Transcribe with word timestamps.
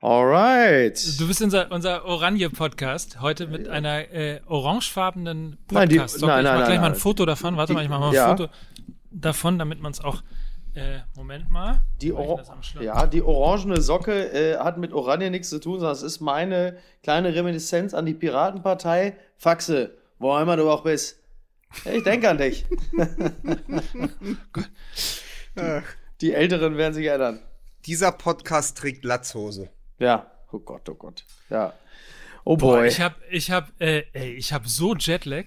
Alright. 0.00 1.18
Du 1.18 1.26
bist 1.26 1.42
unser, 1.42 1.72
unser 1.72 2.04
Oranje-Podcast, 2.04 3.20
heute 3.20 3.48
mit 3.48 3.68
einer 3.68 4.08
äh, 4.12 4.40
orangefarbenen 4.46 5.58
Nein, 5.72 5.88
die- 5.88 5.96
podcast 5.98 6.20
nein, 6.22 6.28
nein, 6.28 6.38
Ich 6.38 6.44
mach 6.44 6.54
nein, 6.58 6.66
gleich 6.66 6.78
mal 6.80 6.86
ein 6.86 6.92
nein. 6.92 7.00
Foto 7.00 7.26
davon. 7.26 7.56
Warte 7.56 7.72
mal, 7.72 7.82
ich 7.82 7.88
mach 7.88 7.98
mal 7.98 8.08
ein 8.10 8.14
Ja. 8.14 8.28
Foto 8.28 8.48
davon, 9.10 9.58
damit 9.58 9.80
man 9.80 9.90
es 9.90 10.00
auch. 10.00 10.22
Äh, 10.74 11.00
Moment 11.16 11.50
mal. 11.50 11.82
Die, 12.00 12.14
ja, 12.80 13.06
die 13.08 13.22
orangene 13.22 13.80
Socke 13.80 14.30
äh, 14.32 14.58
hat 14.58 14.78
mit 14.78 14.92
Oranje 14.92 15.30
nichts 15.30 15.48
zu 15.50 15.58
tun, 15.58 15.80
sondern 15.80 15.96
es 15.96 16.02
ist 16.02 16.20
meine 16.20 16.78
kleine 17.02 17.34
Reminiszenz 17.34 17.92
an 17.92 18.06
die 18.06 18.14
Piratenpartei. 18.14 19.16
Faxe, 19.36 19.96
wo 20.20 20.38
immer 20.38 20.56
du 20.56 20.70
auch 20.70 20.84
bist. 20.84 21.18
Ich 21.92 22.04
denke 22.04 22.30
an 22.30 22.38
dich. 22.38 22.64
die, 25.56 25.80
die 26.20 26.34
Älteren 26.34 26.76
werden 26.76 26.94
sich 26.94 27.06
erinnern. 27.06 27.40
Dieser 27.86 28.12
Podcast 28.12 28.78
trägt 28.78 29.04
Latzhose. 29.04 29.70
Ja, 29.98 30.26
oh 30.52 30.58
Gott, 30.58 30.88
oh 30.88 30.94
Gott. 30.94 31.24
Ja. 31.50 31.72
Oh 32.44 32.56
Boah, 32.56 32.76
boy. 32.78 32.88
ich 32.88 33.00
hab, 33.00 33.16
ich 33.30 33.50
hab, 33.50 33.68
äh, 33.80 34.04
ey, 34.12 34.32
ich 34.34 34.52
hab 34.52 34.66
so 34.66 34.94
Jetlag. 34.94 35.44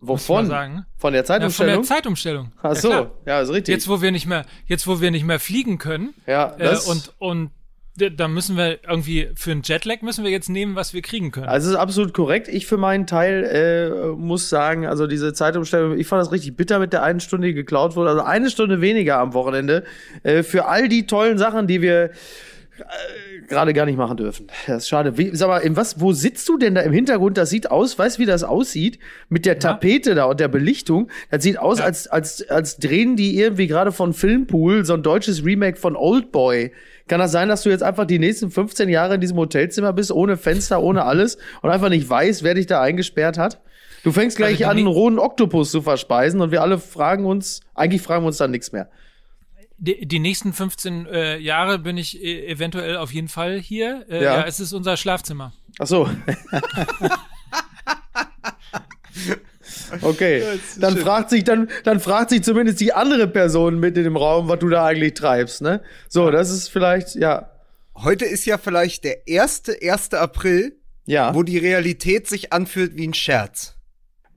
Wovon? 0.00 0.46
sagen. 0.46 0.86
Von 0.96 1.12
der 1.12 1.22
Ja, 1.22 1.26
von 1.26 1.26
Zeitumstellung? 1.40 1.74
der 1.74 1.82
Zeitumstellung. 1.84 2.52
Ach 2.58 2.64
Ja, 2.66 2.74
so, 2.76 2.88
klar. 2.88 3.10
ja, 3.26 3.40
ist 3.40 3.50
richtig. 3.50 3.72
Jetzt, 3.72 3.88
wo 3.88 4.00
wir 4.00 4.12
nicht 4.12 4.26
mehr, 4.26 4.44
jetzt, 4.66 4.86
wo 4.86 5.00
wir 5.00 5.10
nicht 5.10 5.24
mehr 5.24 5.40
fliegen 5.40 5.78
können, 5.78 6.14
ja, 6.26 6.54
äh, 6.56 6.64
das, 6.64 6.86
und, 6.86 7.14
und 7.18 7.50
d- 7.96 8.10
da 8.10 8.28
müssen 8.28 8.56
wir 8.56 8.78
irgendwie, 8.88 9.30
für 9.34 9.50
einen 9.50 9.62
Jetlag 9.64 10.02
müssen 10.02 10.22
wir 10.22 10.30
jetzt 10.30 10.50
nehmen, 10.50 10.76
was 10.76 10.94
wir 10.94 11.02
kriegen 11.02 11.32
können. 11.32 11.48
Also 11.48 11.66
es 11.68 11.74
ist 11.74 11.80
absolut 11.80 12.14
korrekt. 12.14 12.46
Ich 12.46 12.66
für 12.68 12.76
meinen 12.76 13.08
Teil 13.08 13.42
äh, 13.42 14.06
muss 14.16 14.48
sagen, 14.48 14.86
also 14.86 15.08
diese 15.08 15.32
Zeitumstellung, 15.32 15.98
ich 15.98 16.06
fand 16.06 16.20
das 16.22 16.30
richtig 16.30 16.56
bitter 16.56 16.78
mit 16.78 16.92
der 16.92 17.02
einen 17.02 17.18
Stunde, 17.18 17.48
die 17.48 17.54
geklaut 17.54 17.96
wurde. 17.96 18.10
Also 18.10 18.22
eine 18.22 18.50
Stunde 18.50 18.80
weniger 18.80 19.18
am 19.18 19.34
Wochenende 19.34 19.82
äh, 20.22 20.44
für 20.44 20.66
all 20.66 20.88
die 20.88 21.06
tollen 21.06 21.38
Sachen, 21.38 21.66
die 21.66 21.82
wir 21.82 22.04
äh, 22.04 22.10
gerade 23.48 23.72
gar 23.72 23.86
nicht 23.86 23.96
machen 23.96 24.16
dürfen. 24.16 24.46
Das 24.66 24.84
ist 24.84 24.88
schade. 24.88 25.16
Wie, 25.16 25.34
sag 25.34 25.48
mal, 25.48 25.58
in 25.58 25.76
was, 25.76 26.00
wo 26.00 26.12
sitzt 26.12 26.48
du 26.48 26.58
denn 26.58 26.74
da 26.74 26.82
im 26.82 26.92
Hintergrund? 26.92 27.38
Das 27.38 27.50
sieht 27.50 27.70
aus, 27.70 27.98
weißt 27.98 28.18
du, 28.18 28.22
wie 28.22 28.26
das 28.26 28.44
aussieht? 28.44 28.98
Mit 29.28 29.46
der 29.46 29.58
Tapete 29.58 30.14
da 30.14 30.24
und 30.24 30.40
der 30.40 30.48
Belichtung. 30.48 31.10
Das 31.30 31.42
sieht 31.42 31.58
aus, 31.58 31.80
als, 31.80 32.06
als, 32.06 32.48
als 32.48 32.78
drehen 32.78 33.16
die 33.16 33.38
irgendwie 33.38 33.66
gerade 33.66 33.92
von 33.92 34.12
Filmpool 34.12 34.84
so 34.84 34.94
ein 34.94 35.02
deutsches 35.02 35.44
Remake 35.44 35.78
von 35.78 35.96
Oldboy. 35.96 36.72
Kann 37.08 37.20
das 37.20 37.32
sein, 37.32 37.48
dass 37.48 37.62
du 37.62 37.70
jetzt 37.70 37.82
einfach 37.82 38.04
die 38.04 38.18
nächsten 38.18 38.50
15 38.50 38.88
Jahre 38.88 39.14
in 39.14 39.20
diesem 39.20 39.38
Hotelzimmer 39.38 39.92
bist, 39.92 40.12
ohne 40.12 40.36
Fenster, 40.36 40.82
ohne 40.82 41.04
alles 41.04 41.38
und 41.62 41.70
einfach 41.70 41.88
nicht 41.88 42.08
weißt, 42.08 42.42
wer 42.42 42.54
dich 42.54 42.66
da 42.66 42.82
eingesperrt 42.82 43.38
hat? 43.38 43.60
Du 44.04 44.12
fängst 44.12 44.36
gleich 44.36 44.64
Also 44.64 44.70
an, 44.70 44.76
einen 44.76 44.86
rohen 44.86 45.18
Oktopus 45.18 45.70
zu 45.70 45.82
verspeisen 45.82 46.40
und 46.40 46.52
wir 46.52 46.62
alle 46.62 46.78
fragen 46.78 47.24
uns, 47.24 47.60
eigentlich 47.74 48.02
fragen 48.02 48.22
wir 48.22 48.28
uns 48.28 48.36
dann 48.36 48.50
nichts 48.50 48.72
mehr. 48.72 48.88
Die, 49.80 50.06
die 50.06 50.18
nächsten 50.18 50.52
15 50.52 51.06
äh, 51.06 51.38
Jahre 51.38 51.78
bin 51.78 51.96
ich 51.96 52.22
äh, 52.22 52.46
eventuell 52.48 52.96
auf 52.96 53.12
jeden 53.12 53.28
Fall 53.28 53.58
hier. 53.60 54.04
Äh, 54.10 54.24
Ja. 54.24 54.40
ja. 54.40 54.46
es 54.46 54.58
ist 54.60 54.72
unser 54.72 54.96
Schlafzimmer. 54.96 55.52
Ach 55.78 55.86
so. 55.86 56.08
Okay, 60.02 60.42
dann 60.78 60.96
fragt 60.96 61.30
sich 61.30 61.44
dann 61.44 61.68
dann 61.84 61.98
fragt 62.00 62.30
sich 62.30 62.42
zumindest 62.42 62.80
die 62.80 62.92
andere 62.92 63.26
Person 63.26 63.80
mit 63.80 63.96
in 63.96 64.04
dem 64.04 64.16
Raum, 64.16 64.48
was 64.48 64.58
du 64.58 64.68
da 64.68 64.84
eigentlich 64.84 65.14
treibst, 65.14 65.62
ne? 65.62 65.82
So, 66.08 66.30
das 66.30 66.50
ist 66.50 66.68
vielleicht 66.68 67.14
ja 67.14 67.50
Heute 67.94 68.26
ist 68.26 68.44
ja 68.44 68.58
vielleicht 68.58 69.02
der 69.04 69.26
erste, 69.26 69.76
1. 69.82 70.14
April, 70.14 70.76
ja 71.06 71.34
wo 71.34 71.42
die 71.42 71.58
Realität 71.58 72.28
sich 72.28 72.52
anfühlt 72.52 72.96
wie 72.96 73.08
ein 73.08 73.14
Scherz. 73.14 73.77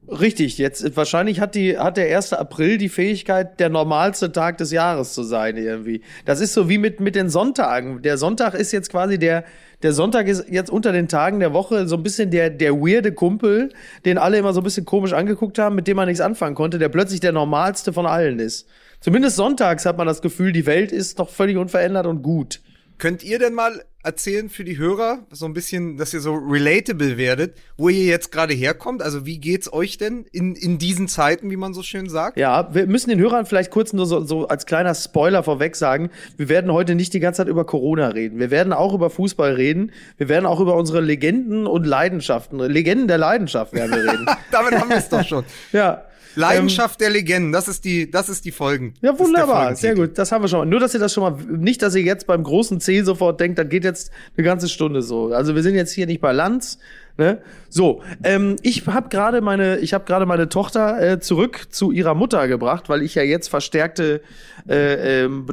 Richtig. 0.07 0.57
Jetzt 0.57 0.95
wahrscheinlich 0.95 1.39
hat 1.39 1.55
die 1.55 1.77
hat 1.77 1.97
der 1.97 2.15
1. 2.15 2.33
April 2.33 2.77
die 2.77 2.89
Fähigkeit, 2.89 3.59
der 3.59 3.69
normalste 3.69 4.31
Tag 4.31 4.57
des 4.57 4.71
Jahres 4.71 5.13
zu 5.13 5.23
sein 5.23 5.57
irgendwie. 5.57 6.01
Das 6.25 6.39
ist 6.41 6.53
so 6.53 6.69
wie 6.69 6.77
mit 6.77 6.99
mit 6.99 7.15
den 7.15 7.29
Sonntagen. 7.29 8.01
Der 8.01 8.17
Sonntag 8.17 8.53
ist 8.53 8.71
jetzt 8.71 8.89
quasi 8.89 9.19
der 9.19 9.43
der 9.83 9.93
Sonntag 9.93 10.27
ist 10.27 10.49
jetzt 10.49 10.69
unter 10.69 10.91
den 10.91 11.07
Tagen 11.07 11.39
der 11.39 11.53
Woche 11.53 11.87
so 11.87 11.95
ein 11.95 12.03
bisschen 12.03 12.31
der 12.31 12.49
der 12.49 12.73
weirde 12.73 13.11
Kumpel, 13.11 13.69
den 14.05 14.17
alle 14.17 14.37
immer 14.37 14.53
so 14.53 14.61
ein 14.61 14.63
bisschen 14.63 14.85
komisch 14.85 15.13
angeguckt 15.13 15.59
haben, 15.59 15.75
mit 15.75 15.87
dem 15.87 15.97
man 15.97 16.07
nichts 16.07 16.21
anfangen 16.21 16.55
konnte, 16.55 16.79
der 16.79 16.89
plötzlich 16.89 17.19
der 17.19 17.31
normalste 17.31 17.93
von 17.93 18.05
allen 18.05 18.39
ist. 18.39 18.67
Zumindest 18.99 19.35
sonntags 19.35 19.85
hat 19.85 19.97
man 19.97 20.07
das 20.07 20.21
Gefühl, 20.21 20.51
die 20.51 20.65
Welt 20.65 20.91
ist 20.91 21.17
noch 21.17 21.29
völlig 21.29 21.57
unverändert 21.57 22.05
und 22.05 22.21
gut. 22.21 22.61
Könnt 22.99 23.23
ihr 23.23 23.39
denn 23.39 23.55
mal 23.55 23.83
erzählen 24.03 24.49
für 24.49 24.63
die 24.63 24.77
Hörer, 24.77 25.25
so 25.31 25.45
ein 25.45 25.53
bisschen, 25.53 25.97
dass 25.97 26.13
ihr 26.13 26.21
so 26.21 26.33
relatable 26.33 27.17
werdet, 27.17 27.55
wo 27.77 27.89
ihr 27.89 28.05
jetzt 28.05 28.31
gerade 28.31 28.53
herkommt? 28.53 29.01
Also 29.01 29.25
wie 29.25 29.37
geht's 29.37 29.71
euch 29.71 29.97
denn 29.97 30.25
in, 30.31 30.55
in 30.55 30.77
diesen 30.77 31.07
Zeiten, 31.07 31.49
wie 31.51 31.57
man 31.57 31.73
so 31.73 31.83
schön 31.83 32.09
sagt? 32.09 32.37
Ja, 32.37 32.73
wir 32.73 32.87
müssen 32.87 33.09
den 33.09 33.19
Hörern 33.19 33.45
vielleicht 33.45 33.71
kurz 33.71 33.93
nur 33.93 34.05
so, 34.05 34.23
so 34.23 34.47
als 34.47 34.65
kleiner 34.65 34.95
Spoiler 34.95 35.43
vorweg 35.43 35.75
sagen, 35.75 36.09
wir 36.37 36.49
werden 36.49 36.71
heute 36.71 36.95
nicht 36.95 37.13
die 37.13 37.19
ganze 37.19 37.39
Zeit 37.39 37.47
über 37.47 37.65
Corona 37.65 38.09
reden. 38.09 38.39
Wir 38.39 38.51
werden 38.51 38.73
auch 38.73 38.93
über 38.93 39.09
Fußball 39.09 39.53
reden. 39.53 39.91
Wir 40.17 40.29
werden 40.29 40.45
auch 40.45 40.59
über 40.59 40.75
unsere 40.75 41.01
Legenden 41.01 41.67
und 41.67 41.85
Leidenschaften, 41.85 42.59
Legenden 42.59 43.07
der 43.07 43.17
Leidenschaft 43.17 43.73
werden 43.73 43.91
wir 43.91 44.11
reden. 44.11 44.25
Damit 44.51 44.73
haben 44.73 44.89
wir 44.89 44.97
es 44.97 45.09
doch 45.09 45.25
schon. 45.25 45.45
ja. 45.71 46.05
Leidenschaft 46.35 47.01
der 47.01 47.09
Legenden, 47.09 47.51
das 47.51 47.67
ist 47.67 47.85
die, 47.85 48.09
das 48.09 48.29
ist 48.29 48.45
die 48.45 48.51
Folgen. 48.51 48.93
Ja, 49.01 49.11
das 49.11 49.19
wunderbar, 49.19 49.75
sehr 49.75 49.95
gut. 49.95 50.17
Das 50.17 50.31
haben 50.31 50.43
wir 50.43 50.47
schon 50.47 50.59
mal. 50.59 50.65
Nur, 50.65 50.79
dass 50.79 50.93
ihr 50.93 50.99
das 50.99 51.13
schon 51.13 51.23
mal, 51.23 51.37
nicht, 51.49 51.81
dass 51.81 51.95
ihr 51.95 52.01
jetzt 52.01 52.27
beim 52.27 52.43
großen 52.43 52.79
C 52.79 53.01
sofort 53.01 53.39
denkt, 53.39 53.59
dann 53.59 53.69
geht 53.69 53.83
jetzt 53.83 54.11
eine 54.37 54.45
ganze 54.45 54.69
Stunde 54.69 55.01
so. 55.01 55.33
Also 55.33 55.55
wir 55.55 55.63
sind 55.63 55.75
jetzt 55.75 55.91
hier 55.91 56.07
nicht 56.07 56.21
bei 56.21 56.31
Lanz. 56.31 56.79
Ne? 57.17 57.41
So, 57.69 58.01
ähm, 58.23 58.55
ich 58.61 58.87
habe 58.87 59.09
gerade 59.09 59.41
meine, 59.41 59.79
ich 59.79 59.93
habe 59.93 60.05
gerade 60.05 60.25
meine 60.25 60.49
Tochter 60.49 61.01
äh, 61.01 61.19
zurück 61.19 61.67
zu 61.69 61.91
ihrer 61.91 62.15
Mutter 62.15 62.47
gebracht, 62.47 62.89
weil 62.89 63.01
ich 63.01 63.15
ja 63.15 63.23
jetzt 63.23 63.49
verstärkte 63.49 64.21
äh, 64.67 65.23
ähm, 65.23 65.45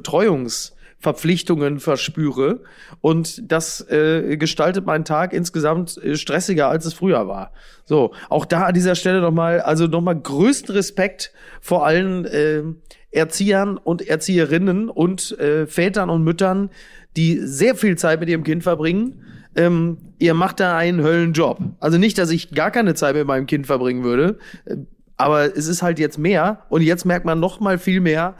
Betreuungsverpflichtungen 0.98 1.80
verspüre 1.80 2.60
und 3.00 3.50
das 3.50 3.80
äh, 3.88 4.36
gestaltet 4.36 4.86
meinen 4.86 5.04
Tag 5.04 5.32
insgesamt 5.32 5.96
äh, 5.98 6.16
stressiger, 6.16 6.68
als 6.68 6.84
es 6.86 6.94
früher 6.94 7.28
war. 7.28 7.52
So, 7.84 8.12
auch 8.28 8.44
da 8.44 8.64
an 8.64 8.74
dieser 8.74 8.94
Stelle 8.94 9.20
nochmal, 9.20 9.60
also 9.60 9.86
nochmal 9.86 10.18
größten 10.18 10.74
Respekt 10.74 11.32
vor 11.60 11.86
allen 11.86 12.24
äh, 12.26 12.62
Erziehern 13.10 13.78
und 13.78 14.06
Erzieherinnen 14.06 14.90
und 14.90 15.38
äh, 15.38 15.66
Vätern 15.66 16.10
und 16.10 16.24
Müttern, 16.24 16.70
die 17.16 17.38
sehr 17.38 17.74
viel 17.74 17.96
Zeit 17.96 18.20
mit 18.20 18.28
ihrem 18.28 18.44
Kind 18.44 18.62
verbringen. 18.62 19.24
Ähm, 19.56 19.98
ihr 20.18 20.34
macht 20.34 20.60
da 20.60 20.76
einen 20.76 21.02
Höllenjob. 21.02 21.58
Also 21.80 21.96
nicht, 21.96 22.18
dass 22.18 22.30
ich 22.30 22.50
gar 22.50 22.70
keine 22.70 22.94
Zeit 22.94 23.14
mit 23.14 23.26
meinem 23.26 23.46
Kind 23.46 23.66
verbringen 23.66 24.04
würde, 24.04 24.38
äh, 24.66 24.76
aber 25.16 25.56
es 25.56 25.66
ist 25.66 25.82
halt 25.82 25.98
jetzt 25.98 26.18
mehr 26.18 26.66
und 26.68 26.82
jetzt 26.82 27.04
merkt 27.04 27.24
man 27.24 27.40
noch 27.40 27.58
mal 27.58 27.78
viel 27.78 28.00
mehr, 28.00 28.36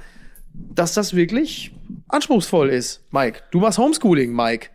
dass 0.74 0.94
das 0.94 1.14
wirklich 1.14 1.72
anspruchsvoll 2.08 2.70
ist. 2.70 3.02
Mike, 3.10 3.42
du 3.50 3.60
machst 3.60 3.78
Homeschooling, 3.78 4.34
Mike. 4.34 4.68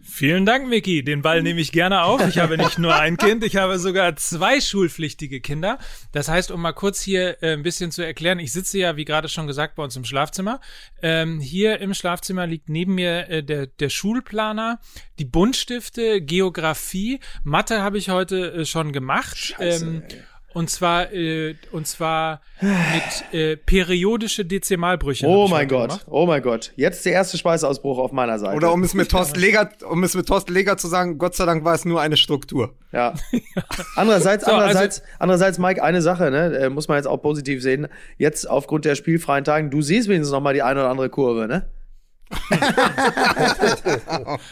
Vielen 0.00 0.46
Dank, 0.46 0.68
Miki. 0.68 1.04
Den 1.04 1.20
Ball 1.20 1.42
nehme 1.42 1.60
ich 1.60 1.70
gerne 1.70 2.04
auf. 2.04 2.26
Ich 2.26 2.38
habe 2.38 2.56
nicht 2.56 2.78
nur 2.78 2.94
ein 2.94 3.18
Kind, 3.18 3.44
ich 3.44 3.56
habe 3.56 3.78
sogar 3.78 4.16
zwei 4.16 4.58
schulpflichtige 4.58 5.42
Kinder. 5.42 5.78
Das 6.12 6.28
heißt, 6.28 6.50
um 6.50 6.62
mal 6.62 6.72
kurz 6.72 7.02
hier 7.02 7.42
äh, 7.42 7.52
ein 7.52 7.62
bisschen 7.62 7.90
zu 7.90 8.02
erklären, 8.02 8.38
ich 8.38 8.52
sitze 8.52 8.78
ja, 8.78 8.96
wie 8.96 9.04
gerade 9.04 9.28
schon 9.28 9.46
gesagt, 9.46 9.74
bei 9.74 9.84
uns 9.84 9.94
im 9.94 10.04
Schlafzimmer. 10.04 10.60
Ähm, 11.02 11.40
hier 11.40 11.78
im 11.80 11.92
Schlafzimmer 11.92 12.46
liegt 12.46 12.70
neben 12.70 12.94
mir 12.94 13.28
äh, 13.28 13.42
der, 13.42 13.66
der 13.66 13.90
Schulplaner, 13.90 14.80
die 15.18 15.26
Buntstifte, 15.26 16.22
Geografie, 16.22 17.20
Mathe 17.44 17.82
habe 17.82 17.98
ich 17.98 18.08
heute 18.08 18.52
äh, 18.52 18.64
schon 18.64 18.92
gemacht. 18.92 19.54
ähm, 19.58 20.02
und 20.54 20.70
zwar, 20.70 21.12
äh, 21.12 21.54
und 21.72 21.86
zwar 21.86 22.40
mit 22.60 23.34
äh, 23.34 23.56
periodische 23.56 24.44
Dezimalbrüche. 24.44 25.26
Oh 25.26 25.48
mein 25.48 25.66
Gott, 25.68 25.88
gemacht. 25.88 26.06
oh 26.08 26.26
mein 26.26 26.42
Gott. 26.42 26.72
Jetzt 26.76 27.04
der 27.04 27.12
erste 27.12 27.38
Schweißausbruch 27.38 27.98
auf 27.98 28.12
meiner 28.12 28.38
Seite. 28.38 28.56
Oder 28.56 28.72
um 28.72 28.82
es 28.82 28.94
mit 28.94 29.10
Thorsten 29.10 29.38
Leger, 29.40 29.68
um 29.88 30.04
es 30.04 30.14
mit 30.14 30.26
Thorsten 30.26 30.52
Leger 30.52 30.76
zu 30.76 30.88
sagen, 30.88 31.18
Gott 31.18 31.34
sei 31.34 31.44
Dank 31.46 31.64
war 31.64 31.74
es 31.74 31.84
nur 31.84 32.00
eine 32.00 32.16
Struktur. 32.16 32.74
Ja. 32.92 33.14
Andererseits, 33.96 34.44
So, 34.44 34.50
also- 34.50 34.62
andererseits, 34.64 35.02
andererseits, 35.18 35.58
Mike, 35.58 35.82
eine 35.82 36.02
Sache, 36.02 36.30
ne, 36.30 36.54
äh, 36.58 36.68
muss 36.68 36.88
man 36.88 36.98
jetzt 36.98 37.06
auch 37.06 37.16
positiv 37.22 37.62
sehen. 37.62 37.88
Jetzt 38.18 38.46
aufgrund 38.48 38.84
der 38.84 38.96
spielfreien 38.96 39.44
Tagen, 39.44 39.70
du 39.70 39.80
siehst 39.80 40.08
wenigstens 40.08 40.30
noch 40.32 40.42
mal 40.42 40.52
die 40.52 40.60
eine 40.62 40.80
oder 40.80 40.90
andere 40.90 41.08
Kurve, 41.08 41.48
ne? 41.48 41.70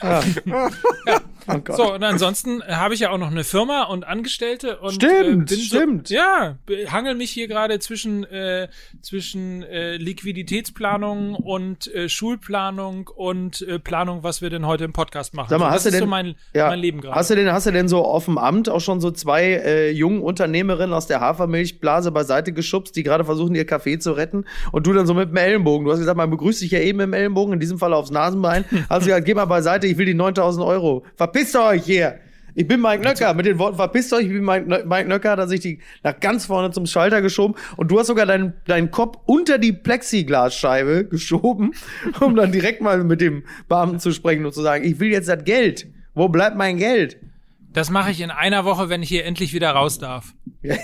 ja. 0.02 1.20
Oh. 1.50 1.72
So, 1.76 1.94
und 1.94 2.02
ansonsten 2.02 2.62
habe 2.62 2.94
ich 2.94 3.00
ja 3.00 3.10
auch 3.10 3.18
noch 3.18 3.30
eine 3.30 3.44
Firma 3.44 3.84
und 3.84 4.06
Angestellte 4.06 4.78
und 4.78 4.94
Stimmt, 4.94 5.50
äh, 5.50 5.56
stimmt. 5.56 6.08
So, 6.08 6.14
ja, 6.14 6.56
hangel 6.88 7.14
mich 7.14 7.30
hier 7.30 7.48
gerade 7.48 7.78
zwischen 7.78 8.24
äh, 8.24 8.68
zwischen 9.02 9.62
äh, 9.62 9.96
Liquiditätsplanung 9.96 11.34
und 11.34 11.92
äh, 11.94 12.08
Schulplanung 12.08 13.08
und 13.08 13.62
äh, 13.62 13.78
Planung, 13.78 14.22
was 14.22 14.42
wir 14.42 14.50
denn 14.50 14.66
heute 14.66 14.84
im 14.84 14.92
Podcast 14.92 15.34
machen. 15.34 15.48
Sag 15.50 15.58
mal, 15.58 15.66
so, 15.66 15.70
hast 15.70 15.76
das 15.76 15.82
du 15.84 15.88
ist 15.88 15.94
denn, 15.94 16.04
so 16.04 16.10
mein, 16.10 16.34
ja, 16.54 16.68
mein 16.68 16.78
Leben 16.78 17.00
gerade. 17.00 17.14
Hast 17.14 17.30
du 17.30 17.34
denn, 17.34 17.52
hast 17.52 17.66
du 17.66 17.72
denn 17.72 17.88
so 17.88 18.04
auf 18.04 18.24
dem 18.26 18.38
Amt 18.38 18.68
auch 18.68 18.80
schon 18.80 19.00
so 19.00 19.10
zwei 19.10 19.44
äh, 19.44 19.90
jungen 19.90 20.22
Unternehmerinnen 20.22 20.92
aus 20.92 21.06
der 21.06 21.20
Hafermilchblase 21.20 22.10
beiseite 22.12 22.52
geschubst, 22.52 22.96
die 22.96 23.02
gerade 23.02 23.24
versuchen, 23.24 23.54
ihr 23.54 23.66
Kaffee 23.66 23.98
zu 23.98 24.12
retten 24.12 24.44
und 24.72 24.86
du 24.86 24.92
dann 24.92 25.06
so 25.06 25.14
mit 25.14 25.30
dem 25.30 25.36
Ellenbogen. 25.36 25.84
Du 25.84 25.92
hast 25.92 25.98
gesagt, 25.98 26.16
man 26.16 26.30
begrüßt 26.30 26.62
dich 26.62 26.70
ja 26.70 26.80
eben 26.80 26.98
mit 26.98 27.06
dem 27.06 27.14
Ellenbogen, 27.14 27.54
in 27.54 27.60
diesem 27.60 27.78
Fall 27.78 27.92
aufs 27.92 28.10
Nasenbein. 28.10 28.64
Hast 28.88 29.02
du 29.02 29.10
gesagt, 29.10 29.26
geh 29.26 29.34
mal 29.34 29.44
beiseite, 29.44 29.86
ich 29.86 29.98
will 29.98 30.06
die 30.06 30.14
9000 30.14 30.64
Euro. 30.64 31.04
Verpisst 31.40 31.56
euch 31.56 31.84
hier! 31.86 32.20
Ich 32.54 32.68
bin 32.68 32.82
Mike 32.82 33.02
Nöcker. 33.02 33.32
Mit 33.32 33.46
den 33.46 33.58
Worten, 33.58 33.76
verpisst 33.76 34.12
euch, 34.12 34.24
ich 34.26 34.28
bin 34.32 34.44
Mike, 34.44 34.66
Nö- 34.66 34.84
Mike 34.84 35.08
Nöcker, 35.08 35.30
hat 35.30 35.38
er 35.38 35.48
sich 35.48 35.60
die 35.60 35.78
nach 36.02 36.20
ganz 36.20 36.44
vorne 36.44 36.70
zum 36.70 36.84
Schalter 36.84 37.22
geschoben. 37.22 37.54
Und 37.78 37.90
du 37.90 37.98
hast 37.98 38.08
sogar 38.08 38.26
deinen, 38.26 38.52
deinen 38.66 38.90
Kopf 38.90 39.16
unter 39.24 39.56
die 39.56 39.72
Plexiglasscheibe 39.72 41.06
geschoben, 41.06 41.72
um 42.20 42.36
dann 42.36 42.52
direkt 42.52 42.82
mal 42.82 43.02
mit 43.04 43.22
dem 43.22 43.44
Beamten 43.68 44.00
zu 44.00 44.12
sprechen 44.12 44.44
und 44.44 44.52
zu 44.52 44.60
sagen, 44.60 44.84
ich 44.84 45.00
will 45.00 45.08
jetzt 45.08 45.30
das 45.30 45.42
Geld. 45.44 45.86
Wo 46.12 46.28
bleibt 46.28 46.56
mein 46.58 46.76
Geld? 46.76 47.16
Das 47.72 47.88
mache 47.88 48.10
ich 48.10 48.20
in 48.20 48.30
einer 48.30 48.66
Woche, 48.66 48.90
wenn 48.90 49.02
ich 49.02 49.08
hier 49.08 49.24
endlich 49.24 49.54
wieder 49.54 49.70
raus 49.70 49.98
darf. 49.98 50.34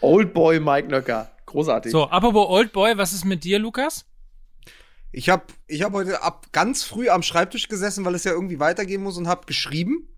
Old 0.00 0.32
Boy 0.32 0.60
Mike 0.60 0.86
Nöcker. 0.86 1.32
Großartig. 1.46 1.90
So, 1.90 2.04
apropos 2.04 2.46
Old 2.48 2.70
Boy, 2.72 2.96
was 2.96 3.12
ist 3.12 3.24
mit 3.24 3.42
dir, 3.42 3.58
Lukas? 3.58 4.04
Ich 5.12 5.28
habe 5.28 5.44
ich 5.66 5.82
hab 5.82 5.92
heute 5.92 6.22
ab 6.22 6.48
ganz 6.52 6.82
früh 6.82 7.08
am 7.08 7.22
Schreibtisch 7.22 7.68
gesessen, 7.68 8.04
weil 8.04 8.14
es 8.14 8.24
ja 8.24 8.32
irgendwie 8.32 8.60
weitergehen 8.60 9.02
muss 9.02 9.16
und 9.16 9.28
habe 9.28 9.46
geschrieben 9.46 10.08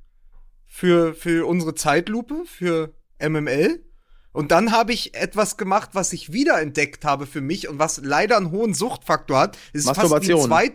für, 0.66 1.14
für 1.14 1.46
unsere 1.46 1.74
Zeitlupe, 1.74 2.44
für 2.46 2.94
MML. 3.20 3.84
Und 4.32 4.50
dann 4.50 4.72
habe 4.72 4.92
ich 4.92 5.14
etwas 5.14 5.56
gemacht, 5.56 5.90
was 5.92 6.12
ich 6.12 6.32
wiederentdeckt 6.32 7.04
habe 7.04 7.26
für 7.26 7.42
mich 7.42 7.68
und 7.68 7.78
was 7.78 8.00
leider 8.02 8.36
einen 8.36 8.50
hohen 8.50 8.72
Suchtfaktor 8.74 9.38
hat. 9.38 9.58
Es 9.72 9.84
ist 9.84 9.94
fast 9.94 10.26
wie 10.26 10.32
ein. 10.32 10.40
Zweit 10.40 10.72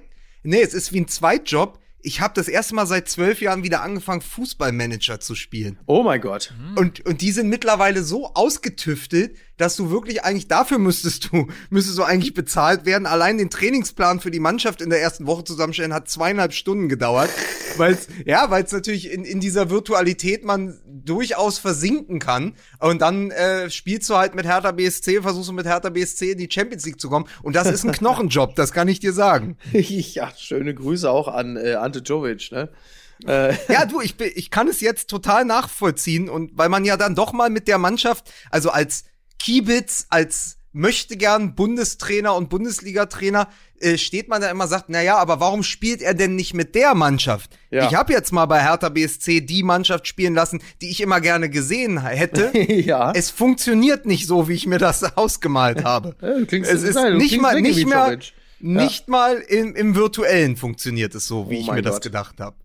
nee, 0.48 0.62
es 0.62 0.74
ist 0.74 0.94
wie 0.94 1.02
ein 1.02 1.08
Zweitjob. 1.08 1.80
Ich 2.00 2.22
habe 2.22 2.34
das 2.36 2.48
erste 2.48 2.75
Mal 2.75 2.86
seit 2.86 3.10
zwölf 3.10 3.42
Jahren 3.42 3.64
wieder 3.64 3.81
angefangen, 3.81 4.22
Fußballmanager 4.22 5.19
zu 5.19 5.36
spielen. 5.36 5.80
Oh 5.88 6.04
mein 6.04 6.22
Gott. 6.22 6.54
Und, 6.75 7.06
und 7.06 7.22
die 7.22 7.31
sind 7.31 7.50
mittlerweile 7.50 8.04
so 8.04 8.34
ausgetüftelt, 8.34 9.36
dass 9.57 9.75
du 9.75 9.89
wirklich 9.89 10.24
eigentlich 10.24 10.48
dafür 10.48 10.77
müsstest 10.77 11.31
du, 11.31 11.48
müsstest 11.69 11.98
du 11.98 12.04
eigentlich 12.04 12.33
bezahlt 12.33 12.86
werden. 12.86 13.06
Allein 13.06 13.38
den 13.38 13.50
Trainingsplan 13.50 14.19
für 14.19 14.31
die 14.31 14.39
Mannschaft 14.39 14.81
in 14.81 14.89
der 14.89 15.01
ersten 15.01 15.27
Woche 15.27 15.44
zusammenstellen 15.44 15.94
hat 15.94 16.09
zweieinhalb 16.09 16.54
Stunden 16.54 16.89
gedauert. 16.89 17.30
Weil's, 17.77 18.07
ja, 18.25 18.50
weil 18.50 18.63
es 18.63 18.71
natürlich 18.71 19.12
in, 19.12 19.25
in 19.25 19.39
dieser 19.39 19.69
Virtualität 19.69 20.45
man 20.45 20.80
durchaus 20.86 21.59
versinken 21.59 22.19
kann. 22.19 22.54
Und 22.80 23.01
dann 23.01 23.31
äh, 23.31 23.69
spielst 23.69 24.09
du 24.09 24.15
halt 24.15 24.36
mit 24.36 24.45
Hertha 24.45 24.71
BSC, 24.71 25.21
versuchst 25.21 25.50
du 25.50 25.54
mit 25.54 25.65
Hertha 25.65 25.89
BSC 25.89 26.31
in 26.31 26.38
die 26.38 26.50
Champions 26.51 26.86
League 26.86 27.00
zu 27.01 27.09
kommen. 27.09 27.27
Und 27.44 27.56
das 27.56 27.68
ist 27.68 27.83
ein 27.86 27.92
Knochenjob, 27.92 28.56
das 28.56 28.71
kann 28.71 28.88
ich 28.88 29.00
dir 29.00 29.13
sagen. 29.13 29.57
ja, 29.74 30.31
schöne 30.38 30.74
Grüße 30.74 31.09
auch 31.09 31.27
an 31.27 31.57
äh, 31.57 31.74
Ante 31.74 32.00
Jovic, 32.00 32.51
ne? 32.51 32.69
Ja, 33.25 33.86
du, 33.88 34.00
ich, 34.00 34.15
bin- 34.15 34.31
ich 34.36 34.51
kann 34.51 34.68
es 34.68 34.80
jetzt 34.80 35.09
total 35.09 35.44
nachvollziehen 35.44 36.30
und 36.30 36.51
weil 36.56 36.69
man 36.69 36.86
ja 36.86 36.98
dann 36.98 37.15
doch 37.15 37.33
mal 37.33 37.50
mit 37.50 37.68
der 37.68 37.80
Mannschaft, 37.80 38.31
also 38.51 38.69
als 38.69 39.06
Kiebitz, 39.39 40.06
als 40.10 40.57
möchte 40.74 41.18
gern 41.18 41.56
Bundestrainer 41.56 42.36
und 42.36 42.50
Bundesliga-Trainer, 42.50 43.48
äh, 43.80 43.98
steht 43.98 44.28
man 44.28 44.42
da 44.42 44.50
immer 44.51 44.68
sagt, 44.68 44.86
na 44.89 45.01
ja, 45.01 45.18
aber 45.18 45.39
warum 45.39 45.63
spielt 45.63 46.01
er 46.01 46.13
denn 46.13 46.36
nicht 46.36 46.54
mit 46.54 46.75
der 46.75 46.94
Mannschaft? 46.94 47.57
Ja. 47.72 47.88
Ich 47.88 47.95
habe 47.95 48.13
jetzt 48.13 48.31
mal 48.31 48.45
bei 48.45 48.62
Hertha 48.62 48.89
BSC 48.89 49.42
die 49.42 49.63
Mannschaft 49.63 50.07
spielen 50.07 50.36
lassen, 50.36 50.62
die 50.81 50.89
ich 50.89 51.01
immer 51.01 51.19
gerne 51.22 51.50
gesehen 51.50 52.01
hätte. 52.06 52.51
ja. 52.72 53.12
es 53.16 53.31
funktioniert 53.31 54.06
nicht 54.06 54.28
so, 54.28 54.48
wie 54.48 54.54
ich 54.54 54.68
mir 54.68 54.78
das 54.78 55.04
ausgemalt 55.18 55.83
habe. 55.83 56.16
Ja, 56.22 56.28
klingst- 56.45 56.68
es 56.69 56.83
ist 56.83 56.95
nein, 56.95 57.18
nicht 57.18 57.42
mal, 57.42 57.60
nicht 57.62 57.88
mehr, 57.88 58.19
nicht 58.60 59.07
mal 59.07 59.38
im, 59.38 59.75
im 59.75 59.95
virtuellen 59.95 60.57
funktioniert 60.57 61.16
es 61.16 61.25
so, 61.28 61.50
wie 61.50 61.57
Oh 61.57 61.62
ich 61.62 61.72
mir 61.72 61.81
das 61.81 61.95
Gott. 61.95 62.04
gedacht 62.04 62.40
habe. 62.40 62.56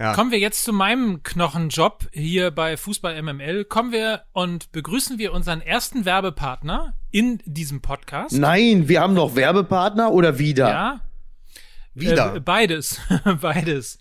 Ja. 0.00 0.14
Kommen 0.14 0.30
wir 0.30 0.38
jetzt 0.38 0.64
zu 0.64 0.72
meinem 0.72 1.22
Knochenjob 1.22 2.08
hier 2.12 2.50
bei 2.50 2.78
Fußball 2.78 3.20
MML. 3.22 3.66
Kommen 3.66 3.92
wir 3.92 4.22
und 4.32 4.72
begrüßen 4.72 5.18
wir 5.18 5.34
unseren 5.34 5.60
ersten 5.60 6.06
Werbepartner 6.06 6.94
in 7.10 7.42
diesem 7.44 7.82
Podcast. 7.82 8.34
Nein, 8.34 8.88
wir 8.88 9.02
haben 9.02 9.12
noch 9.12 9.36
Werbepartner 9.36 10.10
oder 10.10 10.38
wieder? 10.38 10.70
Ja, 10.70 11.00
Wieder. 11.92 12.36
Äh, 12.36 12.40
beides, 12.40 12.98
beides. 13.42 13.98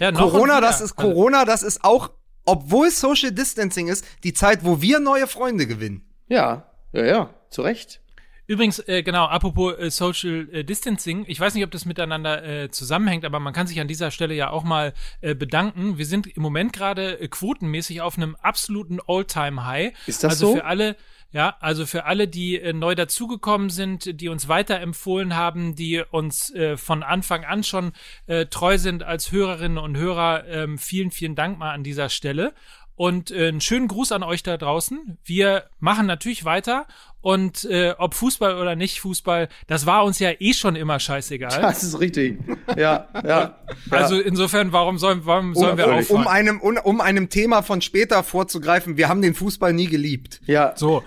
Ja, 0.00 0.12
Corona, 0.12 0.62
das 0.62 0.80
ist 0.80 0.96
Corona, 0.96 1.44
das 1.44 1.62
ist 1.62 1.84
auch, 1.84 2.10
obwohl 2.46 2.90
Social 2.90 3.30
Distancing 3.32 3.88
ist, 3.88 4.06
die 4.24 4.32
Zeit, 4.32 4.64
wo 4.64 4.80
wir 4.80 4.98
neue 4.98 5.26
Freunde 5.26 5.66
gewinnen. 5.66 6.08
Ja, 6.26 6.70
ja, 6.92 7.04
ja, 7.04 7.30
zu 7.50 7.60
Recht. 7.60 8.00
Übrigens, 8.46 8.78
äh, 8.80 9.02
genau, 9.02 9.24
apropos 9.24 9.78
äh, 9.78 9.90
Social 9.90 10.48
äh, 10.52 10.64
Distancing, 10.64 11.24
ich 11.28 11.40
weiß 11.40 11.54
nicht, 11.54 11.64
ob 11.64 11.70
das 11.70 11.86
miteinander 11.86 12.44
äh, 12.44 12.70
zusammenhängt, 12.70 13.24
aber 13.24 13.40
man 13.40 13.54
kann 13.54 13.66
sich 13.66 13.80
an 13.80 13.88
dieser 13.88 14.10
Stelle 14.10 14.34
ja 14.34 14.50
auch 14.50 14.64
mal 14.64 14.92
äh, 15.22 15.34
bedanken. 15.34 15.96
Wir 15.96 16.04
sind 16.04 16.26
im 16.26 16.42
Moment 16.42 16.74
gerade 16.74 17.18
äh, 17.20 17.28
quotenmäßig 17.28 18.02
auf 18.02 18.18
einem 18.18 18.36
absoluten 18.36 18.98
All-Time-High. 19.06 19.94
Ist 20.06 20.24
das 20.24 20.32
also 20.32 20.48
so? 20.48 20.56
für 20.56 20.64
alle, 20.66 20.96
ja, 21.32 21.56
also 21.60 21.86
für 21.86 22.04
alle, 22.04 22.28
die 22.28 22.60
äh, 22.60 22.74
neu 22.74 22.94
dazugekommen 22.94 23.70
sind, 23.70 24.20
die 24.20 24.28
uns 24.28 24.46
weiterempfohlen 24.46 25.34
haben, 25.34 25.74
die 25.74 26.02
uns 26.10 26.54
äh, 26.54 26.76
von 26.76 27.02
Anfang 27.02 27.44
an 27.44 27.64
schon 27.64 27.92
äh, 28.26 28.44
treu 28.46 28.76
sind 28.76 29.02
als 29.02 29.32
Hörerinnen 29.32 29.78
und 29.78 29.96
Hörer, 29.96 30.46
ähm, 30.46 30.76
vielen, 30.76 31.10
vielen 31.10 31.34
Dank 31.34 31.58
mal 31.58 31.72
an 31.72 31.82
dieser 31.82 32.10
Stelle. 32.10 32.52
Und 32.96 33.30
äh, 33.30 33.48
einen 33.48 33.60
schönen 33.60 33.88
Gruß 33.88 34.12
an 34.12 34.22
euch 34.22 34.42
da 34.42 34.56
draußen. 34.56 35.18
Wir 35.24 35.64
machen 35.80 36.06
natürlich 36.06 36.44
weiter 36.44 36.86
und 37.20 37.64
äh, 37.64 37.94
ob 37.96 38.14
Fußball 38.14 38.56
oder 38.56 38.76
nicht 38.76 39.00
Fußball, 39.00 39.48
das 39.66 39.86
war 39.86 40.04
uns 40.04 40.18
ja 40.18 40.30
eh 40.38 40.52
schon 40.52 40.76
immer 40.76 41.00
scheißegal. 41.00 41.62
Das 41.62 41.82
ist 41.82 41.98
richtig. 41.98 42.38
Ja, 42.76 43.08
ja. 43.26 43.58
Also 43.90 44.20
insofern, 44.20 44.72
warum 44.72 44.98
sollen, 44.98 45.22
warum 45.24 45.54
sollen 45.54 45.78
wir 45.78 45.86
um, 45.88 45.94
aufhören? 45.94 46.20
um, 46.20 46.28
einem, 46.28 46.60
um, 46.60 46.76
um 46.76 47.00
einem 47.00 47.30
Thema 47.30 47.62
von 47.62 47.80
später 47.80 48.22
vorzugreifen, 48.22 48.96
wir 48.96 49.08
haben 49.08 49.22
den 49.22 49.34
Fußball 49.34 49.72
nie 49.72 49.86
geliebt. 49.86 50.40
ja. 50.46 50.74
So, 50.76 51.02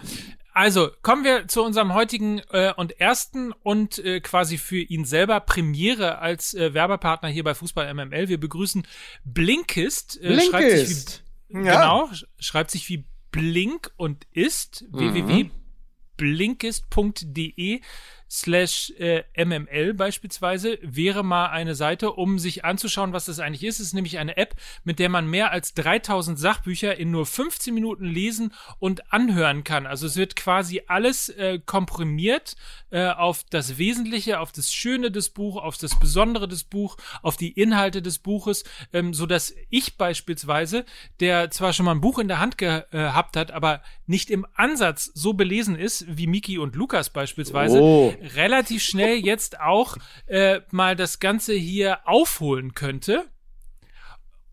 also 0.57 0.89
kommen 1.03 1.23
wir 1.23 1.47
zu 1.47 1.63
unserem 1.63 1.93
heutigen 1.93 2.41
äh, 2.49 2.73
und 2.75 2.99
ersten 2.99 3.51
und 3.61 3.99
äh, 3.99 4.21
quasi 4.21 4.57
für 4.57 4.79
ihn 4.79 5.05
selber 5.05 5.39
Premiere 5.39 6.17
als 6.17 6.55
äh, 6.55 6.73
Werbepartner 6.73 7.29
hier 7.29 7.43
bei 7.43 7.53
Fußball 7.53 7.93
MML. 7.93 8.27
Wir 8.27 8.39
begrüßen 8.39 8.87
Blinkist. 9.23 10.19
Äh, 10.19 10.41
Schreibt 10.41 10.71
sich 10.71 10.73
Blinkist. 10.73 11.19
wie, 11.19 11.26
Ja. 11.49 11.59
Genau, 11.59 12.05
sch- 12.11 12.25
schreibt 12.39 12.71
sich 12.71 12.87
wie 12.89 13.05
Blink 13.31 13.91
und 13.97 14.25
ist 14.31 14.85
www.blinkist.de 14.91 17.81
slash 18.29 18.93
äh, 18.99 19.23
MML 19.37 19.93
beispielsweise 19.93 20.77
wäre 20.81 21.23
mal 21.23 21.47
eine 21.47 21.75
Seite, 21.75 22.11
um 22.11 22.39
sich 22.39 22.65
anzuschauen, 22.65 23.13
was 23.13 23.25
das 23.25 23.39
eigentlich 23.39 23.63
ist. 23.63 23.79
Es 23.79 23.87
ist 23.87 23.93
nämlich 23.93 24.17
eine 24.17 24.37
App, 24.37 24.55
mit 24.83 24.99
der 24.99 25.09
man 25.09 25.27
mehr 25.27 25.51
als 25.51 25.73
3000 25.73 26.37
Sachbücher 26.37 26.97
in 26.97 27.11
nur 27.11 27.25
15 27.25 27.73
Minuten 27.73 28.05
lesen 28.05 28.53
und 28.79 29.13
anhören 29.13 29.63
kann. 29.63 29.85
Also 29.85 30.07
es 30.07 30.17
wird 30.17 30.35
quasi 30.35 30.81
alles 30.87 31.29
äh, 31.29 31.59
komprimiert 31.65 32.55
äh, 32.89 33.07
auf 33.07 33.43
das 33.49 33.77
Wesentliche, 33.77 34.39
auf 34.39 34.51
das 34.51 34.73
Schöne 34.73 35.11
des 35.11 35.29
Buchs, 35.29 35.61
auf 35.61 35.77
das 35.77 35.99
Besondere 35.99 36.47
des 36.47 36.63
Buchs, 36.63 36.97
auf 37.21 37.37
die 37.37 37.51
Inhalte 37.51 38.01
des 38.01 38.19
Buches, 38.19 38.63
ähm, 38.93 39.13
so 39.13 39.25
dass 39.25 39.53
ich 39.69 39.97
beispielsweise, 39.97 40.85
der 41.19 41.49
zwar 41.51 41.73
schon 41.73 41.85
mal 41.85 41.93
ein 41.93 42.01
Buch 42.01 42.19
in 42.19 42.27
der 42.27 42.39
Hand 42.39 42.61
äh, 42.61 42.83
gehabt 42.91 43.37
hat, 43.37 43.51
aber 43.51 43.81
nicht 44.05 44.29
im 44.29 44.45
Ansatz 44.55 45.11
so 45.13 45.33
belesen 45.33 45.75
ist 45.75 46.05
wie 46.07 46.27
Miki 46.27 46.57
und 46.57 46.75
Lukas 46.75 47.09
beispielsweise, 47.09 47.79
Oh. 47.79 48.13
Relativ 48.35 48.83
schnell 48.83 49.17
jetzt 49.17 49.59
auch 49.59 49.97
äh, 50.27 50.61
mal 50.71 50.95
das 50.95 51.19
Ganze 51.19 51.53
hier 51.53 51.99
aufholen 52.07 52.73
könnte 52.73 53.25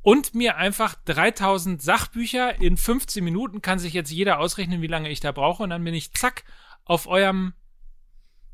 und 0.03 0.35
mir 0.35 0.57
einfach 0.57 0.95
3000 1.07 1.83
Sachbücher 1.83 2.61
in 2.61 2.77
15 2.77 3.25
Minuten 3.25 3.63
kann 3.63 3.79
sich 3.79 3.95
jetzt 3.95 4.11
jeder 4.11 4.39
ausrechnen, 4.39 4.83
wie 4.83 4.87
lange 4.87 5.11
ich 5.11 5.21
da 5.21 5.33
brauche 5.33 5.63
und 5.63 5.71
dann 5.71 5.83
bin 5.83 5.95
ich 5.95 6.13
zack 6.13 6.45
auf 6.85 7.07
eurem 7.07 7.55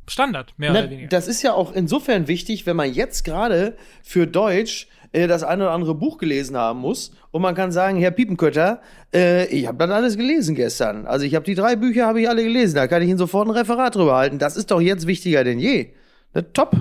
Standard, 0.07 0.59
mehr 0.59 0.73
Na, 0.73 0.81
oder 0.81 0.91
weniger. 0.91 1.09
das 1.09 1.29
ist 1.29 1.43
ja 1.43 1.53
auch 1.53 1.73
insofern 1.73 2.29
wichtig, 2.29 2.67
wenn 2.67 2.77
man 2.77 2.93
jetzt 2.93 3.25
gerade 3.25 3.77
für 4.03 4.27
Deutsch 4.27 4.89
äh, 5.13 5.27
das 5.27 5.43
eine 5.43 5.65
oder 5.65 5.73
andere 5.73 5.95
Buch 5.95 6.19
gelesen 6.19 6.57
haben 6.57 6.81
muss 6.81 7.13
und 7.31 7.43
man 7.43 7.55
kann 7.55 7.73
sagen, 7.73 7.99
Herr 7.99 8.11
Piepenkötter, 8.11 8.81
äh, 9.15 9.47
ich 9.47 9.67
habe 9.67 9.79
das 9.79 9.91
alles 9.91 10.17
gelesen 10.17 10.55
gestern. 10.55 11.07
Also 11.07 11.25
ich 11.25 11.35
habe 11.35 11.45
die 11.45 11.55
drei 11.55 11.77
Bücher 11.77 12.07
habe 12.07 12.21
ich 12.21 12.29
alle 12.29 12.43
gelesen, 12.43 12.75
da 12.77 12.87
kann 12.89 13.03
ich 13.03 13.09
Ihnen 13.09 13.19
sofort 13.19 13.47
ein 13.49 13.53
Referat 13.53 13.95
drüber 13.95 14.17
halten. 14.17 14.39
Das 14.39 14.57
ist 14.57 14.71
doch 14.71 14.81
jetzt 14.81 15.07
wichtiger 15.07 15.45
denn 15.45 15.59
je. 15.59 15.93
Ne, 16.35 16.53
top. 16.53 16.77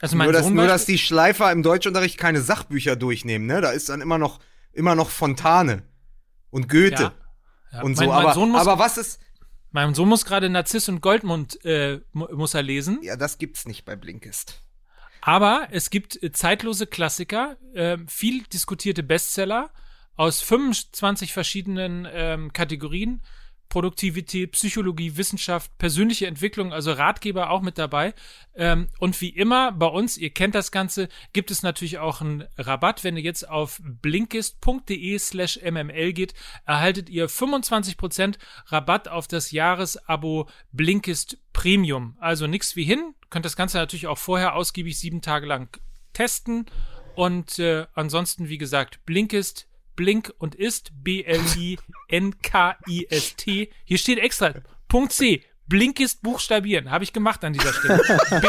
Also 0.00 0.16
mein 0.16 0.26
Nur, 0.26 0.32
dass, 0.32 0.48
nur, 0.48 0.66
dass 0.68 0.84
die 0.86 0.98
Schleifer 0.98 1.50
im 1.50 1.62
Deutschunterricht 1.64 2.18
keine 2.18 2.40
Sachbücher 2.40 2.94
durchnehmen, 2.94 3.46
ne? 3.46 3.60
Da 3.60 3.70
ist 3.70 3.88
dann 3.88 4.00
immer 4.00 4.16
noch, 4.18 4.38
immer 4.72 4.94
noch 4.94 5.10
Fontane 5.10 5.82
und 6.50 6.68
Goethe 6.68 7.02
Ja. 7.02 7.12
Ja, 7.72 7.82
und 7.82 7.96
mein, 7.96 8.06
so. 8.06 8.12
mein 8.14 8.24
Aber, 8.24 8.34
Sohn 8.34 8.50
muss, 8.50 8.60
aber 8.60 8.78
was 8.78 8.96
ist, 8.96 9.20
mein 9.72 9.92
Sohn 9.94 10.08
muss 10.08 10.24
gerade 10.24 10.48
Narziss 10.48 10.88
und 10.88 11.00
Goldmund 11.02 11.62
äh, 11.66 12.00
mu- 12.12 12.28
muss 12.34 12.54
er 12.54 12.62
lesen. 12.62 13.00
ja, 13.02 13.16
das 13.16 13.36
gibt's 13.38 13.66
nicht 13.66 13.84
bei 13.84 13.94
Blinkist. 13.96 14.62
Aber 15.20 15.68
es 15.70 15.90
gibt 15.90 16.22
äh, 16.22 16.32
zeitlose 16.32 16.86
Klassiker, 16.86 17.56
äh, 17.74 17.98
viel 18.06 18.42
diskutierte 18.44 19.02
Bestseller 19.02 19.70
aus 20.16 20.40
25 20.40 21.32
verschiedenen 21.32 22.06
ähm, 22.10 22.52
Kategorien. 22.52 23.22
Produktivität, 23.68 24.52
Psychologie, 24.52 25.16
Wissenschaft, 25.16 25.76
persönliche 25.78 26.26
Entwicklung, 26.26 26.72
also 26.72 26.92
Ratgeber 26.92 27.50
auch 27.50 27.62
mit 27.62 27.78
dabei. 27.78 28.14
Ähm, 28.54 28.88
und 28.98 29.20
wie 29.20 29.28
immer 29.28 29.72
bei 29.72 29.86
uns, 29.86 30.16
ihr 30.16 30.30
kennt 30.30 30.54
das 30.54 30.72
Ganze, 30.72 31.08
gibt 31.32 31.50
es 31.50 31.62
natürlich 31.62 31.98
auch 31.98 32.20
einen 32.20 32.44
Rabatt. 32.56 33.04
Wenn 33.04 33.16
ihr 33.16 33.22
jetzt 33.22 33.48
auf 33.48 33.80
blinkist.de 33.82 35.18
slash 35.18 35.60
mml 35.62 36.12
geht, 36.12 36.34
erhaltet 36.66 37.08
ihr 37.08 37.28
25% 37.28 38.36
Rabatt 38.66 39.08
auf 39.08 39.28
das 39.28 39.50
Jahresabo 39.50 40.48
Blinkist 40.72 41.38
Premium. 41.52 42.16
Also 42.20 42.46
nichts 42.46 42.76
wie 42.76 42.84
hin, 42.84 43.14
könnt 43.30 43.44
das 43.44 43.56
Ganze 43.56 43.78
natürlich 43.78 44.06
auch 44.06 44.18
vorher 44.18 44.54
ausgiebig 44.54 44.98
sieben 44.98 45.22
Tage 45.22 45.46
lang 45.46 45.68
testen 46.12 46.66
Und 47.14 47.58
äh, 47.58 47.86
ansonsten, 47.94 48.48
wie 48.48 48.58
gesagt, 48.58 49.04
Blinkist, 49.04 49.67
Blink 49.98 50.32
und 50.38 50.54
ist, 50.54 50.92
B-L-I-N-K-I-S-T. 51.02 51.80
Hier 53.84 53.98
steht 53.98 54.20
extra, 54.20 54.54
Punkt 54.86 55.12
C, 55.12 55.42
Blinkist 55.66 56.22
buchstabieren. 56.22 56.92
Habe 56.92 57.02
ich 57.02 57.12
gemacht 57.12 57.42
an 57.44 57.52
dieser 57.52 57.72
Stelle. 57.72 58.00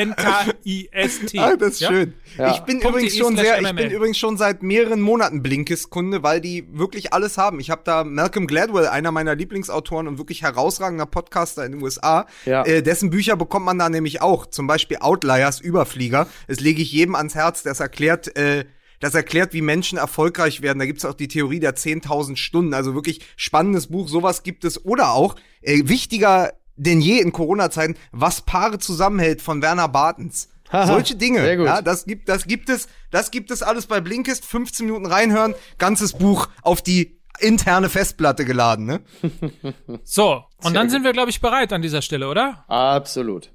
B-L-I-N-K-I-S-T. 0.00 1.38
Ah, 1.38 1.56
das 1.56 1.70
ist 1.72 1.80
Ja? 1.80 1.88
schön. 1.88 2.12
Ja. 2.36 2.52
Ich 2.52 2.60
bin 2.60 2.80
Punkt 2.80 2.98
übrigens 2.98 3.16
schon 3.16 3.36
sehr, 3.38 3.58
ich 3.58 3.72
bin 3.74 3.90
übrigens 3.90 4.18
schon 4.18 4.36
seit 4.36 4.62
mehreren 4.62 5.00
Monaten 5.00 5.42
Blinkist-Kunde, 5.42 6.22
weil 6.22 6.42
die 6.42 6.66
wirklich 6.70 7.14
alles 7.14 7.38
haben. 7.38 7.58
Ich 7.58 7.70
habe 7.70 7.80
da 7.86 8.04
Malcolm 8.04 8.46
Gladwell, 8.46 8.86
einer 8.86 9.12
meiner 9.12 9.34
Lieblingsautoren 9.34 10.06
und 10.06 10.18
wirklich 10.18 10.42
herausragender 10.42 11.06
Podcaster 11.06 11.64
in 11.64 11.72
den 11.72 11.82
USA. 11.82 12.26
Ja. 12.44 12.64
Äh, 12.66 12.82
dessen 12.82 13.08
Bücher 13.08 13.36
bekommt 13.36 13.64
man 13.64 13.78
da 13.78 13.88
nämlich 13.88 14.20
auch. 14.20 14.44
Zum 14.44 14.66
Beispiel 14.66 14.98
Outliers, 15.00 15.58
Überflieger. 15.58 16.28
Das 16.48 16.60
lege 16.60 16.82
ich 16.82 16.92
jedem 16.92 17.14
ans 17.14 17.34
Herz, 17.34 17.62
das 17.62 17.80
erklärt, 17.80 18.36
äh, 18.36 18.66
das 19.00 19.14
erklärt, 19.14 19.52
wie 19.52 19.62
Menschen 19.62 19.98
erfolgreich 19.98 20.62
werden. 20.62 20.78
Da 20.78 20.86
gibt's 20.86 21.04
auch 21.04 21.14
die 21.14 21.28
Theorie 21.28 21.58
der 21.60 21.74
10.000 21.74 22.36
Stunden. 22.36 22.74
Also 22.74 22.94
wirklich 22.94 23.20
spannendes 23.36 23.88
Buch. 23.88 24.08
Sowas 24.08 24.42
gibt 24.42 24.64
es. 24.64 24.84
Oder 24.84 25.12
auch, 25.12 25.36
äh, 25.62 25.82
wichtiger 25.84 26.52
denn 26.76 27.00
je 27.00 27.18
in 27.20 27.32
Corona-Zeiten, 27.32 27.96
was 28.10 28.42
Paare 28.42 28.78
zusammenhält 28.78 29.42
von 29.42 29.60
Werner 29.62 29.88
Bartens. 29.88 30.48
Haha, 30.72 30.86
Solche 30.86 31.16
Dinge. 31.16 31.40
sehr 31.40 31.56
gut. 31.56 31.66
Ja, 31.66 31.82
das 31.82 32.04
gibt, 32.04 32.28
das 32.28 32.46
gibt 32.46 32.68
es, 32.70 32.88
das 33.10 33.30
gibt 33.30 33.50
es 33.50 33.62
alles 33.62 33.86
bei 33.86 34.00
Blinkist. 34.00 34.44
15 34.46 34.86
Minuten 34.86 35.06
reinhören, 35.06 35.54
ganzes 35.78 36.12
Buch 36.12 36.48
auf 36.62 36.80
die 36.80 37.18
interne 37.40 37.88
Festplatte 37.88 38.44
geladen, 38.44 38.86
ne? 38.86 39.00
So, 40.04 40.44
und 40.62 40.74
dann 40.74 40.86
gut. 40.86 40.90
sind 40.92 41.04
wir, 41.04 41.12
glaube 41.12 41.30
ich, 41.30 41.40
bereit 41.40 41.72
an 41.72 41.82
dieser 41.82 42.02
Stelle, 42.02 42.28
oder? 42.28 42.64
Absolut. 42.68 43.50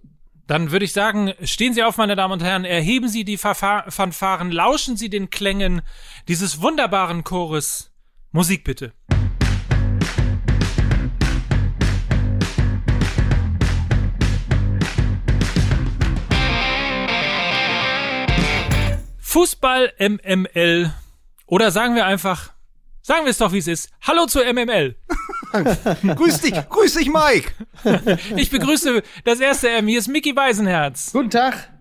Dann 0.47 0.71
würde 0.71 0.85
ich 0.85 0.93
sagen, 0.93 1.33
stehen 1.41 1.73
Sie 1.73 1.81
auf, 1.81 1.97
meine 1.97 2.15
Damen 2.15 2.33
und 2.33 2.43
Herren, 2.43 2.65
erheben 2.65 3.09
Sie 3.09 3.23
die 3.23 3.37
Fanfaren, 3.37 4.51
lauschen 4.51 4.95
Sie 4.95 5.09
den 5.09 5.31
Klängen 5.31 5.81
dieses 6.27 6.61
wunderbaren 6.61 7.23
Chores. 7.23 7.91
Musik 8.31 8.63
bitte. 8.63 8.93
Fußball 19.17 19.93
MML 19.99 20.93
oder 21.47 21.71
sagen 21.71 21.95
wir 21.95 22.05
einfach, 22.05 22.53
sagen 23.01 23.25
wir 23.25 23.31
es 23.31 23.39
doch 23.39 23.51
wie 23.51 23.57
es 23.57 23.67
ist. 23.67 23.89
Hallo 24.01 24.27
zur 24.27 24.43
MML. 24.45 24.95
grüß 25.63 26.41
dich, 26.41 26.53
grüß 26.69 26.93
dich, 26.95 27.07
Mike. 27.11 27.51
Ich 28.35 28.49
begrüße 28.49 29.03
das 29.23 29.39
erste 29.39 29.69
M. 29.69 29.87
Hier 29.87 29.99
ist 29.99 30.07
Mickey 30.07 30.35
Weisenherz. 30.35 31.11
Guten 31.13 31.29
Tag. 31.29 31.71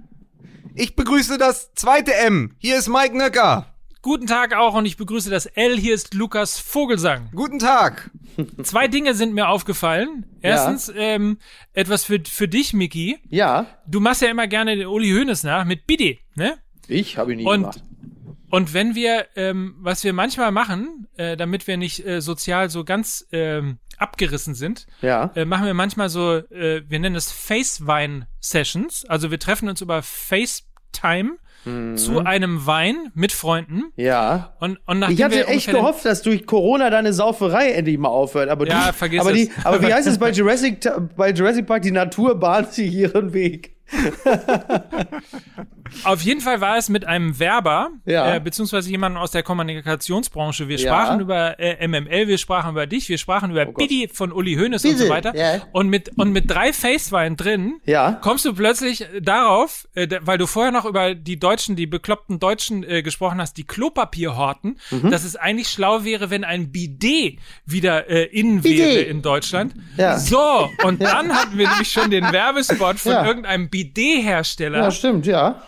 Ich 0.75 0.97
begrüße 0.97 1.39
das 1.39 1.73
zweite 1.75 2.15
M. 2.15 2.55
Hier 2.59 2.77
ist 2.79 2.89
Mike 2.89 3.17
Nöcker. 3.17 3.67
Guten 4.03 4.27
Tag 4.27 4.55
auch 4.55 4.75
und 4.75 4.85
ich 4.85 4.97
begrüße 4.99 5.31
das 5.31 5.47
L. 5.47 5.79
Hier 5.79 5.95
ist 5.95 6.13
Lukas 6.13 6.59
Vogelsang. 6.59 7.31
Guten 7.35 7.59
Tag. 7.59 8.11
Zwei 8.63 8.87
Dinge 8.89 9.15
sind 9.15 9.33
mir 9.33 9.49
aufgefallen. 9.49 10.27
Erstens, 10.43 10.93
ähm, 10.95 11.39
etwas 11.73 12.05
für, 12.05 12.21
für 12.29 12.49
dich, 12.49 12.75
Mickey. 12.75 13.19
Ja, 13.31 13.67
Du 13.87 14.01
machst 14.01 14.21
ja 14.21 14.29
immer 14.29 14.47
gerne 14.47 14.77
den 14.77 14.89
Uli 14.89 15.11
Hoeneß 15.11 15.45
nach 15.45 15.65
mit 15.65 15.87
Bidi, 15.87 16.19
ne? 16.35 16.59
ich 16.87 17.17
habe 17.17 17.33
ihn 17.33 17.39
nie 17.39 17.47
Und, 17.47 17.61
gemacht. 17.61 17.83
Und 18.55 18.75
wenn 18.75 18.95
wir, 18.95 19.27
ähm, 19.37 19.75
was 19.79 20.05
wir 20.05 20.13
manchmal 20.13 20.53
machen, 20.53 21.09
äh, 21.17 21.37
damit 21.37 21.67
wir 21.67 21.77
nicht 21.77 22.07
äh, 22.07 22.21
sozial 22.21 22.71
so 22.71 22.85
ganz 22.85 23.27
ähm, 23.33 23.79
abgerissen 23.99 24.55
sind, 24.55 24.87
Ja. 25.03 25.31
äh, 25.35 25.45
machen 25.45 25.67
wir 25.67 25.75
manchmal 25.75 26.09
so, 26.09 26.35
äh, 26.37 26.83
wir 26.89 26.99
nennen 26.99 27.15
es 27.17 27.31
Face-Wein-Sessions. 27.33 29.05
Also 29.09 29.31
wir 29.31 29.39
treffen 29.39 29.69
uns 29.69 29.81
über 29.81 30.03
FaceTime 30.03 31.39
Mhm. 31.67 31.97
zu 31.97 32.19
einem 32.21 32.67
Wein 32.67 33.11
mit 33.15 33.33
Freunden. 33.33 33.85
Ja. 33.97 34.55
Und, 34.61 34.79
und 34.87 34.99
nachdem 34.99 35.15
Ich 35.17 35.23
hatte 35.25 35.47
echt 35.47 35.71
gehofft, 35.71 36.05
dass 36.05 36.21
durch 36.21 36.45
Corona 36.45 36.91
deine 36.91 37.15
Sauferei 37.15 37.71
endlich 37.71 37.97
mal 37.97 38.09
aufhört. 38.11 38.51
Aber 38.51 38.67
Ja, 38.67 38.89
du, 38.89 38.93
vergiss 38.93 39.21
aber 39.23 39.31
es. 39.33 39.37
Die, 39.37 39.51
aber 39.65 39.81
wie 39.81 39.93
heißt 39.95 40.07
es 40.07 40.19
bei 40.19 40.31
Jurassic, 40.33 40.87
bei 41.17 41.31
Jurassic 41.31 41.67
Park? 41.67 41.81
Die 41.83 41.91
Natur 41.91 42.39
bahnt 42.39 42.73
sich 42.75 42.93
ihren 42.93 43.33
Weg. 43.33 43.74
Auf 46.05 46.23
jeden 46.23 46.41
Fall 46.41 46.61
war 46.61 46.77
es 46.77 46.89
mit 46.89 47.05
einem 47.07 47.39
Werber, 47.39 47.91
Ja. 48.05 48.35
äh, 48.37 48.41
beziehungsweise 48.41 48.91
jemandem 48.91 49.23
aus 49.23 49.31
der 49.31 49.43
Kommunikationsbranche. 49.43 50.69
Wir 50.69 50.79
Ja. 50.79 50.93
sprachen 50.93 51.21
über 51.21 51.59
äh, 51.61 51.87
MML, 51.87 52.27
wir 52.27 52.39
sprachen 52.39 52.71
über 52.73 52.87
dich, 52.87 53.09
wir 53.09 53.19
sprachen 53.19 53.51
über 53.51 53.67
Oh. 53.69 53.73
Bidi 53.73 54.09
von 54.13 54.33
Uli 54.33 54.57
Hoeneß 54.57 54.85
und 54.85 54.93
Bitte, 54.93 55.05
so 55.05 55.09
weiter. 55.11 55.37
ja. 55.37 55.63
Und 55.73 55.89
mit 55.89 56.11
und 56.17 56.33
mit 56.33 56.51
drei 56.51 56.73
Facewein 56.73 57.37
drin 57.37 57.81
Ja. 57.85 58.13
kommst 58.23 58.45
du 58.45 58.55
plötzlich 58.55 59.07
darauf, 59.21 59.87
äh, 59.95 60.09
weil 60.23 60.39
du 60.39 60.47
vorher 60.47 60.73
noch 60.73 60.85
über 60.85 61.15
die 61.15 61.39
Deutschen, 61.39 61.77
die 61.77 61.87
bekloppten 61.87 62.41
Deutschen 62.41 62.83
äh, 62.83 63.03
gesprochen 63.03 63.41
hast, 63.41 63.57
die 63.57 63.65
Klopapier 63.65 64.37
horten, 64.37 64.79
Mhm. 64.91 65.11
dass 65.11 65.25
es 65.25 65.37
eigentlich 65.37 65.69
schlau 65.69 66.05
wäre, 66.05 66.31
wenn 66.31 66.45
ein 66.45 66.73
Bidet 66.73 67.39
wieder 67.67 68.09
äh, 68.09 68.25
innen 68.25 68.63
Bidet. 68.63 68.79
wäre 68.87 69.01
in 69.03 69.23
Deutschland. 69.23 69.75
Ja. 69.97 70.19
So, 70.19 70.71
und 70.85 71.03
dann 71.03 71.33
hatten 71.35 71.57
wir 71.59 71.69
nämlich 71.69 71.91
schon 71.91 72.11
den 72.11 72.25
Werbespot 72.33 72.99
von 72.99 73.13
irgendeinem 73.25 73.69
Bidet-Hersteller. 73.75 74.79
Ja, 74.79 74.91
stimmt, 74.93 75.27
ja. 75.27 75.61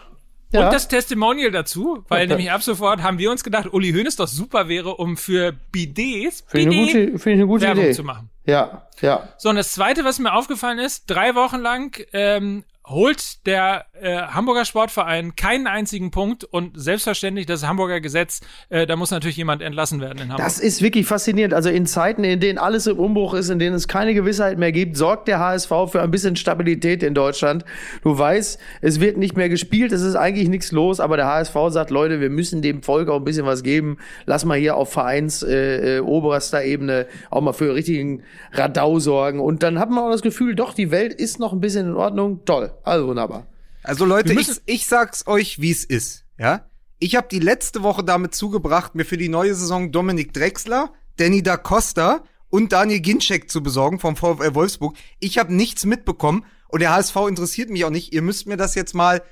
ja. 0.52 0.66
Und 0.66 0.72
das 0.72 0.86
Testimonial 0.86 1.50
dazu, 1.50 2.04
weil 2.08 2.20
Okay. 2.20 2.28
nämlich 2.28 2.52
ab 2.52 2.62
sofort 2.62 3.02
haben 3.02 3.18
wir 3.18 3.32
uns 3.32 3.42
gedacht, 3.42 3.72
Uli 3.72 3.92
Hoeneß 3.92 4.14
doch 4.14 4.28
super 4.28 4.68
wäre, 4.68 4.94
um 4.94 5.16
für 5.16 5.52
Bidets 5.72 6.44
ich 6.52 6.66
eine 6.66 6.70
Bidet 6.70 7.12
gute, 7.18 7.30
eine 7.30 7.46
gute 7.48 7.64
Werbung 7.64 7.84
Idee. 7.84 7.92
zu 7.94 8.04
machen. 8.04 8.30
Ja, 8.44 8.86
ja. 9.00 9.28
So, 9.38 9.48
und 9.50 9.56
das 9.56 9.72
Zweite, 9.72 10.04
was 10.04 10.20
mir 10.20 10.32
aufgefallen 10.32 10.78
ist, 10.78 11.06
drei 11.10 11.34
Wochen 11.34 11.58
lang 11.58 12.00
ähm, 12.12 12.62
holt 12.86 13.44
der 13.46 13.86
äh, 14.00 14.16
Hamburger 14.16 14.64
Sportverein 14.64 15.34
keinen 15.34 15.66
einzigen 15.66 16.12
Punkt 16.12 16.44
und 16.44 16.80
selbstverständlich 16.80 17.44
das 17.46 17.66
Hamburger 17.66 18.00
Gesetz, 18.00 18.40
äh, 18.68 18.86
da 18.86 18.94
muss 18.94 19.10
natürlich 19.10 19.36
jemand 19.36 19.60
entlassen 19.60 20.00
werden 20.00 20.18
in 20.18 20.28
Hamburg. 20.28 20.38
Das 20.38 20.60
ist 20.60 20.82
wirklich 20.82 21.04
faszinierend. 21.04 21.52
Also 21.52 21.68
in 21.68 21.86
Zeiten, 21.86 22.22
in 22.22 22.38
denen 22.38 22.58
alles 22.58 22.86
im 22.86 22.98
Umbruch 22.98 23.34
ist, 23.34 23.50
in 23.50 23.58
denen 23.58 23.74
es 23.74 23.88
keine 23.88 24.14
Gewissheit 24.14 24.58
mehr 24.58 24.70
gibt, 24.70 24.96
sorgt 24.96 25.26
der 25.26 25.40
HSV 25.40 25.70
für 25.90 26.00
ein 26.00 26.12
bisschen 26.12 26.36
Stabilität 26.36 27.02
in 27.02 27.14
Deutschland. 27.14 27.64
Du 28.02 28.16
weißt, 28.16 28.60
es 28.82 29.00
wird 29.00 29.16
nicht 29.16 29.36
mehr 29.36 29.48
gespielt, 29.48 29.90
es 29.90 30.02
ist 30.02 30.14
eigentlich 30.14 30.48
nichts 30.48 30.70
los, 30.70 31.00
aber 31.00 31.16
der 31.16 31.26
HSV 31.26 31.56
sagt, 31.70 31.90
Leute, 31.90 32.20
wir 32.20 32.30
müssen 32.30 32.62
dem 32.62 32.84
Volk 32.84 33.08
auch 33.08 33.18
ein 33.18 33.24
bisschen 33.24 33.46
was 33.46 33.64
geben. 33.64 33.98
Lass 34.26 34.44
mal 34.44 34.58
hier 34.58 34.76
auf 34.76 34.92
Vereins 34.92 35.42
äh, 35.42 35.96
äh, 35.96 36.00
oberster 36.00 36.62
Ebene 36.62 37.06
auch 37.30 37.40
mal 37.40 37.52
für 37.52 37.74
richtigen 37.74 38.22
Radau 38.52 39.00
sorgen. 39.00 39.40
Und 39.40 39.64
dann 39.64 39.80
hat 39.80 39.90
man 39.90 40.04
auch 40.04 40.10
das 40.10 40.22
Gefühl, 40.22 40.54
doch, 40.54 40.72
die 40.72 40.92
Welt 40.92 41.12
ist 41.12 41.40
noch 41.40 41.52
ein 41.52 41.60
bisschen 41.60 41.88
in 41.88 41.94
Ordnung. 41.94 42.44
Toll. 42.44 42.75
Also 42.86 43.08
wunderbar. 43.08 43.46
Also 43.82 44.04
Leute, 44.04 44.32
ich, 44.32 44.48
ich 44.64 44.86
sag's 44.86 45.26
euch, 45.26 45.60
wie 45.60 45.70
es 45.70 45.84
ist, 45.84 46.24
ja? 46.38 46.66
Ich 46.98 47.14
habe 47.14 47.28
die 47.30 47.40
letzte 47.40 47.82
Woche 47.82 48.02
damit 48.02 48.34
zugebracht, 48.34 48.94
mir 48.94 49.04
für 49.04 49.18
die 49.18 49.28
neue 49.28 49.54
Saison 49.54 49.92
Dominik 49.92 50.32
Drexler, 50.32 50.92
Danny 51.16 51.42
da 51.42 51.56
Costa 51.56 52.24
und 52.48 52.72
Daniel 52.72 53.00
Ginczek 53.00 53.50
zu 53.50 53.62
besorgen 53.62 53.98
vom 53.98 54.16
VfL 54.16 54.54
Wolfsburg. 54.54 54.96
Ich 55.18 55.36
habe 55.38 55.52
nichts 55.52 55.84
mitbekommen 55.84 56.44
und 56.68 56.80
der 56.80 56.94
HSV 56.94 57.16
interessiert 57.28 57.70
mich 57.70 57.84
auch 57.84 57.90
nicht. 57.90 58.12
Ihr 58.12 58.22
müsst 58.22 58.46
mir 58.46 58.56
das 58.56 58.74
jetzt 58.74 58.94
mal 58.94 59.22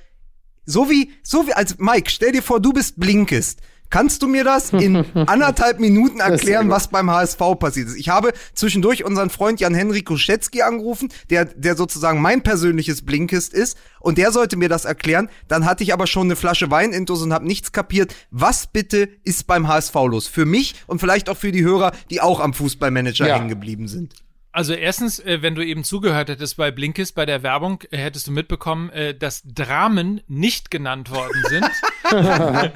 so 0.65 0.89
wie 0.89 1.11
so 1.23 1.47
wie 1.47 1.53
als 1.53 1.77
Mike, 1.77 2.09
stell 2.11 2.33
dir 2.33 2.43
vor, 2.43 2.59
du 2.59 2.73
bist 2.73 2.99
Blinkist. 2.99 3.61
Kannst 3.89 4.21
du 4.23 4.27
mir 4.27 4.43
das 4.43 4.71
in 4.73 4.95
anderthalb 5.27 5.79
Minuten 5.79 6.19
erklären, 6.19 6.69
was 6.69 6.87
beim 6.89 7.09
HSV 7.09 7.39
passiert 7.59 7.87
ist? 7.87 7.95
Ich 7.97 8.09
habe 8.09 8.33
zwischendurch 8.53 9.05
unseren 9.05 9.29
Freund 9.29 9.59
Jan-Henrik 9.59 10.05
Kuschetzky 10.05 10.61
angerufen, 10.63 11.09
der, 11.29 11.45
der 11.45 11.75
sozusagen 11.75 12.21
mein 12.21 12.41
persönliches 12.43 13.03
Blinkist 13.05 13.53
ist, 13.53 13.77
und 13.99 14.17
der 14.17 14.31
sollte 14.31 14.57
mir 14.57 14.69
das 14.69 14.85
erklären. 14.85 15.29
Dann 15.47 15.65
hatte 15.65 15.83
ich 15.83 15.93
aber 15.93 16.07
schon 16.07 16.27
eine 16.27 16.35
Flasche 16.35 16.69
Wein 16.71 16.91
intus 16.91 17.21
und 17.21 17.33
habe 17.33 17.45
nichts 17.47 17.71
kapiert. 17.71 18.13
Was 18.31 18.67
bitte 18.67 19.09
ist 19.23 19.47
beim 19.47 19.67
HSV 19.67 19.93
los? 19.95 20.27
Für 20.27 20.45
mich 20.45 20.75
und 20.87 20.99
vielleicht 20.99 21.29
auch 21.29 21.37
für 21.37 21.51
die 21.51 21.63
Hörer, 21.63 21.91
die 22.09 22.21
auch 22.21 22.39
am 22.39 22.53
Fußballmanager 22.53 23.27
Ja. 23.27 23.35
hängen 23.35 23.49
geblieben 23.49 23.87
sind. 23.87 24.13
Also 24.55 24.73
erstens, 24.73 25.19
äh, 25.19 25.41
wenn 25.41 25.53
du 25.53 25.65
eben 25.65 25.83
zugehört 25.83 26.29
hättest 26.29 26.55
bei 26.55 26.71
Blinkist 26.71 27.13
bei 27.13 27.25
der 27.25 27.43
Werbung, 27.43 27.83
äh, 27.91 27.97
hättest 27.97 28.27
du 28.27 28.31
mitbekommen, 28.31 28.89
äh, 28.91 29.13
dass 29.13 29.41
Dramen 29.43 30.21
nicht 30.29 30.71
genannt 30.71 31.09
worden 31.09 31.43
sind. 31.49 31.69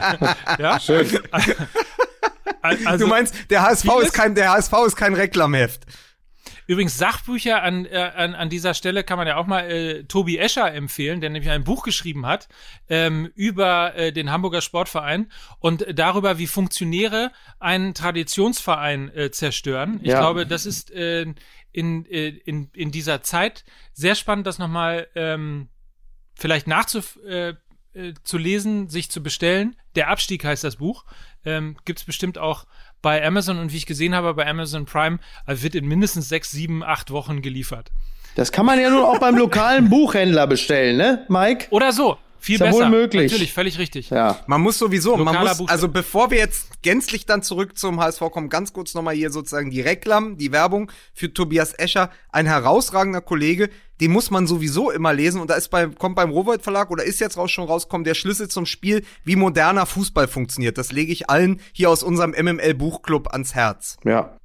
ja, 0.60 0.80
schön. 0.80 1.08
Also, 2.62 3.06
du 3.06 3.08
meinst, 3.08 3.34
der 3.52 3.62
HSV 3.62 3.86
ist 4.02 4.14
kein, 4.14 4.36
der 4.36 4.52
HSV 4.52 4.74
ist 4.86 4.98
kein 4.98 5.14
Reklamheft. 5.14 5.86
Übrigens 6.68 6.98
Sachbücher 6.98 7.64
an, 7.64 7.86
äh, 7.86 7.98
an, 7.98 8.36
an 8.36 8.50
dieser 8.50 8.74
Stelle 8.74 9.04
kann 9.04 9.18
man 9.18 9.28
ja 9.28 9.38
auch 9.38 9.48
mal 9.48 9.62
äh, 9.72 10.04
Tobi 10.04 10.38
Escher 10.38 10.72
empfehlen, 10.72 11.20
der 11.22 11.30
nämlich 11.32 11.50
ein 11.50 11.64
Buch 11.64 11.84
geschrieben 11.84 12.26
hat 12.28 12.48
ähm, 12.90 13.32
über 13.34 13.96
äh, 13.96 14.12
den 14.12 14.30
Hamburger 14.30 14.62
Sportverein 14.62 15.32
und 15.60 15.86
darüber, 15.94 16.38
wie 16.38 16.46
Funktionäre 16.48 17.32
einen 17.60 17.94
Traditionsverein 17.94 19.10
äh, 19.16 19.32
zerstören. 19.32 20.00
Ich 20.04 20.10
Ja. 20.10 20.20
glaube, 20.20 20.46
das 20.46 20.66
ist 20.68 20.92
äh, 20.92 21.26
in, 21.72 22.06
äh, 22.06 22.30
in, 22.30 22.70
in 22.74 22.92
dieser 22.92 23.22
Zeit 23.22 23.66
sehr 23.94 24.16
spannend, 24.16 24.48
das 24.48 24.60
nochmal 24.60 25.08
ähm, 25.16 25.70
vielleicht 26.36 26.68
nachzuf 26.68 27.20
äh, 27.26 27.54
äh, 27.94 28.14
zu 28.24 28.38
lesen, 28.38 28.88
sich 28.90 29.10
zu 29.10 29.24
bestellen. 29.24 29.76
Der 29.96 30.10
Abstieg 30.10 30.46
heißt 30.46 30.64
das 30.64 30.78
Buch. 30.78 31.06
Ähm, 31.44 31.78
Gibt 31.86 32.00
es 32.00 32.06
bestimmt 32.06 32.38
auch 32.38 32.66
bei 33.02 33.26
Amazon 33.26 33.60
und 33.60 33.72
wie 33.74 33.78
ich 33.78 33.86
gesehen 33.86 34.14
habe, 34.14 34.34
bei 34.34 34.48
Amazon 34.48 34.86
Prime 34.86 35.20
äh, 35.48 35.56
wird 35.60 35.76
in 35.76 35.88
mindestens 35.88 36.30
sechs, 36.30 36.52
sieben, 36.52 36.84
acht 36.84 37.12
Wochen 37.12 37.42
geliefert. 37.42 37.92
Das 38.36 38.52
kann 38.52 38.66
man 38.66 38.80
ja 38.80 38.90
nun 38.90 39.04
auch 39.04 39.20
beim 39.20 39.36
lokalen 39.36 39.90
Buchhändler 39.90 40.48
bestellen, 40.48 40.98
ne, 40.98 41.26
Mike? 41.30 41.68
Oder 41.72 41.92
so. 41.92 42.18
Viel 42.40 42.56
Ist 42.56 42.60
ja 42.62 42.68
besser. 42.68 42.80
wohl 42.80 42.90
möglich. 42.90 43.32
Natürlich, 43.32 43.54
völlig 43.54 43.78
richtig. 43.80 44.10
Ja. 44.10 44.40
Man 44.48 44.62
muss 44.62 44.78
sowieso, 44.78 45.18
man 45.18 45.26
muss, 45.26 45.58
Buchstabe. 45.58 45.70
also 45.70 45.88
bevor 45.90 46.32
wir 46.32 46.38
jetzt 46.38 46.82
gänzlich 46.82 47.26
dann 47.26 47.44
zurück 47.44 47.78
zum 47.78 48.00
HSV 48.00 48.20
kommen, 48.32 48.50
ganz 48.50 48.72
kurz 48.74 48.94
nochmal 48.94 49.16
hier 49.16 49.32
sozusagen 49.32 49.70
die 49.70 49.82
Reklam, 49.82 50.38
die 50.38 50.52
Werbung 50.52 50.92
für 51.14 51.34
Tobias 51.34 51.74
Escher, 51.74 52.12
ein 52.32 52.46
herausragender 52.46 53.22
Kollege, 53.22 53.70
den 54.00 54.12
muss 54.12 54.32
man 54.32 54.48
sowieso 54.48 54.92
immer 54.92 55.14
lesen 55.14 55.42
und 55.42 55.50
da 55.50 55.56
ist 55.56 55.70
bei, 55.70 55.88
kommt 55.88 56.16
beim 56.16 56.30
Rowold 56.30 56.62
Verlag 56.62 56.90
oder 56.90 57.04
ist 57.04 57.20
jetzt 57.20 57.38
raus 57.38 57.52
schon 57.52 57.66
rauskommen, 57.66 58.06
der 58.06 58.14
Schlüssel 58.14 58.48
zum 58.48 58.66
Spiel, 58.66 59.04
wie 59.26 59.36
moderner 59.36 59.86
Fußball 59.86 60.28
funktioniert. 60.28 60.78
Das 60.78 60.92
lege 60.92 61.12
ich 61.12 61.30
allen 61.30 61.60
hier 61.74 61.90
aus 61.90 62.04
unserem 62.04 62.32
MML 62.32 62.74
Buchclub 62.76 63.34
ans 63.34 63.56
Herz. 63.56 63.98
Ja. 64.06 64.38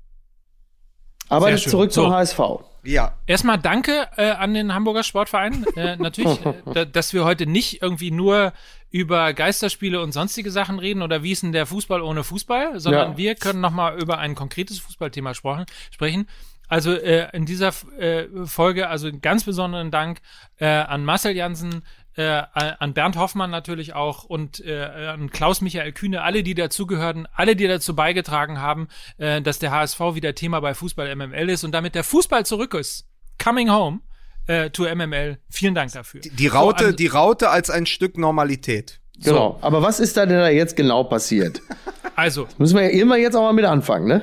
Aber 1.29 1.47
Sehr 1.47 1.59
schön. 1.59 1.71
zurück 1.71 1.93
zum 1.93 2.07
So. 2.07 2.13
HSV. 2.13 2.41
Ja. 2.85 3.15
Erstmal 3.27 3.59
danke 3.59 4.09
äh, 4.17 4.31
an 4.33 4.53
den 4.53 4.75
Hamburger 4.75 5.03
Sportverein. 5.03 5.65
Äh, 5.75 5.97
natürlich, 5.97 6.45
äh, 6.47 6.55
da, 6.75 6.85
dass 6.85 7.13
wir 7.15 7.25
heute 7.25 7.47
nicht 7.47 7.81
irgendwie 7.83 8.11
nur 8.11 8.53
über 8.91 9.33
Geisterspiele 9.33 10.01
und 10.01 10.13
sonstige 10.13 10.51
Sachen 10.51 10.79
reden 10.79 11.03
oder 11.03 11.23
wie 11.23 11.33
ist 11.33 11.43
denn 11.43 11.53
der 11.53 11.67
Fußball 11.67 12.03
ohne 12.03 12.23
Fußball, 12.25 12.79
sondern 12.79 13.13
Ja. 13.13 13.17
wir 13.17 13.35
können 13.35 13.61
nochmal 13.61 13.99
über 14.01 14.19
ein 14.19 14.35
konkretes 14.35 14.79
Fußballthema 14.81 15.35
sprechen. 15.35 15.65
sprechen. 15.91 16.29
Also 16.69 16.93
äh, 16.95 17.29
in 17.37 17.45
dieser 17.47 17.73
äh, 17.99 18.27
Folge, 18.45 18.89
also 18.89 19.09
einen 19.09 19.21
ganz 19.21 19.45
besonderen 19.45 19.91
Dank 19.91 20.21
äh, 20.59 20.67
an 20.67 21.05
Marcel 21.05 21.35
Jansen, 21.37 21.83
äh, 22.17 22.43
an 22.55 22.95
Bernd 22.95 23.17
Hoffmann 23.17 23.51
natürlich 23.51 23.95
auch 23.95 24.25
und 24.25 24.65
äh, 24.65 24.85
an 24.85 25.31
Klaus-Michael 25.31 25.93
Kühne, 25.93 26.23
alle, 26.23 26.43
die 26.43 26.55
dazugehörten, 26.55 27.27
alle, 27.33 27.57
die 27.57 27.67
dazu 27.67 27.97
beigetragen 27.97 28.61
haben, 28.61 28.89
äh, 29.19 29.43
dass 29.43 29.59
der 29.59 29.71
HSV 29.73 29.99
wieder 30.15 30.35
Thema 30.35 30.61
bei 30.61 30.75
Fußball 30.75 31.15
MML 31.17 31.51
ist 31.51 31.65
und 31.65 31.73
damit 31.73 31.95
der 31.95 32.05
Fußball 32.05 32.47
zurück 32.47 32.75
ist. 32.75 33.07
Coming 33.43 33.71
home 33.71 34.01
äh, 34.47 34.71
to 34.71 34.85
MML. 34.85 35.39
Vielen 35.51 35.75
Dank 35.75 35.93
dafür. 35.93 36.21
Die, 36.21 36.31
die 36.31 36.47
Raute, 36.47 36.85
So, 36.85 36.91
an- 36.91 36.97
die 36.97 37.07
Raute 37.09 37.51
als 37.51 37.69
ein 37.71 37.87
Stück 37.87 38.17
Normalität. 38.17 39.01
Genau. 39.23 39.59
Aber 39.61 39.81
was 39.83 40.01
ist 40.01 40.17
da 40.17 40.27
denn 40.27 40.39
da 40.39 40.49
jetzt 40.49 40.77
genau 40.77 41.05
passiert? 41.05 41.61
Also, 42.17 42.47
Müssen 42.59 42.77
wir 42.77 42.85
ja 42.85 42.91
immer 42.91 43.17
jetzt 43.17 43.35
auch 43.35 43.43
mal 43.43 43.53
mit 43.53 43.65
anfangen, 43.65 44.07
ne? 44.07 44.23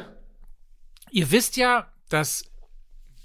Ihr 1.11 1.29
wisst 1.29 1.57
ja, 1.57 1.87
dass 2.07 2.45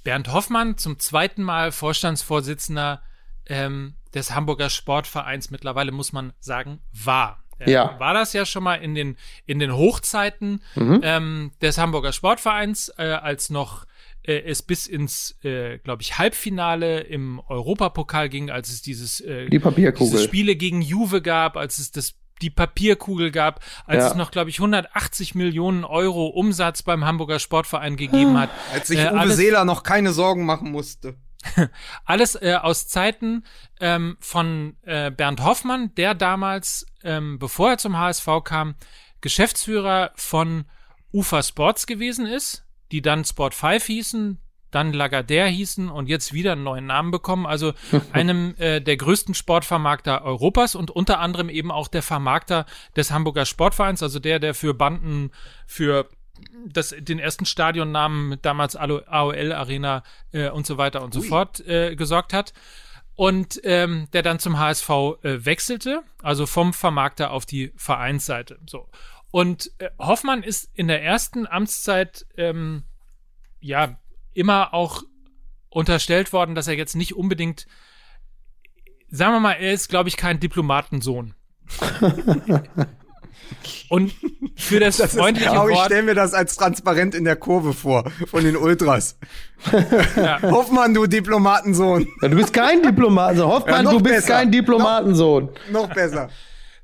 Bernd 0.02 0.32
Hoffmann 0.32 0.76
zum 0.76 0.98
zweiten 0.98 1.44
Mal 1.44 1.70
Vorstandsvorsitzender 1.70 3.00
ähm, 3.48 3.94
des 4.14 4.34
Hamburger 4.34 4.70
Sportvereins 4.70 5.50
mittlerweile, 5.50 5.92
muss 5.92 6.12
man 6.12 6.32
sagen, 6.40 6.80
war. 6.92 7.42
Er 7.58 7.68
Ja. 7.70 8.00
War 8.00 8.12
das 8.14 8.32
ja 8.34 8.44
schon 8.44 8.62
mal 8.64 8.74
in 8.76 8.94
den, 8.94 9.16
in 9.46 9.58
den 9.58 9.74
Hochzeiten 9.74 10.62
ähm, 10.76 11.52
des 11.62 11.78
Hamburger 11.78 12.12
Sportvereins, 12.12 12.92
äh, 12.98 13.04
als 13.04 13.48
noch 13.50 13.86
äh, 14.22 14.40
es 14.42 14.62
bis 14.62 14.86
ins, 14.86 15.38
äh, 15.42 15.78
glaube 15.78 16.02
ich, 16.02 16.18
Halbfinale 16.18 17.00
im 17.00 17.40
Europapokal 17.48 18.28
ging, 18.28 18.50
als 18.50 18.68
es 18.70 18.82
dieses, 18.82 19.20
äh, 19.20 19.48
Die 19.48 19.58
Papierkugel. 19.58 20.10
diese 20.18 20.24
Spiele 20.24 20.56
gegen 20.56 20.82
Juve 20.82 21.22
gab, 21.22 21.56
als 21.56 21.78
es 21.78 21.92
das 21.92 22.14
die 22.42 22.50
Papierkugel 22.50 23.30
gab, 23.30 23.60
als 23.86 24.02
Ja. 24.04 24.10
es 24.10 24.14
noch, 24.16 24.30
glaube 24.30 24.50
ich, 24.50 24.58
180 24.60 25.34
Millionen 25.34 25.84
Euro 25.84 26.26
Umsatz 26.26 26.82
beim 26.82 27.06
Hamburger 27.06 27.38
Sportverein 27.38 27.96
gegeben 27.96 28.38
hat. 28.38 28.50
Als 28.74 28.88
sich 28.88 28.98
Äh, 28.98 29.10
Uwe 29.14 29.32
Seeler 29.32 29.64
noch 29.64 29.82
keine 29.82 30.12
Sorgen 30.12 30.44
machen 30.44 30.70
musste. 30.70 31.14
Alles 32.04 32.34
äh, 32.36 32.54
aus 32.60 32.88
Zeiten 32.88 33.44
ähm, 33.80 34.16
von 34.20 34.76
äh, 34.82 35.10
Bernd 35.10 35.42
Hoffmann, 35.42 35.94
der 35.94 36.14
damals, 36.14 36.86
ähm, 37.04 37.38
bevor 37.38 37.70
er 37.70 37.78
zum 37.78 37.98
HSV 37.98 38.26
kam, 38.44 38.74
Geschäftsführer 39.20 40.12
von 40.14 40.64
UFA 41.12 41.42
Sports 41.42 41.86
gewesen 41.86 42.26
ist, 42.26 42.64
die 42.92 43.02
dann 43.02 43.24
Sport 43.24 43.54
5 43.54 43.84
hießen, 43.84 44.38
dann 44.70 44.92
Lagardère 44.92 45.46
hießen 45.46 45.88
und 45.88 46.08
jetzt 46.08 46.32
wieder 46.32 46.52
einen 46.52 46.64
neuen 46.64 46.86
Namen 46.86 47.10
bekommen, 47.10 47.46
also 47.46 47.72
einem 48.12 48.54
äh, 48.58 48.80
der 48.80 48.96
größten 48.96 49.34
Sportvermarkter 49.34 50.22
Europas 50.22 50.74
und 50.74 50.90
unter 50.90 51.20
anderem 51.20 51.48
eben 51.48 51.70
auch 51.70 51.88
der 51.88 52.02
Vermarkter 52.02 52.66
des 52.94 53.10
Hamburger 53.10 53.46
Sportvereins, 53.46 54.02
also 54.02 54.18
der, 54.18 54.38
der 54.38 54.54
für 54.54 54.74
Banden, 54.74 55.30
für 55.66 56.08
das, 56.66 56.94
den 56.98 57.18
ersten 57.18 57.46
Stadionnamen 57.46 58.38
damals 58.42 58.76
AOL 58.76 59.52
Arena 59.52 60.02
äh, 60.32 60.50
und 60.50 60.66
so 60.66 60.78
weiter 60.78 61.02
und 61.02 61.14
so 61.14 61.22
fort 61.22 61.60
äh, 61.66 61.96
gesorgt 61.96 62.32
hat. 62.32 62.52
Und 63.14 63.60
ähm, 63.64 64.08
der 64.12 64.22
dann 64.22 64.38
zum 64.38 64.58
HSV 64.58 64.90
äh, 64.90 65.44
wechselte, 65.44 66.02
also 66.22 66.44
vom 66.44 66.74
Vermarkter 66.74 67.30
auf 67.30 67.46
die 67.46 67.72
Vereinsseite. 67.76 68.58
So. 68.66 68.88
Und 69.30 69.72
äh, 69.78 69.88
Hoffmann 69.98 70.42
ist 70.42 70.70
in 70.74 70.88
der 70.88 71.02
ersten 71.02 71.46
Amtszeit 71.46 72.26
ähm, 72.36 72.84
ja 73.60 73.98
immer 74.34 74.74
auch 74.74 75.02
unterstellt 75.70 76.32
worden, 76.32 76.54
dass 76.54 76.68
er 76.68 76.74
jetzt 76.74 76.94
nicht 76.94 77.16
unbedingt, 77.16 77.66
sagen 79.10 79.32
wir 79.32 79.40
mal, 79.40 79.52
er 79.52 79.72
ist, 79.72 79.88
glaube 79.88 80.08
ich, 80.08 80.16
kein 80.16 80.40
Diplomatensohn. 80.40 81.34
Und 83.88 84.14
für 84.56 84.80
das, 84.80 84.96
Das 85.06 85.14
freundliche 85.14 85.50
ist, 85.50 85.56
aber 85.56 85.70
ich 85.70 85.76
Wort. 85.76 85.86
stelle 85.86 86.02
mir 86.02 86.14
das 86.14 86.34
als 86.34 86.56
transparent 86.56 87.14
in 87.14 87.24
der 87.24 87.36
Kurve 87.36 87.72
vor, 87.72 88.10
von 88.26 88.44
den 88.44 88.56
Ultras. 88.56 89.18
Ja. 90.16 90.40
Hoffmann, 90.50 90.94
du 90.94 91.06
Diplomatensohn. 91.06 92.06
Ja, 92.22 92.28
du 92.28 92.36
bist 92.36 92.52
kein 92.52 92.82
Diplomatensohn. 92.82 93.48
Ja, 93.48 93.54
Hoffmann, 93.54 93.84
noch 93.84 93.92
du 93.92 94.00
bist 94.00 94.14
besser. 94.16 94.34
kein 94.34 94.50
Diplomatensohn. 94.50 95.50
Noch 95.70 95.88
besser. 95.92 96.30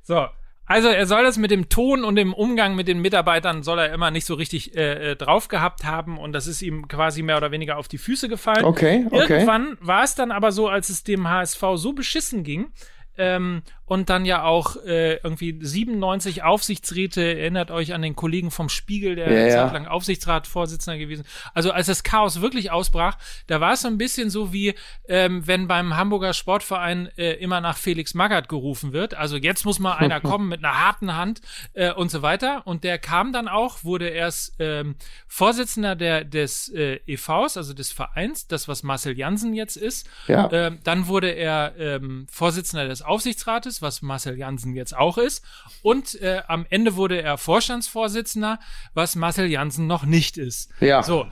So. 0.02 0.26
Also 0.64 0.88
er 0.88 1.06
soll 1.06 1.22
das 1.22 1.36
mit 1.36 1.50
dem 1.50 1.68
Ton 1.68 2.02
und 2.02 2.16
dem 2.16 2.32
Umgang 2.32 2.74
mit 2.76 2.88
den 2.88 3.00
Mitarbeitern 3.00 3.62
soll 3.62 3.78
er 3.78 3.92
immer 3.92 4.10
nicht 4.10 4.24
so 4.24 4.34
richtig 4.34 4.74
äh, 4.74 5.10
äh, 5.10 5.16
drauf 5.16 5.48
gehabt 5.48 5.84
haben 5.84 6.16
und 6.16 6.32
das 6.32 6.46
ist 6.46 6.62
ihm 6.62 6.88
quasi 6.88 7.22
mehr 7.22 7.36
oder 7.36 7.50
weniger 7.50 7.76
auf 7.76 7.88
die 7.88 7.98
Füße 7.98 8.28
gefallen. 8.28 8.64
Okay, 8.64 9.04
okay. 9.10 9.32
Irgendwann 9.34 9.76
war 9.80 10.04
es 10.04 10.14
dann 10.14 10.30
aber 10.30 10.50
so, 10.50 10.68
als 10.68 10.88
es 10.88 11.02
dem 11.02 11.28
HSV 11.28 11.60
so 11.74 11.92
beschissen 11.92 12.42
ging 12.42 12.72
ähm, 13.18 13.62
und 13.92 14.08
dann 14.08 14.24
ja 14.24 14.44
auch 14.44 14.76
äh, 14.86 15.16
irgendwie 15.16 15.58
97 15.60 16.42
Aufsichtsräte, 16.42 17.20
erinnert 17.20 17.70
euch 17.70 17.92
an 17.92 18.00
den 18.00 18.16
Kollegen 18.16 18.50
vom 18.50 18.70
Spiegel, 18.70 19.16
der 19.16 19.30
Ja, 19.30 19.46
ja, 19.46 19.70
lang 19.70 19.86
Aufsichtsratsvorsitzender 19.86 20.98
gewesen. 20.98 21.26
Also 21.52 21.72
als 21.72 21.88
das 21.88 22.02
Chaos 22.02 22.40
wirklich 22.40 22.70
ausbrach, 22.70 23.18
da 23.48 23.60
war 23.60 23.74
es 23.74 23.82
so 23.82 23.88
ein 23.88 23.98
bisschen 23.98 24.30
so 24.30 24.50
wie, 24.50 24.74
ähm, 25.08 25.46
wenn 25.46 25.68
beim 25.68 25.94
Hamburger 25.94 26.32
Sportverein 26.32 27.10
äh, 27.18 27.32
immer 27.32 27.60
nach 27.60 27.76
Felix 27.76 28.14
Magath 28.14 28.48
gerufen 28.48 28.94
wird. 28.94 29.12
Also 29.12 29.36
jetzt 29.36 29.66
muss 29.66 29.78
mal 29.78 29.92
einer 29.92 30.20
kommen 30.22 30.48
mit 30.48 30.64
einer 30.64 30.78
harten 30.78 31.14
Hand 31.14 31.42
äh, 31.74 31.92
und 31.92 32.10
so 32.10 32.22
weiter. 32.22 32.66
Und 32.66 32.84
der 32.84 32.96
kam 32.96 33.34
dann 33.34 33.46
auch, 33.46 33.84
wurde 33.84 34.08
erst 34.08 34.54
ähm, 34.58 34.96
Vorsitzender 35.26 35.96
der, 35.96 36.24
des 36.24 36.70
äh, 36.70 36.98
EVs, 37.06 37.58
also 37.58 37.74
des 37.74 37.92
Vereins, 37.92 38.46
das 38.46 38.68
was 38.68 38.84
Marcel 38.84 39.18
Jansen 39.18 39.52
jetzt 39.52 39.76
ist. 39.76 40.08
Ja. 40.28 40.50
Ähm, 40.50 40.78
dann 40.82 41.08
wurde 41.08 41.28
er 41.28 41.74
ähm, 41.76 42.26
Vorsitzender 42.30 42.88
des 42.88 43.02
Aufsichtsrates, 43.02 43.81
was 43.82 44.02
Marcel 44.02 44.38
Jansen 44.38 44.74
jetzt 44.74 44.96
auch 44.96 45.18
ist. 45.18 45.44
Und 45.82 46.20
äh, 46.20 46.42
am 46.46 46.66
Ende 46.70 46.96
wurde 46.96 47.20
er 47.20 47.38
Vorstandsvorsitzender, 47.38 48.58
was 48.94 49.16
Marcel 49.16 49.46
Jansen 49.46 49.86
noch 49.86 50.04
nicht 50.04 50.38
ist. 50.38 50.70
Ja. 50.80 51.02
So. 51.02 51.26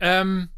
Ähm, 0.00 0.50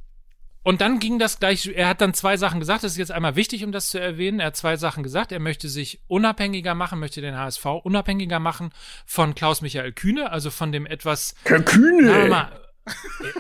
und 0.64 0.80
dann 0.80 0.98
ging 0.98 1.18
das 1.18 1.38
gleich, 1.38 1.66
er 1.66 1.88
hat 1.88 2.00
dann 2.00 2.14
zwei 2.14 2.38
Sachen 2.38 2.59
gesagt, 2.59 2.85
das 2.85 2.92
ist 2.92 2.98
jetzt 2.98 3.12
einmal 3.12 3.37
wichtig, 3.37 3.64
um 3.64 3.70
das 3.70 3.90
zu 3.90 4.00
erwähnen. 4.00 4.40
Er 4.40 4.46
hat 4.46 4.57
zwei 4.57 4.78
Sachen 4.78 5.02
gesagt. 5.02 5.30
Er 5.30 5.38
möchte 5.38 5.68
sich 5.68 6.00
unabhängiger 6.07 6.74
machen, 6.74 6.98
möchte 6.98 7.20
den 7.20 7.37
HSV 7.37 7.66
unabhängiger 7.83 8.40
machen 8.40 8.70
von 9.04 9.35
Klaus-Michael 9.35 9.92
Kühne, 9.92 10.33
also 10.33 10.50
von 10.50 10.72
dem 10.72 10.87
etwas, 10.87 11.35
Herr 11.44 11.61
Kühne, 11.61 12.28
mal, 12.28 12.59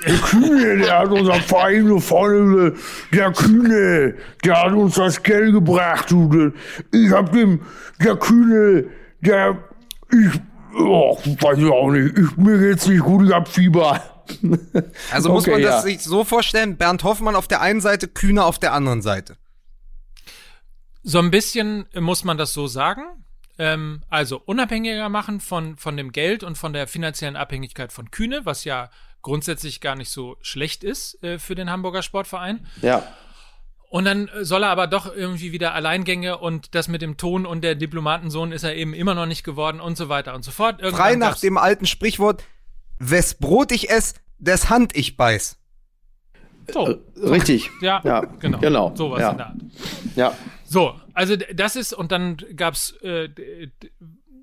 der 0.06 0.16
Kühne, 0.16 0.78
der 0.78 0.98
hat 0.98 1.10
unser 1.10 1.34
Verein 1.34 1.86
so 1.86 2.00
vorne, 2.00 2.74
der 3.12 3.32
Kühne, 3.32 4.14
der 4.42 4.62
hat 4.62 4.72
uns 4.72 4.94
das 4.94 5.22
Geld 5.22 5.52
gebracht, 5.52 6.10
du. 6.10 6.52
Ich 6.92 7.10
hab 7.10 7.32
dem, 7.32 7.60
der 8.02 8.16
Kühne, 8.16 8.86
der, 9.20 9.58
ich, 10.10 10.40
oh, 10.78 11.18
weiß 11.40 11.58
ich 11.58 11.70
auch 11.70 11.90
nicht, 11.90 12.16
ich, 12.18 12.36
mir 12.36 12.58
geht's 12.58 12.86
nicht 12.86 13.02
gut, 13.02 13.26
ich 13.26 13.34
hab 13.34 13.48
Fieber. 13.48 14.02
Also 15.12 15.28
muss 15.30 15.42
Okay, 15.42 15.52
man 15.52 15.62
das 15.62 15.74
ja. 15.74 15.80
sich 15.82 16.02
so 16.02 16.24
vorstellen, 16.24 16.78
Bernd 16.78 17.04
Hoffmann 17.04 17.36
auf 17.36 17.46
der 17.46 17.60
einen 17.60 17.82
Seite, 17.82 18.08
Kühne 18.08 18.44
auf 18.44 18.58
der 18.58 18.72
anderen 18.72 19.02
Seite. 19.02 19.36
So 21.02 21.18
ein 21.18 21.30
bisschen 21.30 21.84
muss 21.94 22.24
man 22.24 22.38
das 22.38 22.54
so 22.54 22.66
sagen. 22.66 23.02
Ähm, 23.58 24.02
also 24.08 24.40
unabhängiger 24.44 25.08
machen 25.10 25.40
von, 25.40 25.76
von 25.76 25.96
dem 25.96 26.10
Geld 26.10 26.42
und 26.42 26.56
von 26.56 26.72
der 26.72 26.88
finanziellen 26.88 27.36
Abhängigkeit 27.36 27.92
von 27.92 28.10
Kühne, 28.10 28.40
was 28.44 28.64
ja 28.64 28.88
grundsätzlich 29.24 29.80
gar 29.80 29.96
nicht 29.96 30.10
so 30.10 30.36
schlecht 30.40 30.84
ist 30.84 31.20
äh, 31.24 31.40
für 31.40 31.56
den 31.56 31.68
Hamburger 31.70 32.02
Sportverein. 32.02 32.64
Ja. 32.82 33.02
Und 33.90 34.04
dann 34.04 34.28
äh, 34.28 34.44
soll 34.44 34.62
er 34.62 34.68
aber 34.70 34.86
doch 34.86 35.12
irgendwie 35.14 35.50
wieder 35.50 35.74
Alleingänge 35.74 36.38
und 36.38 36.74
das 36.76 36.86
mit 36.88 37.02
dem 37.02 37.16
Ton 37.16 37.46
und 37.46 37.62
der 37.62 37.74
Diplomatensohn 37.74 38.52
ist 38.52 38.62
er 38.64 38.76
eben 38.76 38.94
immer 38.94 39.14
noch 39.14 39.26
nicht 39.26 39.42
geworden 39.42 39.80
und 39.80 39.96
so 39.96 40.08
weiter 40.08 40.34
und 40.34 40.44
so 40.44 40.50
fort. 40.52 40.80
Irgendwann 40.80 41.00
Frei 41.06 41.14
nach 41.16 41.38
dem 41.40 41.56
alten 41.58 41.86
Sprichwort, 41.86 42.44
wes 42.98 43.34
Brot 43.34 43.72
ich 43.72 43.90
ess, 43.90 44.14
des 44.38 44.68
Hand 44.70 44.94
ich 44.96 45.16
beiß. 45.16 45.56
so, 46.72 46.98
Richtig. 47.16 47.70
ja, 47.80 48.00
Ja, 48.04 48.20
genau. 48.40 48.58
genau, 48.58 48.94
Sowas 48.96 49.20
ja. 49.20 49.30
in 49.30 49.36
der 49.38 49.46
Art. 49.46 49.56
Ja. 50.16 50.38
So, 50.64 50.98
also 51.12 51.36
das 51.36 51.76
ist, 51.76 51.92
und 51.92 52.10
dann 52.12 52.36
gab's 52.56 52.92
äh, 53.02 53.28
d- 53.28 53.70
d- 53.82 53.90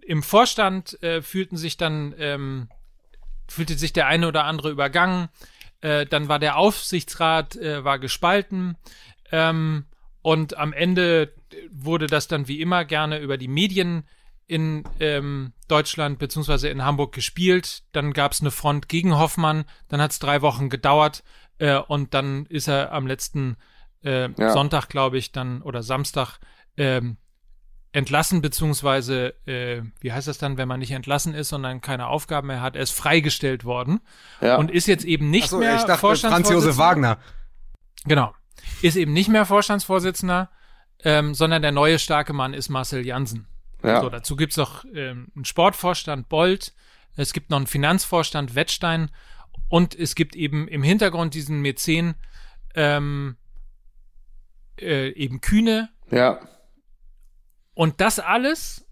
im 0.06 0.24
Vorstand 0.24 1.02
äh, 1.04 1.22
fühlten 1.22 1.58
sich 1.58 1.78
dann, 1.78 2.14
ähm, 2.18 2.70
fühlte 3.52 3.78
sich 3.78 3.94
der 3.94 4.08
eine 4.08 4.28
oder 4.28 4.46
andere 4.46 4.70
übergangen. 4.70 5.30
Äh, 5.82 6.06
dann 6.06 6.28
war 6.28 6.40
der 6.40 6.58
Aufsichtsrat 6.58 7.56
äh, 7.56 7.84
war 7.84 8.00
gespalten. 8.00 8.78
Ähm, 9.32 9.86
und 10.22 10.58
am 10.58 10.74
Ende 10.74 11.34
wurde 11.72 12.08
das 12.08 12.28
dann 12.28 12.48
wie 12.48 12.62
immer 12.62 12.86
gerne 12.86 13.20
über 13.20 13.38
die 13.38 13.48
Medien 13.48 14.04
in 14.48 14.84
ähm, 15.00 15.54
Deutschland 15.68 16.20
beziehungsweise 16.20 16.70
in 16.70 16.84
Hamburg 16.84 17.14
gespielt. 17.14 17.84
Dann 17.94 18.14
gab 18.14 18.34
es 18.34 18.42
eine 18.42 18.52
Front 18.52 18.90
gegen 18.90 19.18
Hoffmann. 19.18 19.66
Dann 19.88 20.02
hat 20.02 20.12
es 20.12 20.20
drei 20.20 20.42
Wochen 20.42 20.70
gedauert 20.70 21.24
äh, 21.58 21.78
und 21.78 22.14
dann 22.14 22.46
ist 22.48 22.68
er 22.68 22.92
am 22.92 23.08
letzten 23.08 23.58
äh, 24.04 24.30
Ja. 24.38 24.52
Sonntag, 24.52 24.90
glaube 24.90 25.18
ich, 25.18 25.32
dann 25.32 25.62
oder 25.62 25.84
Samstag 25.84 26.40
ähm, 26.78 27.18
entlassen 27.94 28.42
beziehungsweise 28.42 29.34
äh, 29.48 29.82
wie 30.00 30.14
heißt 30.14 30.28
das 30.28 30.38
dann, 30.38 30.58
wenn 30.58 30.68
man 30.68 30.80
nicht 30.80 30.92
entlassen 30.92 31.34
ist, 31.34 31.50
sondern 31.50 31.82
keine 31.82 32.08
Aufgaben 32.08 32.48
mehr 32.48 32.62
hat. 32.62 32.76
Er 32.76 32.84
ist 32.84 32.92
freigestellt 32.92 33.66
worden 33.66 34.00
Ja. 34.40 34.56
und 34.56 34.72
ist 34.72 34.88
jetzt 34.88 35.04
eben 35.04 35.30
nicht 35.30 35.46
Achso, 35.46 35.58
mehr 35.60 35.72
ich 35.76 35.82
dachte 35.82 35.88
Franz 35.88 36.00
Vorstandsvorsitzender. 36.22 36.66
Josef 36.68 36.78
Wagner. 36.78 37.18
Genau. 38.06 38.34
Ist 38.82 38.96
eben 38.96 39.12
nicht 39.14 39.28
mehr 39.30 39.46
Vorstandsvorsitzender, 39.46 40.50
ähm, 41.04 41.34
sondern 41.34 41.62
der 41.62 41.72
neue 41.72 42.00
starke 42.00 42.32
Mann 42.34 42.54
ist 42.54 42.70
Marcel 42.70 43.06
Jansen. 43.06 43.48
ja. 43.84 44.00
So, 44.02 44.10
dazu 44.10 44.36
gibt's 44.36 44.56
noch 44.58 44.86
ähm, 44.94 45.28
einen 45.36 45.46
Sportvorstand 45.46 46.30
Bold, 46.30 46.74
es 47.18 47.34
gibt 47.34 47.50
noch 47.50 47.58
einen 47.58 47.68
Finanzvorstand 47.68 48.56
Wettstein 48.56 49.12
und 49.68 49.96
es 49.96 50.16
gibt 50.16 50.36
eben 50.36 50.68
im 50.70 50.82
Hintergrund 50.84 51.34
diesen 51.34 51.60
Mäzen 51.62 52.16
ähm, 52.74 53.36
äh, 54.80 55.10
eben 55.10 55.42
Kühne 55.42 55.90
ja. 56.10 56.40
Und 57.74 58.02
das 58.02 58.20
alles 58.20 58.86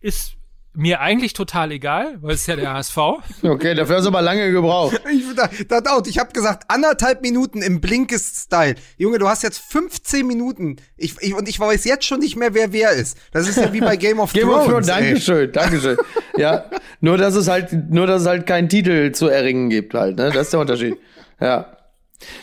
ist 0.00 0.34
mir 0.74 1.00
eigentlich 1.00 1.34
total 1.34 1.70
egal, 1.70 2.16
weil 2.22 2.32
es 2.34 2.40
ist 2.42 2.46
ja 2.46 2.56
der 2.56 2.72
HSV. 2.72 2.96
Okay, 3.42 3.74
dafür 3.74 3.96
hast 3.96 4.04
du 4.04 4.08
aber 4.08 4.22
lange 4.22 4.50
gebraucht. 4.52 4.98
Ich, 5.12 5.22
da, 5.36 5.50
da 5.68 5.80
dauert. 5.82 6.06
Ich 6.06 6.18
habe 6.18 6.32
gesagt, 6.32 6.64
anderthalb 6.68 7.20
Minuten 7.20 7.60
im 7.60 7.80
Blinkist-Style. 7.82 8.76
Junge, 8.96 9.18
du 9.18 9.28
hast 9.28 9.42
jetzt 9.42 9.58
15 9.58 10.26
Minuten. 10.26 10.76
Ich, 10.96 11.14
ich, 11.20 11.34
und 11.34 11.46
ich 11.46 11.60
weiß 11.60 11.84
jetzt 11.84 12.06
schon 12.06 12.20
nicht 12.20 12.36
mehr, 12.36 12.54
wer 12.54 12.72
wer 12.72 12.90
ist. 12.92 13.18
Das 13.32 13.46
ist 13.48 13.58
ja 13.58 13.70
wie 13.74 13.80
bei 13.80 13.96
Game 13.96 14.18
of 14.18 14.32
Game 14.32 14.48
Thrones. 14.48 14.62
of 14.64 14.70
Thrones. 14.70 14.86
Dankeschön, 14.86 15.52
Dankeschön. 15.52 15.98
ja, 16.38 16.64
nur 17.00 17.18
dass 17.18 17.34
es 17.34 17.48
halt, 17.48 17.70
nur 17.90 18.06
dass 18.06 18.22
es 18.22 18.28
halt 18.28 18.46
keinen 18.46 18.70
Titel 18.70 19.12
zu 19.12 19.28
erringen 19.28 19.68
gibt 19.68 19.92
halt, 19.92 20.16
ne? 20.16 20.30
Das 20.32 20.46
ist 20.46 20.52
der 20.54 20.60
Unterschied. 20.60 20.96
Ja. 21.38 21.76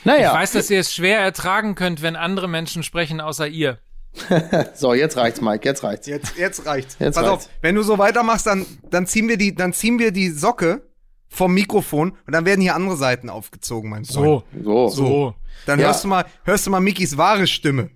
Naja, 0.03 0.33
Ich 0.33 0.37
weiß, 0.37 0.51
dass 0.51 0.69
ihr 0.69 0.81
es 0.81 0.93
schwer 0.93 1.19
ertragen 1.19 1.73
könnt, 1.73 2.03
wenn 2.03 2.15
andere 2.15 2.47
Menschen 2.47 2.83
sprechen, 2.83 3.21
außer 3.21 3.47
ihr. 3.47 3.79
so, 4.73 4.93
jetzt 4.93 5.17
reicht's, 5.17 5.41
Mike, 5.41 5.67
jetzt 5.67 5.83
reicht's. 5.83 6.07
Jetzt, 6.07 6.37
jetzt 6.37 6.65
reicht's. 6.65 6.97
Jetzt 6.99 7.15
Pass 7.15 7.25
reicht's. 7.25 7.45
auf, 7.45 7.51
wenn 7.61 7.75
du 7.75 7.83
so 7.83 7.97
weitermachst, 7.97 8.45
dann, 8.47 8.65
dann 8.89 9.05
ziehen 9.07 9.27
wir 9.29 9.37
die, 9.37 9.55
dann 9.55 9.73
ziehen 9.73 9.99
wir 9.99 10.11
die 10.11 10.29
Socke 10.29 10.81
vom 11.27 11.53
Mikrofon 11.53 12.13
und 12.25 12.33
dann 12.33 12.45
werden 12.45 12.61
hier 12.61 12.75
andere 12.75 12.97
Seiten 12.97 13.29
aufgezogen, 13.29 13.89
mein 13.89 14.05
Freund. 14.05 14.43
So, 14.63 14.63
So. 14.63 14.87
so. 14.89 15.33
Dann 15.65 15.79
Ja. 15.79 15.87
hörst 15.87 16.03
du 16.03 16.07
mal, 16.07 16.25
hörst 16.43 16.65
du 16.65 16.71
mal 16.71 16.79
Mikis 16.79 17.17
wahre 17.17 17.45
Stimme. 17.47 17.89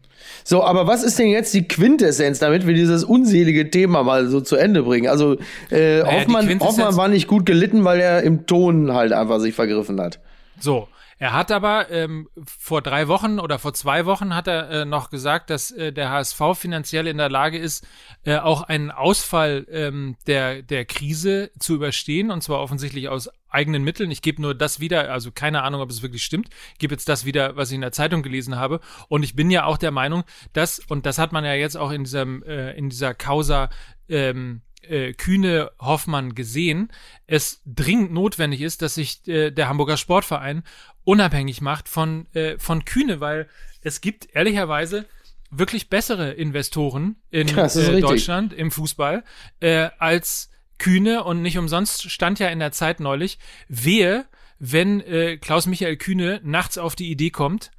So, 0.45 0.63
aber 0.63 0.87
was 0.87 1.03
ist 1.03 1.19
denn 1.19 1.27
jetzt 1.27 1.53
die 1.53 1.67
Quintessenz, 1.67 2.39
damit 2.39 2.65
wir 2.67 2.73
dieses 2.73 3.03
unselige 3.03 3.69
Thema 3.69 4.03
mal 4.03 4.27
so 4.27 4.39
zu 4.39 4.55
Ende 4.55 4.83
bringen? 4.83 5.07
Also, 5.07 5.33
äh, 5.69 6.01
die 6.01 6.03
Hoffmann, 6.03 6.59
Hoffmann 6.59 6.95
war 6.95 7.07
nicht 7.07 7.27
gut 7.27 7.45
gelitten, 7.45 7.83
weil 7.83 7.99
er 7.99 8.23
im 8.23 8.45
Ton 8.45 8.93
halt 8.93 9.11
einfach 9.13 9.39
sich 9.39 9.53
vergriffen 9.53 9.99
hat. 9.99 10.19
So, 10.59 10.87
er 11.23 11.31
hat 11.31 11.51
aber 11.51 11.89
ähm, 11.89 12.27
vor 12.45 12.81
drei 12.81 13.07
Wochen 13.07 13.39
oder 13.39 13.57
vor 13.57 13.73
zwei 13.73 14.05
Wochen 14.05 14.35
hat 14.35 14.49
er 14.49 14.69
äh, 14.69 14.83
noch 14.83 15.09
gesagt, 15.09 15.49
dass 15.51 15.71
äh, 15.71 15.93
der 15.93 16.09
HSV 16.09 16.41
finanziell 16.55 17.07
in 17.07 17.17
der 17.17 17.29
Lage 17.29 17.57
ist, 17.57 17.87
äh, 18.25 18.35
auch 18.35 18.63
einen 18.63 18.91
Ausfall 18.91 19.65
ähm, 19.71 20.17
der, 20.27 20.63
der 20.63 20.83
Krise 20.83 21.49
zu 21.59 21.75
überstehen 21.75 22.29
und 22.29 22.43
zwar 22.43 22.59
offensichtlich 22.59 23.07
aus 23.07 23.29
eigenen 23.47 23.85
Mitteln. 23.85 24.11
Ich 24.11 24.21
gebe 24.21 24.41
nur 24.41 24.53
das 24.53 24.81
wieder, 24.81 25.13
also 25.13 25.31
keine 25.31 25.63
Ahnung, 25.63 25.79
ob 25.79 25.91
es 25.91 26.01
wirklich 26.01 26.25
stimmt. 26.25 26.49
Ich 26.73 26.79
gebe 26.79 26.93
jetzt 26.93 27.07
das 27.07 27.23
wieder, 27.23 27.55
was 27.55 27.69
ich 27.69 27.75
in 27.75 27.81
der 27.81 27.93
Zeitung 27.93 28.21
gelesen 28.21 28.57
habe. 28.57 28.81
Und 29.07 29.23
ich 29.23 29.33
bin 29.33 29.49
ja 29.49 29.63
auch 29.63 29.77
der 29.77 29.91
Meinung, 29.91 30.25
dass, 30.51 30.79
und 30.89 31.05
das 31.05 31.19
hat 31.19 31.31
man 31.31 31.45
ja 31.45 31.53
jetzt 31.53 31.77
auch 31.77 31.91
in 31.91 32.03
diesem, 32.03 32.43
äh, 32.43 32.73
in 32.73 32.89
dieser 32.89 33.13
Causa 33.13 33.69
ähm, 34.09 34.61
äh, 34.89 35.13
Kühne 35.13 35.71
Hoffmann 35.79 36.35
gesehen, 36.35 36.91
es 37.27 37.61
dringend 37.65 38.11
notwendig 38.11 38.61
ist, 38.61 38.81
dass 38.81 38.95
sich 38.95 39.27
äh, 39.27 39.51
der 39.51 39.69
Hamburger 39.69 39.97
Sportverein 39.97 40.63
unabhängig 41.03 41.61
macht 41.61 41.89
von, 41.89 42.27
äh, 42.33 42.57
von 42.57 42.85
Kühne, 42.85 43.19
weil 43.19 43.47
es 43.81 44.01
gibt 44.01 44.33
ehrlicherweise 44.33 45.05
wirklich 45.49 45.89
bessere 45.89 46.31
Investoren 46.31 47.17
in 47.29 47.47
ist 47.47 47.75
äh. 47.75 48.01
Deutschland 48.01 48.53
im 48.53 48.71
Fußball 48.71 49.23
äh, 49.59 49.89
als 49.99 50.49
Kühne 50.77 51.23
und 51.23 51.41
nicht 51.41 51.57
umsonst 51.57 52.09
stand 52.09 52.39
ja 52.39 52.47
in 52.47 52.59
der 52.59 52.71
Zeit 52.71 52.99
neulich, 52.99 53.39
wehe, 53.67 54.25
wenn 54.59 55.01
äh, 55.01 55.37
Klaus-Michael 55.37 55.97
Kühne 55.97 56.41
nachts 56.43 56.77
auf 56.77 56.95
die 56.95 57.11
Idee 57.11 57.29
kommt, 57.29 57.71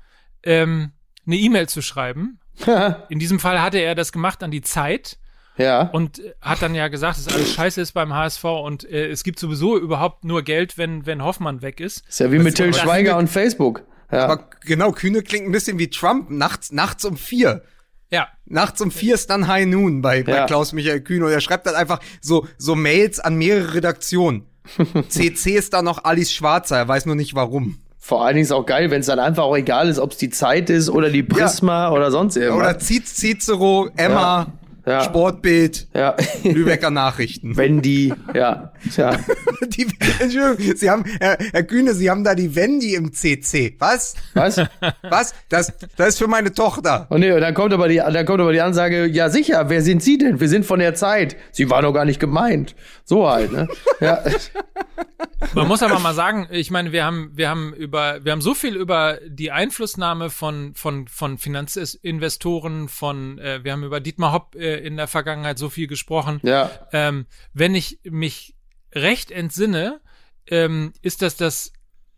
ähm, 0.43 0.93
eine 1.27 1.37
E-Mail 1.37 1.69
zu 1.69 1.83
schreiben. 1.83 2.38
In 3.09 3.19
diesem 3.19 3.40
Fall 3.40 3.61
hatte 3.61 3.79
er 3.79 3.95
das 3.95 4.12
gemacht 4.12 4.43
an 4.43 4.51
die 4.51 4.61
Zeit 4.61 5.19
ja. 5.57 5.83
und 5.93 6.19
äh, 6.19 6.33
hat 6.40 6.62
dann 6.62 6.75
ja 6.75 6.88
gesagt, 6.88 7.19
dass 7.19 7.29
alles 7.29 7.53
scheiße 7.55 7.81
ist 7.81 7.93
beim 7.93 8.12
HSV 8.14 8.45
und 8.45 8.85
äh, 8.90 9.09
es 9.09 9.25
gibt 9.25 9.38
sowieso 9.38 9.79
überhaupt 9.79 10.25
nur 10.25 10.43
Geld, 10.43 10.79
wenn, 10.79 11.07
wenn 11.07 11.23
Hoffmann 11.23 11.62
weg 11.62 11.81
ist. 11.81 12.03
Ist 12.09 12.21
ja 12.21 12.31
wie 12.33 12.38
mit 12.38 12.55
Till 12.57 12.69
aber- 12.69 12.79
Schweiger 12.79 13.17
und 13.17 13.29
Facebook. 13.29 13.83
Ja. 14.12 14.27
Aber 14.27 14.49
genau, 14.64 14.93
Kühne 14.93 15.23
klingt 15.23 15.47
ein 15.47 15.53
bisschen 15.53 15.79
wie 15.79 15.88
Trump 15.90 16.31
nachts, 16.31 16.71
nachts 16.73 17.05
um 17.05 17.17
vier. 17.17 17.62
Ja, 18.11 18.29
Nachts 18.47 18.81
um 18.81 18.90
vier 18.93 19.14
ist 19.14 19.31
dann 19.31 19.49
High 19.49 19.67
Noon 19.67 20.01
bei, 20.03 20.23
bei 20.23 20.33
Ja. 20.33 20.47
Klaus-Michael 20.47 21.01
Kühne. 21.01 21.25
Und 21.27 21.33
er 21.33 21.40
schreibt 21.40 21.67
dann 21.67 21.75
einfach 21.75 21.99
so, 22.21 22.47
so 22.59 22.75
Mails 22.77 23.19
an 23.19 23.35
mehrere 23.37 23.75
Redaktionen. 23.75 24.45
CC 25.09 25.53
ist 25.57 25.73
da 25.73 25.83
noch 25.83 26.05
Alice 26.05 26.33
Schwarzer, 26.33 26.77
er 26.77 26.87
weiß 26.88 27.07
nur 27.07 27.17
nicht 27.17 27.35
warum. 27.35 27.79
Vor 27.99 28.25
allen 28.25 28.35
Dingen 28.37 28.45
ist 28.45 28.53
auch 28.53 28.67
geil, 28.67 28.90
wenn 28.90 29.01
es 29.01 29.07
dann 29.07 29.19
einfach 29.19 29.45
auch 29.45 29.57
egal 29.57 29.88
ist, 29.88 29.99
ob 29.99 30.12
es 30.12 30.19
die 30.19 30.29
Zeit 30.29 30.69
ist 30.71 30.90
oder 30.90 31.09
die 31.11 31.23
Prisma 31.23 31.90
oder 31.90 32.11
sonst 32.11 32.37
Oder 32.37 32.47
irgendwas. 32.47 32.85
Cic- 32.88 33.07
Cicero, 33.07 33.88
Emma, 33.97 34.53
Ja. 34.87 35.03
Sportbild, 35.03 35.88
Ja. 35.94 36.14
Lübecker 36.42 36.90
Nachrichten. 36.90 37.57
Wendy, 37.57 38.12
ja. 38.35 38.73
ja. 38.97 39.18
Die, 39.68 39.87
Entschuldigung, 40.18 40.77
Sie 40.77 40.90
haben, 40.90 41.05
Herr, 41.20 41.38
Herr 41.53 41.62
Kühne, 41.62 41.94
Sie 41.94 42.11
haben 42.11 42.23
da 42.23 42.35
die 42.35 42.55
Wendy 42.55 42.94
im 42.94 43.12
CC. 43.12 43.77
Was? 43.79 44.14
Was? 44.35 44.61
Was? 45.03 45.35
Das, 45.49 45.73
das 45.97 46.09
ist 46.09 46.18
für 46.18 46.29
meine 46.29 46.53
Tochter. 46.53 47.07
Oh 47.11 47.16
nee, 47.16 47.33
und 47.33 47.40
dann 47.40 47.55
kommt 47.55 47.73
aber 47.73 47.88
die, 47.88 47.97
dann 47.97 48.27
kommt 48.27 48.40
aber 48.40 48.53
die 48.53 48.61
Ansage, 48.61 49.07
ja 49.07 49.31
sicher, 49.31 49.70
wer 49.70 49.81
sind 49.81 50.03
Sie 50.03 50.18
denn? 50.18 50.38
Wir 50.40 50.49
sind 50.49 50.66
von 50.66 50.81
der 50.81 50.94
Zeit. 50.94 51.37
Sie 51.51 51.70
war 51.70 51.81
doch 51.83 51.92
gar 51.92 52.05
nicht 52.05 52.20
gemeint. 52.20 52.75
So 53.05 53.29
halt, 53.29 53.53
ne? 53.53 53.68
Ja. 54.01 54.23
man 55.55 55.68
muss 55.68 55.83
aber 55.83 55.99
mal 55.99 56.14
sagen, 56.14 56.47
ich 56.51 56.70
meine, 56.70 56.92
wir 56.92 57.05
haben, 57.05 57.31
wir 57.35 57.49
haben 57.49 57.73
über, 57.75 58.25
wir 58.25 58.33
haben 58.33 58.40
so 58.40 58.55
viel 58.55 58.77
über 58.77 59.18
die 59.27 59.51
Einflussnahme 59.51 60.31
von, 60.31 60.75
von, 60.75 61.09
von 61.09 61.38
Finanzinvestoren, 61.38 62.88
von, 62.88 63.38
äh, 63.38 63.62
wir 63.62 63.73
haben 63.73 63.85
über 63.85 64.01
Dietmar 64.01 64.33
Hopp 64.33 64.55
äh, 64.57 64.74
in 64.77 64.97
der 64.97 65.09
Vergangenheit 65.09 65.59
so 65.59 65.71
viel 65.71 65.87
gesprochen. 65.87 66.41
Ja. 66.43 66.71
Ähm, 66.93 67.27
wenn 67.53 67.75
ich 67.75 68.01
mich 68.05 68.55
recht 68.95 69.31
entsinne, 69.31 70.01
ähm, 70.47 70.93
ist 71.03 71.23
das 71.23 71.37
das 71.37 71.73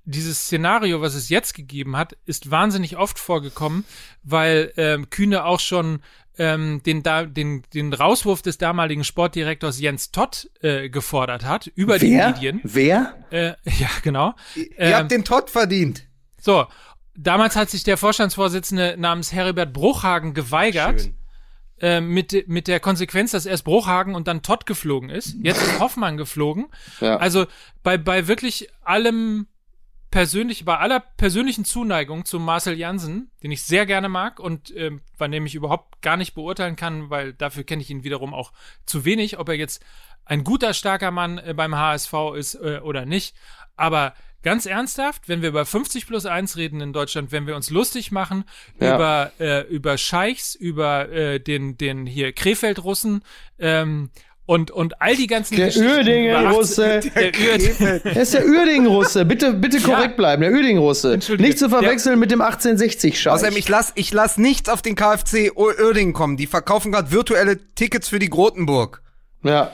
dieses 0.08 0.38
Szenario, 0.44 1.00
was 1.00 1.14
es 1.16 1.28
jetzt 1.30 1.52
gegeben 1.54 1.96
hat, 1.96 2.16
ist 2.26 2.50
wahnsinnig 2.52 2.96
oft 2.96 3.18
vorgekommen, 3.18 3.84
weil 4.22 4.72
ähm, 4.76 5.10
Kühne 5.10 5.44
auch 5.44 5.58
schon 5.58 6.00
ähm, 6.38 6.80
den, 6.84 7.02
da, 7.02 7.24
den, 7.24 7.62
den 7.74 7.92
Rauswurf 7.92 8.40
des 8.40 8.56
damaligen 8.56 9.02
Sportdirektors 9.02 9.80
Jens 9.80 10.12
Todd 10.12 10.48
äh, 10.60 10.90
gefordert 10.90 11.44
hat 11.44 11.66
über 11.74 11.98
die 11.98 12.12
Wer? 12.12 12.30
Medien. 12.30 12.60
Wer? 12.62 13.14
Äh, 13.30 13.46
ja, 13.64 13.88
genau. 14.02 14.34
Ihr 14.54 14.68
Ähm, 14.78 14.94
habt 14.94 15.10
den 15.10 15.24
Todd 15.24 15.50
verdient. 15.50 16.04
so, 16.40 16.66
damals 17.16 17.56
hat 17.56 17.70
sich 17.70 17.82
der 17.82 17.96
Vorstandsvorsitzende 17.96 18.94
namens 18.98 19.32
Heribert 19.32 19.72
Bruchhagen 19.72 20.34
geweigert, 20.34 21.00
Schön. 21.00 21.14
Äh, 21.80 22.00
mit, 22.00 22.48
mit 22.48 22.68
der 22.68 22.80
Konsequenz, 22.80 23.32
dass 23.32 23.46
erst 23.46 23.64
Bruchhagen 23.64 24.14
und 24.14 24.28
dann 24.28 24.42
Todd 24.42 24.66
geflogen 24.66 25.10
ist. 25.10 25.36
Jetzt 25.42 25.62
ist 25.62 25.78
Hoffmann 25.78 26.16
geflogen. 26.16 26.66
Ja. 27.00 27.16
Also 27.16 27.46
bei, 27.82 27.98
bei 27.98 28.28
wirklich 28.28 28.68
allem 28.82 29.46
persönlich, 30.10 30.64
bei 30.64 30.78
aller 30.78 31.00
persönlichen 31.00 31.64
Zuneigung 31.64 32.24
zu 32.24 32.38
Marcel 32.40 32.78
Jansen, 32.78 33.30
den 33.42 33.50
ich 33.50 33.64
sehr 33.64 33.86
gerne 33.86 34.08
mag 34.08 34.40
und 34.40 34.74
ähm, 34.74 35.02
bei 35.18 35.28
dem 35.28 35.44
ich 35.44 35.54
überhaupt 35.54 36.00
gar 36.00 36.16
nicht 36.16 36.34
beurteilen 36.34 36.76
kann, 36.76 37.10
weil 37.10 37.32
dafür 37.32 37.64
kenne 37.64 37.82
ich 37.82 37.90
ihn 37.90 38.04
wiederum 38.04 38.32
auch 38.32 38.52
zu 38.86 39.04
wenig, 39.04 39.38
ob 39.38 39.48
er 39.48 39.56
jetzt 39.56 39.84
ein 40.24 40.44
guter, 40.44 40.74
starker 40.74 41.10
Mann 41.10 41.38
äh, 41.38 41.54
beim 41.54 41.76
HSV 41.76 42.12
ist 42.36 42.54
äh, 42.54 42.80
oder 42.82 43.04
nicht. 43.04 43.36
Aber 43.76 44.14
ganz 44.46 44.64
ernsthaft, 44.64 45.28
wenn 45.28 45.42
wir 45.42 45.48
über 45.48 45.66
50 45.66 46.06
plus 46.06 46.24
1 46.24 46.56
reden 46.56 46.80
in 46.80 46.92
Deutschland, 46.92 47.32
wenn 47.32 47.46
wir 47.48 47.56
uns 47.56 47.68
lustig 47.68 48.12
machen 48.12 48.44
Ja. 48.80 48.94
über, 48.94 49.32
äh, 49.40 49.62
über 49.68 49.98
Scheichs, 49.98 50.54
über 50.54 51.08
äh, 51.10 51.40
den, 51.40 51.76
den 51.76 52.06
hier 52.06 52.32
Krefeld-Russen, 52.32 53.22
ähm, 53.58 54.10
und, 54.48 54.70
und 54.70 55.02
all 55.02 55.16
die 55.16 55.26
ganzen 55.26 55.56
Der 55.56 55.66
Geschichten 55.66 55.88
Uerdinger 55.88 56.38
über 56.42 56.48
18 56.50 56.56
Russe. 56.56 57.00
Der 57.16 57.32
Uerding- 57.34 58.00
Er 58.04 58.22
ist 58.22 58.32
der 58.32 58.46
Uerding-Russe. 58.46 59.24
Bitte, 59.24 59.52
bitte 59.54 59.80
korrekt 59.80 60.16
bleiben. 60.16 60.42
Der 60.42 60.52
Uerding-Russe. 60.52 61.14
Entschuldige. 61.14 61.48
Nicht 61.48 61.58
zu 61.58 61.68
verwechseln 61.68 62.20
mit 62.20 62.30
dem 62.30 62.40
1860-Scheich. 62.40 63.28
Außerdem, 63.28 63.56
ich 63.56 63.68
lass, 63.68 63.90
ich 63.96 64.12
lass 64.12 64.38
nichts 64.38 64.68
auf 64.68 64.82
den 64.82 64.94
KfC 64.94 65.50
Uerdingen 65.56 66.12
kommen. 66.14 66.36
Die 66.36 66.46
verkaufen 66.46 66.92
gerade 66.92 67.10
virtuelle 67.10 67.58
Tickets 67.74 68.08
für 68.08 68.20
die 68.20 68.30
Grotenburg. 68.30 69.02
Ja. 69.42 69.72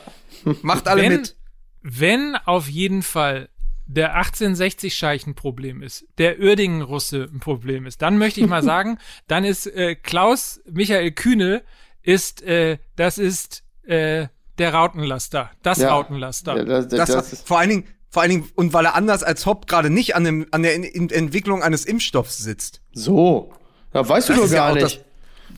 Macht 0.63 0.89
alle 0.89 1.03
wenn, 1.03 1.13
mit. 1.21 1.37
wenn 1.83 2.37
auf 2.47 2.67
jeden 2.71 3.03
Fall 3.03 3.51
der 3.87 4.17
1860-Scheich 4.21 5.27
ein 5.27 5.35
Problem 5.35 5.83
ist, 5.83 6.07
der 6.19 6.39
Uerdingen-Russe 6.39 7.29
ein 7.33 7.41
Problem 7.41 7.87
ist, 7.87 8.03
dann 8.03 8.19
möchte 8.19 8.41
ich 8.41 8.47
mal 8.47 8.63
sagen, 8.73 8.99
dann 9.29 9.45
ist 9.45 9.67
äh, 9.67 9.95
Klaus 9.95 10.61
Michael 10.71 11.13
Kühne 11.13 11.63
ist, 12.03 12.43
äh, 12.43 12.79
das 12.97 13.19
ist 13.19 13.63
äh, 13.85 14.27
der 14.59 14.75
Rautenlaster, 14.75 15.51
das 15.63 15.79
Ja. 15.79 15.93
Rautenlaster. 15.95 16.57
Ja, 16.57 16.65
das, 16.65 16.89
das, 16.89 16.99
Das, 16.99 17.09
das 17.11 17.33
ist, 17.33 17.49
vor 17.49 17.59
allen 17.59 17.71
Dingen, 17.71 17.85
vor 18.11 18.23
allen 18.23 18.31
Dingen, 18.31 18.49
und 18.55 18.73
weil 18.73 18.85
er 18.85 18.95
anders 18.95 19.23
als 19.23 19.47
Hopp 19.47 19.67
gerade 19.67 19.89
nicht 19.91 20.15
an, 20.15 20.25
dem, 20.25 20.47
an 20.51 20.63
der 20.63 20.75
in, 20.75 20.85
in 20.85 21.11
Entwicklung 21.11 21.63
eines 21.63 21.85
Impfstoffs 21.85 22.39
sitzt. 22.39 22.81
so. 22.93 23.53
Ja, 23.95 24.09
weißt 24.09 24.31
du 24.31 24.33
Das 24.33 24.41
doch 24.41 24.47
ist 24.47 24.53
ja 24.53 24.59
gar 24.59 24.71
auch 24.71 24.75
nicht. 24.75 25.05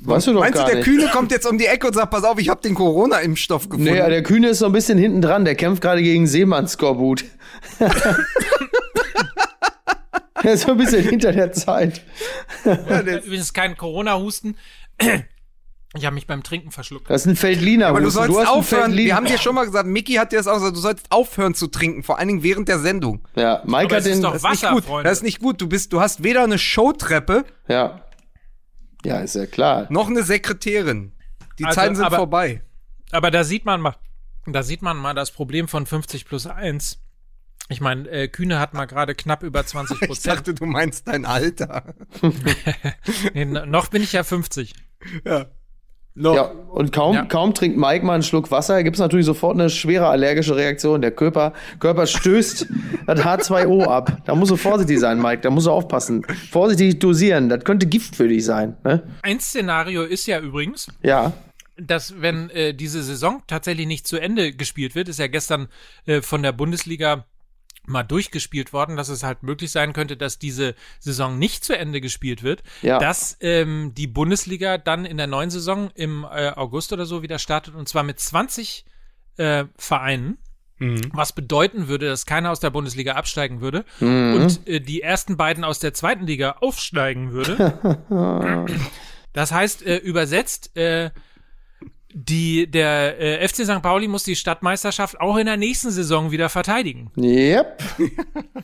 Weißt 0.06 0.26
du 0.28 0.32
doch 0.34 0.40
Meinst 0.40 0.54
du, 0.54 0.58
gar 0.62 0.66
der 0.66 0.76
nicht. 0.76 0.84
Kühne 0.84 1.08
kommt 1.08 1.30
jetzt 1.32 1.46
um 1.46 1.58
die 1.58 1.66
Ecke 1.66 1.86
und 1.86 1.94
sagt, 1.94 2.10
pass 2.10 2.24
auf, 2.24 2.38
ich 2.38 2.48
habe 2.48 2.60
den 2.60 2.74
Corona-Impfstoff 2.74 3.68
gefunden. 3.68 3.84
Nee, 3.92 3.96
der 3.96 4.22
Kühne 4.22 4.48
ist 4.48 4.58
so 4.60 4.66
ein 4.66 4.72
bisschen 4.72 4.98
hinten 4.98 5.20
dran. 5.22 5.44
Der 5.44 5.54
kämpft 5.54 5.82
gerade 5.82 6.02
gegen 6.02 6.26
Seemann-Skorbut. 6.26 7.24
er 10.42 10.52
ist 10.52 10.62
so 10.62 10.72
ein 10.72 10.78
bisschen 10.78 11.02
hinter 11.02 11.32
der 11.32 11.52
Zeit. 11.52 12.02
Übrigens 12.64 13.52
kein 13.52 13.76
Corona-Husten. 13.76 14.56
Ich 15.96 16.04
habe 16.04 16.14
mich 16.14 16.26
beim 16.26 16.42
Trinken 16.42 16.72
verschluckt. 16.72 17.08
Das 17.08 17.22
ist 17.22 17.28
ein 17.28 17.36
Feldliner. 17.36 17.86
Aber 17.86 18.00
du 18.00 18.10
sollst 18.10 18.30
hast 18.30 18.38
einen 18.38 18.46
aufhören, 18.48 18.96
wir 18.96 19.14
haben 19.14 19.26
dir 19.26 19.38
schon 19.38 19.54
mal 19.54 19.64
gesagt, 19.64 19.86
Mickey 19.86 20.14
hat 20.14 20.32
dir 20.32 20.38
das 20.38 20.48
auch 20.48 20.54
gesagt, 20.54 20.74
du 20.76 20.80
sollst 20.80 21.06
aufhören 21.10 21.54
zu 21.54 21.68
trinken, 21.68 22.02
vor 22.02 22.18
allen 22.18 22.26
Dingen 22.28 22.42
während 22.42 22.68
der 22.68 22.80
Sendung. 22.80 23.20
Ja, 23.36 23.62
Mike 23.64 23.84
Aber 23.86 23.96
hat 23.96 24.00
es 24.00 24.06
ist 24.06 24.14
den. 24.16 24.22
doch 24.22 24.32
Das 24.32 24.42
ist 24.42 24.50
nicht 24.50 24.62
Wasser, 24.64 24.74
gut. 24.74 24.84
Freunde. 24.84 25.08
Das 25.08 25.18
ist 25.18 25.22
nicht 25.22 25.38
gut. 25.40 25.60
Du 25.60 25.68
bist, 25.68 25.92
du 25.92 26.00
hast 26.00 26.24
weder 26.24 26.42
eine 26.42 26.58
Showtreppe 26.58 27.44
Ja. 27.68 28.00
Ja, 29.04 29.20
ist 29.20 29.34
ja 29.34 29.46
klar. 29.46 29.86
noch 29.90 30.08
eine 30.08 30.22
Sekretärin. 30.22 31.12
Die 31.58 31.64
Also, 31.64 31.80
Zeiten 31.80 31.94
sind 31.96 32.04
aber- 32.04 32.16
vorbei. 32.16 32.62
Aber 33.12 33.30
da 33.30 33.44
sieht 33.44 33.64
man 33.64 33.80
mal, 33.80 33.94
da 34.46 34.62
sieht 34.62 34.82
man 34.82 34.96
mal 34.96 35.14
das 35.14 35.30
Problem 35.30 35.68
von 35.68 35.86
50 35.86 36.24
plus 36.24 36.46
1. 36.46 37.00
Ich 37.68 37.80
meine, 37.80 38.08
äh, 38.10 38.28
Kühne 38.28 38.58
hat 38.58 38.74
mal 38.74 38.86
gerade 38.86 39.14
knapp 39.14 39.42
über 39.42 39.60
20% 39.60 39.98
Ich 40.02 40.08
Prozent. 40.08 40.26
dachte, 40.36 40.54
du 40.54 40.66
meinst 40.66 41.06
dein 41.08 41.24
Alter. 41.24 41.94
Nee, 43.34 43.44
noch 43.44 43.88
bin 43.88 44.02
ich 44.02 44.12
ja 44.12 44.22
50. 44.24 44.74
Ja. 45.24 45.46
No. 46.16 46.34
Ja, 46.36 46.42
und 46.70 46.92
kaum, 46.92 47.14
Ja. 47.16 47.24
kaum 47.24 47.54
trinkt 47.54 47.76
Mike 47.76 48.04
mal 48.06 48.14
einen 48.14 48.22
Schluck 48.22 48.52
Wasser, 48.52 48.84
gibt's 48.84 49.00
natürlich 49.00 49.26
sofort 49.26 49.54
eine 49.58 49.68
schwere 49.68 50.06
allergische 50.06 50.54
Reaktion. 50.54 51.00
Der 51.02 51.10
Körper, 51.10 51.52
Körper 51.80 52.06
stößt 52.06 52.66
das 53.06 53.20
H2O 53.20 53.84
ab. 53.86 54.18
Da 54.24 54.36
musst 54.36 54.52
du 54.52 54.56
vorsichtig 54.56 55.00
sein, 55.00 55.20
Mike. 55.20 55.42
Da 55.42 55.50
musst 55.50 55.66
du 55.66 55.72
aufpassen. 55.72 56.24
Vorsichtig 56.52 57.00
dosieren. 57.00 57.48
Das 57.48 57.64
könnte 57.64 57.86
Gift 57.86 58.14
für 58.14 58.28
dich 58.28 58.44
sein. 58.44 58.76
Ne? 58.84 59.02
Ein 59.22 59.40
Szenario 59.40 60.04
ist 60.04 60.26
ja 60.26 60.38
übrigens, 60.38 60.86
Ja. 61.02 61.32
dass 61.76 62.20
wenn 62.22 62.48
äh, 62.50 62.74
diese 62.74 63.02
Saison 63.02 63.42
tatsächlich 63.48 63.88
nicht 63.88 64.06
zu 64.06 64.16
Ende 64.18 64.52
gespielt 64.52 64.94
wird, 64.94 65.08
ist 65.08 65.18
ja 65.18 65.26
gestern 65.26 65.66
äh, 66.06 66.22
von 66.22 66.44
der 66.44 66.52
Bundesliga 66.52 67.24
mal 67.86 68.02
durchgespielt 68.02 68.72
worden, 68.72 68.96
dass 68.96 69.08
es 69.08 69.22
halt 69.22 69.42
möglich 69.42 69.70
sein 69.70 69.92
könnte, 69.92 70.16
dass 70.16 70.38
diese 70.38 70.74
Saison 71.00 71.38
nicht 71.38 71.64
zu 71.64 71.76
Ende 71.76 72.00
gespielt 72.00 72.42
wird, 72.42 72.62
Ja. 72.82 72.98
dass 72.98 73.36
ähm, 73.40 73.92
die 73.94 74.06
Bundesliga 74.06 74.78
dann 74.78 75.04
in 75.04 75.16
der 75.16 75.26
neuen 75.26 75.50
Saison 75.50 75.90
im 75.94 76.24
äh, 76.24 76.50
August 76.50 76.92
oder 76.92 77.06
so 77.06 77.22
wieder 77.22 77.38
startet 77.38 77.74
und 77.74 77.88
zwar 77.88 78.02
mit 78.02 78.18
20 78.20 78.84
äh, 79.36 79.64
Vereinen. 79.76 80.38
Was 81.12 81.32
bedeuten 81.32 81.86
würde, 81.88 82.08
dass 82.08 82.26
keiner 82.26 82.50
aus 82.50 82.58
der 82.60 82.68
Bundesliga 82.68 83.12
absteigen 83.12 83.60
würde 83.62 83.84
und 84.00 84.66
äh, 84.66 84.80
die 84.80 85.00
ersten 85.02 85.36
beiden 85.38 85.62
aus 85.64 85.78
der 85.78 85.94
zweiten 85.94 86.26
Liga 86.26 86.56
aufsteigen 86.60 87.32
würde. 87.32 87.78
Das 89.32 89.50
heißt, 89.50 89.84
äh, 89.84 89.96
übersetzt, 89.96 90.76
äh, 90.76 91.10
die, 92.16 92.70
der 92.70 93.20
äh, 93.20 93.46
FC 93.48 93.64
St. 93.64 93.82
Pauli 93.82 94.06
muss 94.06 94.22
die 94.22 94.36
Stadtmeisterschaft 94.36 95.20
auch 95.20 95.36
in 95.36 95.46
der 95.46 95.56
nächsten 95.56 95.90
Saison 95.90 96.30
wieder 96.30 96.48
verteidigen. 96.48 97.10
Yep. 97.18 97.82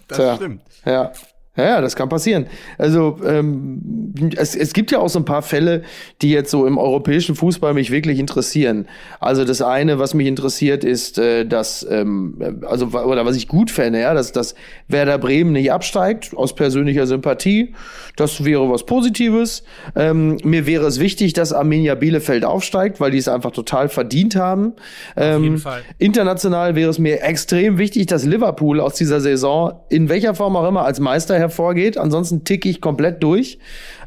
Das 0.09 0.19
Tja. 0.19 0.37
stimmt. 0.37 0.63
Ja. 0.85 1.13
Ja, 1.61 1.67
ja, 1.67 1.81
das 1.81 1.95
kann 1.95 2.09
passieren. 2.09 2.47
Also 2.79 3.19
ähm, 3.25 4.13
es, 4.37 4.57
es 4.57 4.73
gibt 4.73 4.91
ja 4.91 4.99
auch 4.99 5.09
so 5.09 5.19
ein 5.19 5.25
paar 5.25 5.43
Fälle, 5.43 5.83
die 6.23 6.31
jetzt 6.31 6.51
so 6.51 6.67
im 6.67 6.79
europäischen 6.79 7.35
Fußball 7.35 7.75
mich 7.75 7.91
wirklich 7.91 8.19
interessieren. 8.19 8.87
Also 9.19 9.45
das 9.45 9.61
eine, 9.61 9.99
was 9.99 10.15
mich 10.15 10.27
interessiert, 10.27 10.85
ist, 10.85 11.19
äh, 11.19 11.45
dass 11.45 11.87
ähm, 11.89 12.61
also 12.67 12.87
oder 12.87 13.27
was 13.27 13.37
ich 13.37 13.47
gut 13.47 13.71
fände, 13.71 14.01
ja, 14.01 14.15
dass 14.15 14.33
dass 14.33 14.55
Werder 14.89 15.19
Bremen 15.19 15.53
nicht 15.53 15.71
absteigt 15.71 16.35
aus 16.35 16.55
persönlicher 16.55 17.07
Sympathie. 17.07 17.75
Das 18.17 18.45
wäre 18.45 18.71
was 18.71 18.87
Positives. 18.87 19.63
Ähm, 19.95 20.39
mir 20.43 20.67
wäre 20.67 20.87
es 20.87 21.01
wichtig, 21.01 21.33
dass 21.33 21.53
Arminia 21.53 21.95
Bielefeld 21.95 22.45
aufsteigt, 22.45 23.01
weil 23.01 23.11
die 23.11 23.19
es 23.19 23.29
einfach 23.29 23.51
total 23.51 23.89
verdient 23.89 24.37
haben. 24.37 24.73
Ähm, 25.17 25.43
jeden 25.43 25.59
Fall. 25.59 25.83
International 25.99 26.75
wäre 26.75 26.91
es 26.91 26.99
mir 26.99 27.23
extrem 27.23 27.79
wichtig, 27.79 28.07
dass 28.07 28.25
Liverpool 28.25 28.81
aus 28.81 28.95
dieser 28.95 29.21
Saison 29.21 29.81
in 29.89 30.09
welcher 30.09 30.35
Form 30.35 30.57
auch 30.57 30.69
immer 30.69 30.85
als 30.85 31.01
Meister 31.01 31.39
hervorgeht. 31.51 31.99
Ansonsten 31.99 32.45
ticke 32.45 32.69
ich 32.69 32.81
komplett 32.81 33.23
durch. 33.23 33.59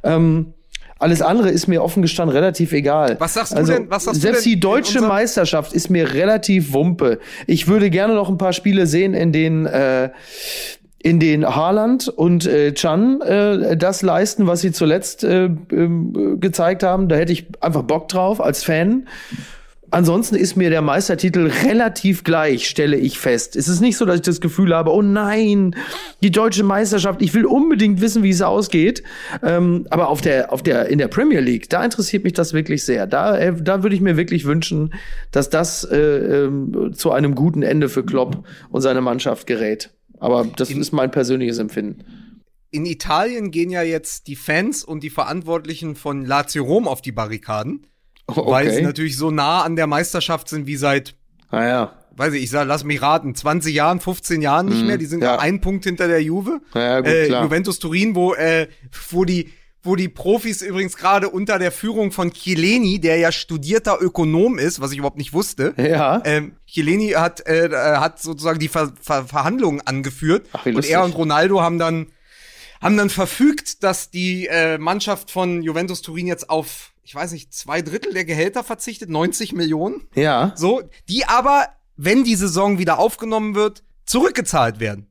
Ähm, 0.04 0.54
alles 1.00 1.22
andere 1.22 1.50
ist 1.50 1.68
mir 1.68 1.84
offen 1.84 2.02
gestanden 2.02 2.34
relativ 2.36 2.72
egal. 2.72 3.18
Was 3.20 3.34
sagst 3.34 3.52
du 3.54 3.58
also, 3.58 3.74
denn- 3.74 3.90
was 3.90 4.06
sagst 4.06 4.18
du 4.18 4.22
selbst 4.22 4.46
denn 4.46 4.54
die 4.54 4.60
deutsche 4.60 5.02
Meisterschaft 5.02 5.74
ist 5.74 5.90
mir 5.90 6.14
relativ 6.14 6.72
wumpe. 6.72 7.20
Ich 7.46 7.68
würde 7.68 7.90
gerne 7.90 8.14
noch 8.16 8.30
ein 8.30 8.38
paar 8.38 8.54
Spiele 8.54 8.88
sehen, 8.88 9.14
in 9.14 9.32
denen 9.34 9.66
äh, 9.66 10.12
in 11.00 11.20
den 11.20 11.46
Haaland 11.46 12.08
und 12.08 12.46
äh, 12.46 12.74
Chan 12.74 13.20
äh, 13.22 13.76
das 13.76 14.02
leisten, 14.02 14.48
was 14.48 14.62
sie 14.62 14.72
zuletzt 14.72 15.26
äh, 15.26 15.46
ähm, 15.72 16.38
gezeigt 16.40 16.82
haben. 16.84 17.10
Da 17.10 17.18
hätte 17.18 17.34
ich 17.34 17.48
einfach 17.60 17.82
Bock 17.84 18.08
drauf 18.08 18.40
als 18.40 18.64
Fan. 18.64 19.10
Ansonsten 19.94 20.34
ist 20.34 20.56
mir 20.56 20.72
der 20.72 20.82
Meistertitel 20.82 21.52
relativ 21.66 22.24
gleich, 22.24 22.68
stelle 22.68 22.98
ich 22.98 23.20
fest. 23.20 23.56
Es 23.56 23.68
ist 23.68 23.80
nicht 23.80 23.96
so, 23.96 24.06
dass 24.06 24.16
ich 24.16 24.22
das 24.24 24.42
Gefühl 24.42 24.74
habe, 24.74 24.92
oh 24.92 25.04
nein, 25.04 25.76
die 26.24 26.32
deutsche 26.32 26.64
Meisterschaft, 26.64 27.22
ich 27.22 27.36
will 27.36 27.46
unbedingt 27.46 28.02
wissen, 28.02 28.24
wie 28.24 28.32
es 28.32 28.42
ausgeht. 28.42 29.04
Ähm, 29.44 29.86
aber 29.92 30.08
auf 30.08 30.22
der, 30.22 30.52
auf 30.52 30.64
der, 30.64 30.88
in 30.88 30.98
der 30.98 31.10
Premier 31.10 31.42
League, 31.42 31.70
da 31.70 31.86
interessiert 31.86 32.24
mich 32.24 32.34
das 32.34 32.54
wirklich 32.54 32.84
sehr. 32.84 33.06
Da, 33.06 33.38
äh, 33.38 33.54
da 33.56 33.84
würde 33.84 33.96
ich 33.96 34.02
mir 34.02 34.18
wirklich 34.18 34.46
wünschen, 34.46 34.96
dass 35.30 35.52
das 35.52 35.84
äh, 35.84 35.96
ähm, 35.96 36.94
zu 36.96 37.12
einem 37.12 37.36
guten 37.36 37.62
Ende 37.62 37.88
für 37.88 38.04
Klopp 38.04 38.48
und 38.72 38.82
seine 38.82 39.02
Mannschaft 39.02 39.46
gerät. 39.46 39.92
Aber 40.20 40.48
das 40.56 40.72
ist 40.72 40.92
mein 40.92 41.12
persönliches 41.12 41.60
Empfinden. 41.60 42.04
In 42.72 42.88
Italien 42.88 43.52
gehen 43.52 43.70
ja 43.70 43.84
jetzt 43.84 44.26
die 44.26 44.38
Fans 44.38 44.84
und 44.84 45.04
die 45.04 45.12
Verantwortlichen 45.12 45.96
von 45.96 46.26
Lazio 46.26 46.64
Rom 46.64 46.88
auf 46.88 47.04
die 47.04 47.12
Barrikaden, 47.12 47.86
weil 48.28 48.72
sie 48.72 48.82
natürlich 48.82 49.18
so 49.18 49.32
nah 49.32 49.62
an 49.64 49.76
der 49.76 49.88
Meisterschaft 49.88 50.48
sind 50.50 50.66
wie 50.68 50.76
seit, 50.76 51.16
Naja. 51.52 51.94
weiß 52.16 52.34
ich, 52.34 52.44
ich 52.44 52.50
sag, 52.50 52.68
lass 52.68 52.84
mich 52.84 53.02
raten, 53.02 53.36
20 53.36 53.74
Jahren, 53.74 54.00
15 54.00 54.42
Jahren 54.42 54.68
nicht 54.68 54.86
mehr. 54.86 54.98
Die 54.98 55.06
sind 55.06 55.22
ja. 55.24 55.36
ja 55.36 55.40
ein 55.40 55.62
Punkt 55.62 55.84
hinter 55.84 56.08
der 56.08 56.22
Juve. 56.24 56.62
Ja, 56.74 57.00
gut, 57.00 57.08
äh. 57.10 57.42
Juventus 57.44 57.80
Turin, 57.80 58.16
wo, 58.16 58.34
äh, 58.34 58.68
wo 59.12 59.26
die 59.26 59.52
wo 59.86 59.98
die 59.98 60.08
Profis 60.08 60.62
übrigens 60.62 60.96
gerade 60.96 61.28
unter 61.28 61.60
der 61.60 61.70
Führung 61.70 62.14
von 62.14 62.32
Chiellini, 62.32 63.02
der 63.02 63.18
ja 63.18 63.34
studierter 63.34 63.98
Ökonom 64.02 64.58
ist, 64.58 64.80
was 64.80 64.94
ich 64.94 65.00
überhaupt 65.00 65.18
nicht 65.18 65.34
wusste, 65.34 65.74
Ja. 65.76 66.22
ähm, 66.24 66.54
Chiellini 66.66 67.10
hat, 67.10 67.46
äh, 67.46 67.66
äh, 67.66 67.98
hat 67.98 68.22
sozusagen 68.22 68.60
die 68.60 68.70
Ver 68.70 68.94
Ver 69.02 69.26
Verhandlungen 69.26 69.82
angeführt 69.82 70.48
Ach, 70.54 70.66
und 70.66 70.86
er 70.90 71.04
und 71.04 71.14
Ronaldo 71.18 71.60
haben 71.60 71.80
dann 71.80 72.08
haben 72.82 72.96
dann 72.96 73.10
verfügt, 73.10 73.84
dass 73.84 74.10
die 74.10 74.48
äh, 74.48 74.78
Mannschaft 74.78 75.30
von 75.32 75.62
Juventus 75.62 76.02
Turin 76.02 76.28
jetzt 76.28 76.50
auf, 76.50 76.93
ich 77.04 77.14
weiß 77.14 77.32
nicht, 77.34 77.54
zwei 77.54 77.82
Drittel 77.82 78.14
der 78.14 78.26
Gehälter 78.26 78.64
verzichtet, 78.64 79.10
90 79.10 79.54
Millionen, 79.54 80.08
Ja. 80.16 80.54
so, 80.56 80.82
die 81.10 81.26
aber, 81.26 81.68
wenn 81.96 82.24
die 82.24 82.36
Saison 82.36 82.80
wieder 82.80 82.98
aufgenommen 83.00 83.56
wird, 83.56 83.84
zurückgezahlt 84.06 84.80
werden. 84.80 85.08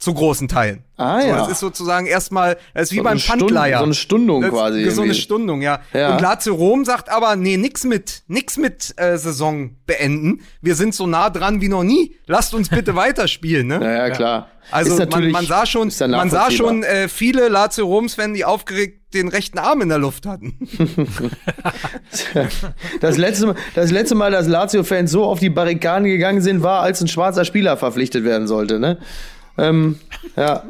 Zu 0.00 0.14
großen 0.14 0.46
Teilen. 0.46 0.84
Ah, 0.96 1.20
so, 1.20 1.26
ja. 1.26 1.36
Das 1.38 1.48
ist 1.48 1.58
sozusagen 1.58 2.06
erstmal, 2.06 2.56
das 2.72 2.84
ist 2.84 2.92
wie 2.92 2.96
So 2.98 3.02
beim 3.02 3.10
eine 3.12 3.20
Stund- 3.20 3.40
Pfandleiher. 3.40 3.78
so 3.78 3.84
eine 3.84 3.94
Stundung 3.94 4.42
Das- 4.42 4.50
quasi 4.50 4.88
So 4.90 5.02
eine. 5.02 5.12
Stundung, 5.14 5.60
ja. 5.60 5.80
Ja. 5.92 6.12
Und 6.14 6.20
Lazio 6.22 6.54
Rom 6.54 6.84
sagt 6.84 7.08
aber, 7.08 7.34
nee, 7.34 7.56
nix 7.56 7.82
mit, 7.82 8.22
nix 8.28 8.56
mit 8.58 8.94
äh, 8.96 9.18
Saison 9.18 9.70
beenden. 9.86 10.40
Wir 10.62 10.76
sind 10.76 10.94
so 10.94 11.08
nah 11.08 11.30
dran 11.30 11.60
wie 11.60 11.68
noch 11.68 11.82
nie. 11.82 12.14
Lasst 12.26 12.54
uns 12.54 12.68
bitte 12.68 12.94
weiterspielen, 12.96 13.66
ne? 13.66 13.80
Ja, 13.82 13.92
ja, 14.06 14.10
klar. 14.10 14.48
Also 14.70 14.96
man, 15.06 15.30
man 15.32 15.46
sah 15.46 15.66
schon, 15.66 15.90
man 16.10 16.30
sah 16.30 16.50
schon 16.52 16.82
äh, 16.84 17.08
viele 17.08 17.48
Lazio 17.48 17.86
Roms-Fans, 17.86 18.36
die 18.36 18.44
aufgeregt 18.44 19.14
den 19.14 19.28
rechten 19.28 19.58
Arm 19.58 19.80
in 19.80 19.88
der 19.88 19.98
Luft 19.98 20.26
hatten. 20.26 20.58
Das 23.00 23.16
letzte, 23.16 23.46
Mal- 23.46 23.54
das 23.74 23.90
letzte 23.90 24.14
Mal, 24.14 24.30
dass 24.30 24.46
Lazio-Fans 24.46 25.10
so 25.10 25.24
auf 25.24 25.40
die 25.40 25.50
Barrikaden 25.50 26.04
gegangen 26.06 26.40
sind, 26.40 26.62
war, 26.62 26.82
als 26.82 27.00
ein 27.00 27.08
schwarzer 27.08 27.44
Spieler 27.44 27.76
verpflichtet 27.76 28.24
werden 28.24 28.46
sollte, 28.46 28.78
ne? 28.78 28.98
Ähm, 29.58 29.98
ja. 30.36 30.62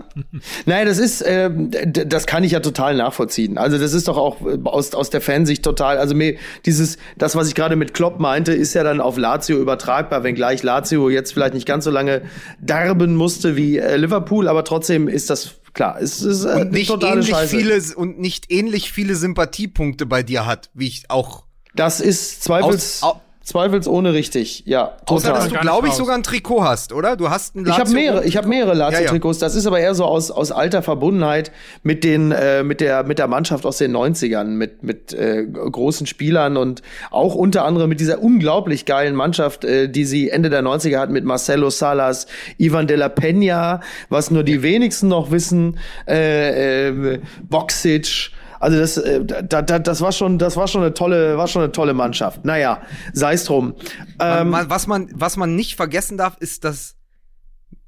Nein, 0.66 0.86
das 0.86 0.98
ist, 0.98 1.22
d- 1.24 2.04
das 2.06 2.26
kann 2.26 2.42
ich 2.42 2.52
ja 2.52 2.60
total 2.60 2.94
nachvollziehen. 2.96 3.58
Also 3.58 3.76
das 3.78 3.92
ist 3.92 4.08
doch 4.08 4.16
auch 4.16 4.40
äh, 4.46 4.58
aus, 4.64 4.94
aus 4.94 5.10
der 5.10 5.20
Fansicht 5.20 5.62
total, 5.62 5.98
also 5.98 6.14
mir 6.14 6.36
dieses, 6.64 6.96
das, 7.16 7.36
was 7.36 7.48
ich 7.48 7.54
gerade 7.54 7.76
mit 7.76 7.92
Klopp 7.94 8.18
meinte, 8.18 8.52
ist 8.52 8.74
ja 8.74 8.82
dann 8.84 9.00
auf 9.00 9.18
Lazio 9.18 9.58
übertragbar, 9.58 10.22
wenngleich 10.24 10.62
Lazio 10.62 11.10
jetzt 11.10 11.32
vielleicht 11.32 11.54
nicht 11.54 11.66
ganz 11.66 11.84
so 11.84 11.90
lange 11.90 12.22
darben 12.60 13.14
musste 13.14 13.56
wie 13.56 13.78
äh, 13.78 13.96
Liverpool, 13.96 14.48
aber 14.48 14.64
trotzdem 14.64 15.06
ist 15.06 15.28
das 15.28 15.56
klar, 15.74 15.98
es 16.00 16.22
ist 16.22 16.44
äh, 16.44 16.62
Und 16.62 16.72
nicht 16.72 16.88
totale 16.88 17.12
ähnlich 17.14 17.28
Scheiße. 17.28 17.56
viele 17.56 17.78
und 17.96 18.18
nicht 18.18 18.50
ähnlich 18.50 18.90
viele 18.90 19.14
Sympathiepunkte 19.16 20.06
bei 20.06 20.22
dir 20.22 20.46
hat, 20.46 20.70
wie 20.74 20.86
ich 20.86 21.04
auch 21.10 21.44
das 21.74 22.00
ist 22.00 22.38
aus, 22.38 22.40
zweifels, 22.40 23.02
au, 23.02 23.20
zweifelsohne 23.48 24.12
richtig. 24.12 24.62
Ja, 24.66 24.96
Außer, 25.06 25.32
dass 25.32 25.44
total. 25.44 25.58
du, 25.58 25.62
glaube 25.62 25.88
ich, 25.88 25.94
sogar 25.94 26.14
ein 26.14 26.22
Trikot 26.22 26.62
hast, 26.64 26.92
oder? 26.92 27.16
Du 27.16 27.30
hast 27.30 27.56
ein 27.56 27.64
Ich 27.66 27.72
habe 27.72 27.82
Lazio- 27.90 27.94
mehrere, 27.94 28.24
ich 28.24 28.36
habe 28.36 28.46
mehrere 28.48 28.74
Lazio-Trikots. 28.74 29.40
Ja, 29.40 29.46
Das 29.46 29.54
ist 29.56 29.66
aber 29.66 29.80
eher 29.80 29.94
so 29.94 30.04
aus, 30.04 30.30
aus 30.30 30.52
alter 30.52 30.82
Verbundenheit 30.82 31.50
mit 31.82 32.04
den, 32.04 32.30
äh, 32.32 32.62
mit 32.62 32.80
der, 32.80 33.02
mit 33.04 33.18
der 33.18 33.26
Mannschaft 33.26 33.66
aus 33.66 33.78
den 33.78 33.96
90ern, 33.96 34.44
mit, 34.44 34.82
mit 34.82 35.12
äh, 35.12 35.44
großen 35.46 36.06
Spielern 36.06 36.56
und 36.56 36.82
auch 37.10 37.34
unter 37.34 37.64
anderem 37.64 37.88
mit 37.88 38.00
dieser 38.00 38.22
unglaublich 38.22 38.84
geilen 38.84 39.14
Mannschaft, 39.14 39.64
äh, 39.64 39.88
die 39.88 40.04
sie 40.04 40.30
Ende 40.30 40.50
der 40.50 40.62
90er 40.62 40.98
hatten 40.98 41.12
mit 41.12 41.24
Marcelo 41.24 41.70
Salas, 41.70 42.26
Ivan 42.58 42.86
de 42.86 42.96
la 42.96 43.06
Peña, 43.06 43.80
was 44.10 44.30
nur 44.30 44.42
die 44.44 44.62
wenigsten 44.62 45.08
noch 45.08 45.30
wissen, 45.30 45.78
äh, 46.06 46.88
äh, 46.88 47.18
Boxic. 47.48 48.30
Also 48.60 48.78
das, 48.78 48.96
äh, 48.96 49.24
da, 49.24 49.62
da, 49.62 49.78
das 49.78 50.00
war 50.00 50.12
schon, 50.12 50.38
das 50.38 50.56
war 50.56 50.66
schon 50.68 50.82
eine 50.82 50.94
tolle, 50.94 51.36
war 51.38 51.46
schon 51.48 51.62
eine 51.62 51.72
tolle 51.72 51.94
Mannschaft. 51.94 52.44
Naja, 52.44 52.82
sei 53.12 53.34
es 53.34 53.44
drum. 53.44 53.74
Ähm, 54.20 54.50
Man, 54.50 54.68
was, 54.70 54.86
man, 54.86 55.08
was 55.14 55.36
man 55.36 55.54
nicht 55.56 55.76
vergessen 55.76 56.18
darf, 56.18 56.36
ist, 56.38 56.64
dass 56.64 56.96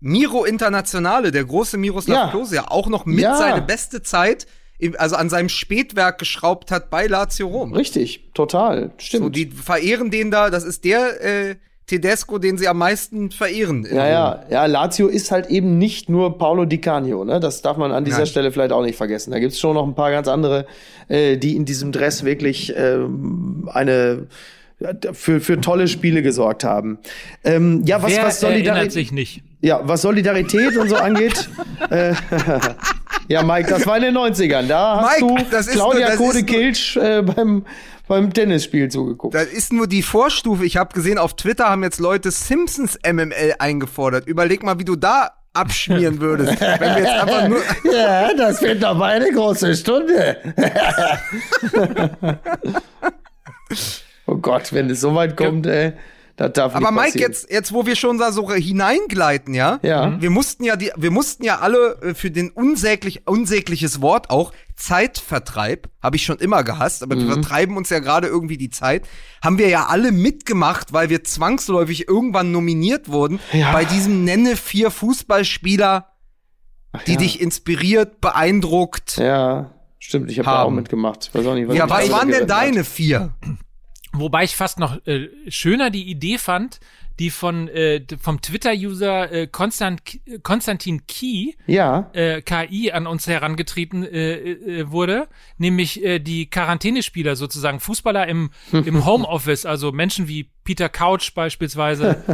Miro 0.00 0.44
Internationale, 0.44 1.30
der 1.30 1.44
große 1.44 1.76
Miroslav 1.76 2.16
Ja. 2.16 2.30
Klose, 2.30 2.54
ja 2.56 2.70
auch 2.70 2.88
noch 2.88 3.04
mit 3.06 3.20
Ja. 3.20 3.36
seine 3.36 3.62
beste 3.62 4.02
Zeit, 4.02 4.46
also 4.96 5.16
an 5.16 5.28
seinem 5.28 5.50
Spätwerk 5.50 6.18
geschraubt 6.18 6.70
hat 6.70 6.88
bei 6.88 7.06
Lazio 7.06 7.48
Rom. 7.48 7.74
richtig, 7.74 8.30
total, 8.32 8.92
stimmt. 8.96 9.24
So, 9.24 9.28
die 9.28 9.50
verehren 9.50 10.10
den 10.10 10.30
da, 10.30 10.48
das 10.48 10.64
ist 10.64 10.84
der 10.84 11.22
äh, 11.22 11.56
Tedesco, 11.90 12.38
den 12.38 12.56
sie 12.56 12.68
am 12.68 12.78
meisten 12.78 13.30
verehren. 13.32 13.84
Ja, 13.90 14.06
ja, 14.08 14.42
ja, 14.48 14.66
Lazio 14.66 15.08
ist 15.08 15.30
halt 15.32 15.46
eben 15.50 15.76
nicht 15.76 16.08
nur 16.08 16.38
Paulo 16.38 16.64
Di 16.64 16.78
Canio, 16.78 17.24
ne? 17.24 17.40
Das 17.40 17.62
darf 17.62 17.76
man 17.76 17.90
an 17.90 18.04
dieser 18.04 18.18
Nein. 18.18 18.26
Stelle 18.28 18.52
vielleicht 18.52 18.70
auch 18.72 18.82
nicht 18.84 18.96
vergessen. 18.96 19.32
Da 19.32 19.40
gibt's 19.40 19.58
schon 19.58 19.74
noch 19.74 19.86
ein 19.86 19.94
paar 19.96 20.10
ganz 20.12 20.28
andere, 20.28 20.66
äh, 21.08 21.36
die 21.36 21.56
in 21.56 21.64
diesem 21.64 21.90
Dress 21.90 22.24
wirklich 22.24 22.72
ähm, 22.76 23.68
eine 23.72 24.28
für, 25.12 25.40
für 25.40 25.60
tolle 25.60 25.88
Spiele 25.88 26.22
gesorgt 26.22 26.64
haben. 26.64 26.98
Ähm, 27.44 27.82
ja, 27.84 28.00
was, 28.02 28.12
Wer 28.12 28.22
was 28.24 28.40
Solidarität, 28.40 28.92
sich 28.92 29.12
nicht? 29.12 29.42
ja, 29.60 29.80
was 29.82 30.00
Solidarität 30.02 30.76
und 30.78 30.88
so 30.88 30.96
angeht. 30.96 31.50
äh, 31.90 32.14
ja, 33.28 33.42
Mike, 33.42 33.68
das 33.68 33.86
war 33.86 33.96
in 33.98 34.04
den 34.04 34.16
90ern. 34.16 34.68
Da 34.68 35.00
hast 35.02 35.20
Mike, 35.20 35.34
du 35.44 35.50
das 35.50 35.66
ist 35.66 35.72
Claudia 35.74 36.00
nur- 36.00 36.06
das 36.06 36.14
ist 36.14 36.18
Kode 36.20 36.38
nur- 36.38 36.46
Kilsch 36.46 36.96
äh, 36.96 37.20
beim, 37.22 37.64
beim 38.10 38.32
Tennisspiel 38.32 38.88
zugeguckt. 38.88 39.34
Das 39.34 39.46
ist 39.46 39.72
nur 39.72 39.86
die 39.86 40.02
Vorstufe. 40.02 40.66
Ich 40.66 40.76
habe 40.76 40.92
gesehen, 40.92 41.16
auf 41.16 41.36
Twitter 41.36 41.68
haben 41.68 41.84
jetzt 41.84 42.00
Leute 42.00 42.32
Simpsons 42.32 42.98
MML 43.08 43.54
eingefordert. 43.60 44.26
Überleg 44.26 44.64
mal, 44.64 44.80
wie 44.80 44.84
du 44.84 44.96
da 44.96 45.30
abschmieren 45.52 46.20
würdest. 46.20 46.60
wenn 46.60 46.80
wir 46.80 46.98
jetzt 46.98 47.08
einfach 47.08 47.48
nur. 47.48 47.60
Ja, 47.92 48.34
das 48.34 48.60
wird 48.62 48.82
doch 48.82 48.96
mal 48.96 49.12
eine 49.12 49.30
große 49.30 49.76
Stunde. 49.76 50.38
oh 54.26 54.34
Gott, 54.34 54.72
wenn 54.72 54.90
es 54.90 55.00
so 55.00 55.14
weit 55.14 55.36
kommt, 55.36 55.68
ey, 55.68 55.92
das 56.34 56.52
darf 56.54 56.74
Aber 56.74 56.90
nicht 56.90 56.90
Mike, 56.90 57.12
passieren. 57.12 57.30
jetzt, 57.30 57.52
jetzt, 57.52 57.72
wo 57.72 57.86
wir 57.86 57.94
schon 57.94 58.18
da 58.18 58.32
so 58.32 58.50
hineingleiten, 58.50 59.54
ja? 59.54 59.78
Ja. 59.82 60.20
Wir 60.20 60.30
mussten 60.30 60.64
ja 60.64 60.74
die, 60.74 60.90
wir 60.96 61.12
mussten 61.12 61.44
ja 61.44 61.60
alle 61.60 61.98
äh, 62.02 62.14
für 62.14 62.32
den 62.32 62.50
unsäglich, 62.50 63.28
unsägliches 63.28 64.00
Wort 64.00 64.30
auch 64.30 64.52
Zeitvertreib, 64.80 65.88
habe 66.02 66.16
ich 66.16 66.24
schon 66.24 66.38
immer 66.38 66.64
gehasst, 66.64 67.02
aber 67.02 67.16
wir 67.16 67.24
Mhm. 67.24 67.32
vertreiben 67.34 67.76
uns 67.76 67.90
ja 67.90 67.98
gerade 67.98 68.26
irgendwie 68.28 68.56
die 68.56 68.70
Zeit, 68.70 69.06
haben 69.42 69.58
wir 69.58 69.68
ja 69.68 69.86
alle 69.86 70.10
mitgemacht, 70.12 70.92
weil 70.92 71.08
wir 71.10 71.22
zwangsläufig 71.24 72.08
irgendwann 72.08 72.50
nominiert 72.52 73.08
wurden 73.08 73.38
Ja. 73.52 73.72
bei 73.72 73.84
diesem 73.84 74.24
Nenne 74.24 74.56
vier 74.56 74.90
Fußballspieler, 74.90 76.06
die 77.06 77.12
ja. 77.12 77.18
dich 77.18 77.40
inspiriert, 77.40 78.20
beeindruckt. 78.20 79.16
Ja, 79.18 79.70
stimmt, 79.98 80.30
ich 80.30 80.38
habe 80.38 80.46
da 80.46 80.62
auch 80.62 80.70
mitgemacht. 80.70 81.28
Ich 81.28 81.34
weiß 81.34 81.46
auch 81.46 81.54
nicht, 81.54 81.68
was 81.68 81.76
Ja, 81.76 81.88
was 81.88 82.10
waren 82.10 82.28
denn 82.28 82.46
geritten 82.46 82.52
hat. 82.52 82.62
deine 82.62 82.84
vier? 82.84 83.34
Wobei 84.12 84.42
ich 84.44 84.56
fast 84.56 84.78
noch 84.80 85.06
äh, 85.06 85.28
schöner 85.48 85.90
die 85.90 86.08
Idee 86.10 86.38
fand, 86.38 86.80
die 87.18 87.30
von 87.30 87.68
äh, 87.68 88.02
vom 88.20 88.40
Twitter-User 88.40 89.32
äh, 89.32 89.46
Konstant, 89.46 90.00
Konstantin 90.42 91.06
Key 91.06 91.54
Ja, 91.66 92.10
äh, 92.12 92.40
KI 92.42 92.92
an 92.92 93.06
uns 93.06 93.26
herangetreten 93.26 94.04
äh, 94.04 94.34
äh, 94.34 94.90
wurde, 94.90 95.28
nämlich 95.58 96.02
äh, 96.02 96.18
die 96.18 96.48
Quarantänespieler 96.48 97.36
sozusagen, 97.36 97.80
Fußballer 97.80 98.26
im, 98.26 98.50
im 98.72 99.04
Homeoffice, 99.04 99.66
also 99.66 99.92
Menschen 99.92 100.28
wie 100.28 100.50
Peter 100.64 100.88
Couch 100.88 101.34
beispielsweise 101.34 102.24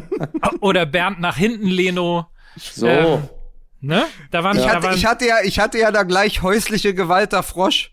oder 0.60 0.86
Bernd 0.86 1.20
nach 1.20 1.36
hinten 1.36 1.68
Leno. 1.68 2.26
so. 2.56 2.86
Ähm, 2.86 3.28
Ne? 3.80 4.06
Da 4.32 4.42
waren, 4.42 4.56
Ich 4.56 4.64
da 4.64 4.70
hatte, 4.74 4.86
waren 4.88 4.96
ich 4.96 5.06
hatte 5.06 5.26
ja, 5.26 5.36
ich 5.44 5.60
hatte 5.60 5.78
ja 5.78 5.92
da 5.92 6.02
gleich 6.02 6.42
häusliche 6.42 6.94
Gewalt 6.94 7.32
der 7.32 7.44
Frosch. 7.44 7.92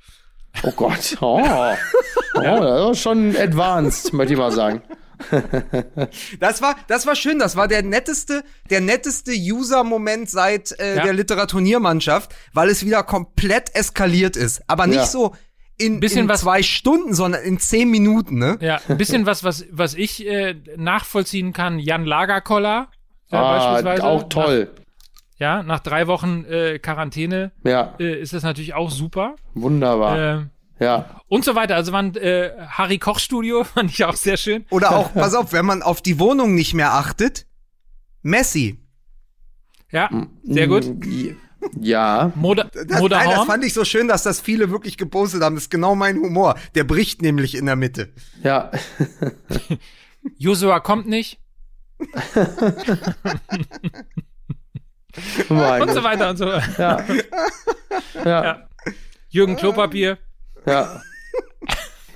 Oh 0.64 0.72
Gott. 0.72 1.18
Oh. 1.22 1.42
oh, 2.36 2.42
das 2.42 2.92
ist 2.92 3.04
schon 3.04 3.36
advanced, 3.36 4.14
möchte 4.14 4.34
ich 4.34 4.40
mal 4.40 4.52
sagen. 4.52 4.82
Das 6.40 6.62
war, 6.62 6.76
das 6.88 7.06
war 7.08 7.16
schön. 7.16 7.40
Das 7.40 7.56
war 7.56 7.68
der 7.68 7.84
netteste, 7.84 8.44
der 8.70 8.82
netteste 8.82 9.32
User-Moment 9.32 10.30
seit 10.30 10.78
äh, 10.80 10.98
Ja. 10.98 11.04
der 11.04 11.14
Literaturniermannschaft, 11.14 12.34
weil 12.54 12.70
es 12.70 12.86
wieder 12.86 13.04
komplett 13.04 13.76
eskaliert 13.76 14.36
ist. 14.36 14.62
Aber 14.68 14.88
nicht 14.88 14.98
Ja. 14.98 15.06
so 15.06 15.36
in, 15.78 16.00
Bisschen 16.00 16.22
in 16.22 16.30
was- 16.30 16.42
zwei 16.42 16.64
Stunden, 16.64 17.14
sondern 17.14 17.44
in 17.44 17.60
zehn 17.60 17.90
Minuten, 17.90 18.38
ne? 18.40 18.58
Ja, 18.62 18.80
ein 18.88 18.98
bisschen 18.98 19.26
was, 19.26 19.44
was, 19.44 19.66
was 19.72 19.94
ich 19.94 20.26
äh, 20.26 20.56
nachvollziehen 20.78 21.52
kann. 21.54 21.80
Jan 21.80 22.06
Lagerkoller 22.06 22.88
äh, 23.32 23.36
Ah, 23.36 23.58
beispielsweise. 23.58 24.04
auch 24.06 24.30
toll. 24.30 24.70
Nach, 24.74 24.86
ja, 25.38 25.64
nach 25.64 25.82
drei 25.82 26.08
Wochen 26.08 26.46
äh, 26.46 26.80
Quarantäne 26.80 27.52
Ja, 27.66 27.96
äh, 28.00 28.22
ist 28.22 28.32
das 28.32 28.44
natürlich 28.44 28.74
auch 28.74 28.90
super. 28.90 29.36
wunderbar. 29.54 30.46
Ja. 30.80 31.22
und 31.28 31.46
so 31.46 31.56
weiter. 31.56 31.76
Also 31.76 31.92
waren 31.92 32.16
äh, 32.16 32.52
Harry 32.68 32.98
Koch 32.98 33.20
Studio, 33.20 33.64
fand 33.76 33.92
ich 33.92 34.04
auch 34.04 34.16
sehr 34.16 34.38
schön. 34.38 34.66
Oder 34.70 34.96
auch, 34.96 35.14
pass 35.14 35.34
auf, 35.34 35.54
wenn 35.54 35.66
man 35.66 35.82
auf 35.82 36.02
die 36.02 36.20
Wohnung 36.20 36.56
nicht 36.56 36.74
mehr 36.74 36.94
achtet, 36.94 37.46
Messi. 38.22 38.80
Ja, 39.92 40.10
sehr 40.44 40.68
gut. 40.68 40.92
Ja. 41.80 42.32
Moder 42.36 42.70
Das, 42.74 43.02
nein, 43.02 43.30
das 43.30 43.46
fand 43.46 43.64
ich 43.64 43.74
so 43.74 43.86
schön, 43.86 44.08
dass 44.08 44.24
das 44.24 44.40
viele 44.40 44.70
wirklich 44.72 44.98
gepostet 44.98 45.42
haben. 45.42 45.56
Das 45.56 45.66
ist 45.66 45.70
genau 45.70 45.96
mein 45.96 46.18
Humor. 46.18 46.56
Der 46.76 46.84
bricht 46.84 47.22
nämlich 47.22 47.56
in 47.56 47.66
der 47.66 47.76
Mitte. 47.76 48.14
Ja. 48.44 48.72
Joshua 50.38 50.80
kommt 50.80 51.08
nicht. 51.08 51.40
Und 55.50 55.92
so 55.94 56.04
weiter 56.04 56.30
und 56.30 56.38
so 56.38 56.46
weiter. 56.46 56.74
Ja. 56.78 58.22
Ja. 58.26 58.44
Ja. 58.44 58.70
Jürgen 59.30 59.56
Klopapier. 59.56 60.18
Ja. 60.66 61.02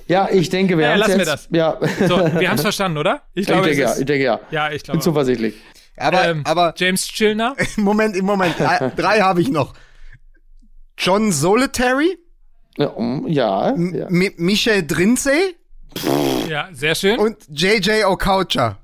Ja, 0.06 0.28
ich 0.30 0.48
denke, 0.50 0.76
wir 0.76 0.86
Ja, 0.86 0.90
haben 0.92 0.98
lassen 0.98 1.18
wir 1.18 1.24
jetzt. 1.26 1.48
Ja. 1.52 1.78
So, 2.08 2.16
wir 2.18 2.48
haben 2.48 2.56
es 2.56 2.62
verstanden, 2.62 2.98
oder? 2.98 3.22
Ich, 3.32 3.46
glaube, 3.46 3.68
denke 3.68 3.84
es 3.84 3.90
ja, 3.94 4.00
ich 4.00 4.06
denke 4.06 4.24
ja. 4.24 4.40
Ja, 4.50 4.66
ich 4.70 4.82
Bin 4.82 4.92
glaube. 4.92 4.98
zuversichtlich. 5.00 5.54
Aber, 5.96 6.28
ähm, 6.28 6.42
aber 6.44 6.74
James 6.76 7.06
Chilner. 7.06 7.54
Moment, 7.76 8.16
im 8.16 8.24
Moment. 8.24 8.58
Äh, 8.58 8.90
Drei 8.96 9.20
habe 9.20 9.40
ich 9.40 9.50
noch. 9.50 9.74
John 10.98 11.30
Solitary, 11.30 12.18
Ja, 12.76 12.92
ja, 13.28 13.70
M 14.08 14.32
Michel 14.36 14.84
Drinze 14.86 15.32
Ja, 16.48 16.68
sehr 16.72 16.94
schön. 16.96 17.18
und 17.20 17.36
JJ 17.48 18.04
Okocha. 18.04 18.78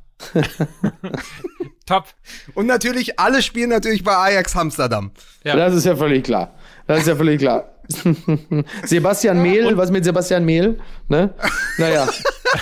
Top. 1.86 2.06
Und 2.54 2.66
natürlich, 2.66 3.18
alle 3.18 3.42
spielen 3.42 3.70
natürlich 3.70 4.02
bei 4.02 4.16
Ajax 4.16 4.56
Amsterdam. 4.56 5.10
Ja. 5.44 5.56
Das 5.56 5.74
ist 5.74 5.84
ja 5.86 5.94
völlig 5.96 6.24
klar. 6.24 6.54
Das 6.86 7.00
ist 7.00 7.06
ja 7.08 7.16
völlig 7.16 7.40
klar. 7.40 7.75
Sebastian 8.84 9.42
Mehl, 9.42 9.76
was 9.76 9.90
mit 9.90 10.04
Sebastian 10.04 10.44
Mehl? 10.44 10.78
Ne? 11.08 11.34
Naja. 11.78 12.08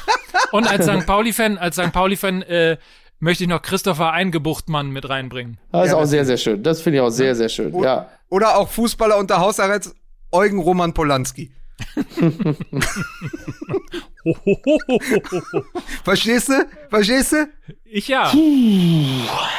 Und 0.52 0.66
als 0.68 0.86
St. 0.86 1.06
Pauli-Fan, 1.06 1.58
als 1.58 1.76
St. 1.76 1.92
Pauli-Fan 1.92 2.42
äh, 2.42 2.76
möchte 3.18 3.44
ich 3.44 3.50
noch 3.50 3.62
Christopher 3.62 4.12
Eingebuchtmann 4.12 4.90
mit 4.90 5.08
reinbringen. 5.08 5.58
Das 5.72 5.86
ist 5.86 5.92
Ja, 5.92 5.98
auch 5.98 6.04
sehr, 6.04 6.24
sehr 6.24 6.36
schön. 6.36 6.62
Das 6.62 6.80
finde 6.80 6.98
ich 6.98 7.02
auch 7.02 7.10
sehr, 7.10 7.34
sehr 7.34 7.48
schön. 7.48 7.74
Ja. 7.82 8.08
Oder 8.28 8.56
auch 8.58 8.68
Fußballer 8.68 9.16
unter 9.18 9.40
Hausarrest 9.40 9.94
Eugen 10.30 10.58
Roman 10.60 10.92
Polanski. 10.94 11.52
Verstehst 16.04 16.48
du? 16.48 16.66
Verstehst 16.88 17.32
du? 17.32 17.48
Ich 17.84 18.08
ja. 18.08 18.32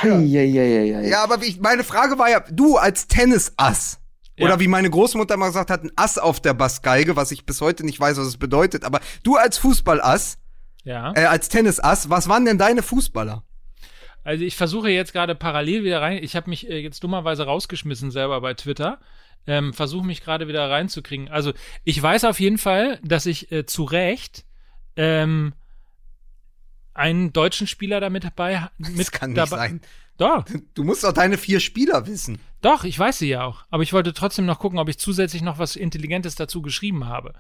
Ja, 0.04 0.18
ja, 0.20 0.42
ja, 0.44 0.82
ja. 0.82 1.02
Ja, 1.02 1.24
aber 1.24 1.42
wie 1.42 1.46
ich, 1.46 1.60
meine 1.60 1.84
Frage 1.84 2.18
war 2.18 2.30
ja, 2.30 2.42
du 2.52 2.78
als 2.78 3.08
Tennisass. 3.08 4.00
Ja. 4.38 4.46
Oder 4.48 4.60
wie 4.60 4.68
meine 4.68 4.90
Großmutter 4.90 5.38
mal 5.38 5.48
gesagt 5.48 5.70
hat, 5.70 5.84
ein 5.84 5.92
Ass 5.96 6.18
auf 6.18 6.42
der 6.42 6.54
Bassgeige, 6.54 7.16
was 7.16 7.32
ich 7.32 7.46
bis 7.46 7.62
heute 7.62 7.86
nicht 7.86 8.00
weiß, 8.00 8.18
was 8.18 8.28
es 8.28 8.38
bedeutet. 8.38 8.84
Aber 8.84 9.00
du 9.24 9.36
als 9.38 9.58
Fußballass, 9.60 10.38
Ja. 10.84 11.14
äh, 11.16 11.26
als 11.26 11.48
Tennisass, 11.50 12.10
was 12.10 12.28
waren 12.28 12.44
denn 12.46 12.58
deine 12.58 12.84
Fußballer? 12.84 13.44
Also 14.24 14.44
ich 14.44 14.56
versuche 14.58 14.90
jetzt 14.90 15.14
gerade 15.14 15.36
parallel 15.36 15.84
wieder 15.84 16.02
rein. 16.02 16.18
Ich 16.22 16.36
habe 16.36 16.50
mich 16.50 16.70
äh, 16.70 16.80
jetzt 16.80 17.04
dummerweise 17.04 17.44
rausgeschmissen 17.46 18.12
selber 18.12 18.42
bei 18.42 18.54
Twitter. 18.56 19.00
Ähm, 19.48 19.74
versuche 19.74 20.06
mich 20.06 20.22
gerade 20.24 20.48
wieder 20.48 20.68
reinzukriegen. 20.70 21.30
Also 21.30 21.54
ich 21.84 22.02
weiß 22.02 22.24
auf 22.26 22.40
jeden 22.40 22.58
Fall, 22.58 23.00
dass 23.04 23.28
ich 23.28 23.52
äh, 23.52 23.66
zu 23.68 23.84
Recht 23.84 24.44
ähm, 24.98 25.54
einen 26.94 27.34
deutschen 27.34 27.68
Spieler 27.68 28.00
damit 28.00 28.24
dabei. 28.24 28.68
Mit 28.78 29.00
Das 29.00 29.12
kann 29.12 29.32
nicht 29.32 29.38
dabei. 29.38 29.58
sein. 29.70 29.82
Doch, 30.18 30.46
Du 30.74 30.84
musst 30.86 31.04
doch 31.04 31.12
deine 31.12 31.38
vier 31.38 31.60
Spieler 31.60 32.08
wissen. 32.08 32.40
Doch, 32.66 32.84
ich 32.84 32.98
weiß 32.98 33.20
sie 33.20 33.30
ja 33.30 33.44
auch. 33.44 33.64
Aber 33.70 33.84
ich 33.84 33.94
wollte 33.94 34.12
trotzdem 34.12 34.46
noch 34.48 34.58
gucken, 34.58 34.80
ob 34.80 34.90
ich 34.90 34.98
zusätzlich 34.98 35.44
noch 35.44 35.60
was 35.60 35.76
Intelligentes 35.76 36.34
dazu 36.36 36.64
geschrieben 36.64 37.06
habe. 37.06 37.34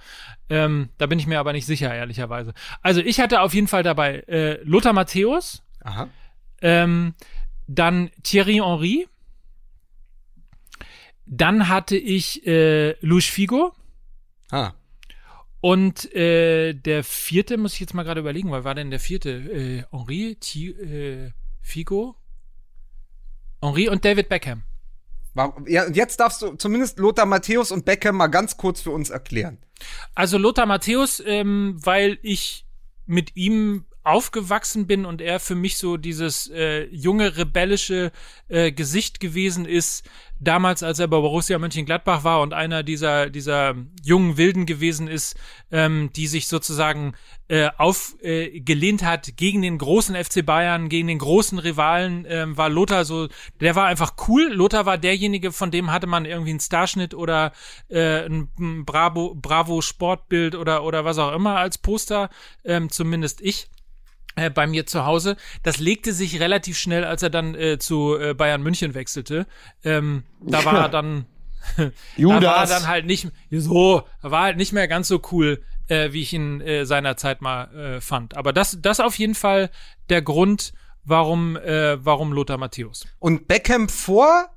Ähm, 0.49 0.89
da 0.99 1.07
bin 1.07 1.17
ich 1.17 1.26
mir 1.26 1.39
aber 1.39 1.51
nicht 1.51 1.65
sicher, 1.65 1.91
ehrlicherweise. 1.93 2.53
Also 2.84 3.01
ich 3.01 3.19
hatte 3.19 3.41
auf 3.41 3.53
jeden 3.55 3.67
Fall 3.67 3.82
dabei 3.82 4.19
äh, 4.28 4.61
Lothar 4.63 4.93
Matthäus, 4.93 5.63
Aha. 5.82 6.09
ähm, 6.61 7.15
dann 7.67 8.11
Thierry 8.21 8.61
Henry, 8.63 9.07
dann 11.26 11.69
hatte 11.69 11.97
ich 11.97 12.45
äh, 12.45 12.91
Luis 13.03 13.26
Figo 13.26 13.73
Ah. 14.51 14.73
und 15.59 16.13
äh, 16.13 16.73
der 16.76 17.03
vierte, 17.03 17.57
muss 17.57 17.73
ich 17.73 17.80
jetzt 17.80 17.95
mal 17.95 18.03
gerade 18.03 18.19
überlegen, 18.21 18.51
weil 18.51 18.63
war 18.63 18.76
denn 18.76 18.91
der 18.91 18.99
vierte? 18.99 19.32
Äh, 19.32 19.84
Henry, 19.89 20.38
Thi 20.39 20.69
äh, 20.69 21.32
Figo, 21.63 22.15
Henry 23.63 23.89
und 23.89 24.05
David 24.05 24.30
Beckham. 24.30 24.61
Ja, 25.36 25.86
und 25.86 25.96
jetzt 25.96 26.20
darfst 26.20 26.42
du 26.42 26.56
zumindest 26.56 26.98
Lothar 26.98 27.26
Matthäus 27.26 27.72
und 27.72 27.86
Beckham 27.86 28.16
mal 28.16 28.28
ganz 28.28 28.58
kurz 28.58 28.82
für 28.82 28.92
uns 28.92 29.10
erklären. 29.10 29.58
Also 30.14 30.38
Lothar 30.38 30.66
Matthäus, 30.66 31.22
ähm, 31.26 31.78
weil 31.84 32.18
ich 32.22 32.66
mit 33.06 33.36
ihm 33.36 33.86
aufgewachsen 34.06 34.88
bin 34.88 35.06
und 35.06 35.22
er 35.22 35.39
für 35.39 35.56
mich 35.56 35.78
so 35.78 35.97
dieses 35.97 36.49
äh, 36.49 36.86
junge, 36.86 37.38
rebellische 37.38 38.12
äh, 38.47 38.72
Gesicht 38.72 39.20
gewesen 39.20 39.66
ist, 39.66 40.08
damals, 40.39 40.84
als 40.84 40.99
er 40.99 41.08
bei 41.08 41.18
Borussia 41.18 41.58
Mönchengladbach 41.58 42.24
war 42.24 42.41
und 42.41 42.53
einer 42.53 42.84
dieser, 42.84 43.30
dieser 43.30 43.76
jungen 44.03 44.38
Wilden 44.38 44.66
gewesen 44.66 45.08
ist, 45.08 45.36
ähm, 45.72 46.10
die 46.16 46.28
sich 46.28 46.47
sozusagen 46.47 47.14
äh, 47.47 47.70
aufgelehnt 47.78 49.01
äh, 49.01 49.06
hat 49.06 49.38
gegen 49.38 49.62
den 49.62 49.78
großen 49.78 50.16
FC 50.16 50.45
Bayern, 50.45 50.89
gegen 50.89 51.08
den 51.08 51.20
großen 51.20 51.60
Rivalen, 51.60 52.26
ähm, 52.28 52.58
war 52.58 52.70
Lothar 52.70 53.06
so, 53.06 53.28
der 53.60 53.76
war 53.76 53.86
einfach 53.86 54.14
cool. 54.28 54.51
Lothar 54.51 54.86
war 54.86 54.97
derjenige, 54.97 55.51
von 55.51 55.72
dem 55.72 55.91
hatte 55.91 56.08
man 56.08 56.26
irgendwie 56.26 56.51
einen 56.51 56.60
Starschnitt 56.60 57.14
oder 57.14 57.53
äh, 57.89 58.26
ein 58.26 58.49
Bravo, 58.86 59.36
Bravo 59.36 59.82
Sportbild 59.82 60.56
oder, 60.56 60.84
oder 60.84 61.06
was 61.06 61.18
auch 61.18 61.34
immer 61.34 61.58
als 61.58 61.78
Poster, 61.78 62.30
ähm, 62.64 62.89
zumindest 62.89 63.41
ich 63.41 63.68
äh, 64.36 64.50
bei 64.50 64.68
mir 64.68 64.86
zu 64.86 65.06
Hause. 65.06 65.38
Das 65.64 65.80
legte 65.80 66.14
sich 66.14 66.40
relativ 66.40 66.78
schnell, 66.78 67.04
als 67.04 67.24
er 67.24 67.30
dann 67.30 67.56
äh, 67.56 67.78
zu 67.80 68.18
äh, 68.18 68.34
Bayern 68.34 68.62
München 68.62 68.94
wechselte. 68.94 69.48
Ähm, 69.84 70.24
da 70.42 70.66
war 70.66 70.76
er 70.84 70.90
dann, 70.90 71.26
da 71.78 71.84
war 71.84 71.86
er 71.88 71.94
Judas. 72.16 72.70
dann 72.70 72.88
halt 72.88 73.06
nicht 73.06 73.30
so, 73.52 74.04
war 74.22 74.44
halt 74.44 74.58
nicht 74.58 74.74
mehr 74.74 74.88
ganz 74.88 75.08
so 75.08 75.22
cool, 75.32 75.64
äh, 75.88 76.12
wie 76.12 76.22
ich 76.22 76.34
ihn 76.34 76.62
äh, 76.62 76.86
seinerzeit 76.86 77.42
mal 77.42 77.74
äh, 77.76 78.02
fand. 78.02 78.38
Aber 78.38 78.54
das, 78.54 78.78
das 78.82 79.00
auf 79.00 79.18
jeden 79.18 79.36
Fall 79.36 79.70
der 80.10 80.22
Grund, 80.22 80.74
warum, 81.04 81.56
äh, 81.58 82.04
warum 82.04 82.34
Lothar 82.34 82.58
Matthäus. 82.58 83.06
Und 83.20 83.48
Beckham 83.48 83.90
vor 83.90 84.50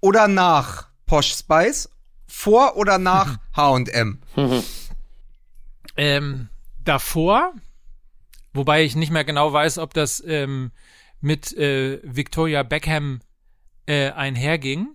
oder 0.00 0.28
nach 0.28 0.88
Posh 1.06 1.34
Spice? 1.34 1.88
Vor 2.26 2.76
oder 2.76 2.98
nach 2.98 3.38
H&M? 3.56 4.20
Ähm, 5.96 6.48
davor, 6.84 7.52
wobei 8.54 8.84
ich 8.84 8.96
nicht 8.96 9.10
mehr 9.10 9.24
genau 9.24 9.52
weiß, 9.52 9.78
ob 9.78 9.92
das 9.92 10.22
ähm, 10.26 10.70
mit 11.20 11.52
äh, 11.56 12.00
Victoria 12.02 12.62
Beckham 12.62 13.20
äh, 13.86 14.10
einherging. 14.10 14.88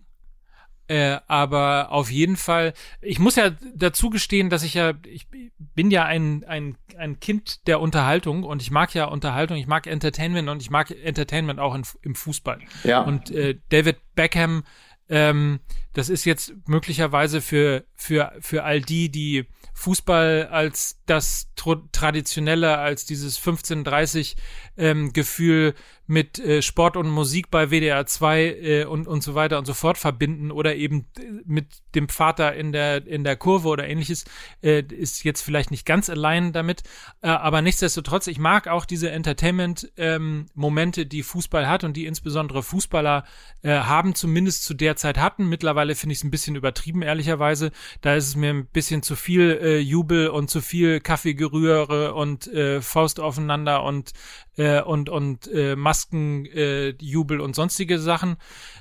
Äh, 0.88 1.20
aber 1.28 1.91
auf 1.91 2.10
jeden 2.10 2.36
Fall, 2.36 2.74
ich 2.99 3.20
muss 3.20 3.36
ja 3.36 3.51
dazu 3.76 4.10
gestehen, 4.10 4.49
dass 4.49 4.64
ich 4.64 4.74
ja, 4.74 4.93
ich 5.05 5.28
bin 5.76 5.91
ja 5.91 6.05
ein, 6.05 6.43
ein, 6.45 6.78
ein 6.97 7.20
Kind 7.20 7.68
der 7.68 7.80
Unterhaltung 7.80 8.43
und 8.43 8.64
ich 8.64 8.72
mag 8.72 8.95
ja 8.95 9.05
Unterhaltung, 9.05 9.57
ich 9.57 9.68
mag 9.68 9.86
Entertainment 9.86 10.49
und 10.49 10.64
ich 10.64 10.72
mag 10.72 10.89
Entertainment 10.89 11.60
auch 11.60 11.76
in, 11.76 11.84
im 12.01 12.16
Fußball. 12.16 12.60
Ja. 12.84 13.01
Und 13.01 13.30
äh, 13.30 13.60
David 13.70 13.97
Beckham, 14.16 14.64
ähm, 15.10 15.60
das 15.93 16.10
ist 16.10 16.26
jetzt 16.26 16.55
möglicherweise 16.66 17.39
für, 17.39 17.86
für, 17.99 18.31
für 18.39 18.63
all 18.63 18.81
die, 18.81 19.09
die 19.09 19.45
Fußball 19.73 20.47
als 20.51 21.01
das 21.05 21.51
traditionelle, 21.91 22.77
als 22.77 23.05
dieses 23.05 23.37
1530 23.37 24.35
ähm, 24.77 25.13
Gefühl 25.13 25.73
mit 26.09 26.39
äh, 26.39 26.63
Sport 26.63 26.97
und 26.97 27.07
Musik 27.07 27.51
bei 27.51 27.69
WDR 27.69 28.03
2 28.05 28.41
äh, 28.41 28.85
und, 28.85 29.07
und 29.07 29.21
so 29.21 29.35
weiter 29.35 29.59
und 29.59 29.65
so 29.65 29.75
fort 29.75 29.99
verbinden 29.99 30.51
oder 30.51 30.75
eben 30.75 31.05
äh, 31.19 31.23
mit 31.45 31.67
dem 31.93 32.09
Vater 32.09 32.55
in 32.55 32.71
der, 32.71 33.05
in 33.05 33.23
der 33.23 33.35
Kurve 33.35 33.67
oder 33.67 33.87
ähnliches, 33.87 34.25
äh, 34.63 34.81
ist 34.81 35.23
jetzt 35.23 35.41
vielleicht 35.41 35.69
nicht 35.69 35.85
ganz 35.85 36.09
allein 36.09 36.51
damit. 36.51 36.81
Äh, 37.21 37.27
aber 37.27 37.61
nichtsdestotrotz, 37.61 38.25
ich 38.25 38.39
mag 38.39 38.67
auch 38.67 38.85
diese 38.85 39.11
Entertainment-Momente, 39.11 41.05
die 41.05 41.21
Fußball 41.21 41.67
hat 41.67 41.83
und 41.83 41.95
die 41.95 42.07
insbesondere 42.07 42.63
Fußballer 42.63 43.23
äh, 43.61 43.69
haben, 43.69 44.15
zumindest 44.15 44.63
zu 44.63 44.73
der 44.73 44.95
Zeit 44.95 45.19
hatten. 45.19 45.47
Mittlerweile 45.47 45.93
finde 45.93 46.13
ich 46.13 46.19
es 46.19 46.23
ein 46.23 46.31
bisschen 46.31 46.55
übertrieben, 46.55 47.03
ehrlicherweise. 47.03 47.71
Da 48.01 48.15
ist 48.15 48.27
es 48.27 48.35
mir 48.35 48.49
ein 48.51 48.67
bisschen 48.67 49.03
zu 49.03 49.15
viel 49.15 49.59
äh, 49.61 49.79
Jubel 49.79 50.27
und 50.27 50.49
zu 50.49 50.61
viel 50.61 50.99
Kaffeegerühre 50.99 52.13
und 52.13 52.47
äh, 52.47 52.81
Faust 52.81 53.19
aufeinander 53.19 53.83
und 53.83 54.11
äh, 54.57 54.81
und 54.81 55.09
und 55.09 55.47
äh, 55.51 55.75
Masken 55.75 56.45
äh, 56.45 56.89
Jubel 56.99 57.41
und 57.41 57.55
sonstige 57.55 57.99
Sachen. 57.99 58.37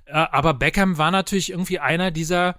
Äh, 0.06 0.12
aber 0.12 0.54
Beckham 0.54 0.98
war 0.98 1.10
natürlich 1.10 1.50
irgendwie 1.50 1.78
einer 1.78 2.10
dieser 2.10 2.58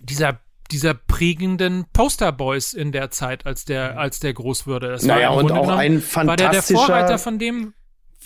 dieser 0.00 0.40
dieser 0.70 0.92
prägenden 0.94 1.86
Posterboys 1.92 2.74
in 2.74 2.92
der 2.92 3.10
Zeit, 3.10 3.46
als 3.46 3.64
der 3.64 3.98
als 3.98 4.20
der 4.20 4.34
groß 4.34 4.66
wurde. 4.66 4.88
Das 4.90 5.02
Naja, 5.02 5.30
und 5.30 5.46
Grunde 5.48 5.60
auch 5.60 5.68
ein 5.68 6.02
war 6.14 6.36
der 6.36 6.50
der 6.50 6.62
fantastischer- 6.62 6.86
Vorreiter 6.86 7.18
von 7.18 7.38
dem 7.38 7.72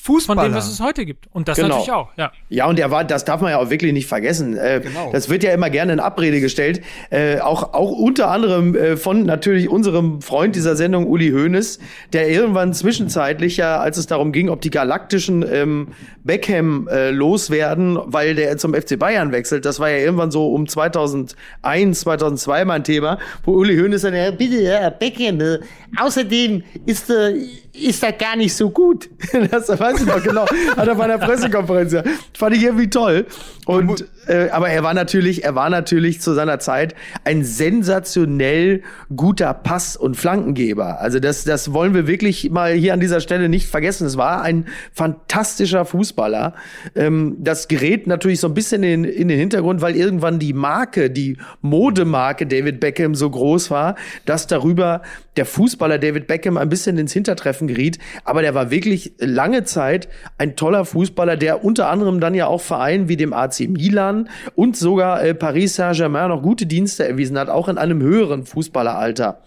von 0.02 0.36
dem, 0.38 0.52
was 0.54 0.68
es 0.68 0.80
heute 0.80 1.06
gibt. 1.06 1.26
Und 1.32 1.46
das 1.48 1.56
Genau. 1.56 1.68
natürlich 1.68 1.92
auch, 1.92 2.08
ja. 2.16 2.32
Ja, 2.48 2.66
und 2.66 2.78
er 2.78 2.90
war, 2.90 3.04
das 3.04 3.24
darf 3.24 3.40
man 3.40 3.50
ja 3.52 3.58
auch 3.58 3.70
wirklich 3.70 3.92
nicht 3.92 4.06
vergessen. 4.08 4.56
Äh, 4.56 4.80
Genau. 4.82 5.10
Das 5.12 5.28
wird 5.28 5.42
ja 5.44 5.52
immer 5.52 5.70
gerne 5.70 5.92
in 5.92 6.00
Abrede 6.00 6.40
gestellt. 6.40 6.82
Äh, 7.10 7.38
auch, 7.40 7.72
auch 7.72 7.92
unter 7.92 8.30
anderem 8.30 8.74
äh, 8.74 8.96
von 8.96 9.24
natürlich 9.24 9.68
unserem 9.68 10.20
Freund 10.22 10.56
dieser 10.56 10.74
Sendung, 10.76 11.06
Uli 11.06 11.30
Hoeneß, 11.30 11.78
der 12.12 12.28
irgendwann 12.28 12.74
zwischenzeitlich 12.74 13.56
ja, 13.58 13.78
als 13.78 13.96
es 13.96 14.06
darum 14.06 14.32
ging, 14.32 14.48
ob 14.48 14.60
die 14.60 14.70
galaktischen 14.70 15.44
ähm, 15.50 15.88
Beckham 16.24 16.88
äh, 16.88 17.10
loswerden, 17.10 17.98
weil 18.04 18.34
der 18.34 18.56
zum 18.56 18.74
FC 18.74 18.98
Bayern 18.98 19.30
wechselt. 19.32 19.64
Das 19.64 19.78
war 19.78 19.88
ja 19.90 19.98
irgendwann 19.98 20.30
so 20.30 20.52
um 20.52 20.66
2001, 20.66 22.00
2002 22.00 22.64
mein 22.64 22.84
Thema, 22.84 23.18
wo 23.44 23.52
Uli 23.52 23.76
Hoeneß 23.78 24.02
dann, 24.02 24.14
ja, 24.14 24.30
bitte, 24.30 24.60
ja, 24.62 24.90
Beckham, 24.90 25.40
äh, 25.40 25.58
außerdem 26.00 26.62
ist, 26.86 27.10
äh, 27.10 27.34
ist 27.72 28.02
das 28.02 28.18
gar 28.18 28.36
nicht 28.36 28.54
so 28.54 28.70
gut. 28.70 29.08
das 29.50 29.68
weiß 29.68 30.00
ich 30.00 30.06
noch 30.06 30.22
genau. 30.22 30.46
Hat 30.76 30.88
er 30.88 30.94
bei 30.94 31.04
einer 31.04 31.18
Pressekonferenz. 31.18 31.92
Ja. 31.92 32.02
Fand 32.36 32.56
ich 32.56 32.62
irgendwie 32.62 32.90
toll. 32.90 33.26
Und 33.64 34.06
äh, 34.26 34.50
aber 34.50 34.68
er 34.68 34.82
war 34.82 34.94
natürlich, 34.94 35.44
er 35.44 35.54
war 35.54 35.70
natürlich 35.70 36.20
zu 36.20 36.32
seiner 36.34 36.58
Zeit 36.58 36.94
ein 37.24 37.44
sensationell 37.44 38.82
guter 39.14 39.54
Pass- 39.54 39.96
und 39.96 40.16
Flankengeber. 40.16 41.00
Also 41.00 41.18
das, 41.18 41.44
das 41.44 41.72
wollen 41.72 41.94
wir 41.94 42.06
wirklich 42.06 42.50
mal 42.50 42.72
hier 42.72 42.92
an 42.92 43.00
dieser 43.00 43.20
Stelle 43.20 43.48
nicht 43.48 43.68
vergessen. 43.68 44.06
Es 44.06 44.16
war 44.16 44.42
ein 44.42 44.66
fantastischer 44.92 45.84
Fußballer. 45.84 46.54
Ähm, 46.94 47.36
das 47.38 47.68
gerät 47.68 48.06
natürlich 48.06 48.40
so 48.40 48.48
ein 48.48 48.54
bisschen 48.54 48.82
in, 48.82 49.04
in 49.04 49.28
den 49.28 49.38
Hintergrund, 49.38 49.80
weil 49.80 49.96
irgendwann 49.96 50.38
die 50.38 50.52
Marke, 50.52 51.10
die 51.10 51.36
Modemarke 51.60 52.46
David 52.46 52.80
Beckham 52.80 53.14
so 53.14 53.30
groß 53.30 53.70
war, 53.70 53.96
dass 54.24 54.46
darüber 54.46 55.02
der 55.36 55.46
Fußballer 55.46 55.98
David 55.98 56.26
Beckham 56.26 56.56
ein 56.56 56.68
bisschen 56.68 56.98
ins 56.98 57.12
Hintertreffen 57.12 57.61
geriet. 57.66 57.98
Aber 58.24 58.42
der 58.42 58.54
war 58.54 58.70
wirklich 58.70 59.12
lange 59.18 59.64
Zeit 59.64 60.08
ein 60.38 60.56
toller 60.56 60.84
Fußballer, 60.84 61.36
der 61.36 61.64
unter 61.64 61.88
anderem 61.88 62.20
dann 62.20 62.34
ja 62.34 62.46
auch 62.46 62.60
Vereinen 62.60 63.08
wie 63.08 63.16
dem 63.16 63.32
AC 63.32 63.60
Milan 63.68 64.28
und 64.54 64.76
sogar 64.76 65.22
äh, 65.24 65.34
Paris 65.34 65.74
Saint-Germain 65.76 66.28
noch 66.28 66.42
gute 66.42 66.66
Dienste 66.66 67.06
erwiesen 67.06 67.38
hat, 67.38 67.48
auch 67.48 67.68
in 67.68 67.78
einem 67.78 68.00
höheren 68.02 68.44
Fußballeralter. 68.46 69.42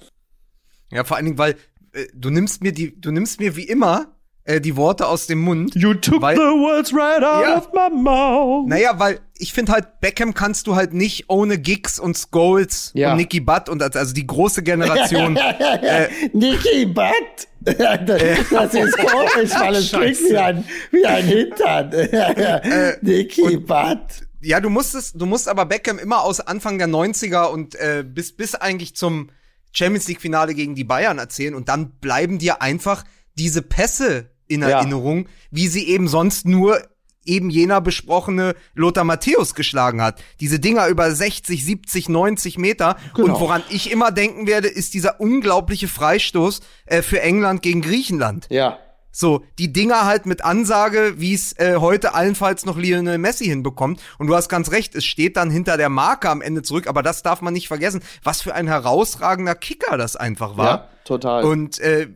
Ja, 0.92 1.04
vor 1.04 1.18
allen 1.18 1.26
Dingen, 1.26 1.38
weil 1.38 1.56
äh, 1.94 2.06
du 2.14 2.30
nimmst 2.30 2.62
mir 2.64 2.72
die, 2.72 3.00
du 3.00 3.12
nimmst 3.12 3.40
mir 3.40 3.56
wie 3.56 3.64
immer 3.64 4.08
äh, 4.44 4.62
die 4.62 4.76
Worte 4.76 5.08
aus 5.08 5.26
dem 5.28 5.40
Mund. 5.42 5.74
You 5.76 5.96
took 5.96 6.22
Weil- 6.22 6.36
the 6.36 6.42
words 6.42 6.94
right 6.94 7.24
out 7.24 7.44
Ja. 7.44 7.58
of 7.58 7.70
my 7.74 7.90
mouth. 8.00 8.68
Naja, 8.70 8.92
weil 9.00 9.20
ich 9.38 9.52
finde 9.52 9.72
halt, 9.74 10.00
Beckham 10.00 10.34
kannst 10.34 10.68
du 10.68 10.76
halt 10.76 10.94
nicht 10.94 11.26
ohne 11.30 11.58
Giggs 11.58 12.00
und 12.00 12.16
Scholes 12.16 12.92
Ja. 12.94 13.12
und 13.12 13.18
Nicky 13.18 13.40
Butt 13.42 13.68
und 13.68 13.82
als- 13.82 13.96
also 13.98 14.14
die 14.14 14.26
große 14.28 14.62
Generation. 14.64 15.36
äh, 15.82 16.08
Nicky 16.32 16.86
Butt. 16.86 17.48
Das 17.66 18.74
ist 18.74 18.98
komisch, 18.98 19.52
weil 19.60 19.76
es 19.76 19.92
klingt 19.92 20.30
wie 20.32 20.38
ein, 20.38 20.64
wie 20.92 21.06
ein 21.06 21.26
Hintern. 21.26 21.90
Nicky 23.02 23.58
Butt. 23.58 24.00
ja, 24.42 24.60
du 24.60 24.70
musstest, 24.70 25.20
du 25.20 25.26
musst 25.26 25.48
aber 25.48 25.66
Beckham 25.66 26.00
immer 26.00 26.22
aus 26.22 26.40
Anfang 26.40 26.78
der 26.78 26.88
90er 26.88 27.48
und 27.48 27.76
äh, 27.76 28.04
bis, 28.08 28.36
bis 28.36 28.56
eigentlich 28.56 28.96
zum 28.96 29.30
Champions 29.72 30.08
League 30.08 30.22
Finale 30.22 30.54
gegen 30.54 30.76
die 30.76 30.84
Bayern 30.84 31.18
erzählen 31.18 31.56
und 31.56 31.68
dann 31.70 31.92
bleiben 32.00 32.38
dir 32.40 32.62
einfach 32.62 33.04
diese 33.38 33.62
Pässe 33.62 34.30
in 34.48 34.62
Ja. 34.62 34.70
Erinnerung, 34.70 35.28
wie 35.52 35.68
sie 35.68 35.88
eben 35.90 36.08
sonst 36.08 36.46
nur 36.46 36.82
eben 37.26 37.50
jener 37.50 37.82
besprochene 37.82 38.56
Lothar 38.74 39.04
Matthäus 39.04 39.56
geschlagen 39.56 40.02
hat. 40.02 40.22
Diese 40.40 40.60
Dinger 40.60 40.88
über 40.88 41.12
60, 41.12 41.64
70, 41.64 42.10
90 42.10 42.58
Meter. 42.58 42.98
Genau. 43.14 43.34
Und 43.34 43.42
woran 43.42 43.64
ich 43.70 43.92
immer 43.92 44.12
denken 44.12 44.48
werde, 44.48 44.68
ist 44.68 44.94
dieser 44.94 45.20
unglaubliche 45.20 45.88
Freistoß 45.88 46.62
äh, 46.86 47.02
für 47.02 47.22
England 47.22 47.62
gegen 47.62 47.82
Griechenland. 47.82 48.48
Ja. 48.50 48.80
So, 49.18 49.46
die 49.60 49.72
Dinger 49.72 50.04
halt 50.04 50.26
mit 50.26 50.44
Ansage, 50.44 51.14
wie 51.16 51.34
es 51.34 51.54
äh, 51.54 51.78
heute 51.80 52.16
allenfalls 52.16 52.66
noch 52.66 52.78
Lionel 52.78 53.18
Messi 53.18 53.46
hinbekommt. 53.46 54.02
Und 54.18 54.28
du 54.28 54.36
hast 54.36 54.50
ganz 54.50 54.72
recht, 54.72 54.94
es 54.94 55.06
steht 55.06 55.38
dann 55.38 55.50
hinter 55.50 55.78
der 55.78 55.88
Marke 55.88 56.30
am 56.30 56.42
Ende 56.42 56.64
zurück, 56.64 56.88
aber 56.88 57.02
das 57.02 57.24
darf 57.24 57.42
man 57.42 57.54
nicht 57.54 57.70
vergessen. 57.70 58.04
Was 58.24 58.42
für 58.42 58.54
ein 58.54 58.68
herausragender 58.68 59.56
Kicker 59.56 59.98
das 59.98 60.18
einfach 60.18 60.58
war. 60.58 60.68
Ja, 60.68 60.90
total. 61.06 61.46
Und 61.46 61.80
äh, 61.80 62.10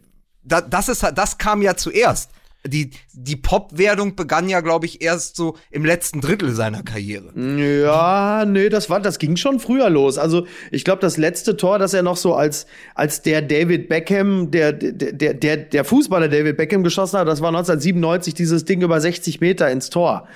da, 0.44 0.60
das 0.60 0.90
ist 0.90 1.02
das 1.16 1.38
kam 1.38 1.62
ja 1.62 1.78
zuerst. 1.78 2.32
Die, 2.68 2.92
die 3.14 3.38
Pop-Werdung 3.38 4.18
begann 4.18 4.50
ja, 4.50 4.60
glaube 4.60 4.86
ich, 4.86 5.02
erst 5.02 5.38
so 5.38 5.56
im 5.72 5.86
letzten 5.86 6.20
Drittel 6.20 6.54
seiner 6.54 6.84
Karriere. 6.84 7.32
Ja, 7.36 8.44
nee, 8.46 8.68
das 8.68 8.90
war, 8.90 9.00
das 9.00 9.18
ging 9.18 9.38
schon 9.38 9.62
früher 9.62 9.90
los. 9.90 10.18
Also 10.18 10.46
ich 10.70 10.84
glaube, 10.84 11.02
das 11.02 11.16
letzte 11.16 11.56
Tor, 11.56 11.80
das 11.80 11.94
er 11.94 12.04
noch 12.04 12.18
so 12.18 12.36
als 12.36 12.68
als 12.96 13.22
der 13.22 13.42
David 13.42 13.88
Beckham, 13.88 14.52
der 14.52 14.74
der 14.74 15.34
der 15.34 15.58
der 15.58 15.86
Fußballer 15.86 16.28
David 16.28 16.58
Beckham 16.58 16.84
geschossen 16.84 17.20
hat, 17.20 17.30
das 17.30 17.40
war 17.42 17.48
1997 17.50 18.34
dieses 18.34 18.66
Ding 18.66 18.82
über 18.82 19.00
60 19.00 19.40
Meter 19.40 19.72
ins 19.72 19.90
Tor. 19.90 20.28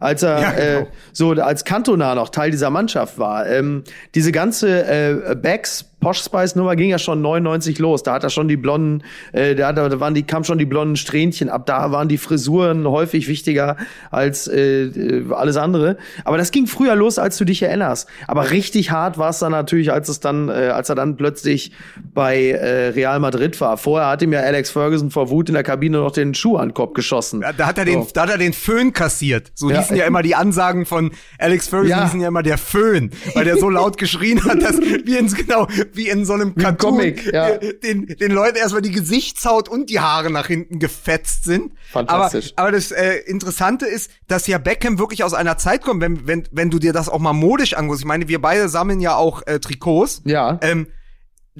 Als 0.00 0.22
er 0.22 0.40
Ja, 0.40 0.50
genau. 0.52 0.80
äh, 0.80 0.86
so 1.12 1.30
als 1.32 1.64
Cantona 1.64 2.14
noch 2.14 2.30
Teil 2.30 2.50
dieser 2.50 2.70
Mannschaft 2.70 3.18
war. 3.18 3.46
Ähm, 3.46 3.84
diese 4.14 4.32
ganze 4.32 4.86
äh, 4.86 5.34
Backs 5.34 5.84
Posh 6.00 6.22
Spice 6.22 6.56
Nummer 6.56 6.76
ging 6.76 6.88
ja 6.90 6.98
schon 6.98 7.20
99 7.20 7.78
los. 7.78 8.02
Da 8.02 8.14
hat 8.14 8.24
er 8.24 8.30
schon 8.30 8.48
die 8.48 8.56
blonden, 8.56 9.02
äh, 9.32 9.54
da, 9.54 9.72
da 9.72 10.00
waren 10.00 10.14
die, 10.14 10.22
kam 10.22 10.44
schon 10.44 10.58
die 10.58 10.64
blonden 10.64 10.96
Strähnchen 10.96 11.48
ab. 11.48 11.66
Da 11.66 11.92
waren 11.92 12.08
die 12.08 12.18
Frisuren 12.18 12.86
häufig 12.88 13.28
wichtiger 13.28 13.76
als 14.10 14.48
äh, 14.48 14.84
äh, 14.84 15.24
alles 15.32 15.56
andere. 15.56 15.96
Aber 16.24 16.38
das 16.38 16.50
ging 16.50 16.66
früher 16.66 16.96
los, 16.96 17.18
als 17.18 17.36
du 17.36 17.44
dich 17.44 17.62
erinnerst. 17.62 18.08
Aber 18.26 18.50
richtig 18.50 18.90
hart 18.90 19.18
war 19.18 19.30
es 19.30 19.38
dann 19.40 19.52
natürlich, 19.52 19.92
als 19.92 20.08
es 20.08 20.20
dann, 20.20 20.48
äh, 20.48 20.52
als 20.74 20.88
er 20.88 20.94
dann 20.94 21.16
plötzlich 21.16 21.72
bei 22.14 22.48
äh, 22.50 22.88
Real 22.88 23.20
Madrid 23.20 23.60
war. 23.60 23.76
Vorher 23.76 24.08
hat 24.08 24.22
ihm 24.22 24.32
ja 24.32 24.40
Alex 24.40 24.70
Ferguson 24.70 25.10
vor 25.10 25.30
Wut 25.30 25.48
in 25.48 25.54
der 25.54 25.62
Kabine 25.64 25.98
noch 25.98 26.12
den 26.12 26.34
Schuh 26.34 26.56
an 26.56 26.68
den 26.68 26.74
Kopf 26.74 26.94
geschossen. 26.94 27.40
Da, 27.42 27.52
da 27.52 27.66
hat 27.66 27.78
er 27.78 27.84
den, 27.84 28.02
So. 28.02 28.08
da 28.14 28.22
hat 28.22 28.30
er 28.30 28.38
den 28.38 28.52
Föhn 28.52 28.92
kassiert. 28.92 29.52
So 29.54 29.70
Ja. 29.70 29.78
hießen 29.80 29.96
ja 29.96 30.06
immer 30.06 30.22
die 30.22 30.34
Ansagen 30.34 30.86
von 30.86 31.10
Alex 31.38 31.68
Ferguson, 31.68 31.90
Ja. 31.98 32.04
hießen 32.04 32.20
ja 32.20 32.28
immer 32.28 32.42
der 32.42 32.58
Föhn, 32.58 33.10
weil 33.34 33.44
der 33.44 33.56
so 33.58 33.68
laut 33.68 33.98
geschrien 33.98 34.42
hat, 34.44 34.62
dass 34.62 34.80
wie 34.80 35.16
in, 35.16 35.26
genau, 35.28 35.66
wie 35.96 36.08
in 36.08 36.24
so 36.24 36.34
einem 36.34 36.54
Cartoon, 36.54 36.92
Comic, 36.92 37.32
ja. 37.32 37.48
äh, 37.48 37.78
den, 37.78 38.06
den 38.06 38.32
Leuten 38.32 38.56
erstmal 38.56 38.82
die 38.82 38.90
Gesichtshaut 38.90 39.68
und 39.68 39.90
die 39.90 40.00
Haare 40.00 40.30
nach 40.30 40.46
hinten 40.46 40.78
gefetzt 40.78 41.44
sind. 41.44 41.72
Fantastisch. 41.90 42.52
Aber, 42.56 42.68
aber 42.68 42.76
das 42.76 42.90
äh, 42.92 43.16
Interessante 43.26 43.86
ist, 43.86 44.10
dass 44.28 44.46
ja 44.46 44.58
Beckham 44.58 44.98
wirklich 44.98 45.24
aus 45.24 45.34
einer 45.34 45.58
Zeit 45.58 45.82
kommt, 45.82 46.00
wenn, 46.00 46.26
wenn, 46.26 46.44
wenn 46.52 46.70
du 46.70 46.78
dir 46.78 46.92
das 46.92 47.08
auch 47.08 47.18
mal 47.18 47.32
modisch 47.32 47.74
anguckst. 47.74 48.02
Ich 48.02 48.06
meine, 48.06 48.28
wir 48.28 48.40
beide 48.40 48.68
sammeln 48.68 49.00
ja 49.00 49.14
auch 49.14 49.46
äh, 49.46 49.58
Trikots. 49.58 50.22
Ja. 50.24 50.58
Ähm, 50.62 50.86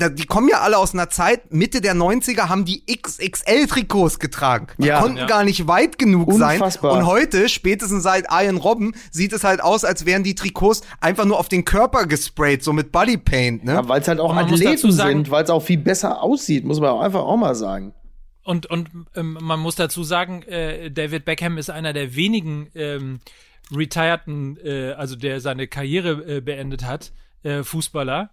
die 0.09 0.25
kommen 0.27 0.49
ja 0.49 0.61
alle 0.61 0.79
aus 0.79 0.95
einer 0.95 1.11
Zeit, 1.11 1.53
Mitte 1.53 1.81
der 1.81 1.95
90er 1.95 2.49
haben 2.49 2.65
die 2.65 2.85
XXL-Trikots 2.87 4.19
getragen. 4.19 4.69
Die 4.79 4.87
Ja. 4.87 5.01
konnten 5.01 5.19
Ja. 5.19 5.27
gar 5.27 5.45
nicht 5.45 5.67
weit 5.67 5.99
genug 5.99 6.33
sein. 6.33 6.55
Unfassbar. 6.61 6.93
Und 6.97 7.07
heute, 7.07 7.49
spätestens 7.49 8.03
seit 8.03 8.27
Ian 8.31 8.57
Robben, 8.57 8.95
sieht 9.11 9.33
es 9.33 9.45
halt 9.45 9.61
aus, 9.63 9.85
als 9.85 10.07
wären 10.07 10.25
die 10.25 10.35
Trikots 10.35 10.83
einfach 11.01 11.25
nur 11.25 11.39
auf 11.39 11.49
den 11.49 11.65
Körper 11.65 12.07
gesprayt, 12.07 12.63
so 12.65 12.73
mit 12.73 12.93
Bodypaint, 12.93 13.65
ne? 13.65 13.75
Ja, 13.75 13.89
weil 13.89 14.01
es 14.01 14.09
halt 14.09 14.21
auch 14.21 14.35
Athleten 14.35 14.91
sagen- 14.93 15.19
sind, 15.19 15.31
weil 15.31 15.45
es 15.45 15.51
auch 15.51 15.63
viel 15.63 15.79
besser 15.79 16.23
aussieht, 16.23 16.65
muss 16.65 16.81
man 16.81 16.91
auch 16.91 17.01
einfach 17.01 17.21
auch 17.21 17.37
mal 17.37 17.55
sagen. 17.55 17.93
Und, 18.43 18.67
und 18.67 18.89
ähm, 19.15 19.39
man 19.41 19.61
muss 19.61 19.77
dazu 19.77 20.03
sagen, 20.03 20.43
äh, 20.45 20.91
David 20.91 21.25
Beckham 21.25 21.59
ist 21.59 21.71
einer 21.71 21.93
der 21.93 22.17
wenigen 22.17 22.69
ähm, 22.75 23.21
retireden, 23.71 24.57
äh, 24.65 24.93
also 24.93 25.17
der 25.17 25.41
seine 25.41 25.69
Karriere 25.69 26.37
äh, 26.37 26.41
beendet 26.41 26.85
hat, 26.85 27.13
äh, 27.43 27.63
Fußballer. 27.63 28.31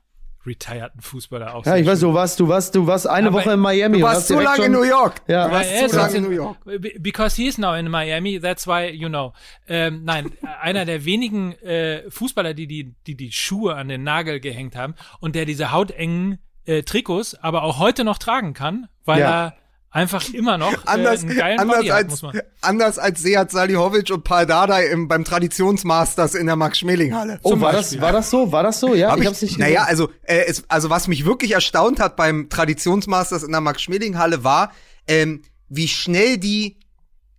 Retireden 0.47 1.01
Fußballer 1.01 1.53
auch. 1.53 1.65
Ja, 1.65 1.75
ich 1.75 1.85
weiß, 1.85 1.99
du 1.99 2.13
warst, 2.13 2.39
du 2.39 2.47
warst, 2.47 2.73
du 2.75 2.87
warst 2.87 3.07
eine 3.07 3.27
Aber 3.27 3.39
Woche 3.39 3.51
in 3.51 3.59
Miami. 3.59 3.99
Du 3.99 4.05
und 4.05 4.11
warst 4.13 4.27
zu 4.27 4.39
lange 4.39 4.65
in 4.65 4.71
New 4.71 4.83
York. 4.83 5.21
Ja. 5.27 5.47
Du 5.47 5.53
warst 5.53 5.71
er 5.71 5.85
ist 5.85 5.91
zu 5.91 5.97
lange 5.97 6.15
in 6.15 6.23
New 6.23 6.29
York. 6.31 6.57
be- 6.63 6.93
Because 6.99 7.35
he's 7.35 7.57
now 7.57 7.73
in 7.75 7.89
Miami, 7.89 8.39
that's 8.39 8.65
why 8.65 8.89
you 8.89 9.09
know. 9.09 9.33
Ähm, 9.67 10.03
nein, 10.05 10.31
einer 10.61 10.85
der 10.85 11.03
wenigen 11.05 11.53
äh, 11.61 12.09
Fußballer, 12.09 12.53
die 12.53 12.67
die, 12.67 12.95
die 13.05 13.15
die 13.15 13.31
Schuhe 13.31 13.75
an 13.75 13.89
den 13.89 14.03
Nagel 14.03 14.39
gehängt 14.39 14.75
haben 14.75 14.95
und 15.19 15.35
der 15.35 15.45
diese 15.45 15.71
hautengen 15.71 16.39
äh, 16.65 16.83
Trikots 16.83 17.35
aber 17.35 17.63
auch 17.63 17.79
heute 17.79 18.03
noch 18.03 18.17
tragen 18.17 18.53
kann, 18.53 18.87
weil 19.05 19.19
Ja. 19.19 19.45
er 19.45 19.53
einfach 19.89 20.33
immer 20.33 20.57
noch 20.57 20.73
äh, 20.73 20.77
Anders, 20.85 21.23
einen 21.23 21.35
geilen 21.35 21.59
anders, 21.59 21.77
Body 21.77 21.87
hat, 21.89 21.97
als, 21.97 22.09
muss 22.09 22.21
man. 22.21 22.41
anders 22.61 22.99
als 22.99 23.21
Seat 23.21 23.51
Salihovic 23.51 24.09
und 24.11 24.23
Paul 24.23 24.45
Dardai 24.45 24.87
im, 24.87 25.07
beim 25.07 25.23
Traditionsmasters 25.23 26.35
in 26.35 26.45
der 26.45 26.55
Max-Schmeling-Halle. 26.55 27.39
Oh, 27.43 27.51
Zum 27.51 27.61
war 27.61 27.71
Beispiel. 27.73 27.97
das, 27.97 28.05
war 28.05 28.11
das 28.11 28.29
so? 28.29 28.51
War 28.51 28.63
das 28.63 28.79
so? 28.79 28.93
Ja, 28.95 29.09
Hab 29.11 29.17
ich, 29.17 29.23
ich, 29.23 29.27
hab's 29.29 29.41
nicht 29.41 29.57
naja, 29.57 29.81
gesehen. 29.81 29.89
also, 29.89 30.09
äh, 30.23 30.45
es, 30.47 30.63
also 30.67 30.89
was 30.89 31.07
mich 31.07 31.25
wirklich 31.25 31.51
erstaunt 31.51 31.99
hat 31.99 32.15
beim 32.15 32.49
Traditionsmasters 32.49 33.43
in 33.43 33.51
der 33.51 33.61
Max-Schmeling-Halle 33.61 34.43
war, 34.43 34.71
ähm, 35.07 35.41
wie 35.69 35.87
schnell 35.87 36.37
die 36.37 36.79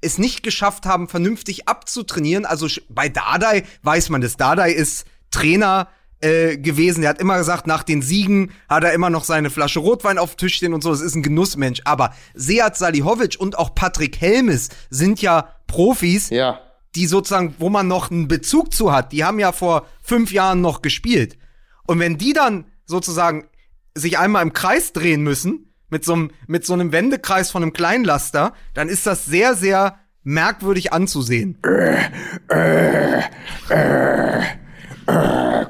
es 0.00 0.18
nicht 0.18 0.42
geschafft 0.42 0.86
haben, 0.86 1.08
vernünftig 1.08 1.68
abzutrainieren. 1.68 2.46
Also 2.46 2.68
bei 2.88 3.08
Dardai 3.08 3.64
weiß 3.82 4.10
man 4.10 4.20
das. 4.20 4.36
Dardai 4.36 4.70
ist 4.72 5.06
Trainer 5.30 5.88
äh, 6.20 6.56
gewesen. 6.56 7.00
Der 7.02 7.10
hat 7.10 7.20
immer 7.20 7.38
gesagt, 7.38 7.66
nach 7.66 7.82
den 7.82 8.02
Siegen 8.02 8.50
hat 8.68 8.84
er 8.84 8.92
immer 8.92 9.10
noch 9.10 9.24
seine 9.24 9.50
Flasche 9.50 9.80
Rotwein 9.80 10.18
auf 10.18 10.34
dem 10.34 10.38
Tisch 10.38 10.54
stehen 10.56 10.74
und 10.74 10.82
so. 10.82 10.90
Das 10.90 11.00
ist 11.00 11.14
ein 11.14 11.22
Genussmensch. 11.22 11.80
Aber 11.84 12.14
Seat 12.34 12.76
Salihovic 12.76 13.36
und 13.38 13.58
auch 13.58 13.74
Patrick 13.74 14.20
Helmes 14.20 14.68
sind 14.90 15.20
ja 15.22 15.48
Profis, 15.66 16.30
Ja. 16.30 16.60
die 16.94 17.06
sozusagen, 17.06 17.54
wo 17.58 17.68
man 17.70 17.86
noch 17.88 18.10
einen 18.10 18.28
Bezug 18.28 18.72
zu 18.74 18.92
hat, 18.92 19.12
die 19.12 19.24
haben 19.24 19.38
ja 19.38 19.52
vor 19.52 19.86
fünf 20.02 20.32
Jahren 20.32 20.60
noch 20.60 20.82
gespielt. 20.82 21.38
Und 21.86 21.98
wenn 22.00 22.18
die 22.18 22.32
dann 22.32 22.64
sozusagen 22.86 23.48
sich 23.94 24.18
einmal 24.18 24.42
im 24.42 24.52
Kreis 24.52 24.92
drehen 24.92 25.22
müssen, 25.22 25.72
mit 25.90 26.04
so 26.04 26.12
einem, 26.14 26.30
mit 26.46 26.66
so 26.66 26.74
einem 26.74 26.92
Wendekreis 26.92 27.50
von 27.50 27.62
einem 27.62 27.72
Kleinlaster, 27.72 28.52
dann 28.74 28.88
ist 28.88 29.06
das 29.06 29.24
sehr, 29.24 29.54
sehr 29.54 29.98
merkwürdig 30.22 30.92
anzusehen. 30.92 31.58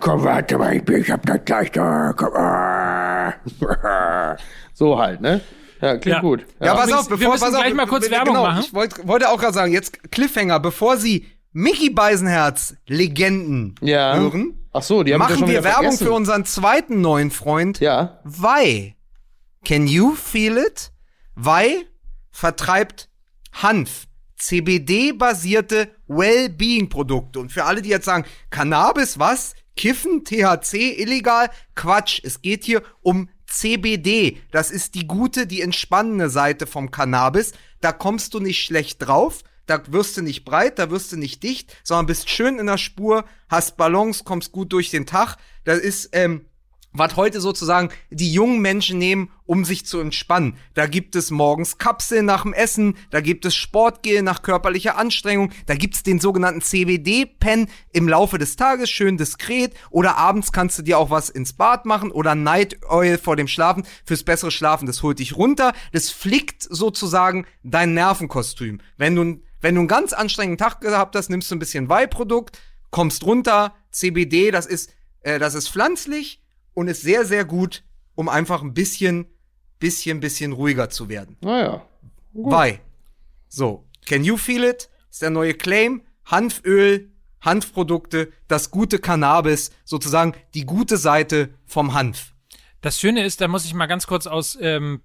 Komm, 0.01 0.25
warte 0.25 0.59
mal, 0.59 0.77
ich, 0.77 0.85
bin, 0.85 1.01
ich 1.01 1.11
hab 1.11 1.25
das 1.27 1.39
gleich 1.45 1.71
da. 1.73 2.13
Komm. 2.17 2.33
So 4.75 4.99
halt, 4.99 5.21
ne? 5.21 5.41
Ja, 5.81 5.97
klingt 5.97 6.17
Ja. 6.17 6.21
gut. 6.21 6.47
Ja, 6.61 6.75
pass 6.75 6.85
Übrigens, 6.85 7.01
auf, 7.01 7.09
bevor 7.09 7.21
wir 7.21 7.29
müssen 7.31 7.45
pass 7.45 7.55
auf, 7.55 7.61
gleich 7.63 7.75
mal 7.75 7.87
kurz 7.87 8.05
be- 8.07 8.11
Werbung 8.13 8.35
genau, 8.35 8.47
machen. 8.47 8.63
Ich 8.65 8.73
wollt, 8.75 9.07
wollte 9.09 9.29
auch 9.29 9.41
gerade 9.41 9.53
sagen, 9.55 9.73
jetzt 9.73 10.11
Cliffhanger, 10.13 10.61
bevor 10.61 10.97
Sie 10.99 11.27
Mickey 11.53 11.91
Beisenherz 11.91 12.77
Legenden 12.87 13.75
Ja. 13.81 14.15
hören, 14.17 14.55
Ach 14.73 14.83
so, 14.83 15.03
die 15.03 15.13
haben 15.15 15.19
machen 15.19 15.39
schon 15.39 15.49
wir 15.49 15.65
Werbung 15.65 15.83
vergessen. 15.83 16.07
für 16.07 16.13
unseren 16.13 16.45
zweiten 16.45 17.01
neuen 17.01 17.31
Freund, 17.33 17.81
Ja. 17.81 18.21
Wei. 18.25 18.97
Can 19.65 19.87
you 19.89 20.15
feel 20.15 20.57
it? 20.59 20.93
Wei 21.35 21.87
vertreibt 22.31 23.09
Hanf. 23.53 24.07
CBD-basierte 24.37 25.89
Wellbeing-Produkte. 26.09 27.39
Und 27.39 27.53
für 27.53 27.65
alle, 27.65 27.83
die 27.83 27.91
jetzt 27.91 28.07
sagen, 28.07 28.25
Cannabis, 28.51 29.19
was? 29.19 29.55
Kiffen, 29.77 30.25
THC, 30.25 30.99
illegal? 30.99 31.51
Quatsch. 31.75 32.21
Es 32.25 32.43
geht 32.43 32.65
hier 32.65 32.83
um 33.01 33.29
CBD. 33.47 34.39
Das 34.51 34.71
ist 34.71 34.95
die 34.95 35.07
gute, 35.07 35.47
die 35.47 35.63
entspannende 35.63 36.29
Seite 36.31 36.67
vom 36.67 36.91
Cannabis. 36.91 37.53
Da 37.81 37.93
kommst 37.93 38.35
du 38.35 38.41
nicht 38.41 38.65
schlecht 38.65 39.07
drauf. 39.07 39.43
Da 39.67 39.81
wirst 39.93 40.17
du 40.17 40.23
nicht 40.23 40.45
breit, 40.47 40.79
da 40.79 40.91
wirst 40.91 41.13
du 41.13 41.19
nicht 41.19 41.43
dicht, 41.43 41.77
sondern 41.85 42.07
bist 42.07 42.31
schön 42.31 42.59
in 42.59 42.67
der 42.67 42.79
Spur, 42.79 43.27
hast 43.51 43.77
Balance, 43.77 44.25
kommst 44.25 44.51
gut 44.51 44.73
durch 44.73 44.91
den 44.91 45.05
Tag. 45.05 45.37
Das 45.65 45.79
ist, 45.79 46.09
ähm, 46.13 46.47
was 46.93 47.17
heute 47.17 47.41
sozusagen 47.41 47.91
die 48.11 48.33
jungen 48.33 48.61
Menschen 48.61 48.99
nehmen, 48.99 49.31
um 49.45 49.65
sich 49.65 49.87
zu 49.87 50.01
entspannen. 50.01 50.57
Da 50.75 50.87
gibt 50.87 51.17
es 51.17 51.31
morgens 51.31 51.79
Kapseln 51.79 52.27
nach 52.27 52.43
dem 52.43 52.53
Essen, 52.53 52.97
da 53.11 53.21
gibt 53.21 53.45
es 53.45 53.55
Sportgel 53.55 54.23
nach 54.23 54.43
körperlicher 54.43 54.97
Anstrengung, 54.97 55.53
da 55.67 55.75
gibt's 55.75 56.03
den 56.03 56.21
sogenannten 56.21 56.61
CBD-Pen 56.61 57.69
im 57.93 58.09
Laufe 58.09 58.39
des 58.39 58.57
Tages, 58.57 58.91
schön 58.91 59.17
diskret, 59.17 59.75
oder 59.91 60.17
abends 60.17 60.53
kannst 60.53 60.79
du 60.79 60.83
dir 60.83 60.99
auch 60.99 61.11
was 61.11 61.31
ins 61.31 61.53
Bad 61.53 61.87
machen 61.87 62.11
oder 62.11 62.35
Night 62.35 62.79
Oil 62.89 63.19
vor 63.19 63.37
dem 63.37 63.49
Schlafen 63.49 63.85
fürs 64.05 64.23
bessere 64.23 64.51
Schlafen, 64.51 64.87
das 64.87 65.03
holt 65.03 65.19
dich 65.19 65.37
runter, 65.37 65.73
das 65.93 66.11
flickt 66.11 66.63
sozusagen 66.63 67.47
dein 67.63 67.95
Nervenkostüm. 67.95 68.81
Wenn 68.97 69.15
du, 69.15 69.41
wenn 69.61 69.75
du 69.75 69.81
einen 69.81 69.89
ganz 69.89 70.13
anstrengenden 70.13 70.59
Tag 70.59 70.81
gehabt 70.81 71.17
hast, 71.17 71.31
nimmst 71.31 71.51
du 71.51 71.57
ein 71.57 71.61
bisschen 71.61 71.89
Weihprodukt, 71.89 72.59
kommst 72.91 73.25
runter, 73.25 73.75
CBD, 73.91 74.51
das 74.51 74.67
ist, 74.67 74.93
äh, 75.21 75.39
das 75.39 75.55
ist 75.55 75.69
pflanzlich, 75.69 76.43
und 76.79 76.87
ist 76.87 77.03
sehr, 77.03 77.25
sehr 77.25 77.45
gut, 77.45 77.83
um 78.15 78.29
einfach 78.29 78.63
ein 78.63 78.73
bisschen, 78.73 79.27
bisschen, 79.81 80.21
bisschen 80.21 80.53
ruhiger 80.53 80.91
zu 80.91 81.09
werden. 81.09 81.37
Naja. 81.41 81.85
Why? 82.33 82.79
So, 83.49 83.85
can 84.07 84.23
you 84.23 84.37
feel 84.37 84.63
it? 84.63 84.89
Ist 85.11 85.23
der 85.23 85.31
neue 85.31 85.55
Claim. 85.55 86.03
Hanföl, 86.25 87.11
Hanfprodukte, 87.41 88.31
das 88.47 88.71
gute 88.71 88.99
Cannabis, 89.01 89.71
sozusagen 89.85 90.35
die 90.55 90.67
gute 90.67 90.99
Seite 90.99 91.49
vom 91.67 91.95
Hanf. 91.95 92.33
Das 92.81 93.01
Schöne 93.01 93.25
ist, 93.25 93.41
da 93.41 93.49
muss 93.49 93.65
ich 93.65 93.75
mal 93.75 93.87
ganz 93.87 94.07
kurz 94.07 94.27
aus 94.29 94.57
ähm, 94.61 95.01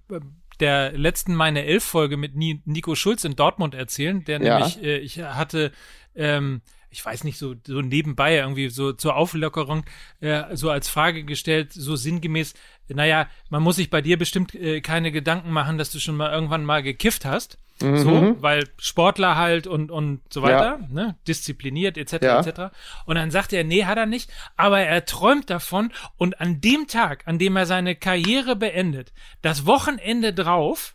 der 0.60 0.92
letzten 0.92 1.34
meine 1.34 1.64
elf 1.64 1.82
Folge 1.82 2.16
mit 2.16 2.36
Ni 2.36 2.62
Nico 2.66 2.94
Schulz 2.94 3.24
in 3.24 3.34
Dortmund 3.34 3.74
erzählen, 3.74 4.22
der 4.24 4.40
Ja. 4.40 4.58
nämlich, 4.58 4.80
äh, 4.82 4.98
ich 4.98 5.18
hatte 5.20 5.72
ähm, 6.14 6.60
ich 6.94 7.04
weiß 7.04 7.24
nicht, 7.24 7.38
so, 7.38 7.56
so 7.66 7.80
nebenbei 7.80 8.36
irgendwie 8.36 8.68
so 8.68 8.92
zur 8.92 9.16
Auflockerung 9.16 9.84
äh, 10.20 10.54
so 10.54 10.70
als 10.70 10.88
Frage 10.88 11.24
gestellt, 11.24 11.72
so 11.72 11.96
sinngemäß, 11.96 12.54
naja, 12.86 13.28
man 13.50 13.64
muss 13.64 13.76
sich 13.76 13.90
bei 13.90 14.00
dir 14.00 14.16
bestimmt 14.16 14.54
äh, 14.54 14.80
keine 14.80 15.10
Gedanken 15.10 15.50
machen, 15.50 15.76
dass 15.76 15.90
du 15.90 15.98
schon 15.98 16.16
mal 16.16 16.32
irgendwann 16.32 16.64
mal 16.64 16.84
gekifft 16.84 17.24
hast. 17.24 17.58
Mhm. 17.82 17.98
So, 17.98 18.36
weil 18.40 18.68
Sportler 18.78 19.34
halt 19.34 19.66
und, 19.66 19.90
und 19.90 20.20
so 20.32 20.42
weiter, 20.42 20.78
ja. 20.80 20.88
ne, 20.88 21.16
diszipliniert 21.26 21.98
etc. 21.98 22.12
Ja. 22.22 22.38
etc. 22.38 22.72
Und 23.06 23.16
dann 23.16 23.32
sagt 23.32 23.52
er, 23.52 23.64
nee, 23.64 23.84
hat 23.84 23.98
er 23.98 24.06
nicht, 24.06 24.30
aber 24.56 24.78
er 24.78 25.04
träumt 25.04 25.50
davon 25.50 25.92
und 26.16 26.40
an 26.40 26.60
dem 26.60 26.86
Tag, 26.86 27.24
an 27.26 27.40
dem 27.40 27.56
er 27.56 27.66
seine 27.66 27.96
Karriere 27.96 28.54
beendet, 28.54 29.12
das 29.42 29.66
Wochenende 29.66 30.32
drauf, 30.32 30.94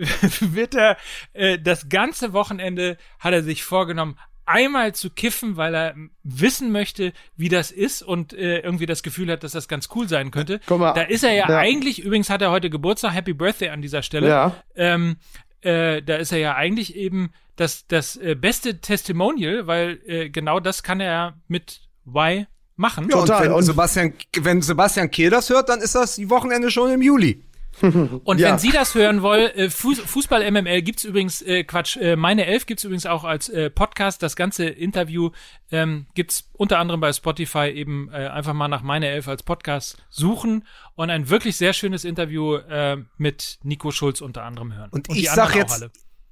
wird 0.40 0.76
er 0.76 0.96
äh, 1.32 1.58
das 1.58 1.88
ganze 1.88 2.32
Wochenende 2.32 2.96
hat 3.18 3.32
er 3.32 3.42
sich 3.42 3.64
vorgenommen, 3.64 4.16
einmal 4.50 4.94
zu 4.94 5.10
kiffen, 5.10 5.56
weil 5.56 5.74
er 5.74 5.94
wissen 6.22 6.72
möchte, 6.72 7.12
wie 7.36 7.48
das 7.48 7.70
ist 7.70 8.02
und 8.02 8.32
äh, 8.32 8.58
irgendwie 8.60 8.86
das 8.86 9.02
Gefühl 9.02 9.30
hat, 9.30 9.44
dass 9.44 9.52
das 9.52 9.68
ganz 9.68 9.88
cool 9.94 10.08
sein 10.08 10.30
könnte. 10.30 10.60
Guck 10.66 10.80
mal, 10.80 10.92
da 10.92 11.02
ist 11.02 11.24
er 11.24 11.32
ja, 11.32 11.48
ja, 11.48 11.58
eigentlich, 11.58 12.02
übrigens 12.02 12.30
hat 12.30 12.42
er 12.42 12.50
heute 12.50 12.70
Geburtstag, 12.70 13.14
Happy 13.14 13.32
Birthday 13.32 13.70
an 13.70 13.82
dieser 13.82 14.02
Stelle. 14.02 14.28
Ja. 14.28 14.56
Ähm, 14.74 15.16
äh, 15.62 16.02
da 16.02 16.16
ist 16.16 16.32
er 16.32 16.38
ja 16.38 16.54
eigentlich 16.54 16.96
eben 16.96 17.32
das, 17.56 17.86
das 17.86 18.16
äh, 18.16 18.34
beste 18.34 18.80
Testimonial, 18.80 19.66
weil 19.66 20.00
äh, 20.06 20.30
genau 20.30 20.60
das 20.60 20.82
kann 20.82 21.00
er 21.00 21.34
mit 21.48 21.82
Y 22.06 22.46
machen. 22.76 23.08
Ja, 23.10 23.18
Total. 23.18 23.48
Und 23.48 23.58
wenn, 23.58 23.62
Sebastian, 23.64 24.14
wenn 24.40 24.62
Sebastian 24.62 25.10
Kehl 25.10 25.30
das 25.30 25.50
hört, 25.50 25.68
dann 25.68 25.80
ist 25.80 25.94
das 25.94 26.16
die 26.16 26.30
Wochenende 26.30 26.70
schon 26.70 26.90
im 26.90 27.02
Juli. 27.02 27.44
Und 27.82 28.38
ja. 28.38 28.50
wenn 28.50 28.58
Sie 28.58 28.70
das 28.70 28.94
hören 28.94 29.22
wollen, 29.22 29.50
äh, 29.54 29.70
Fußball 29.70 30.50
MML 30.50 30.82
gibt's 30.82 31.04
übrigens, 31.04 31.40
äh, 31.42 31.64
Quatsch, 31.64 31.96
äh, 31.96 32.16
meine 32.16 32.46
Elf 32.46 32.66
gibt's 32.66 32.84
übrigens 32.84 33.06
auch 33.06 33.24
als 33.24 33.48
äh, 33.48 33.70
Podcast. 33.70 34.22
Das 34.22 34.36
ganze 34.36 34.66
Interview 34.66 35.30
ähm, 35.70 36.06
gibt's 36.14 36.50
unter 36.52 36.78
anderem 36.78 37.00
bei 37.00 37.12
Spotify 37.12 37.70
eben 37.70 38.10
äh, 38.12 38.26
einfach 38.26 38.52
mal 38.52 38.68
nach 38.68 38.82
meine 38.82 39.08
Elf 39.08 39.28
als 39.28 39.42
Podcast 39.42 39.96
suchen 40.10 40.66
und 40.94 41.10
ein 41.10 41.30
wirklich 41.30 41.56
sehr 41.56 41.72
schönes 41.72 42.04
Interview 42.04 42.56
äh, 42.56 42.98
mit 43.16 43.58
Nico 43.62 43.90
Schulz 43.92 44.20
unter 44.20 44.42
anderem 44.42 44.74
hören. 44.74 44.90
Und, 44.90 45.08
und 45.08 45.16
ich 45.16 45.30
sag 45.30 45.54
jetzt, 45.54 45.88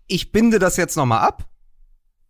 ich 0.07 0.33
binde 0.33 0.59
das 0.59 0.77
jetzt 0.77 0.97
nochmal 0.97 1.21
ab, 1.21 1.49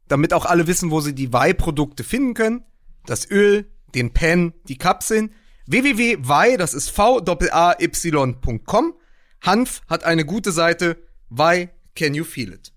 damit 0.06 0.32
auch 0.32 0.46
alle 0.46 0.66
wissen, 0.66 0.90
wo 0.90 1.00
sie 1.00 1.14
die 1.14 1.32
Weih-Produkte 1.32 2.04
finden 2.04 2.34
können. 2.34 2.64
Das 3.06 3.28
Öl, 3.30 3.70
den 3.94 4.12
Pen, 4.12 4.52
die 4.68 4.78
Kapseln 4.78 5.34
www.vai, 5.66 6.56
das 6.56 6.74
ist 6.74 6.90
v 6.90 7.20
a 7.52 7.76
y.com. 7.78 8.94
Hanf 9.40 9.82
hat 9.88 10.04
eine 10.04 10.24
gute 10.24 10.52
Seite. 10.52 10.96
Why 11.30 11.70
can 11.94 12.14
you 12.14 12.24
feel 12.24 12.52
it? 12.52 12.72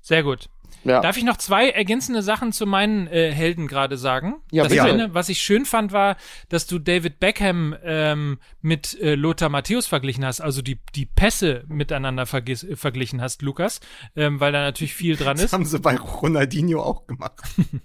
Sehr 0.00 0.22
gut. 0.22 0.48
Ja. 0.84 1.00
Darf 1.00 1.16
ich 1.16 1.24
noch 1.24 1.38
zwei 1.38 1.70
ergänzende 1.70 2.22
Sachen 2.22 2.52
zu 2.52 2.66
meinen 2.66 3.06
äh, 3.06 3.32
Helden 3.32 3.66
gerade 3.66 3.96
sagen? 3.96 4.34
Ja, 4.50 4.64
das 4.64 4.78
eine, 4.78 5.14
was 5.14 5.30
ich 5.30 5.38
schön 5.38 5.64
fand, 5.64 5.92
war, 5.92 6.16
dass 6.50 6.66
du 6.66 6.78
David 6.78 7.20
Beckham 7.20 7.74
ähm, 7.82 8.38
mit 8.60 8.98
äh, 9.00 9.14
Lothar 9.14 9.48
Matthäus 9.48 9.86
verglichen 9.86 10.24
hast, 10.26 10.42
also 10.42 10.60
die, 10.60 10.78
die 10.94 11.06
Pässe 11.06 11.64
miteinander 11.68 12.26
vergis, 12.26 12.64
äh, 12.64 12.76
verglichen 12.76 13.22
hast, 13.22 13.40
Lukas, 13.40 13.80
ähm, 14.14 14.40
weil 14.40 14.52
da 14.52 14.60
natürlich 14.60 14.94
viel 14.94 15.16
dran 15.16 15.36
ist. 15.36 15.44
Das 15.44 15.52
haben 15.54 15.64
sie 15.64 15.78
bei 15.78 15.96
Ronaldinho 15.96 16.82
auch 16.82 17.06
gemacht. 17.06 17.42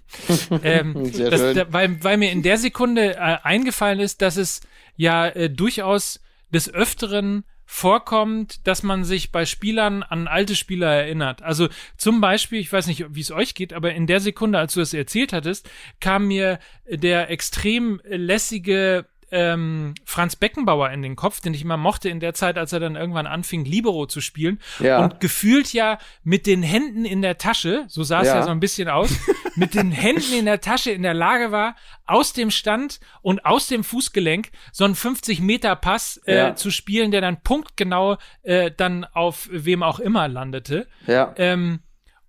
ähm, 0.62 1.06
Sehr 1.12 1.30
das, 1.30 1.40
schön. 1.40 1.56
Da, 1.56 1.72
weil, 1.72 2.04
weil 2.04 2.18
mir 2.18 2.30
in 2.30 2.42
der 2.42 2.58
Sekunde 2.58 3.14
äh, 3.14 3.38
eingefallen 3.42 3.98
ist, 3.98 4.20
dass 4.20 4.36
es 4.36 4.60
ja 4.96 5.26
äh, 5.26 5.48
durchaus 5.48 6.20
des 6.52 6.72
Öfteren 6.72 7.44
vorkommt, 7.72 8.66
dass 8.66 8.82
man 8.82 9.04
sich 9.04 9.30
bei 9.30 9.46
Spielern 9.46 10.02
an 10.02 10.26
alte 10.26 10.56
Spieler 10.56 10.88
erinnert. 10.88 11.40
Also 11.42 11.68
zum 11.96 12.20
Beispiel, 12.20 12.58
ich 12.58 12.72
weiß 12.72 12.88
nicht, 12.88 13.06
wie 13.14 13.20
es 13.20 13.30
euch 13.30 13.54
geht, 13.54 13.72
aber 13.72 13.94
in 13.94 14.08
der 14.08 14.18
Sekunde, 14.18 14.58
als 14.58 14.74
du 14.74 14.80
es 14.80 14.92
erzählt 14.92 15.32
hattest, 15.32 15.70
kam 16.00 16.26
mir 16.26 16.58
der 16.88 17.30
extrem 17.30 18.00
lässige 18.04 19.06
ähm, 19.30 19.94
Franz 20.04 20.34
Beckenbauer 20.34 20.90
in 20.90 21.02
den 21.02 21.14
Kopf, 21.14 21.40
den 21.40 21.54
ich 21.54 21.62
immer 21.62 21.76
mochte 21.76 22.08
in 22.08 22.18
der 22.18 22.34
Zeit, 22.34 22.58
als 22.58 22.72
er 22.72 22.80
dann 22.80 22.96
irgendwann 22.96 23.28
anfing, 23.28 23.64
Libero 23.64 24.06
zu 24.06 24.20
spielen. 24.20 24.58
Ja. 24.80 25.04
Und 25.04 25.20
gefühlt 25.20 25.72
ja 25.72 25.98
mit 26.24 26.46
den 26.46 26.64
Händen 26.64 27.04
in 27.04 27.22
der 27.22 27.38
Tasche, 27.38 27.84
so 27.86 28.02
sah 28.02 28.22
es 28.22 28.26
ja. 28.26 28.36
ja 28.36 28.42
so 28.42 28.50
ein 28.50 28.58
bisschen 28.58 28.88
aus, 28.88 29.10
mit 29.56 29.74
den 29.74 29.90
Händen 29.92 30.32
in 30.32 30.44
der 30.44 30.60
Tasche 30.60 30.90
in 30.90 31.02
der 31.02 31.14
Lage 31.14 31.52
war, 31.52 31.76
aus 32.06 32.32
dem 32.32 32.50
Stand 32.50 33.00
und 33.22 33.44
aus 33.44 33.66
dem 33.66 33.84
Fußgelenk 33.84 34.50
so 34.72 34.84
einen 34.84 34.94
50-Meter-Pass 34.94 36.20
äh, 36.26 36.36
ja. 36.36 36.54
zu 36.54 36.70
spielen, 36.70 37.10
der 37.10 37.20
dann 37.20 37.42
punktgenau 37.42 38.18
äh, 38.42 38.70
dann 38.76 39.04
auf 39.04 39.48
wem 39.50 39.82
auch 39.82 40.00
immer 40.00 40.28
landete. 40.28 40.86
Ja. 41.06 41.34
Ähm, 41.36 41.80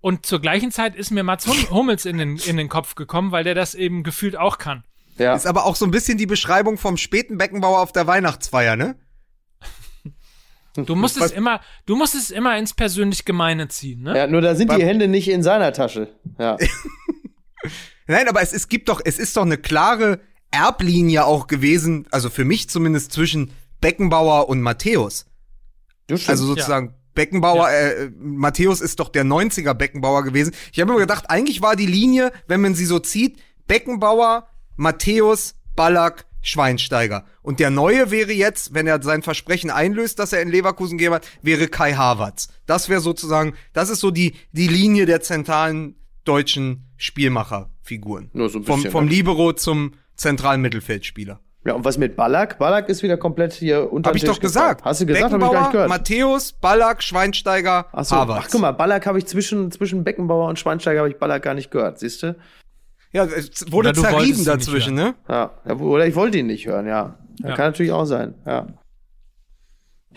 und 0.01 0.25
zur 0.25 0.41
gleichen 0.41 0.71
Zeit 0.71 0.95
ist 0.95 1.11
mir 1.11 1.23
Mats 1.23 1.47
Hummels 1.69 2.05
in 2.05 2.17
den, 2.17 2.37
in 2.37 2.57
den 2.57 2.69
Kopf 2.69 2.95
gekommen, 2.95 3.31
weil 3.31 3.43
der 3.43 3.55
das 3.55 3.75
eben 3.75 4.03
gefühlt 4.03 4.35
auch 4.35 4.57
kann. 4.57 4.83
Ja. 5.17 5.35
Ist 5.35 5.45
aber 5.45 5.65
auch 5.65 5.75
so 5.75 5.85
ein 5.85 5.91
bisschen 5.91 6.17
die 6.17 6.25
Beschreibung 6.25 6.77
vom 6.77 6.97
späten 6.97 7.37
Beckenbauer 7.37 7.79
auf 7.79 7.91
der 7.91 8.07
Weihnachtsfeier, 8.07 8.75
ne? 8.75 8.95
Du 10.75 10.95
musst 10.95 11.19
es 11.19 11.31
immer, 11.31 11.59
du 11.85 11.95
musst 11.95 12.15
es 12.15 12.31
immer 12.31 12.57
ins 12.57 12.73
persönlich 12.73 13.25
Gemeine 13.25 13.67
ziehen, 13.67 14.03
ne? 14.03 14.17
Ja, 14.17 14.27
nur 14.27 14.41
da 14.41 14.55
sind 14.55 14.71
die 14.71 14.83
Hände 14.83 15.07
nicht 15.07 15.27
in 15.27 15.43
seiner 15.43 15.73
Tasche. 15.73 16.07
Ja. 16.39 16.57
Nein, 18.07 18.27
aber 18.27 18.41
es, 18.41 18.53
es 18.53 18.69
gibt 18.69 18.89
doch, 18.89 19.01
es 19.03 19.19
ist 19.19 19.35
doch 19.35 19.43
eine 19.43 19.57
klare 19.57 20.19
Erblinie 20.49 21.25
auch 21.25 21.47
gewesen, 21.47 22.07
also 22.11 22.29
für 22.29 22.45
mich 22.45 22.69
zumindest 22.69 23.11
zwischen 23.11 23.51
Beckenbauer 23.81 24.47
und 24.49 24.61
Matthäus. 24.61 25.25
Also 26.27 26.45
sozusagen 26.45 26.87
ja. 26.87 26.93
Beckenbauer, 27.13 27.69
ja. 27.69 27.77
äh, 27.77 28.11
Matthäus 28.17 28.81
ist 28.81 28.99
doch 28.99 29.09
der 29.09 29.25
90er 29.25 29.73
Beckenbauer 29.73 30.23
gewesen. 30.23 30.53
Ich 30.71 30.79
habe 30.79 30.91
immer 30.91 30.99
gedacht, 30.99 31.29
eigentlich 31.29 31.61
war 31.61 31.75
die 31.75 31.85
Linie, 31.85 32.31
wenn 32.47 32.61
man 32.61 32.75
sie 32.75 32.85
so 32.85 32.99
zieht, 32.99 33.41
Beckenbauer, 33.67 34.47
Matthäus, 34.75 35.55
Ballack, 35.75 36.25
Schweinsteiger. 36.41 37.25
Und 37.41 37.59
der 37.59 37.69
neue 37.69 38.11
wäre 38.11 38.31
jetzt, 38.31 38.73
wenn 38.73 38.87
er 38.87 39.01
sein 39.01 39.21
Versprechen 39.21 39.69
einlöst, 39.69 40.19
dass 40.19 40.33
er 40.33 40.41
in 40.41 40.49
Leverkusen 40.49 40.97
gehen 40.97 41.13
hat, 41.13 41.27
wäre 41.41 41.67
Kai 41.67 41.93
Havertz. 41.93 42.49
Das 42.65 42.89
wäre 42.89 43.01
sozusagen, 43.01 43.53
das 43.73 43.89
ist 43.89 43.99
so 43.99 44.11
die, 44.11 44.35
die 44.51 44.67
Linie 44.67 45.05
der 45.05 45.21
zentralen 45.21 45.95
deutschen 46.23 46.87
Spielmacherfiguren. 46.97 48.29
Nur 48.33 48.49
so 48.49 48.59
ein 48.59 48.63
bisschen. 48.63 48.83
Vom, 48.83 48.91
vom 48.91 49.05
ne? 49.05 49.11
Libero 49.11 49.53
zum 49.53 49.93
zentralen 50.15 50.61
Mittelfeldspieler. 50.61 51.39
Ja, 51.63 51.73
und 51.73 51.85
was 51.85 51.99
mit 51.99 52.15
Ballack? 52.15 52.57
Ballack 52.57 52.89
ist 52.89 53.03
wieder 53.03 53.17
komplett 53.17 53.53
hier 53.53 53.93
unter 53.93 54.09
Hab 54.09 54.15
ich 54.15 54.23
doch 54.23 54.39
gesagt. 54.39 54.83
Hast 54.83 55.01
du 55.01 55.05
gesagt? 55.05 55.31
Hab 55.31 55.41
ich 55.41 55.51
gar 55.51 55.61
nicht 55.61 55.71
gehört. 55.71 55.89
Matthäus, 55.89 56.53
Ballack, 56.53 57.03
Schweinsteiger, 57.03 57.85
Ach 57.91 58.03
so. 58.03 58.15
Havertz. 58.15 58.45
Ach, 58.45 58.49
guck 58.51 58.61
mal, 58.61 58.71
Ballack 58.71 59.05
habe 59.05 59.19
ich 59.19 59.27
zwischen, 59.27 59.71
zwischen 59.71 60.03
Beckenbauer 60.03 60.49
und 60.49 60.57
Schweinsteiger 60.57 61.01
habe 61.01 61.09
ich 61.09 61.17
Ballack 61.17 61.43
gar 61.43 61.53
nicht 61.53 61.69
gehört, 61.69 61.99
siehst 61.99 62.23
du? 62.23 62.35
Ja, 63.13 63.25
es 63.25 63.71
wurde 63.71 63.93
zerrieben 63.93 64.45
dazwischen, 64.45 64.95
ne? 64.95 65.15
Ja, 65.27 65.51
oder 65.65 66.07
ich 66.07 66.15
wollte 66.15 66.37
ihn 66.37 66.47
nicht 66.47 66.65
hören, 66.65 66.87
ja. 66.87 67.15
ja. 67.39 67.55
Kann 67.55 67.71
natürlich 67.71 67.91
auch 67.91 68.05
sein, 68.05 68.35
ja. 68.45 68.67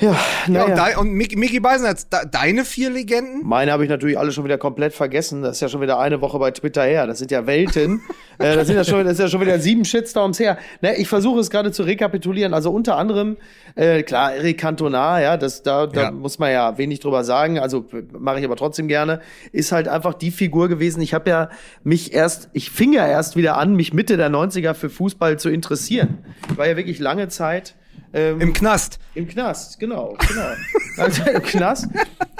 Ja, 0.00 0.16
naja. 0.48 0.88
ja, 0.88 0.98
und, 0.98 1.08
und 1.08 1.14
Mickey 1.14 1.60
Beisenherz, 1.60 2.08
deine 2.08 2.64
vier 2.64 2.90
Legenden? 2.90 3.46
Meine 3.46 3.70
habe 3.70 3.84
ich 3.84 3.90
natürlich 3.90 4.18
alle 4.18 4.32
schon 4.32 4.42
wieder 4.42 4.58
komplett 4.58 4.92
vergessen. 4.92 5.42
Das 5.42 5.52
ist 5.52 5.60
ja 5.60 5.68
schon 5.68 5.80
wieder 5.80 6.00
eine 6.00 6.20
Woche 6.20 6.36
bei 6.40 6.50
Twitter 6.50 6.82
her. 6.82 7.06
Das 7.06 7.20
sind 7.20 7.30
ja 7.30 7.46
Welten. 7.46 8.02
äh, 8.38 8.56
das, 8.56 8.66
sind 8.66 8.74
ja 8.74 8.82
schon, 8.82 9.04
das 9.04 9.14
ist 9.14 9.20
ja 9.20 9.28
schon 9.28 9.40
wieder 9.40 9.60
sieben 9.60 9.84
Shitstorms 9.84 10.40
her. 10.40 10.58
Ne, 10.80 10.96
ich 10.96 11.06
versuche 11.06 11.38
es 11.38 11.48
gerade 11.48 11.70
zu 11.70 11.84
rekapitulieren. 11.84 12.54
Also 12.54 12.72
unter 12.72 12.96
anderem, 12.96 13.36
äh, 13.76 14.02
klar, 14.02 14.34
Eric 14.34 14.58
Cantona, 14.58 15.20
ja, 15.20 15.36
das, 15.36 15.62
da, 15.62 15.86
da 15.86 16.02
ja. 16.02 16.10
muss 16.10 16.40
man 16.40 16.50
ja 16.50 16.76
wenig 16.76 16.98
drüber 16.98 17.22
sagen. 17.22 17.60
Also 17.60 17.86
mache 18.18 18.40
ich 18.40 18.44
aber 18.44 18.56
trotzdem 18.56 18.88
gerne. 18.88 19.20
Ist 19.52 19.70
halt 19.70 19.86
einfach 19.86 20.14
die 20.14 20.32
Figur 20.32 20.68
gewesen. 20.68 21.02
Ich 21.02 21.14
habe 21.14 21.30
ja 21.30 21.50
mich 21.84 22.12
erst, 22.12 22.48
ich 22.52 22.72
fing 22.72 22.92
ja 22.92 23.06
erst 23.06 23.36
wieder 23.36 23.58
an, 23.58 23.76
mich 23.76 23.92
Mitte 23.92 24.16
der 24.16 24.28
90er 24.28 24.74
für 24.74 24.90
Fußball 24.90 25.38
zu 25.38 25.50
interessieren. 25.50 26.18
Ich 26.50 26.58
war 26.58 26.66
ja 26.66 26.76
wirklich 26.76 26.98
lange 26.98 27.28
Zeit 27.28 27.76
ähm, 28.14 28.40
Im 28.40 28.52
Knast. 28.52 29.00
Im 29.14 29.26
Knast, 29.26 29.80
genau, 29.80 30.16
genau. 30.28 30.52
also 30.96 31.22
im 31.28 31.42
Knast. 31.42 31.88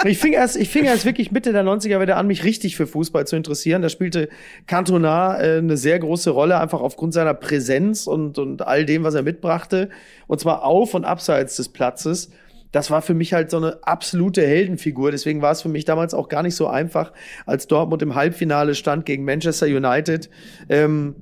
Ich 0.05 0.19
fing 0.19 0.33
erst, 0.33 0.57
ich 0.57 0.69
fing 0.69 0.85
erst 0.85 1.05
wirklich 1.05 1.33
Mitte 1.33 1.53
der 1.53 1.65
90er 1.65 2.01
wieder 2.01 2.17
an, 2.17 2.29
mich 2.29 2.45
richtig 2.45 2.77
für 2.77 2.87
Fußball 2.87 3.27
zu 3.27 3.35
interessieren. 3.35 3.83
Da 3.83 3.89
spielte 3.89 4.29
Cantona 4.67 5.41
äh, 5.41 5.59
eine 5.59 5.77
sehr 5.77 5.99
große 5.99 6.31
Rolle, 6.31 6.61
einfach 6.61 6.81
aufgrund 6.81 7.13
seiner 7.13 7.35
Präsenz 7.35 8.07
und, 8.07 8.39
und 8.39 8.63
all 8.63 8.85
dem, 8.85 9.03
was 9.03 9.15
er 9.15 9.23
mitbrachte. 9.23 9.91
Und 10.29 10.39
zwar 10.39 10.63
auf 10.63 10.95
und 10.95 11.05
abseits 11.05 11.57
des 11.57 11.69
Platzes 11.71 12.31
das 12.75 12.91
war 12.91 13.03
für 13.03 13.15
mich 13.15 13.33
halt 13.33 13.53
so 13.53 13.57
eine 13.59 13.79
absolute 13.83 14.45
Heldenfigur. 14.45 15.13
Deswegen 15.13 15.43
war 15.43 15.53
es 15.53 15.63
für 15.63 15.69
mich 15.69 15.85
damals 15.85 16.13
auch 16.13 16.29
gar 16.29 16.43
nicht 16.43 16.57
so 16.57 16.67
einfach, 16.67 17.13
als 17.47 17.69
Dortmund 17.69 18.03
im 18.03 18.17
Halbfinale 18.17 18.75
stand 18.75 19.07
gegen 19.07 19.25
Manchester 19.25 19.67
United. 19.67 20.29
Ähm, 20.69 21.15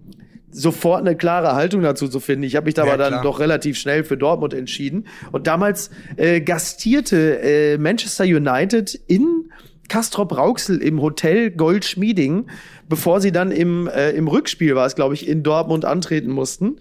sofort 0.53 1.01
eine 1.01 1.17
klare 1.17 1.55
Haltung 1.55 1.83
dazu 1.83 2.09
zu 2.09 2.21
finden. 2.21 2.45
Ich 2.45 2.57
habe 2.57 2.67
mich 2.67 2.75
da 2.75 2.85
ja, 2.85 2.93
aber 2.93 3.03
dann 3.03 3.13
klar. 3.13 3.23
doch 3.23 3.41
relativ 3.41 3.79
schnell 3.79 4.05
für 4.05 4.17
Dortmund 4.17 4.55
entschieden. 4.55 5.07
Und 5.33 5.47
damals 5.47 5.91
äh, 6.17 6.41
gastierte 6.41 7.41
äh, 7.41 7.79
Manchester 7.79 8.25
United 8.25 8.95
in 9.07 9.51
Castrop 9.89 10.37
Rauxel 10.37 10.79
im 10.79 11.03
Hotel 11.03 11.51
Goldschmieding, 11.51 12.47
bevor 12.89 13.21
sie 13.21 13.33
dann 13.33 13.51
im, 13.51 13.89
äh, 13.89 14.11
im 14.11 14.29
Rückspiel 14.29 14.75
war 14.75 14.87
es, 14.87 14.95
glaube 14.95 15.15
ich, 15.15 15.29
in 15.29 15.43
Dortmund 15.43 15.85
antreten 15.85 16.31
mussten. 16.31 16.77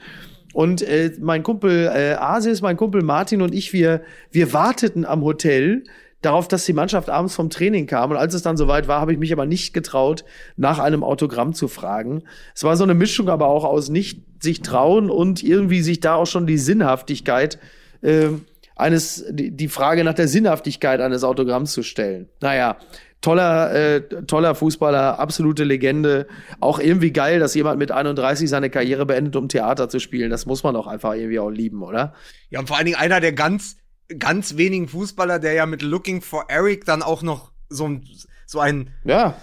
Und 0.54 0.82
äh, 0.82 1.12
mein 1.20 1.44
Kumpel 1.44 1.90
äh, 1.94 2.14
Asis, 2.14 2.62
mein 2.62 2.78
Kumpel 2.78 3.02
Martin 3.04 3.42
und 3.42 3.56
ich, 3.56 3.74
wir, 3.74 4.02
wir 4.32 4.54
warteten 4.54 5.06
am 5.06 5.24
Hotel 5.24 5.84
darauf, 6.22 6.48
dass 6.48 6.66
die 6.66 6.74
Mannschaft 6.74 7.10
abends 7.10 7.36
vom 7.36 7.50
Training 7.50 7.88
kam. 7.88 8.12
Und 8.12 8.18
als 8.18 8.34
es 8.34 8.44
dann 8.44 8.58
soweit 8.58 8.88
war, 8.88 9.02
habe 9.02 9.14
ich 9.14 9.20
mich 9.20 9.34
aber 9.34 9.46
nicht 9.46 9.74
getraut, 9.74 10.24
nach 10.56 10.80
einem 10.80 11.04
Autogramm 11.04 11.54
zu 11.54 11.68
fragen. 11.68 12.24
Es 12.56 12.64
war 12.64 12.78
so 12.78 12.84
eine 12.84 12.94
Mischung 12.94 13.30
aber 13.30 13.48
auch 13.48 13.64
aus 13.64 13.90
nicht 13.90 14.22
sich 14.40 14.62
trauen 14.62 15.10
und 15.10 15.44
irgendwie 15.44 15.82
sich 15.82 16.00
da 16.00 16.16
auch 16.16 16.28
schon 16.28 16.48
die 16.48 16.58
Sinnhaftigkeit 16.58 17.60
äh, 18.02 18.30
eines, 18.76 19.26
die, 19.30 19.52
die 19.52 19.68
Frage 19.68 20.04
nach 20.04 20.14
der 20.14 20.28
Sinnhaftigkeit 20.28 21.02
eines 21.02 21.24
Autogramms 21.24 21.74
zu 21.74 21.84
stellen. 21.84 22.30
Naja, 22.40 22.78
toller, 23.22 23.74
äh, 23.74 24.02
toller 24.26 24.56
Fußballer, 24.56 25.20
absolute 25.20 25.64
Legende. 25.64 26.28
Auch 26.60 26.80
irgendwie 26.80 27.12
geil, 27.12 27.40
dass 27.40 27.54
jemand 27.56 27.80
mit 27.80 27.92
31 27.92 28.50
seine 28.50 28.70
Karriere 28.70 29.06
beendet, 29.06 29.36
um 29.36 29.48
Theater 29.48 29.88
zu 29.90 30.00
spielen. 30.00 30.32
Das 30.32 30.46
muss 30.46 30.64
man 30.64 30.74
doch 30.74 30.88
einfach 30.88 31.14
irgendwie 31.14 31.40
auch 31.40 31.50
lieben, 31.50 31.84
oder? 31.84 32.14
Ja, 32.50 32.60
und 32.60 32.68
vor 32.68 32.78
allen 32.78 32.86
Dingen 32.86 32.98
einer 32.98 33.20
der 33.20 33.34
ganz, 33.34 33.78
ganz 34.18 34.58
wenigen 34.58 34.88
Fußballer, 34.88 35.40
der 35.40 35.54
ja 35.54 35.66
mit 35.66 35.82
Looking 35.82 36.22
for 36.22 36.46
Eric 36.50 36.86
dann 36.86 37.02
auch 37.02 37.22
noch 37.22 37.52
so 37.70 37.88
ein, 37.88 38.08
so 38.46 38.60
ein, 38.60 38.94
ja 39.04 39.36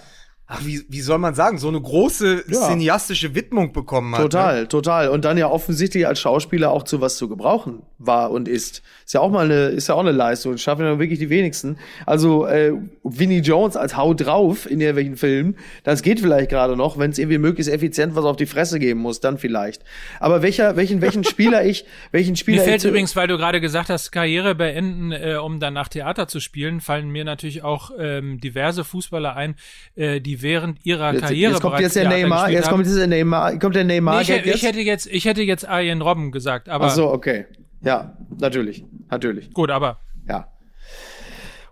ach, 0.51 0.65
wie, 0.65 0.83
wie 0.89 1.01
soll 1.01 1.19
man 1.19 1.35
sagen, 1.35 1.59
so 1.59 1.67
eine 1.67 1.79
große 1.79 2.43
ja. 2.47 2.67
cineastische 2.67 3.35
Widmung 3.35 3.71
bekommen 3.71 4.15
hat. 4.15 4.21
Total, 4.23 4.61
ne? 4.61 4.67
total. 4.67 5.09
Und 5.09 5.23
dann 5.23 5.37
ja 5.37 5.47
offensichtlich 5.47 6.07
als 6.07 6.19
Schauspieler 6.19 6.71
auch 6.71 6.83
zu 6.83 6.99
was 7.01 7.17
zu 7.17 7.29
gebrauchen 7.29 7.83
war 7.99 8.31
und 8.31 8.47
ist. 8.47 8.81
Ist 9.05 9.13
ja 9.13 9.21
auch 9.21 9.29
mal 9.29 9.45
eine, 9.45 9.67
ist 9.67 9.87
ja 9.87 9.95
auch 9.95 9.99
eine 9.99 10.11
Leistung. 10.11 10.57
Schaffen 10.57 10.85
ja 10.85 10.97
wirklich 10.97 11.19
die 11.19 11.29
wenigsten. 11.29 11.77
Also 12.05 12.47
äh, 12.47 12.73
Vinnie 13.03 13.39
Jones 13.39 13.77
als 13.77 13.95
Hau 13.95 14.15
drauf 14.15 14.69
in 14.69 14.81
irgendwelchen 14.81 15.17
Filmen, 15.17 15.55
das 15.83 16.01
geht 16.01 16.19
vielleicht 16.19 16.49
gerade 16.49 16.75
noch, 16.75 16.97
wenn 16.97 17.11
es 17.11 17.19
irgendwie 17.19 17.37
möglichst 17.37 17.71
effizient 17.71 18.15
was 18.15 18.25
auf 18.25 18.35
die 18.35 18.47
Fresse 18.47 18.79
geben 18.79 19.01
muss, 19.01 19.19
dann 19.19 19.37
vielleicht. 19.37 19.83
Aber 20.19 20.41
welcher, 20.41 20.75
welchen, 20.75 21.01
welchen 21.01 21.23
Spieler 21.23 21.63
ich, 21.63 21.85
welchen 22.11 22.35
Spieler 22.35 22.61
mir 22.61 22.63
fällt 22.63 22.83
ich 22.83 22.89
übrigens, 22.89 23.15
weil 23.15 23.27
du 23.27 23.37
gerade 23.37 23.61
gesagt 23.61 23.89
hast, 23.89 24.11
Karriere 24.11 24.55
beenden, 24.55 25.11
äh, 25.11 25.35
um 25.35 25.59
dann 25.59 25.75
nach 25.75 25.89
Theater 25.89 26.27
zu 26.27 26.39
spielen, 26.39 26.81
fallen 26.81 27.09
mir 27.09 27.23
natürlich 27.23 27.63
auch 27.63 27.91
ähm, 27.99 28.39
diverse 28.39 28.83
Fußballer 28.83 29.35
ein, 29.35 29.55
äh, 29.95 30.19
die 30.19 30.38
während 30.41 30.85
ihrer 30.85 31.13
jetzt, 31.13 31.21
Karriere 31.21 31.51
jetzt 31.53 31.61
kommt 31.61 31.79
jetzt 31.79 31.95
der 31.95 32.09
Neymar, 32.09 32.49
jetzt 32.49 32.69
kommt 32.69 32.85
der 32.85 33.07
Neymar, 33.07 33.57
kommt 33.59 33.75
der 33.75 33.83
Neymar. 33.83 34.23
Nee, 34.23 34.41
ich, 34.43 34.55
ich, 34.55 34.63
hätte 34.63 34.79
jetzt, 34.79 35.07
ich 35.07 35.25
hätte 35.25 35.41
jetzt 35.41 35.67
Arjen 35.67 36.01
Robben 36.01 36.31
gesagt, 36.31 36.69
aber. 36.69 36.85
Ach 36.85 36.91
so, 36.91 37.11
okay. 37.11 37.45
Ja, 37.81 38.17
natürlich, 38.39 38.83
natürlich. 39.09 39.53
Gut, 39.53 39.71
aber. 39.71 39.99
Ja. 40.27 40.47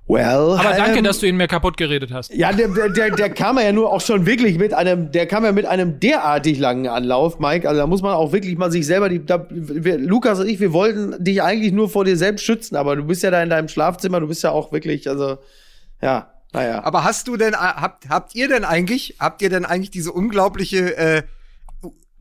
Well, 0.10 0.58
aber 0.58 0.74
danke, 0.78 1.00
ähm, 1.00 1.04
dass 1.04 1.20
du 1.20 1.28
ihn 1.28 1.36
mir 1.36 1.50
kaputt 1.50 1.76
geredet 1.76 2.14
hast. 2.14 2.34
Ja, 2.34 2.54
der, 2.54 2.70
der, 2.70 3.12
der 3.12 3.30
kam 3.30 3.60
ja 3.60 3.74
nur 3.74 3.92
auch 3.92 4.00
schon 4.00 4.26
wirklich 4.26 4.58
mit 4.58 4.74
einem, 4.74 5.12
der 5.12 5.26
kam 5.26 5.44
ja 5.44 5.52
mit 5.52 5.66
einem 5.66 6.00
derartig 6.00 6.60
langen 6.60 6.88
Anlauf, 6.88 7.40
Mike. 7.40 7.68
Also 7.68 7.82
da 7.82 7.88
muss 7.88 8.02
man 8.02 8.14
auch 8.14 8.32
wirklich 8.32 8.58
mal 8.58 8.72
sich 8.72 8.86
selber, 8.86 9.10
die, 9.10 9.26
da, 9.26 9.46
wir, 9.50 9.98
Lukas 9.98 10.40
und 10.40 10.48
ich, 10.48 10.62
wir 10.62 10.72
wollten 10.72 11.22
dich 11.22 11.44
eigentlich 11.44 11.74
nur 11.74 11.90
vor 11.90 12.06
dir 12.06 12.16
selbst 12.16 12.46
schützen, 12.46 12.78
aber 12.78 12.96
du 12.96 13.04
bist 13.04 13.22
ja 13.22 13.32
da 13.32 13.44
in 13.44 13.50
deinem 13.50 13.68
Schlafzimmer, 13.68 14.22
du 14.22 14.28
bist 14.28 14.44
ja 14.44 14.52
auch 14.52 14.72
wirklich, 14.72 15.10
also 15.10 15.40
ja, 16.02 16.32
naja. 16.58 16.84
Aber 16.84 17.04
hast 17.04 17.28
du 17.28 17.38
denn, 17.38 17.54
äh, 17.54 17.58
habt, 17.58 18.10
habt 18.10 18.36
ihr 18.36 18.48
denn 18.48 18.66
eigentlich, 18.66 19.16
habt 19.20 19.42
ihr 19.42 19.50
denn 19.50 19.66
eigentlich 19.66 19.92
diese 19.92 20.12
unglaubliche 20.12 20.98
äh, 20.98 21.24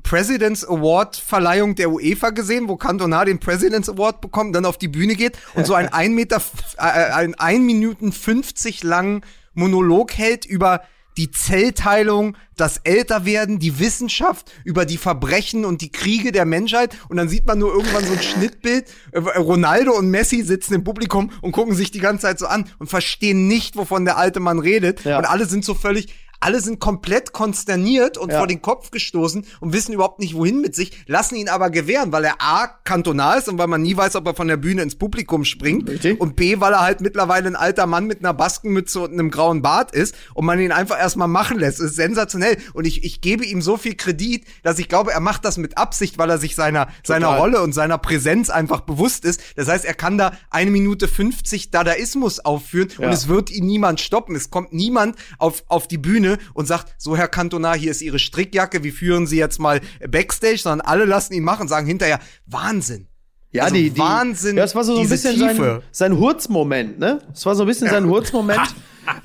President's 0.03 0.65
Award 0.65 1.17
Verleihung 1.17 1.75
der 1.75 1.91
UEFA 1.91 2.31
gesehen, 2.31 2.69
wo 2.69 2.77
Cantona 2.77 3.25
den 3.25 3.41
President's 3.41 3.89
Award 3.89 4.21
bekommt, 4.21 4.55
dann 4.55 4.65
auf 4.65 4.79
die 4.79 4.89
Bühne 4.89 5.17
geht 5.17 5.37
und 5.55 5.67
so 5.67 5.75
ein 5.75 5.89
1 5.93 6.15
Meter, 6.15 6.41
äh, 6.79 6.83
ein 6.83 7.35
1 7.35 7.65
Minuten 7.65 8.13
50 8.13 8.85
langen 8.85 9.23
Monolog 9.55 10.13
hält 10.13 10.45
über 10.45 10.83
die 11.17 11.31
Zellteilung, 11.31 12.37
das 12.57 12.79
Älterwerden, 12.79 13.59
die 13.59 13.79
Wissenschaft 13.79 14.51
über 14.65 14.85
die 14.85 14.97
Verbrechen 14.97 15.65
und 15.65 15.83
die 15.83 15.91
Kriege 15.91 16.33
der 16.33 16.45
Menschheit. 16.45 16.97
Und 17.09 17.17
dann 17.17 17.29
sieht 17.29 17.47
man 17.47 17.59
nur 17.59 17.73
irgendwann 17.73 18.05
so 18.05 18.13
ein 18.13 18.23
Schnittbild. 18.23 18.87
Äh, 19.13 19.19
Ronaldo 19.19 19.93
und 19.93 20.11
Messi 20.11 20.43
sitzen 20.43 20.75
im 20.75 20.85
Publikum 20.85 21.31
und 21.41 21.53
gucken 21.53 21.75
sich 21.75 21.91
die 21.91 22.01
ganze 22.01 22.23
Zeit 22.23 22.39
so 22.39 22.47
an 22.47 22.71
und 22.79 22.89
verstehen 22.89 23.47
nicht, 23.49 23.77
wovon 23.77 24.05
der 24.05 24.17
alte 24.17 24.41
Mann 24.41 24.59
redet. 24.59 25.05
Ja. 25.05 25.19
Und 25.19 25.25
alle 25.25 25.47
sind 25.47 25.65
so 25.65 25.75
völlig, 25.75 26.15
alle 26.47 26.61
sind 26.61 26.79
komplett 26.79 27.33
konsterniert 27.33 28.17
und 28.19 28.31
ja. 28.31 28.39
vor 28.39 28.47
den 28.47 28.63
Kopf 28.63 28.93
gestoßen 28.93 29.45
und 29.59 29.73
wissen 29.73 29.93
überhaupt 29.93 30.21
nicht, 30.21 30.37
wohin 30.37 30.61
mit 30.61 30.77
sich, 30.77 30.93
lassen 31.09 31.35
ihn 31.35 31.49
aber 31.49 31.71
gewähren, 31.71 32.13
weil 32.13 32.23
er 32.23 32.37
A, 32.39 32.69
kantonal 32.69 33.41
ist 33.41 33.49
und 33.49 33.59
weil 33.59 33.67
man 33.67 33.83
nie 33.83 33.97
weiß, 33.97 34.15
ob 34.15 34.29
er 34.29 34.35
von 34.37 34.47
der 34.47 34.57
Bühne 34.57 34.83
ins 34.83 34.95
Publikum 34.95 35.45
springt. 35.45 35.91
Richtig. 35.91 36.21
Und 36.21 36.37
B, 36.37 36.61
weil 36.61 36.73
er 36.73 36.83
halt 36.83 37.01
mittlerweile 37.01 37.49
ein 37.49 37.57
alter 37.57 37.87
Mann 37.87 38.07
mit 38.07 38.21
einer 38.21 38.33
Baskenmütze 38.33 39.01
und 39.01 39.11
einem 39.11 39.33
grauen 39.33 39.61
Bart 39.61 39.91
ist 39.91 40.15
und 40.35 40.47
man 40.47 40.61
ihn 40.61 40.71
einfach 40.71 41.01
erstmal 41.01 41.27
machen 41.27 41.59
lässt. 41.59 41.81
Das 41.81 41.87
ist 41.87 41.97
sensationell. 41.97 42.59
Und 42.75 42.87
ich, 42.87 43.03
ich 43.03 43.21
gebe 43.21 43.45
ihm 43.45 43.61
so 43.61 43.77
viel 43.77 43.97
Kredit, 43.97 44.45
dass 44.63 44.79
ich 44.79 44.89
glaube, 44.89 45.11
er 45.11 45.21
macht 45.21 45.45
das 45.45 45.59
mit 45.59 45.77
Absicht, 45.77 46.17
weil 46.17 46.31
er 46.31 46.39
sich 46.39 46.55
seiner, 46.55 46.87
seiner 47.03 47.39
Rolle 47.39 47.61
und 47.61 47.73
seiner 47.73 47.99
Präsenz 47.99 48.51
einfach 48.51 48.83
bewusst 48.83 49.25
ist. 49.25 49.41
Das 49.57 49.67
heißt, 49.67 49.85
er 49.85 49.95
kann 49.95 50.17
da 50.17 50.31
eine 50.51 50.71
Minute 50.71 51.09
50 51.09 51.73
Dadaismus 51.73 52.39
aufführen 52.39 52.93
ja. 52.99 53.09
und 53.09 53.13
es 53.13 53.27
wird 53.27 53.51
ihn 53.51 53.67
niemand 53.67 54.01
stoppen. 54.01 54.37
Es 54.37 54.49
kommt 54.51 54.73
niemand 54.73 55.17
auf, 55.39 55.65
auf 55.67 55.89
die 55.89 55.99
Bühne 55.99 56.36
Bühne 56.37 56.51
und 56.55 56.67
sagt, 56.67 56.95
so 56.99 57.17
Herr 57.17 57.29
Cantona, 57.29 57.75
hier 57.75 57.91
ist 57.91 58.03
Ihre 58.03 58.19
Strickjacke, 58.19 58.85
wie 58.85 58.91
führen 58.91 59.27
Sie 59.27 59.39
jetzt 59.39 59.59
mal 59.59 59.81
Backstage, 60.09 60.59
sondern 60.59 60.87
alle 60.87 61.05
lassen 61.05 61.35
ihn 61.35 61.45
machen, 61.45 61.69
sagen 61.69 61.87
hinterher, 61.87 62.21
Wahnsinn. 62.47 63.09
Ja, 63.53 63.65
also 63.65 63.75
die, 63.75 63.91
die, 63.91 63.99
Wahnsinn. 63.99 64.57
Ja, 64.57 64.65
das 64.65 64.75
war 64.75 64.85
so, 64.85 64.99
ein 64.99 65.09
bisschen 65.09 65.35
Tiefe. 65.35 65.55
sein, 65.55 65.83
sein 65.91 66.19
Hurzmoment, 66.19 66.99
ne? 66.99 67.21
Das 67.29 67.47
war 67.47 67.55
so 67.55 67.63
ein 67.63 67.67
bisschen 67.67 67.89
sein 67.89 68.07
Hurzmoment. 68.07 68.75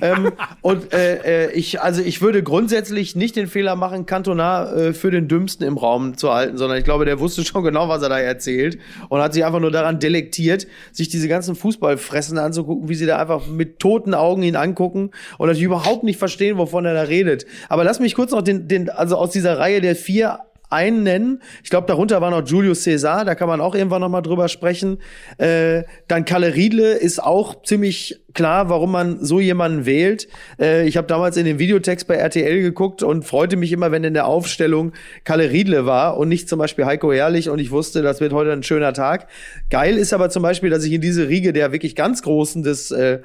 Ähm, 0.00 0.32
und 0.60 0.92
äh, 0.92 1.46
äh, 1.46 1.52
ich, 1.52 1.80
also 1.80 2.02
ich 2.02 2.20
würde 2.20 2.42
grundsätzlich 2.42 3.16
nicht 3.16 3.36
den 3.36 3.46
Fehler 3.46 3.76
machen, 3.76 4.06
Cantona 4.06 4.72
äh, 4.72 4.92
für 4.92 5.10
den 5.10 5.28
Dümmsten 5.28 5.66
im 5.66 5.76
Raum 5.76 6.16
zu 6.16 6.32
halten, 6.32 6.56
sondern 6.56 6.78
ich 6.78 6.84
glaube, 6.84 7.04
der 7.04 7.20
wusste 7.20 7.44
schon 7.44 7.64
genau, 7.64 7.88
was 7.88 8.02
er 8.02 8.08
da 8.08 8.18
erzählt 8.18 8.78
und 9.08 9.20
hat 9.20 9.34
sich 9.34 9.44
einfach 9.44 9.60
nur 9.60 9.70
daran 9.70 9.98
delektiert, 9.98 10.66
sich 10.92 11.08
diese 11.08 11.28
ganzen 11.28 11.54
Fußballfressen 11.54 12.38
anzugucken, 12.38 12.88
wie 12.88 12.94
sie 12.94 13.06
da 13.06 13.18
einfach 13.18 13.46
mit 13.46 13.78
toten 13.78 14.14
Augen 14.14 14.42
ihn 14.42 14.56
angucken 14.56 15.10
und 15.38 15.46
natürlich 15.46 15.66
überhaupt 15.66 16.04
nicht 16.04 16.18
verstehen, 16.18 16.58
wovon 16.58 16.84
er 16.84 16.94
da 16.94 17.02
redet. 17.02 17.46
Aber 17.68 17.84
lass 17.84 18.00
mich 18.00 18.14
kurz 18.14 18.32
noch 18.32 18.42
den, 18.42 18.68
den 18.68 18.90
also 18.90 19.16
aus 19.16 19.30
dieser 19.30 19.58
Reihe 19.58 19.80
der 19.80 19.96
vier 19.96 20.40
einen 20.72 21.02
nennen. 21.02 21.42
Ich 21.62 21.70
glaube, 21.70 21.86
darunter 21.86 22.20
war 22.20 22.30
noch 22.30 22.46
Julius 22.46 22.84
Caesar, 22.84 23.24
da 23.24 23.34
kann 23.34 23.48
man 23.48 23.60
auch 23.60 23.74
irgendwann 23.74 24.00
noch 24.00 24.08
mal 24.08 24.22
drüber 24.22 24.48
sprechen. 24.48 24.98
Äh, 25.38 25.84
dann 26.08 26.24
Kalle 26.24 26.54
Riedle 26.54 26.94
ist 26.94 27.22
auch 27.22 27.62
ziemlich 27.62 28.20
klar, 28.34 28.68
warum 28.68 28.92
man 28.92 29.24
so 29.24 29.40
jemanden 29.40 29.86
wählt. 29.86 30.28
Äh, 30.58 30.86
ich 30.88 30.96
habe 30.96 31.06
damals 31.06 31.36
in 31.36 31.44
den 31.44 31.58
Videotext 31.58 32.06
bei 32.06 32.14
RTL 32.14 32.62
geguckt 32.62 33.02
und 33.02 33.24
freute 33.24 33.56
mich 33.56 33.72
immer, 33.72 33.92
wenn 33.92 34.04
in 34.04 34.14
der 34.14 34.26
Aufstellung 34.26 34.92
Kalle 35.24 35.50
Riedle 35.50 35.86
war 35.86 36.16
und 36.16 36.28
nicht 36.28 36.48
zum 36.48 36.58
Beispiel 36.58 36.86
Heiko 36.86 37.12
Herrlich 37.12 37.48
und 37.48 37.58
ich 37.58 37.70
wusste, 37.70 38.02
das 38.02 38.20
wird 38.20 38.32
heute 38.32 38.52
ein 38.52 38.62
schöner 38.62 38.92
Tag. 38.92 39.28
Geil 39.70 39.96
ist 39.96 40.12
aber 40.12 40.30
zum 40.30 40.42
Beispiel, 40.42 40.70
dass 40.70 40.84
ich 40.84 40.92
in 40.92 41.00
diese 41.00 41.28
Riege 41.28 41.52
der 41.52 41.72
wirklich 41.72 41.94
ganz 41.94 42.22
Großen 42.22 42.62
des 42.62 42.90
äh, 42.90 43.20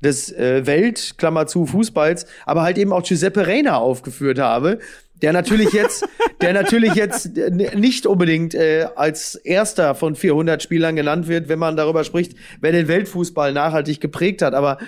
des 0.00 0.32
äh, 0.32 0.66
Welt, 0.66 1.14
Klammer 1.18 1.46
zu, 1.46 1.66
Fußballs, 1.66 2.26
aber 2.46 2.62
halt 2.62 2.78
eben 2.78 2.92
auch 2.92 3.02
Giuseppe 3.02 3.46
Reina 3.46 3.78
aufgeführt 3.78 4.38
habe, 4.38 4.78
der 5.22 5.32
natürlich 5.32 5.72
jetzt, 5.72 6.06
der 6.40 6.52
natürlich 6.52 6.94
jetzt 6.94 7.36
nicht 7.74 8.06
unbedingt 8.06 8.54
äh, 8.54 8.86
als 8.96 9.34
erster 9.34 9.94
von 9.94 10.14
400 10.14 10.62
Spielern 10.62 10.96
genannt 10.96 11.28
wird, 11.28 11.48
wenn 11.48 11.58
man 11.58 11.76
darüber 11.76 12.04
spricht, 12.04 12.34
wer 12.60 12.72
den 12.72 12.88
Weltfußball 12.88 13.52
nachhaltig 13.52 14.00
geprägt 14.00 14.42
hat. 14.42 14.54
Aber 14.54 14.78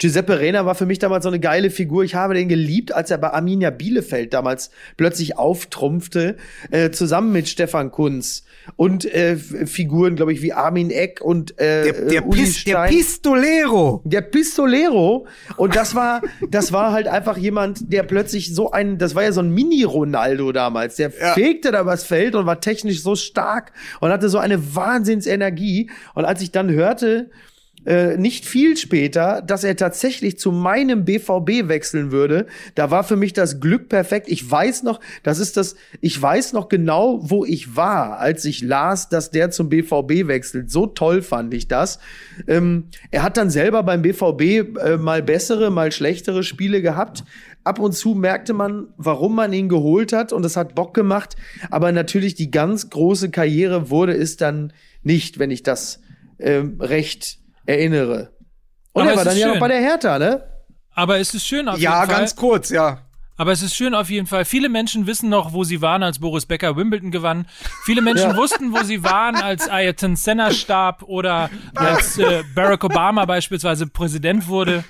Giuseppe 0.00 0.40
Reina 0.40 0.64
war 0.64 0.74
für 0.74 0.86
mich 0.86 0.98
damals 0.98 1.24
so 1.24 1.28
eine 1.28 1.40
geile 1.40 1.70
Figur. 1.70 2.04
Ich 2.04 2.14
habe 2.14 2.32
den 2.32 2.48
geliebt, 2.48 2.92
als 2.92 3.10
er 3.10 3.18
bei 3.18 3.30
Arminia 3.30 3.68
Bielefeld 3.68 4.32
damals 4.32 4.70
plötzlich 4.96 5.36
auftrumpfte, 5.36 6.36
äh, 6.70 6.90
zusammen 6.90 7.32
mit 7.32 7.48
Stefan 7.48 7.90
Kunz 7.90 8.44
und 8.76 9.04
äh, 9.04 9.36
Figuren, 9.36 10.16
glaube 10.16 10.32
ich, 10.32 10.42
wie 10.42 10.52
Armin 10.52 10.90
Eck 10.90 11.20
und 11.20 11.58
äh, 11.58 11.84
der, 11.84 11.92
der, 12.06 12.26
Uli 12.26 12.42
Pis, 12.42 12.58
Stein. 12.58 12.90
der 12.90 12.96
Pistolero. 12.96 14.02
Der 14.04 14.20
Pistolero. 14.20 15.26
Und 15.56 15.76
das 15.76 15.94
war, 15.94 16.22
das 16.48 16.72
war 16.72 16.92
halt 16.92 17.08
einfach 17.08 17.36
jemand, 17.36 17.92
der 17.92 18.02
plötzlich 18.02 18.54
so 18.54 18.70
ein, 18.70 18.98
das 18.98 19.14
war 19.14 19.22
ja 19.22 19.32
so 19.32 19.40
ein 19.40 19.50
Mini-Ronaldo 19.50 20.52
damals. 20.52 20.96
Der 20.96 21.12
ja. 21.18 21.32
fegte 21.32 21.72
da 21.72 21.82
übers 21.82 22.04
Feld 22.04 22.34
und 22.34 22.46
war 22.46 22.60
technisch 22.60 23.02
so 23.02 23.16
stark 23.16 23.72
und 24.00 24.10
hatte 24.10 24.28
so 24.28 24.38
eine 24.38 24.74
Wahnsinnsenergie. 24.74 25.90
Und 26.14 26.24
als 26.24 26.42
ich 26.42 26.50
dann 26.50 26.70
hörte, 26.70 27.30
äh, 27.86 28.18
nicht 28.18 28.44
viel 28.44 28.76
später, 28.76 29.40
dass 29.40 29.64
er 29.64 29.74
tatsächlich 29.74 30.38
zu 30.38 30.52
meinem 30.52 31.06
BVB 31.06 31.68
wechseln 31.68 32.12
würde. 32.12 32.46
Da 32.74 32.90
war 32.90 33.04
für 33.04 33.16
mich 33.16 33.32
das 33.32 33.58
Glück 33.58 33.88
perfekt. 33.88 34.26
Ich 34.28 34.48
weiß 34.48 34.82
noch, 34.82 35.00
das 35.22 35.38
ist 35.38 35.56
das, 35.56 35.76
ich 36.02 36.20
weiß 36.20 36.52
noch 36.52 36.68
genau, 36.68 37.20
wo 37.22 37.44
ich 37.44 37.76
war, 37.76 38.18
als 38.18 38.44
ich 38.44 38.60
las, 38.60 39.08
dass 39.08 39.30
der 39.30 39.50
zum 39.50 39.70
BVB 39.70 40.28
wechselt. 40.28 40.70
So 40.70 40.86
toll 40.86 41.22
fand 41.22 41.54
ich 41.54 41.68
das. 41.68 42.00
Ähm, 42.46 42.88
er 43.10 43.22
hat 43.22 43.38
dann 43.38 43.48
selber 43.48 43.82
beim 43.82 44.02
BVB 44.02 44.42
äh, 44.42 44.96
mal 44.98 45.22
bessere, 45.22 45.70
mal 45.70 45.90
schlechtere 45.90 46.42
Spiele 46.42 46.82
gehabt. 46.82 47.24
Ab 47.64 47.78
und 47.78 47.92
zu 47.92 48.14
merkte 48.14 48.52
man, 48.52 48.88
warum 48.98 49.34
man 49.34 49.54
ihn 49.54 49.70
geholt 49.70 50.12
hat 50.12 50.34
und 50.34 50.44
es 50.44 50.56
hat 50.56 50.74
Bock 50.74 50.92
gemacht. 50.92 51.36
Aber 51.70 51.92
natürlich 51.92 52.34
die 52.34 52.50
ganz 52.50 52.90
große 52.90 53.30
Karriere 53.30 53.88
wurde 53.88 54.14
es 54.14 54.36
dann 54.36 54.72
nicht, 55.02 55.38
wenn 55.38 55.50
ich 55.50 55.62
das 55.62 56.00
ähm, 56.38 56.76
recht 56.80 57.39
erinnere. 57.70 58.32
Und 58.92 59.02
Aber 59.02 59.10
er 59.12 59.16
war 59.16 59.24
dann 59.24 59.36
ja 59.36 59.48
noch 59.48 59.60
bei 59.60 59.68
der 59.68 59.80
Hertha, 59.80 60.18
ne? 60.18 60.42
Aber 60.94 61.18
es 61.18 61.32
ist 61.34 61.46
schön 61.46 61.68
auf 61.68 61.78
Ja, 61.78 62.04
ganz 62.04 62.34
kurz, 62.36 62.70
ja. 62.70 62.98
Aber 63.36 63.52
es 63.52 63.62
ist 63.62 63.74
schön 63.74 63.94
auf 63.94 64.10
jeden 64.10 64.26
Fall. 64.26 64.44
Viele 64.44 64.68
Menschen 64.68 65.06
wissen 65.06 65.30
noch, 65.30 65.54
wo 65.54 65.64
sie 65.64 65.80
waren, 65.80 66.02
als 66.02 66.18
Boris 66.18 66.44
Becker 66.44 66.76
Wimbledon 66.76 67.10
gewann. 67.10 67.46
Viele 67.84 68.02
Menschen 68.02 68.36
wussten, 68.36 68.72
wo 68.72 68.82
sie 68.82 69.02
waren, 69.02 69.36
als 69.36 69.66
Ayrton 69.66 70.14
Senna 70.16 70.50
starb 70.50 71.02
oder 71.04 71.48
als 71.74 72.18
äh, 72.18 72.42
Barack 72.54 72.84
Obama 72.84 73.24
beispielsweise 73.24 73.86
Präsident 73.86 74.46
wurde. 74.46 74.84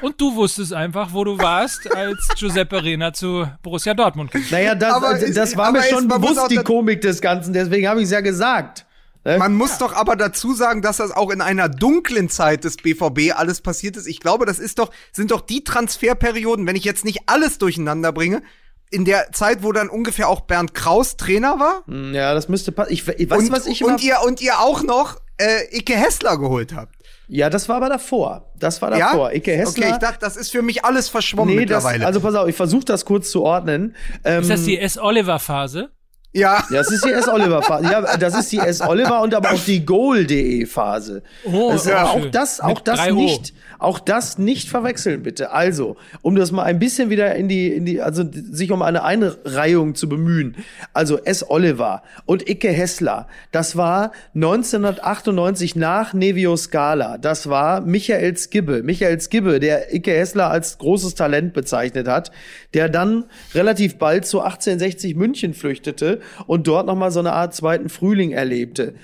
Und 0.00 0.18
du 0.18 0.34
wusstest 0.34 0.72
einfach, 0.72 1.12
wo 1.12 1.24
du 1.24 1.36
warst, 1.38 1.94
als 1.94 2.26
Giuseppe 2.38 2.82
Rena 2.82 3.12
zu 3.12 3.46
Borussia 3.62 3.92
Dortmund 3.92 4.30
kam. 4.30 4.42
Naja, 4.50 4.74
das, 4.74 4.94
Aber 4.94 5.12
das, 5.18 5.22
ist- 5.24 5.56
war 5.58 5.66
aber 5.68 5.80
mir 5.80 5.84
schon 5.84 6.08
bewusst, 6.08 6.50
die 6.50 6.56
Komik 6.56 7.02
des 7.02 7.20
Ganzen. 7.20 7.52
Deswegen 7.52 7.86
habe 7.86 8.00
ich 8.00 8.04
es 8.06 8.12
ja 8.12 8.20
gesagt. 8.22 8.86
Man 9.24 9.54
muss 9.54 9.78
doch 9.78 9.92
aber 9.92 10.16
dazu 10.16 10.54
sagen, 10.54 10.80
dass 10.80 10.96
das 10.96 11.12
auch 11.12 11.30
in 11.30 11.42
einer 11.42 11.68
dunklen 11.68 12.30
Zeit 12.30 12.64
des 12.64 12.76
BVB 12.76 13.36
alles 13.36 13.60
passiert 13.60 13.96
ist. 13.96 14.06
Ich 14.06 14.20
glaube, 14.20 14.46
das 14.46 14.58
ist 14.58 14.78
doch, 14.78 14.90
sind 15.12 15.30
doch 15.30 15.42
die 15.42 15.62
Transferperioden, 15.62 16.66
wenn 16.66 16.76
ich 16.76 16.84
jetzt 16.84 17.04
nicht 17.04 17.20
alles 17.26 17.58
durcheinander 17.58 18.12
bringe, 18.12 18.42
in 18.90 19.04
der 19.04 19.30
Zeit, 19.32 19.62
wo 19.62 19.72
dann 19.72 19.88
ungefähr 19.88 20.28
auch 20.28 20.40
Bernd 20.40 20.74
Kraus 20.74 21.16
Trainer 21.16 21.58
war. 21.60 21.84
Ja, 22.12 22.34
das 22.34 22.48
müsste 22.48 22.72
passen. 22.72 22.92
Ich, 22.92 23.06
ich 23.06 23.30
weißt 23.30 23.48
und, 23.48 23.52
was 23.52 23.66
ich 23.66 23.82
immer, 23.82 23.92
und 23.92 24.02
ihr 24.02 24.16
und 24.24 24.40
ihr 24.40 24.58
auch 24.58 24.82
noch 24.82 25.16
äh, 25.36 25.76
Icke 25.76 25.94
Hessler 25.94 26.38
geholt 26.38 26.74
habt. 26.74 26.96
Ja, 27.28 27.48
das 27.48 27.68
war 27.68 27.76
aber 27.76 27.88
davor. 27.88 28.52
Das 28.58 28.82
war 28.82 28.90
davor. 28.90 29.32
Icke 29.32 29.52
Hessler. 29.52 29.84
Okay, 29.84 29.92
ich 29.92 29.98
dachte, 29.98 30.18
das 30.20 30.36
ist 30.36 30.50
für 30.50 30.62
mich 30.62 30.84
alles 30.84 31.08
verschwommen 31.08 31.54
nee, 31.54 31.64
das, 31.66 31.84
mittlerweile. 31.84 32.06
also 32.06 32.20
pass 32.20 32.34
auf, 32.34 32.48
ich 32.48 32.56
versuche 32.56 32.84
das 32.84 33.04
kurz 33.04 33.30
zu 33.30 33.42
ordnen. 33.42 33.94
Ähm, 34.24 34.42
Ist 34.42 34.50
das 34.50 34.64
die 34.64 34.78
S-Oliver-Phase? 34.78 35.80
ja. 35.80 35.88
Ja, 36.32 36.64
das 36.70 36.92
ist 36.92 37.04
die 37.04 37.10
S-Oliver-Phase. 37.10 37.90
Ja, 37.90 38.16
das 38.16 38.38
ist 38.38 38.52
die 38.52 38.58
S-Oliver 38.58 39.20
und 39.20 39.34
aber 39.34 39.50
auch 39.50 39.64
die 39.64 39.84
Goal.de-Phase. 39.84 41.24
Oh, 41.44 41.70
das 41.72 41.86
ist 41.86 41.90
ja. 41.90 42.04
auch 42.04 42.26
das, 42.26 42.60
auch 42.60 42.76
Mit 42.76 42.86
das 42.86 43.00
3 43.00 43.12
O. 43.12 43.16
nicht, 43.16 43.52
auch 43.80 43.98
das 43.98 44.38
nicht 44.38 44.68
verwechseln, 44.68 45.24
bitte. 45.24 45.50
Also, 45.50 45.96
um 46.22 46.36
das 46.36 46.52
mal 46.52 46.62
ein 46.62 46.78
bisschen 46.78 47.10
wieder 47.10 47.34
in 47.34 47.48
die, 47.48 47.68
in 47.68 47.84
die, 47.84 48.00
also 48.00 48.22
sich 48.30 48.70
um 48.70 48.82
eine 48.82 49.02
Einreihung 49.02 49.96
zu 49.96 50.08
bemühen. 50.08 50.54
Also 50.92 51.18
S. 51.18 51.50
Oliver 51.50 52.04
und 52.26 52.48
Icke 52.48 52.70
Hessler, 52.70 53.26
das 53.50 53.76
war 53.76 54.12
1998 54.36 55.74
nach 55.74 56.12
Nevio 56.12 56.56
Scala. 56.56 57.18
Das 57.18 57.48
war 57.48 57.80
Michael 57.80 58.36
Skibbe. 58.36 58.84
Michael 58.84 59.20
Skibbe, 59.20 59.58
der 59.58 59.92
Icke 59.92 60.12
Hessler 60.12 60.48
als 60.48 60.78
großes 60.78 61.16
Talent 61.16 61.54
bezeichnet 61.54 62.06
hat, 62.06 62.30
der 62.72 62.88
dann 62.88 63.24
relativ 63.52 63.98
bald 63.98 64.26
zu 64.26 64.42
1860 64.42 65.16
München 65.16 65.54
flüchtete 65.54 66.19
und 66.46 66.66
dort 66.66 66.86
nochmal 66.86 67.10
so 67.10 67.20
eine 67.20 67.32
Art 67.32 67.54
zweiten 67.54 67.88
Frühling 67.88 68.32
erlebte. 68.32 68.94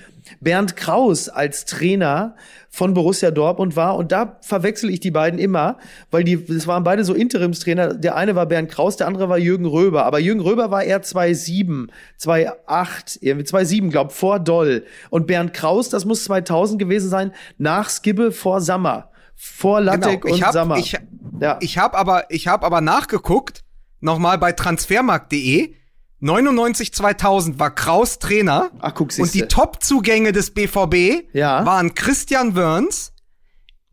Bernd 0.41 0.75
Kraus 0.75 1.29
als 1.29 1.67
Trainer 1.67 2.35
von 2.69 2.95
Borussia 2.95 3.31
Dortmund 3.31 3.77
war 3.77 3.95
und 3.97 4.11
da 4.11 4.39
verwechsel 4.41 4.91
ich 4.91 4.99
die 4.99 5.13
beiden 5.13 5.39
immer, 5.39 5.79
weil 6.11 6.25
die 6.25 6.45
das 6.45 6.67
waren 6.67 6.83
beide 6.83 7.05
so 7.05 7.15
Interimstrainer. 7.15 7.95
Der 7.95 8.17
eine 8.17 8.35
war 8.35 8.47
Bernd 8.47 8.69
Kraus, 8.69 8.97
der 8.97 9.07
andere 9.07 9.29
war 9.29 9.39
Jürgen 9.39 9.67
Röber, 9.67 10.05
aber 10.05 10.19
Jürgen 10.19 10.41
Röber 10.41 10.73
war 10.73 10.83
eher 10.83 11.01
2-7, 11.05 11.87
2-8, 12.21 13.19
irgendwie 13.21 13.47
2-7, 13.47 13.91
glaub, 13.91 14.11
vor 14.13 14.41
Doll 14.41 14.85
und 15.11 15.27
Bernd 15.29 15.55
Kraus, 15.55 15.89
das 15.91 16.05
muss 16.05 16.25
2000 16.25 16.79
gewesen 16.81 17.09
sein, 17.09 17.33
nach 17.57 17.89
Skibbe 17.89 18.33
vor 18.33 18.61
Sammer, 18.61 19.11
vor 19.37 19.81
Lattek 19.81 20.23
Genau, 20.23 20.35
ich 20.35 20.41
und 20.41 20.47
hab- 20.47 20.53
Sammer. 20.53 20.77
ich- 20.79 20.99
ja. 21.41 21.59
Ich 21.61 21.79
habe 21.79 21.97
aber, 21.97 22.25
ich 22.31 22.49
habe 22.49 22.67
aber 22.67 22.81
nachgeguckt, 22.81 23.63
nochmal 24.01 24.39
bei 24.39 24.53
transfermarkt.de. 24.53 25.75
99 26.21 26.93
2000 26.95 27.59
war 27.59 27.75
Kraus 27.75 28.19
Trainer. 28.19 28.71
Ach, 28.81 28.95
guck, 28.95 29.09
Und 29.09 29.13
siehste. 29.13 29.39
die 29.39 29.49
Top-Zugänge 29.49 30.33
des 30.33 30.53
BVB 30.53 31.29
Ja. 31.33 31.65
waren 31.67 31.95
Christian 31.95 32.55
Wörns, 32.55 33.13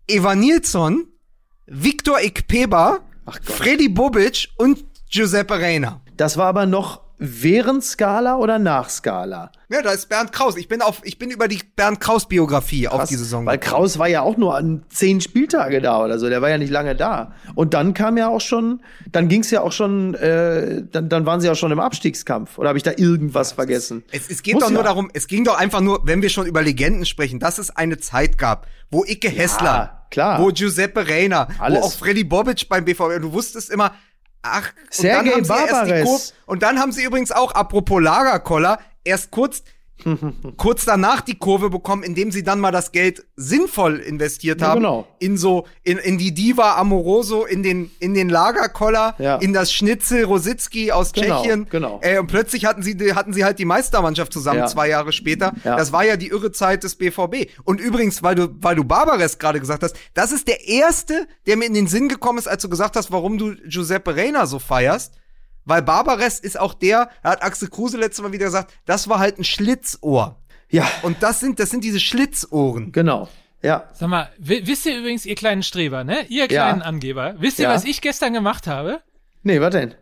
Eva 0.07 0.35
Nilsson, 0.35 1.07
Viktor 1.65 2.21
Ikpeba. 2.21 2.99
Freddy 3.41 3.87
Bobic 3.87 4.49
und 4.57 4.83
Giuseppe 5.09 5.53
Reina. 5.61 6.01
Das 6.17 6.35
war 6.37 6.47
aber 6.47 6.65
noch 6.65 7.02
während 7.17 7.83
Skala 7.83 8.37
oder 8.37 8.59
nach 8.59 8.89
Skala? 8.89 9.51
Ja, 9.69 9.81
da 9.81 9.91
ist 9.91 10.09
Bernd 10.09 10.31
Kraus. 10.31 10.55
Ich 10.57 10.67
bin 10.67 10.81
auf, 10.81 11.01
ich 11.03 11.17
bin 11.17 11.31
über 11.31 11.47
die 11.47 11.59
Bernd 11.75 11.99
Kraus 11.99 12.27
Biografie 12.27 12.87
auf 12.87 13.05
die 13.05 13.15
Saison. 13.15 13.45
Weil. 13.45 13.57
Kraus 13.57 13.97
war 13.97 14.07
ja 14.07 14.21
auch 14.21 14.37
nur 14.37 14.55
an 14.55 14.83
zehn 14.89 15.21
Spieltage 15.21 15.81
da 15.81 16.03
oder 16.03 16.19
so. 16.19 16.29
Der 16.29 16.41
war 16.41 16.49
ja 16.49 16.57
nicht 16.57 16.69
lange 16.69 16.95
da. 16.95 17.33
Und 17.55 17.73
dann 17.73 17.93
kam 17.93 18.17
ja 18.17 18.27
auch 18.27 18.41
schon, 18.41 18.81
dann 19.11 19.29
ging's 19.29 19.49
ja 19.51 19.61
auch 19.61 19.71
schon, 19.71 20.13
äh, 20.15 20.83
dann, 20.91 21.09
dann 21.09 21.25
waren 21.25 21.41
sie 21.41 21.47
ja 21.47 21.55
schon 21.55 21.71
im 21.71 21.79
Abstiegskampf. 21.79 22.57
Oder 22.57 22.69
habe 22.69 22.77
ich 22.77 22.83
da 22.83 22.91
irgendwas 22.95 23.51
vergessen? 23.51 24.03
Es, 24.11 24.29
es 24.29 24.43
geht 24.43 24.55
Muss 24.55 24.63
doch 24.63 24.69
nur 24.69 24.81
ja. 24.81 24.85
darum, 24.85 25.09
es 25.13 25.27
ging 25.27 25.43
doch 25.43 25.57
einfach 25.57 25.81
nur, 25.81 26.01
wenn 26.05 26.21
wir 26.21 26.29
schon 26.29 26.45
über 26.45 26.61
Legenden 26.61 27.05
sprechen, 27.05 27.39
dass 27.39 27.57
es 27.57 27.75
eine 27.75 27.97
Zeit 27.97 28.37
gab, 28.37 28.67
wo 28.91 29.03
Icke 29.05 29.29
Hessler, 29.29 30.05
klar. 30.11 30.39
wo 30.39 30.51
Giuseppe 30.51 31.07
Reina, 31.07 31.47
Alles. 31.57 31.81
wo 31.81 31.85
auch 31.85 31.93
Freddy 31.93 32.23
Bobic 32.23 32.69
beim 32.69 32.85
BVB, 32.85 33.21
du 33.21 33.33
wusstest 33.33 33.71
immer, 33.71 33.93
ach, 34.43 34.71
die 34.91 35.41
Barbares. 35.47 36.33
Und 36.45 36.61
dann 36.63 36.79
haben 36.79 36.91
sie 36.91 37.03
übrigens 37.03 37.31
auch, 37.31 37.53
apropos 37.53 38.01
Lagerkoller, 38.01 38.79
erst 39.03 39.31
kurz, 39.31 39.63
kurz 40.57 40.85
danach 40.85 41.21
die 41.21 41.35
Kurve 41.37 41.69
bekommen, 41.69 42.03
indem 42.03 42.31
sie 42.31 42.43
dann 42.43 42.59
mal 42.59 42.71
das 42.71 42.91
Geld 42.91 43.25
sinnvoll 43.35 43.97
investiert 43.99 44.61
Ja, 44.61 44.67
haben. 44.67 44.81
genau. 44.81 45.07
In 45.19 45.37
so, 45.37 45.65
in, 45.83 45.97
in 45.97 46.17
die 46.17 46.33
Diva 46.33 46.75
Amoroso, 46.77 47.45
in 47.45 47.63
den, 47.63 47.91
in 47.99 48.13
den 48.13 48.29
Lagerkoller, 48.29 49.15
Ja. 49.19 49.37
in 49.37 49.53
das 49.53 49.71
Schnitzel 49.73 50.23
Rositzky 50.25 50.91
aus 50.91 51.11
Genau, 51.13 51.41
Tschechien. 51.41 51.67
genau. 51.69 51.99
Äh, 52.01 52.19
und 52.19 52.27
plötzlich 52.27 52.65
hatten 52.65 52.83
sie, 52.83 52.95
hatten 53.13 53.33
sie 53.33 53.43
halt 53.43 53.59
die 53.59 53.65
Meistermannschaft 53.65 54.31
zusammen, 54.33 54.59
Ja. 54.59 54.67
zwei 54.67 54.89
Jahre 54.89 55.11
später. 55.11 55.53
Das 55.63 55.91
war 55.91 56.05
ja 56.05 56.17
die 56.17 56.27
irre 56.27 56.51
Zeit 56.51 56.83
des 56.83 56.95
BVB. 56.95 57.47
Und 57.63 57.79
übrigens, 57.81 58.23
weil 58.23 58.35
du, 58.35 58.49
weil 58.61 58.75
du 58.75 58.83
Barbares 58.83 59.39
gerade 59.39 59.59
gesagt 59.59 59.83
hast, 59.83 59.95
das 60.13 60.31
ist 60.31 60.47
der 60.47 60.67
erste, 60.67 61.27
der 61.47 61.57
mir 61.57 61.65
in 61.65 61.73
den 61.73 61.87
Sinn 61.87 62.09
gekommen 62.09 62.39
ist, 62.39 62.47
als 62.47 62.61
du 62.61 62.69
gesagt 62.69 62.95
hast, 62.95 63.11
warum 63.11 63.37
du 63.37 63.55
Giuseppe 63.67 64.15
Reina 64.15 64.45
so 64.45 64.59
feierst. 64.59 65.13
Weil 65.65 65.81
Barbares 65.81 66.39
ist 66.39 66.59
auch 66.59 66.73
der, 66.73 67.09
da 67.23 67.31
hat 67.31 67.43
Axel 67.43 67.69
Kruse 67.69 67.97
letztes 67.97 68.21
Mal 68.23 68.31
wieder 68.33 68.45
gesagt, 68.45 68.73
das 68.85 69.07
war 69.07 69.19
halt 69.19 69.39
ein 69.39 69.43
Schlitzohr. 69.43 70.37
Ja, 70.69 70.89
Und 71.03 71.21
das 71.21 71.39
sind, 71.39 71.59
das 71.59 71.69
sind 71.69 71.83
diese 71.83 71.99
Schlitzohren. 71.99 72.91
genau. 72.91 73.29
Ja. 73.61 73.87
Sag 73.93 74.09
mal, 74.09 74.29
wi- 74.39 74.63
wisst 74.67 74.85
ihr 74.85 74.97
übrigens, 74.97 75.25
ihr 75.25 75.35
kleinen 75.35 75.63
Streber, 75.63 76.03
ne? 76.03 76.25
Ihr 76.27 76.41
Ja. 76.43 76.47
kleinen 76.47 76.81
Angeber, 76.81 77.35
wisst 77.37 77.59
ihr, 77.59 77.63
Ja. 77.69 77.73
was 77.73 77.85
ich 77.85 78.01
gestern 78.01 78.33
gemacht 78.33 78.67
habe? 78.67 79.01
Nee, 79.43 79.61
was 79.61 79.71
denn? 79.71 79.95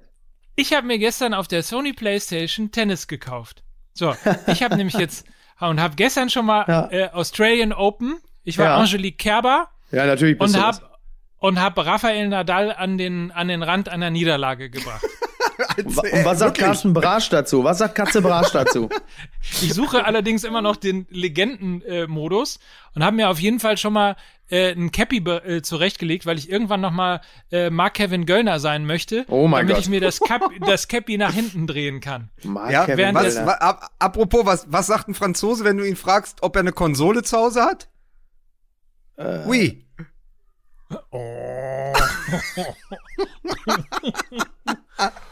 Ich 0.55 0.73
habe 0.73 0.87
mir 0.87 0.97
gestern 0.97 1.33
auf 1.35 1.47
der 1.47 1.61
Sony 1.61 1.93
PlayStation 1.93 2.71
Tennis 2.71 3.07
gekauft. 3.07 3.63
So, 3.93 4.15
ich 4.47 4.63
habe 4.63 4.77
nämlich 4.77 4.95
jetzt 4.95 5.25
und 5.59 5.79
habe 5.79 5.95
gestern 5.95 6.29
schon 6.31 6.45
mal 6.47 6.65
Ja. 6.67 6.89
äh, 6.91 7.09
Australian 7.11 7.71
Open. 7.73 8.19
Ich 8.43 8.57
war 8.57 8.65
Ja. 8.65 8.77
Angelique 8.77 9.17
Kerber 9.19 9.67
Ja, 9.91 10.07
natürlich. 10.07 10.39
bist 10.39 10.55
und 10.55 10.59
du 10.59 10.65
das. 10.67 10.81
hab 10.81 10.99
und 11.37 11.61
hab 11.61 11.77
Rafael 11.77 12.27
Nadal 12.29 12.71
an 12.73 12.97
den 12.97 13.31
an 13.31 13.47
den 13.47 13.61
Rand 13.61 13.89
einer 13.89 14.09
Niederlage 14.09 14.69
gebracht. 14.71 15.05
Und 15.77 15.97
und 15.97 16.25
was 16.25 16.39
sagt 16.39 16.57
Carsten 16.57 16.93
Brasch 16.93 17.29
dazu? 17.29 17.63
Was 17.63 17.77
sagt 17.79 17.95
Katze 17.95 18.21
Brasch 18.21 18.51
dazu? 18.51 18.89
Ich 19.61 19.73
suche 19.73 20.05
allerdings 20.05 20.43
immer 20.43 20.61
noch 20.61 20.75
den 20.75 21.07
Legenden-Modus 21.09 22.59
und 22.93 23.03
habe 23.03 23.15
mir 23.15 23.29
auf 23.29 23.39
jeden 23.39 23.59
Fall 23.59 23.75
schon 23.77 23.93
mal 23.93 24.15
äh, 24.51 24.71
ein 24.73 24.91
Cappy 24.91 25.17
äh, 25.17 25.61
zurechtgelegt, 25.63 26.25
weil 26.27 26.37
ich 26.37 26.47
irgendwann 26.49 26.81
noch 26.81 26.91
mal 26.91 27.21
äh, 27.51 27.71
Mark 27.71 27.95
Kevin 27.95 28.25
Göllner 28.27 28.59
sein 28.59 28.85
möchte, 28.85 29.25
Oh 29.29 29.47
mein 29.47 29.61
damit 29.61 29.77
Gott. 29.77 29.83
ich 29.83 29.89
mir 29.89 29.99
das, 29.99 30.19
Cap 30.19 30.43
das 30.65 30.87
Cappy 30.87 31.17
nach 31.17 31.33
hinten 31.33 31.65
drehen 31.65 32.01
kann. 32.01 32.29
Mark 32.43 32.71
Ja, 32.71 32.85
Kevin 32.85 33.15
was, 33.15 33.33
Göllner. 33.33 33.47
wa, 33.47 33.53
ap, 33.59 33.89
apropos, 33.97 34.45
was, 34.45 34.65
was 34.69 34.85
sagt 34.87 35.07
ein 35.07 35.15
Franzose, 35.15 35.63
wenn 35.63 35.77
du 35.77 35.87
ihn 35.87 35.95
fragst, 35.95 36.43
ob 36.43 36.55
er 36.55 36.59
eine 36.59 36.71
Konsole 36.71 37.23
zu 37.23 37.35
Hause 37.37 37.63
hat? 37.63 37.87
Äh. 39.17 39.39
Oui. 39.47 39.87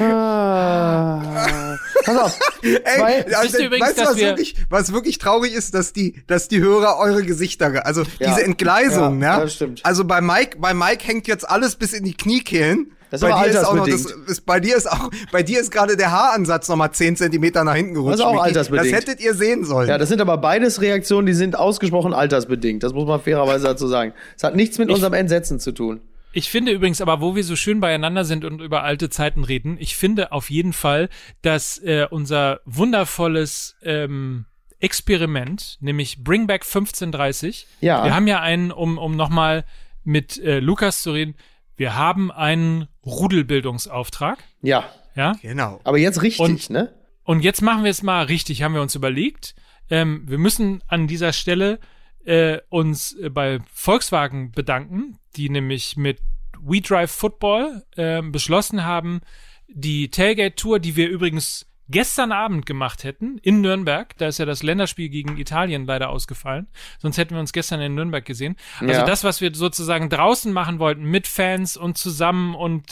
Ah. 0.00 1.76
Pass 2.04 2.16
auf. 2.16 2.38
Ey, 2.62 3.24
also, 3.34 3.58
übrigens, 3.62 3.86
weißt 3.88 3.98
du, 3.98 4.02
was 4.04 4.16
wir- 4.16 4.26
wirklich, 4.28 4.56
was 4.70 4.92
wirklich 4.92 5.18
traurig 5.18 5.52
ist, 5.54 5.74
dass 5.74 5.92
die, 5.92 6.22
dass 6.26 6.48
die 6.48 6.60
Hörer 6.60 6.98
eure 6.98 7.22
Gesichter, 7.22 7.70
ge- 7.70 7.80
also 7.80 8.02
Ja. 8.18 8.28
diese 8.30 8.42
Entgleisung, 8.44 9.20
Ja, 9.20 9.34
ja, 9.38 9.40
das 9.42 9.54
stimmt. 9.54 9.80
Also 9.84 10.04
bei 10.04 10.20
Mike, 10.20 10.58
bei 10.58 10.74
Mike 10.74 11.04
hängt 11.06 11.26
jetzt 11.26 11.48
alles 11.48 11.76
bis 11.76 11.92
in 11.92 12.04
die 12.04 12.14
Kniekehlen. 12.16 12.90
Das 13.10 13.22
ist 13.22 13.28
bei 13.28 13.34
aber 13.34 13.44
dir 13.44 13.50
ist 13.50 13.64
auch 13.64 13.74
noch, 13.74 13.86
das, 13.86 14.06
ist, 14.26 14.44
bei 14.46 14.58
dir 14.58 14.76
ist 14.76 14.90
auch, 14.90 15.08
bei 15.30 15.42
dir 15.44 15.60
ist 15.60 15.70
gerade 15.70 15.96
der 15.96 16.10
Haaransatz 16.10 16.68
noch 16.68 16.74
mal 16.76 16.90
10 16.90 17.16
Zentimeter 17.16 17.62
nach 17.62 17.74
hinten 17.76 17.94
gerutscht. 17.94 18.14
Das 18.14 18.20
ist 18.20 18.26
auch 18.26 18.32
Micky. 18.32 18.44
altersbedingt. 18.46 18.92
Das 18.92 19.00
hättet 19.00 19.20
ihr 19.20 19.34
sehen 19.34 19.64
sollen. 19.64 19.88
Ja, 19.88 19.98
das 19.98 20.08
sind 20.08 20.20
aber 20.20 20.36
beides 20.38 20.80
Reaktionen, 20.80 21.26
die 21.26 21.34
sind 21.34 21.56
ausgesprochen 21.56 22.12
altersbedingt. 22.12 22.82
Das 22.82 22.92
muss 22.92 23.06
man 23.06 23.20
fairerweise 23.20 23.66
dazu 23.66 23.86
sagen. 23.86 24.14
Es 24.36 24.42
hat 24.42 24.56
nichts 24.56 24.78
mit 24.78 24.90
unserem 24.90 25.12
Entsetzen 25.14 25.60
zu 25.60 25.70
tun. 25.70 26.00
Ich 26.34 26.50
finde 26.50 26.72
übrigens 26.72 27.00
aber, 27.00 27.20
wo 27.20 27.36
wir 27.36 27.44
so 27.44 27.54
schön 27.56 27.80
beieinander 27.80 28.24
sind 28.24 28.44
und 28.44 28.60
über 28.60 28.82
alte 28.82 29.08
Zeiten 29.08 29.44
reden, 29.44 29.76
ich 29.78 29.96
finde 29.96 30.32
auf 30.32 30.50
jeden 30.50 30.72
Fall, 30.72 31.08
dass 31.42 31.78
äh, 31.78 32.06
unser 32.10 32.60
wundervolles 32.64 33.76
ähm, 33.82 34.46
Experiment, 34.80 35.78
nämlich 35.80 36.22
Bring 36.24 36.46
Back 36.46 36.62
1530, 36.64 37.66
Ja. 37.80 38.04
wir 38.04 38.14
haben 38.14 38.26
ja 38.26 38.40
einen, 38.40 38.70
um, 38.72 38.98
um 38.98 39.16
nochmal 39.16 39.64
mit 40.02 40.36
äh, 40.38 40.58
Lukas 40.60 41.02
zu 41.02 41.12
reden, 41.12 41.36
wir 41.76 41.94
haben 41.96 42.30
einen 42.30 42.88
Rudelbildungsauftrag, 43.06 44.38
Ja. 44.62 44.84
ja, 45.14 45.32
genau. 45.40 45.80
Aber 45.84 45.98
jetzt 45.98 46.22
richtig, 46.22 46.40
Und- 46.40 46.70
ne? 46.70 46.92
und 47.22 47.40
jetzt 47.40 47.62
machen 47.62 47.84
wir 47.84 47.90
es 47.90 48.02
mal 48.02 48.24
richtig, 48.24 48.62
haben 48.62 48.74
wir 48.74 48.82
uns 48.82 48.94
überlegt. 48.94 49.54
Ähm, 49.90 50.24
wir 50.26 50.38
müssen 50.38 50.82
an 50.88 51.06
dieser 51.06 51.32
Stelle 51.32 51.78
äh, 52.24 52.58
uns 52.70 53.12
äh, 53.18 53.28
bei 53.30 53.58
Volkswagen 53.72 54.50
bedanken, 54.50 55.18
die 55.36 55.48
nämlich 55.48 55.96
mit 55.96 56.20
We 56.60 56.80
Drive 56.80 57.10
Football 57.10 57.84
äh, 57.96 58.22
beschlossen 58.22 58.84
haben, 58.84 59.20
die 59.68 60.10
Tailgate 60.10 60.54
Tour, 60.56 60.78
die 60.78 60.96
wir 60.96 61.08
übrigens 61.08 61.66
gestern 61.88 62.32
Abend 62.32 62.66
gemacht 62.66 63.04
hätten 63.04 63.38
in 63.38 63.60
Nürnberg, 63.60 64.16
da 64.18 64.28
ist 64.28 64.38
ja 64.38 64.46
das 64.46 64.62
Länderspiel 64.62 65.08
gegen 65.08 65.36
Italien 65.36 65.86
leider 65.86 66.10
ausgefallen, 66.10 66.66
sonst 66.98 67.18
hätten 67.18 67.34
wir 67.34 67.40
uns 67.40 67.52
gestern 67.52 67.80
in 67.80 67.94
Nürnberg 67.94 68.24
gesehen. 68.24 68.56
Also 68.80 68.92
Ja. 68.92 69.04
das, 69.04 69.24
was 69.24 69.40
wir 69.40 69.54
sozusagen 69.54 70.08
draußen 70.08 70.52
machen 70.52 70.78
wollten, 70.78 71.04
mit 71.04 71.26
Fans 71.26 71.76
und 71.76 71.98
zusammen 71.98 72.54
und 72.54 72.84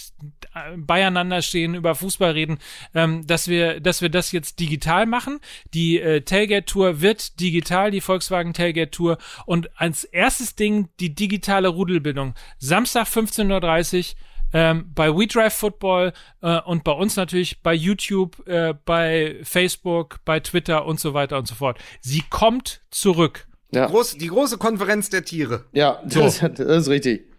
äh, 0.55 0.76
beieinander 0.76 1.43
stehen, 1.43 1.74
über 1.74 1.95
Fußball 1.95 2.32
reden, 2.32 2.59
ähm, 2.95 3.26
dass 3.26 3.49
wir, 3.49 3.80
dass 3.80 4.03
wir 4.03 4.11
das 4.11 4.32
jetzt 4.32 4.61
digital 4.61 5.07
machen. 5.07 5.40
Die 5.72 5.99
äh, 6.01 6.20
Tailgate 6.22 6.66
Tour 6.66 7.01
wird 7.01 7.40
digital, 7.40 7.90
die 7.90 8.01
Volkswagen 8.01 8.53
Tailgate 8.53 8.90
Tour 8.90 9.18
und 9.47 9.70
als 9.80 10.05
erstes 10.05 10.55
Ding 10.55 10.88
die 11.01 11.14
digitale 11.14 11.68
Rudelbildung. 11.68 12.34
Samstag 12.59 13.07
15.30 13.07 13.99
Uhr 13.99 14.05
ähm, 14.53 14.90
bei 14.94 15.14
WeDrive 15.14 15.53
Football 15.53 16.12
äh, 16.42 16.61
und 16.61 16.84
bei 16.84 16.92
uns 16.92 17.16
natürlich 17.16 17.62
bei 17.62 17.74
YouTube, 17.74 18.46
äh, 18.46 18.74
bei 18.84 19.36
Facebook, 19.42 20.20
bei 20.24 20.40
Twitter 20.40 20.86
und 20.86 21.00
so 21.00 21.14
weiter 21.14 21.38
und 21.38 21.46
so 21.46 21.55
fort. 21.55 21.78
Sie 22.00 22.22
kommt 22.28 22.82
zurück. 22.90 23.46
Ja, 23.72 23.86
Groß, 23.86 24.18
die 24.18 24.28
große 24.28 24.59
Konferenz 24.59 25.09
der 25.09 25.24
Tiere. 25.24 25.64
ja 25.72 26.03
das, 26.05 26.40
das 26.55 26.59
ist 26.59 26.88
richtig. 26.88 27.31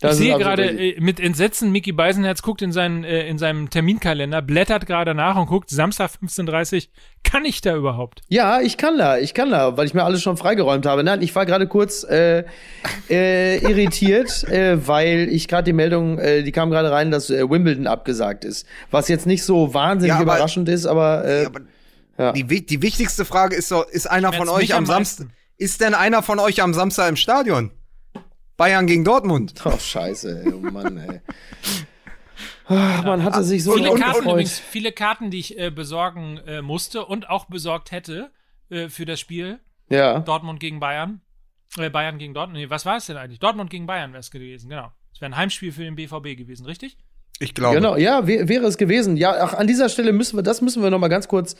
Das 0.00 0.18
ich 0.18 0.24
sehe 0.26 0.38
gerade 0.38 0.64
äh, 0.64 0.98
mit 1.00 1.20
Entsetzen, 1.20 1.70
Mickey 1.72 1.92
Beisenherz 1.92 2.40
guckt 2.42 2.62
in, 2.62 2.72
seinen, 2.72 3.04
äh, 3.04 3.28
in 3.28 3.36
seinem 3.38 3.68
Terminkalender, 3.70 4.40
blättert 4.40 4.86
gerade 4.86 5.14
nach 5.14 5.36
und 5.36 5.46
guckt, 5.46 5.68
Samstag 5.70 6.10
15.30 6.22 6.88
kann 7.22 7.44
ich 7.44 7.60
da 7.60 7.76
überhaupt? 7.76 8.22
Ja, 8.28 8.60
ich 8.62 8.78
kann 8.78 8.96
da, 8.96 9.18
ich 9.18 9.34
kann 9.34 9.50
da, 9.50 9.76
weil 9.76 9.86
ich 9.86 9.92
mir 9.94 10.02
alles 10.04 10.22
schon 10.22 10.38
freigeräumt 10.38 10.86
habe. 10.86 11.04
Nein, 11.04 11.20
ich 11.20 11.34
war 11.34 11.44
gerade 11.44 11.66
kurz 11.66 12.02
äh, 12.04 12.44
äh, 13.10 13.58
irritiert, 13.58 14.44
äh, 14.44 14.86
weil 14.88 15.28
ich 15.30 15.48
gerade 15.48 15.64
die 15.64 15.72
Meldung, 15.74 16.18
äh, 16.18 16.42
die 16.42 16.52
kam 16.52 16.70
gerade 16.70 16.90
rein, 16.90 17.10
dass 17.10 17.28
äh, 17.30 17.48
Wimbledon 17.48 17.86
abgesagt 17.86 18.44
ist. 18.44 18.66
Was 18.90 19.08
jetzt 19.08 19.26
nicht 19.26 19.44
so 19.44 19.74
wahnsinnig 19.74 20.08
Ja, 20.10 20.14
aber- 20.16 20.22
überraschend 20.34 20.68
ist, 20.68 20.86
aber, 20.86 21.24
äh, 21.26 21.42
Ja, 21.42 21.48
aber 21.48 21.60
Ja. 22.18 22.32
die, 22.32 22.64
die 22.66 22.82
wichtigste 22.82 23.24
Frage 23.24 23.54
ist 23.56 23.68
so, 23.68 23.82
ist 23.84 24.10
einer 24.10 24.32
von 24.32 24.48
euch 24.48 24.72
am 24.72 24.78
am 24.80 24.86
Samstag, 24.86 25.26
ist 25.58 25.80
denn 25.82 25.92
einer 25.94 26.22
von 26.22 26.38
euch 26.38 26.62
am 26.62 26.72
Samstag 26.74 27.08
im 27.10 27.16
Stadion? 27.16 27.70
Bayern 28.60 28.86
gegen 28.86 29.04
Dortmund. 29.04 29.54
oh 29.64 29.78
scheiße, 29.78 30.42
ey, 30.44 30.52
oh 30.52 30.58
Mann, 30.58 30.98
ey. 30.98 31.20
Ah, 32.66 33.00
Man 33.06 33.24
hatte 33.24 33.42
sich 33.42 33.64
so 33.64 33.72
Viele 33.72 33.94
Karten 33.94 34.22
übrigens, 34.28 34.58
viele 34.58 34.92
Karten, 34.92 35.30
die 35.30 35.38
ich 35.38 35.58
äh, 35.58 35.70
besorgen 35.70 36.36
äh, 36.46 36.60
musste 36.60 37.06
und 37.06 37.30
auch 37.30 37.46
besorgt 37.46 37.90
hätte 37.90 38.30
äh, 38.68 38.90
für 38.90 39.06
das 39.06 39.18
Spiel 39.18 39.60
Ja. 39.88 40.18
Dortmund 40.18 40.60
gegen 40.60 40.78
Bayern. 40.78 41.22
Äh, 41.78 41.88
Bayern 41.88 42.18
gegen 42.18 42.34
Dortmund. 42.34 42.58
Nee, 42.60 42.68
was 42.68 42.84
war 42.84 42.98
es 42.98 43.06
denn 43.06 43.16
eigentlich? 43.16 43.38
Dortmund 43.40 43.70
gegen 43.70 43.86
Bayern 43.86 44.12
wäre 44.12 44.20
es 44.20 44.30
gewesen, 44.30 44.68
genau. 44.68 44.92
Es 45.14 45.22
wäre 45.22 45.30
ein 45.32 45.36
Heimspiel 45.38 45.72
für 45.72 45.84
den 45.84 45.96
BVB 45.96 46.36
gewesen, 46.36 46.66
richtig? 46.66 46.98
Ich 47.38 47.54
glaube. 47.54 47.76
Genau, 47.76 47.96
ja, 47.96 48.26
wär, 48.26 48.46
wäre 48.50 48.66
es 48.66 48.76
gewesen. 48.76 49.16
Ja, 49.16 49.36
ach, 49.40 49.54
an 49.54 49.68
dieser 49.68 49.88
Stelle 49.88 50.12
müssen 50.12 50.36
wir, 50.36 50.42
das 50.42 50.60
müssen 50.60 50.82
wir 50.82 50.90
noch 50.90 50.98
mal 50.98 51.08
ganz 51.08 51.28
kurz 51.28 51.56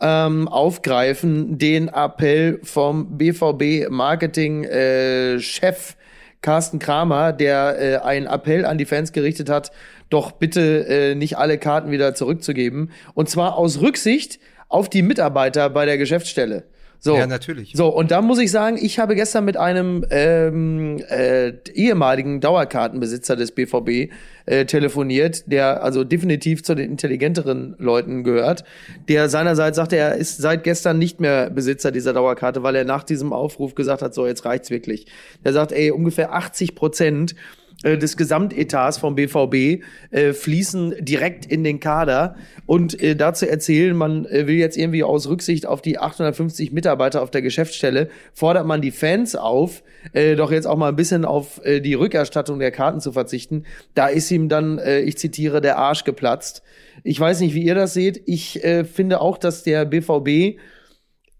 ähm, 0.00 0.48
aufgreifen, 0.48 1.58
den 1.58 1.86
Appell 1.86 2.58
vom 2.64 3.16
BVB 3.18 3.88
Marketing 3.88 4.64
äh, 4.64 5.38
Chef 5.38 5.94
Carsten 6.42 6.78
Kramer, 6.78 7.32
der 7.32 7.78
äh, 7.78 7.96
einen 7.98 8.26
Appell 8.26 8.64
an 8.64 8.78
die 8.78 8.86
Fans 8.86 9.12
gerichtet 9.12 9.50
hat, 9.50 9.72
doch 10.08 10.32
bitte 10.32 10.86
äh, 10.86 11.14
nicht 11.14 11.36
alle 11.36 11.58
Karten 11.58 11.90
wieder 11.90 12.14
zurückzugeben. 12.14 12.90
Und 13.14 13.28
zwar 13.28 13.56
aus 13.56 13.80
Rücksicht 13.80 14.38
auf 14.68 14.88
die 14.88 15.02
Mitarbeiter 15.02 15.68
bei 15.70 15.84
der 15.84 15.98
Geschäftsstelle. 15.98 16.64
So. 17.02 17.16
Ja, 17.16 17.26
natürlich. 17.26 17.72
So, 17.74 17.88
und 17.88 18.10
da 18.10 18.20
muss 18.20 18.38
ich 18.38 18.50
sagen, 18.50 18.78
ich 18.80 18.98
habe 18.98 19.14
gestern 19.14 19.46
mit 19.46 19.56
einem 19.56 20.04
ähm, 20.10 21.02
äh, 21.08 21.54
ehemaligen 21.72 22.40
Dauerkartenbesitzer 22.42 23.36
des 23.36 23.52
BVB 23.52 24.12
äh, 24.44 24.66
telefoniert, 24.66 25.44
der 25.50 25.82
also 25.82 26.04
definitiv 26.04 26.62
zu 26.62 26.74
den 26.74 26.90
intelligenteren 26.90 27.74
Leuten 27.78 28.22
gehört, 28.22 28.64
der 29.08 29.30
seinerseits 29.30 29.76
sagte, 29.76 29.96
er 29.96 30.16
ist 30.16 30.36
seit 30.36 30.62
gestern 30.62 30.98
nicht 30.98 31.20
mehr 31.20 31.48
Besitzer 31.48 31.90
dieser 31.90 32.12
Dauerkarte, 32.12 32.62
weil 32.62 32.76
er 32.76 32.84
nach 32.84 33.02
diesem 33.02 33.32
Aufruf 33.32 33.74
gesagt 33.74 34.02
hat, 34.02 34.12
so, 34.12 34.26
jetzt 34.26 34.44
reicht's 34.44 34.70
wirklich. 34.70 35.06
Der 35.42 35.54
sagt, 35.54 35.72
ey, 35.72 35.90
ungefähr 35.90 36.34
80 36.34 36.74
Prozent 36.74 37.34
äh, 37.82 37.96
des 37.96 38.16
Gesamtetats 38.16 38.98
vom 38.98 39.14
BVB 39.14 39.82
äh, 40.10 40.32
fließen 40.32 40.96
direkt 41.00 41.46
in 41.46 41.64
den 41.64 41.80
Kader 41.80 42.36
und 42.66 43.00
äh, 43.02 43.16
dazu 43.16 43.46
erzählen, 43.46 43.96
man 43.96 44.26
äh, 44.26 44.46
will 44.46 44.56
jetzt 44.56 44.76
irgendwie 44.76 45.02
aus 45.02 45.28
Rücksicht 45.28 45.66
auf 45.66 45.80
die 45.80 45.98
850 45.98 46.72
Mitarbeiter 46.72 47.22
auf 47.22 47.30
der 47.30 47.42
Geschäftsstelle 47.42 48.08
fordert 48.34 48.66
man 48.66 48.82
die 48.82 48.90
Fans 48.90 49.34
auf, 49.34 49.82
äh, 50.12 50.36
doch 50.36 50.52
jetzt 50.52 50.66
auch 50.66 50.76
mal 50.76 50.88
ein 50.88 50.96
bisschen 50.96 51.24
auf 51.24 51.64
äh, 51.64 51.80
die 51.80 51.94
Rückerstattung 51.94 52.58
der 52.58 52.70
Karten 52.70 53.00
zu 53.00 53.12
verzichten. 53.12 53.64
Da 53.94 54.08
ist 54.08 54.30
ihm 54.30 54.48
dann, 54.48 54.78
äh, 54.78 55.00
ich 55.00 55.18
zitiere, 55.18 55.60
der 55.60 55.78
Arsch 55.78 56.04
geplatzt. 56.04 56.62
Ich 57.02 57.18
weiß 57.18 57.40
nicht, 57.40 57.54
wie 57.54 57.62
ihr 57.62 57.74
das 57.74 57.94
seht. 57.94 58.22
Ich 58.26 58.62
äh, 58.62 58.84
finde 58.84 59.20
auch, 59.20 59.38
dass 59.38 59.62
der 59.62 59.84
BVB 59.84 60.58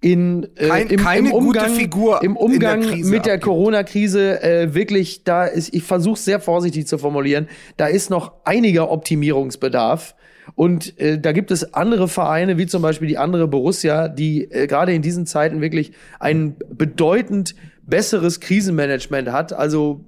in 0.01 0.49
äh, 0.57 0.69
Kein- 0.69 0.87
im, 0.89 1.01
keine 1.01 1.29
im 1.29 1.33
gute 1.33 1.61
Umgang, 1.61 1.75
Figur 1.75 2.23
im 2.23 2.35
der 2.35 2.43
Umgang 2.43 2.81
Krise 2.83 3.11
mit 3.11 3.27
der. 3.27 3.39
Corona-Krise 3.39 4.43
äh, 4.43 4.75
wirklich 4.75 5.25
da 5.25 5.45
ist, 5.45 5.75
ich 5.75 5.83
versuche 5.83 6.19
sehr 6.19 6.41
vorsichtig 6.41 6.87
zu 6.87 6.97
formulieren, 6.97 7.49
da 7.77 7.87
ist 7.87 8.09
noch 8.11 8.33
einiger 8.45 8.91
Optimierungsbedarf. 8.91 10.15
Und 10.57 10.99
äh, 10.99 11.19
da 11.21 11.31
gibt 11.33 11.51
es 11.53 11.75
andere 11.75 12.09
Vereine, 12.09 12.59
wie 12.59 12.67
zum 12.67 12.83
Beispiel 12.83 13.07
die 13.07 13.19
andere 13.19 13.47
Borussia, 13.47 14.09
die 14.09 14.51
äh, 14.51 14.67
gerade 14.67 14.93
in 14.93 15.03
diesen 15.03 15.27
Zeiten 15.27 15.61
wirklich 15.61 15.93
ein 16.19 16.57
bedeutend 16.73 17.55
besseres 17.83 18.41
Krisenmanagement 18.41 19.31
hat. 19.31 19.53
Also, 19.53 20.05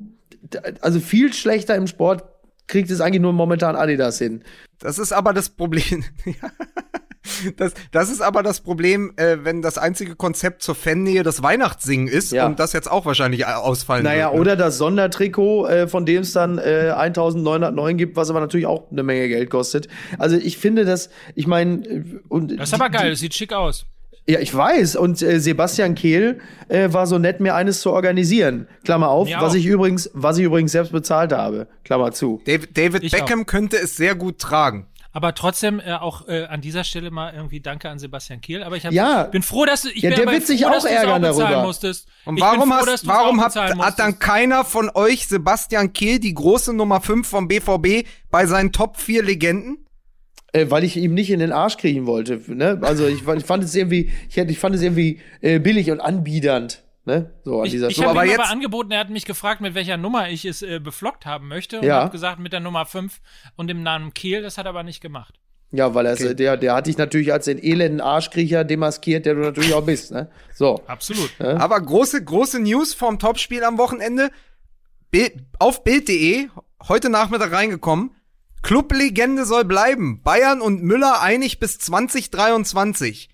also 0.81 0.99
viel 1.01 1.33
schlechter 1.33 1.77
im 1.77 1.87
Sport 1.87 2.25
kriegt 2.67 2.91
es 2.91 3.01
eigentlich 3.01 3.21
nur 3.23 3.33
momentan 3.33 3.77
Adidas 3.77 4.19
hin. 4.19 4.43
Das 4.81 4.99
ist 4.99 5.13
aber 5.13 5.33
das 5.33 5.49
Problem. 5.51 6.03
Das, 7.57 7.73
das 7.91 8.11
ist 8.11 8.21
aber 8.23 8.43
das 8.43 8.61
Problem, 8.61 9.13
äh, 9.17 9.39
wenn 9.43 9.63
das 9.63 9.79
einzige 9.79 10.15
Konzept 10.17 10.63
zur 10.63 10.75
Fannähe 10.75 11.23
das 11.23 11.43
Weihnachtssingen 11.43 12.09
ist 12.09 12.33
Ja. 12.33 12.47
und 12.47 12.59
das 12.61 12.73
jetzt 12.73 12.91
auch 12.91 13.07
wahrscheinlich 13.07 13.47
ausfallen 13.47 14.05
Naja, 14.05 14.27
wird. 14.27 14.35
ne? 14.35 14.41
oder 14.41 14.57
das 14.57 14.79
Sondertrikot, 14.79 15.67
äh, 15.67 15.89
von 15.89 16.07
dem 16.07 16.23
es 16.23 16.33
dann 16.33 16.59
äh, 16.59 16.91
1909 16.97 17.97
gibt, 17.97 18.17
was 18.17 18.31
aber 18.31 18.41
natürlich 18.41 18.67
auch 18.67 18.91
eine 18.91 19.03
Menge 19.03 19.29
Geld 19.29 19.51
kostet. 19.51 19.89
Also 20.19 20.37
ich 20.37 20.59
finde 20.59 20.85
das, 20.85 21.11
ich 21.35 21.47
meine, 21.47 21.85
äh, 21.87 22.05
und 22.29 22.59
Das 22.59 22.69
ist 22.71 22.75
aber 22.75 22.91
geil, 22.91 23.11
das 23.11 23.21
sieht 23.21 23.35
schick 23.35 23.53
aus. 23.53 23.87
Ja, 24.25 24.39
ich 24.39 24.55
weiß. 24.55 24.95
Und 24.95 25.21
äh, 25.21 25.41
Sebastian 25.41 25.97
Kehl 25.97 26.39
äh, 26.69 26.93
war 26.93 27.09
so 27.09 27.19
nett, 27.19 27.41
mir 27.41 27.57
eines 27.57 27.81
zu 27.81 27.91
organisieren. 27.91 28.69
Klammer 28.85 29.09
auf, 29.09 29.27
Mir 29.27 29.39
was 29.41 29.51
auch. 29.53 29.57
ich 29.57 29.67
übrigens, 29.67 30.11
was 30.15 30.39
ich 30.39 30.45
übrigens 30.45 30.71
selbst 30.71 30.93
bezahlt 30.93 31.33
habe. 31.33 31.67
Klammer 31.83 32.13
zu. 32.13 32.41
David, 32.47 32.79
David 32.79 33.11
Beckham 33.11 33.47
könnte 33.47 33.79
es 33.79 33.97
sehr 33.97 34.15
gut 34.15 34.39
tragen. 34.39 34.87
Aber 35.15 35.35
trotzdem 35.35 35.79
äh, 35.79 35.93
auch 35.93 36.27
äh, 36.27 36.45
an 36.45 36.63
dieser 36.63 36.85
Stelle 36.85 37.11
mal 37.11 37.35
irgendwie 37.35 37.61
Danke 37.61 37.91
an 37.91 37.99
Sebastian 37.99 38.41
Kehl. 38.41 38.63
Aber 38.63 38.77
ich 38.77 38.87
hab, 38.87 38.93
Ja. 38.93 39.25
bin 39.25 39.43
froh, 39.43 39.67
dass 39.67 39.83
du 39.83 39.91
ich 39.91 40.03
Ja, 40.03 40.09
bin 40.11 40.17
der 40.17 40.25
aber 40.27 40.33
wird 40.33 40.47
sich 40.47 40.63
froh, 40.63 40.71
auch 40.71 40.85
ärgern 40.85 41.21
bezahlen 41.23 41.39
darüber. 41.39 41.63
Musstest. 41.67 42.09
Und 42.25 42.39
Ich 42.39 42.43
warum, 42.43 42.73
froh, 42.73 42.87
hast, 42.87 43.07
warum 43.07 43.41
auch 43.41 43.45
hat, 43.45 43.57
hat 43.57 43.99
dann 43.99 44.19
keiner 44.19 44.65
von 44.65 44.91
euch 44.95 45.27
Sebastian 45.27 45.93
Kehl, 45.93 46.19
die 46.19 46.33
große 46.33 46.73
Nummer 46.73 47.01
5 47.03 47.29
vom 47.29 47.47
BVB, 47.49 48.07
bei 48.31 48.47
seinen 48.47 48.73
Top 48.73 48.97
4 48.97 49.23
Legenden? 49.23 49.87
Äh, 50.55 50.71
weil 50.71 50.85
ich 50.85 50.97
ihm 50.97 51.15
nicht 51.15 51.31
in 51.31 51.41
den 51.41 51.53
Arsch 51.53 51.77
kriechen 51.79 52.07
wollte. 52.07 52.41
Ne? 52.47 52.79
Also 52.83 53.07
ich, 53.07 53.27
ich 53.27 53.45
fand 53.45 53.65
es 53.65 53.75
irgendwie, 53.75 54.11
ich, 54.29 54.37
ich 54.37 54.59
fand 54.59 54.75
es 54.75 54.83
irgendwie 54.83 55.21
äh, 55.41 55.59
billig 55.59 55.91
und 55.91 56.01
anbiedernd. 56.01 56.83
Ne? 57.05 57.33
So 57.45 57.61
an 57.61 57.67
Ich, 57.67 57.73
dieser 57.73 57.89
ich 57.89 57.95
Stelle. 57.95 58.11
habe 58.11 58.21
aber 58.21 58.29
ihm 58.29 58.39
aber 58.41 58.49
angeboten, 58.51 58.93
er 58.93 59.01
hat 59.01 59.11
mich 59.11 59.25
gefragt, 59.25 59.61
mit 59.61 59.75
welcher 59.75 59.97
Nummer 59.97 60.29
ich 60.31 60.45
es 60.45 60.63
äh, 60.63 60.79
beflockt 60.79 61.27
haben 61.27 61.49
möchte. 61.49 61.81
Und 61.81 61.85
Ja. 61.87 62.03
habe 62.03 62.11
gesagt, 62.11 62.39
mit 62.39 62.53
der 62.53 62.61
Nummer 62.61 62.87
5 62.87 63.21
und 63.57 63.67
dem 63.69 63.83
Namen 63.83 64.15
Kehl. 64.15 64.41
Das 64.43 64.57
hat 64.57 64.67
er 64.67 64.71
aber 64.71 64.85
nicht 64.85 65.01
gemacht. 65.01 65.35
Ja, 65.73 65.95
weil 65.95 66.05
er 66.07 66.13
Okay. 66.13 66.35
der, 66.35 66.57
der 66.59 66.75
hat 66.75 66.87
dich 66.87 66.99
natürlich 66.99 67.33
als 67.33 67.47
den 67.47 67.59
elenden 67.63 68.01
Arschkriecher 68.01 68.63
demaskiert, 68.63 69.25
der 69.27 69.35
du 69.35 69.41
natürlich 69.41 69.73
auch 69.75 69.85
bist. 69.85 70.13
Ne? 70.13 70.31
So. 70.55 70.81
Absolut. 70.87 71.31
Aber 71.41 71.81
große, 71.81 72.23
große 72.23 72.61
News 72.61 72.93
vom 72.95 73.19
Topspiel 73.19 73.65
am 73.65 73.79
Wochenende. 73.79 74.31
Bild, 75.11 75.33
auf 75.59 75.83
Bild.de, 75.83 76.49
heute 76.89 77.09
Nachmittag 77.11 77.53
reingekommen. 77.53 78.15
Clublegende 78.63 79.45
soll 79.45 79.65
bleiben. 79.65 80.23
Bayern 80.23 80.61
und 80.61 80.83
Müller 80.83 81.21
einig 81.21 81.59
bis 81.59 81.79
2023. 81.79 83.29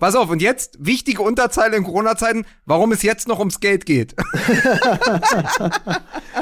Pass 0.00 0.16
auf, 0.16 0.30
und 0.30 0.42
jetzt 0.42 0.76
wichtige 0.80 1.22
Unterzeile 1.22 1.76
in 1.76 1.84
Corona-Zeiten, 1.84 2.44
warum 2.66 2.90
es 2.90 3.02
jetzt 3.02 3.28
noch 3.28 3.38
ums 3.38 3.60
Geld 3.60 3.86
geht. 3.86 4.14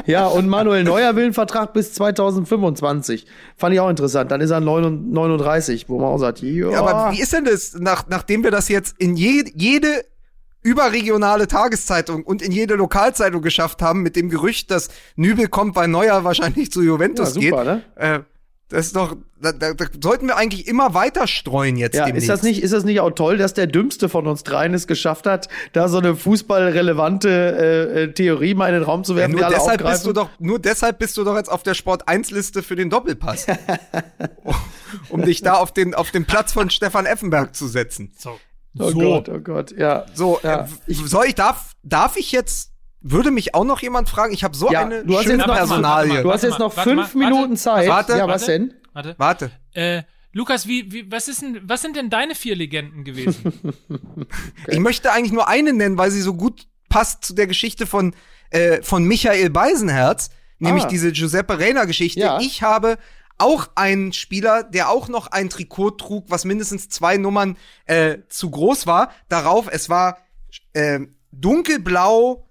Ja, 0.05 0.27
und 0.27 0.47
Manuel 0.47 0.83
Neuer 0.83 1.15
will 1.15 1.25
einen 1.25 1.33
Vertrag 1.33 1.73
bis 1.73 1.93
2025. 1.93 3.25
Fand 3.57 3.73
ich 3.73 3.79
auch 3.79 3.89
interessant. 3.89 4.31
Dann 4.31 4.41
ist 4.41 4.49
er 4.49 4.59
39, 4.59 5.89
wo 5.89 5.99
man 5.99 6.07
auch 6.09 6.17
sagt, 6.17 6.41
ja, 6.41 6.69
Ja, 6.71 6.81
aber 6.83 7.11
wie 7.11 7.21
ist 7.21 7.33
denn 7.33 7.45
das, 7.45 7.73
nach, 7.75 8.05
nachdem 8.07 8.43
wir 8.43 8.51
das 8.51 8.69
jetzt 8.69 8.95
in 8.97 9.15
je, 9.15 9.43
jede 9.55 10.03
überregionale 10.61 11.47
Tageszeitung 11.47 12.23
und 12.23 12.41
in 12.41 12.51
jede 12.51 12.75
Lokalzeitung 12.75 13.41
geschafft 13.41 13.81
haben, 13.81 14.01
mit 14.01 14.15
dem 14.15 14.29
Gerücht, 14.29 14.71
dass 14.71 14.89
Nübel 15.15 15.47
kommt, 15.47 15.75
weil 15.75 15.87
Neuer 15.87 16.23
wahrscheinlich 16.23 16.71
zu 16.71 16.81
Juventus 16.81 17.35
Ja, 17.35 17.41
super, 17.41 17.63
geht. 17.63 17.65
ne? 17.65 17.83
Äh, 17.95 18.19
Das 18.69 18.85
ist 18.85 18.95
doch, 18.95 19.15
da, 19.41 19.51
da, 19.51 19.73
da 19.73 19.85
sollten 20.01 20.27
wir 20.27 20.37
eigentlich 20.37 20.67
immer 20.67 20.93
weiter 20.93 21.25
streuen 21.25 21.75
jetzt 21.75 21.95
Ja, 21.95 22.05
demnächst. 22.05 22.29
ist 22.29 22.29
das, 22.29 22.43
nicht, 22.43 22.61
ist 22.61 22.71
das 22.71 22.83
nicht 22.83 22.99
auch 22.99 23.09
toll, 23.09 23.37
dass 23.37 23.55
der 23.55 23.65
Dümmste 23.65 24.09
von 24.09 24.27
uns 24.27 24.43
dreien 24.43 24.75
es 24.75 24.85
geschafft 24.85 25.25
hat, 25.25 25.47
da 25.73 25.87
so 25.89 25.97
eine 25.97 26.15
fußballrelevante 26.15 27.29
äh, 27.29 28.03
äh, 28.03 28.13
Theorie 28.13 28.53
mal 28.53 28.67
in 28.67 28.75
den 28.75 28.83
Raum 28.83 29.03
zu 29.03 29.13
Ja, 29.13 29.19
werfen, 29.19 29.31
nur 29.31 29.39
die 29.39 29.45
alle 29.45 29.55
deshalb 29.55 29.79
aufgreifen? 29.81 29.91
bist 29.95 30.05
du 30.05 30.13
doch, 30.13 30.29
nur 30.39 30.59
deshalb 30.59 30.99
bist 30.99 31.17
du 31.17 31.23
doch 31.23 31.35
jetzt 31.35 31.51
auf 31.51 31.63
der 31.63 31.73
Sport 31.73 32.07
1 32.07 32.29
Liste 32.31 32.61
für 32.61 32.75
den 32.75 32.89
Doppelpass. 32.91 33.47
um 35.09 35.23
dich 35.23 35.41
da 35.41 35.53
auf 35.55 35.71
den, 35.73 35.93
auf 35.95 36.11
den 36.11 36.25
Platz 36.25 36.53
von 36.53 36.69
Stefan 36.69 37.05
Effenberg 37.05 37.55
zu 37.55 37.67
setzen. 37.67 38.11
So. 38.17 38.37
oh 38.79 38.89
so. 38.91 38.99
Gott, 38.99 39.29
oh 39.29 39.39
Gott, 39.39 39.71
ja. 39.77 40.05
So, 40.13 40.39
Ja. 40.43 40.65
äh, 40.87 40.93
soll 40.93 41.25
ich, 41.27 41.35
darf, 41.35 41.73
darf 41.83 42.17
ich 42.17 42.31
jetzt, 42.31 42.71
würde 43.01 43.31
mich 43.31 43.55
auch 43.55 43.63
noch 43.63 43.81
jemand 43.81 44.09
fragen? 44.09 44.33
Ich 44.33 44.43
habe 44.43 44.55
so 44.55 44.71
Ja, 44.71 44.81
eine 44.81 45.03
du 45.05 45.15
hast 45.17 45.23
schöne 45.23 45.37
jetzt 45.37 45.47
noch- 45.47 45.55
Personalie. 45.55 46.21
Du 46.21 46.31
hast 46.31 46.43
Warte 46.43 46.47
jetzt 46.47 46.59
noch 46.59 46.75
warte 46.77 46.89
fünf. 46.89 47.15
Minuten 47.15 47.57
Zeit. 47.57 47.87
Warte, 47.87 48.13
ja, 48.17 48.27
was 48.27 48.41
warte. 48.41 48.51
denn? 48.51 48.73
Warte. 48.93 49.15
Warte. 49.17 49.51
Äh, 49.73 50.03
Lukas, 50.31 50.67
wie, 50.67 50.91
wie, 50.91 51.11
was 51.11 51.27
ist 51.27 51.41
denn, 51.41 51.59
was 51.63 51.81
sind 51.81 51.95
denn 51.95 52.09
deine 52.09 52.35
vier 52.35 52.55
Legenden 52.55 53.03
gewesen? 53.03 53.53
Ich 54.67 54.79
möchte 54.79 55.11
eigentlich 55.11 55.31
nur 55.31 55.47
eine 55.47 55.73
nennen, 55.73 55.97
weil 55.97 56.11
sie 56.11 56.21
so 56.21 56.33
gut 56.35 56.67
passt 56.89 57.23
zu 57.23 57.33
der 57.33 57.47
Geschichte 57.47 57.85
von, 57.87 58.13
äh, 58.51 58.81
von 58.83 59.03
Michael 59.05 59.49
Beisenherz, 59.49 60.29
nämlich 60.59 60.83
Ah. 60.85 60.87
diese 60.87 61.11
Giuseppe 61.11 61.59
Reina-Geschichte. 61.59 62.19
Ja. 62.19 62.39
Ich 62.39 62.61
habe 62.61 62.97
auch 63.37 63.69
einen 63.75 64.11
Spieler, 64.13 64.63
der 64.63 64.89
auch 64.89 65.07
noch 65.07 65.27
ein 65.27 65.49
Trikot 65.49 65.91
trug, 65.91 66.25
was 66.29 66.45
mindestens 66.45 66.89
zwei 66.89 67.17
Nummern 67.17 67.57
äh, 67.85 68.17
zu 68.27 68.49
groß 68.51 68.85
war. 68.85 69.11
Darauf, 69.29 69.67
es 69.71 69.89
war 69.89 70.17
äh, 70.73 70.99
dunkelblau, 71.31 72.45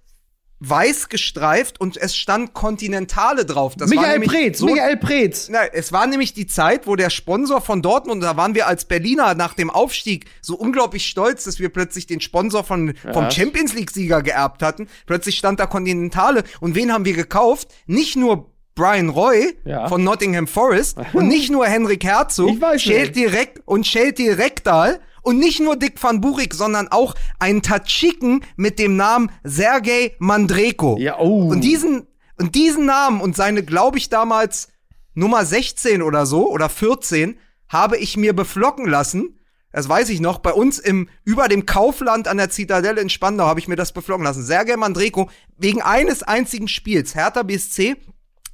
weiß 0.61 1.07
gestreift 1.09 1.79
und 1.79 1.95
es 1.97 2.15
stand 2.15 2.53
Kontinentale 2.53 3.45
drauf. 3.45 3.75
Das 3.77 3.89
war 3.91 4.01
Michael 4.01 4.19
Preetz, 4.21 4.59
so 4.59 4.65
Michael 4.65 4.97
Preetz. 4.97 5.47
na, 5.49 5.65
es 5.65 5.91
war 5.91 6.05
nämlich 6.05 6.33
die 6.33 6.47
Zeit, 6.47 6.85
wo 6.85 6.95
der 6.95 7.09
Sponsor 7.09 7.61
von 7.61 7.81
Dortmund, 7.81 8.21
da 8.23 8.35
waren 8.35 8.55
wir 8.55 8.67
als 8.67 8.85
Berliner 8.85 9.35
nach 9.35 9.53
dem 9.53 9.69
Aufstieg 9.69 10.25
so 10.41 10.55
unglaublich 10.55 11.05
stolz, 11.05 11.45
dass 11.45 11.59
wir 11.59 11.69
plötzlich 11.69 12.07
den 12.07 12.19
Sponsor 12.21 12.63
von, 12.63 12.93
vom 13.13 13.31
Champions 13.31 13.73
League-Sieger 13.73 14.21
geerbt 14.21 14.61
hatten. 14.61 14.87
Plötzlich 15.05 15.37
stand 15.37 15.59
da 15.59 15.65
Kontinentale. 15.65 16.43
Und 16.59 16.75
wen 16.75 16.91
haben 16.91 17.05
wir 17.05 17.13
gekauft? 17.13 17.69
Nicht 17.85 18.15
nur 18.17 18.51
Brian 18.75 19.09
Roy 19.09 19.55
Ja. 19.65 19.87
von 19.87 20.03
Nottingham 20.03 20.47
Forest 20.47 20.97
und 21.13 21.27
nicht 21.27 21.49
nur 21.51 21.65
Henrik 21.67 22.03
Herzog, 22.03 22.49
Ich 22.51 22.61
weiß 22.61 22.81
Shelty 22.81 23.25
Rek 23.25 23.61
und 23.65 23.85
Shelty 23.87 24.29
Rekdal 24.29 24.99
und 25.21 25.39
nicht 25.39 25.59
nur 25.59 25.75
Dick 25.75 26.01
van 26.01 26.21
Burik, 26.21 26.53
sondern 26.53 26.87
auch 26.87 27.15
einen 27.39 27.61
Tadschiken 27.61 28.43
mit 28.55 28.79
dem 28.79 28.95
Namen 28.95 29.31
Sergei 29.43 30.15
Mandreko. 30.19 30.97
Ja, 30.99 31.19
oh. 31.19 31.49
Und 31.49 31.61
diesen, 31.61 32.07
und 32.37 32.55
diesen 32.55 32.85
Namen 32.85 33.21
und 33.21 33.35
seine, 33.35 33.63
glaube 33.63 33.97
ich, 33.97 34.09
damals 34.09 34.69
Nummer 35.13 35.45
16 35.45 36.01
oder 36.01 36.25
so 36.25 36.49
oder 36.49 36.69
14 36.69 37.37
habe 37.67 37.97
ich 37.97 38.17
mir 38.17 38.33
beflocken 38.33 38.87
lassen. 38.87 39.39
Das 39.71 39.87
weiß 39.87 40.09
ich 40.09 40.19
noch. 40.19 40.39
Bei 40.39 40.53
uns 40.53 40.79
im, 40.79 41.09
über 41.23 41.47
dem 41.47 41.65
Kaufland 41.65 42.27
an 42.27 42.37
der 42.37 42.49
Zitadelle 42.49 43.01
in 43.01 43.09
Spandau 43.09 43.45
habe 43.45 43.59
ich 43.59 43.67
mir 43.67 43.75
das 43.75 43.91
beflocken 43.91 44.23
lassen. 44.23 44.43
Sergei 44.43 44.75
Mandreko, 44.75 45.29
wegen 45.57 45.81
eines 45.81 46.23
einzigen 46.23 46.67
Spiels. 46.67 47.13
Hertha 47.13 47.43
BSC 47.43 47.97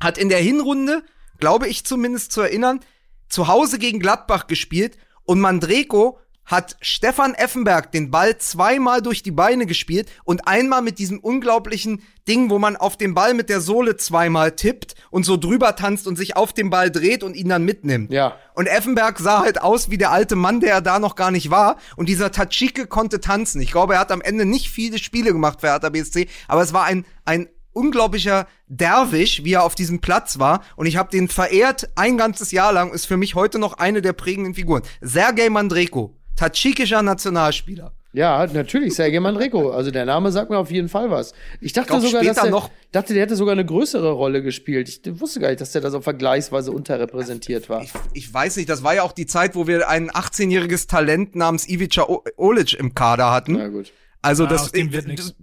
hat 0.01 0.17
in 0.17 0.27
der 0.27 0.39
Hinrunde, 0.39 1.03
glaube 1.39 1.67
ich 1.67 1.85
zumindest 1.85 2.33
zu 2.33 2.41
erinnern, 2.41 2.81
zu 3.29 3.47
Hause 3.47 3.79
gegen 3.79 3.99
Gladbach 3.99 4.47
gespielt 4.47 4.97
und 5.23 5.39
Mandreko 5.39 6.19
hat 6.45 6.77
Stefan 6.81 7.33
Effenberg 7.33 7.91
den 7.91 8.11
Ball 8.11 8.37
zweimal 8.37 9.01
durch 9.01 9.23
die 9.23 9.31
Beine 9.31 9.65
gespielt 9.65 10.09
und 10.23 10.47
einmal 10.47 10.81
mit 10.81 10.99
diesem 10.99 11.19
unglaublichen 11.19 12.01
Ding, 12.27 12.49
wo 12.49 12.59
man 12.59 12.75
auf 12.75 12.97
den 12.97 13.13
Ball 13.13 13.33
mit 13.33 13.49
der 13.49 13.61
Sohle 13.61 13.97
zweimal 13.97 14.51
tippt 14.51 14.95
und 15.09 15.25
so 15.25 15.37
drüber 15.37 15.75
tanzt 15.75 16.07
und 16.07 16.17
sich 16.17 16.35
auf 16.35 16.53
den 16.53 16.69
Ball 16.69 16.91
dreht 16.91 17.23
und 17.23 17.35
ihn 17.35 17.49
dann 17.49 17.63
mitnimmt. 17.63 18.11
Ja. 18.11 18.37
Und 18.53 18.67
Effenberg 18.67 19.19
sah 19.19 19.41
halt 19.41 19.61
aus 19.61 19.89
wie 19.89 19.97
der 19.97 20.11
alte 20.11 20.35
Mann, 20.35 20.59
der 20.59 20.73
er 20.73 20.81
da 20.81 20.99
noch 20.99 21.15
gar 21.15 21.31
nicht 21.31 21.49
war. 21.49 21.77
Und 21.95 22.09
dieser 22.09 22.31
Tachike 22.31 22.87
konnte 22.87 23.19
tanzen. 23.19 23.61
Ich 23.61 23.71
glaube, 23.71 23.95
er 23.95 23.99
hat 23.99 24.11
am 24.11 24.21
Ende 24.21 24.45
nicht 24.45 24.69
viele 24.69 24.97
Spiele 24.97 25.33
gemacht 25.33 25.61
für 25.61 25.67
Hertha 25.67 25.89
BSC, 25.89 26.27
aber 26.47 26.61
es 26.61 26.73
war 26.73 26.85
ein, 26.85 27.05
ein 27.25 27.47
unglaublicher 27.75 28.47
Derwisch, 28.67 29.43
wie 29.43 29.53
er 29.53 29.63
auf 29.63 29.75
diesem 29.75 29.99
Platz 29.99 30.39
war. 30.39 30.63
Und 30.75 30.87
ich 30.87 30.97
habe 30.97 31.11
den 31.11 31.27
verehrt 31.27 31.89
ein 31.95 32.17
ganzes 32.17 32.51
Jahr 32.51 32.73
lang. 32.73 32.91
Ist 32.91 33.05
für 33.05 33.17
mich 33.17 33.35
heute 33.35 33.59
noch 33.59 33.73
eine 33.73 34.01
der 34.01 34.13
prägenden 34.13 34.55
Figuren. 34.55 34.81
Sergej 35.01 35.49
Mandreko, 35.49 36.15
tadschikischer 36.35 37.01
Nationalspieler. 37.01 37.91
Ja, 38.13 38.47
natürlich, 38.47 38.95
Sergej 38.95 39.19
Mandreko. 39.19 39.71
Also 39.71 39.91
der 39.91 40.05
Name 40.05 40.31
sagt 40.31 40.49
mir 40.49 40.57
auf 40.57 40.71
jeden 40.71 40.87
Fall 40.87 41.11
was. 41.11 41.33
Ich 41.59 41.73
dachte 41.73 41.89
glaub, 41.89 42.01
sogar, 42.01 42.23
dass 42.23 42.27
später 42.37 42.41
der, 42.43 42.51
noch- 42.51 42.69
dachte, 42.93 43.13
der 43.13 43.23
hätte 43.23 43.35
sogar 43.35 43.51
eine 43.51 43.65
größere 43.65 44.11
Rolle 44.11 44.41
gespielt. 44.41 44.87
Ich 44.87 45.01
wusste 45.19 45.41
gar 45.41 45.49
nicht, 45.49 45.59
dass 45.59 45.73
der 45.73 45.81
da 45.81 45.91
so 45.91 45.99
vergleichsweise 45.99 46.71
unterrepräsentiert 46.71 47.67
war. 47.69 47.81
Ich, 47.83 47.91
ich 48.13 48.33
weiß 48.33 48.55
nicht, 48.55 48.69
das 48.69 48.83
war 48.83 48.95
ja 48.95 49.03
auch 49.03 49.11
die 49.11 49.25
Zeit, 49.25 49.53
wo 49.55 49.67
wir 49.67 49.89
ein 49.89 50.09
18-jähriges 50.11 50.87
Talent 50.87 51.35
namens 51.35 51.67
Ivica 51.67 52.07
Olic 52.37 52.73
im 52.75 52.95
Kader 52.95 53.31
hatten. 53.31 53.53
Na 53.53 53.67
gut. 53.67 53.91
Also 54.21 54.45
Ah, 54.45 54.47
das, 54.47 54.61
aus 54.63 54.71
dem 54.71 54.93
wird 54.93 55.07
nix. 55.07 55.35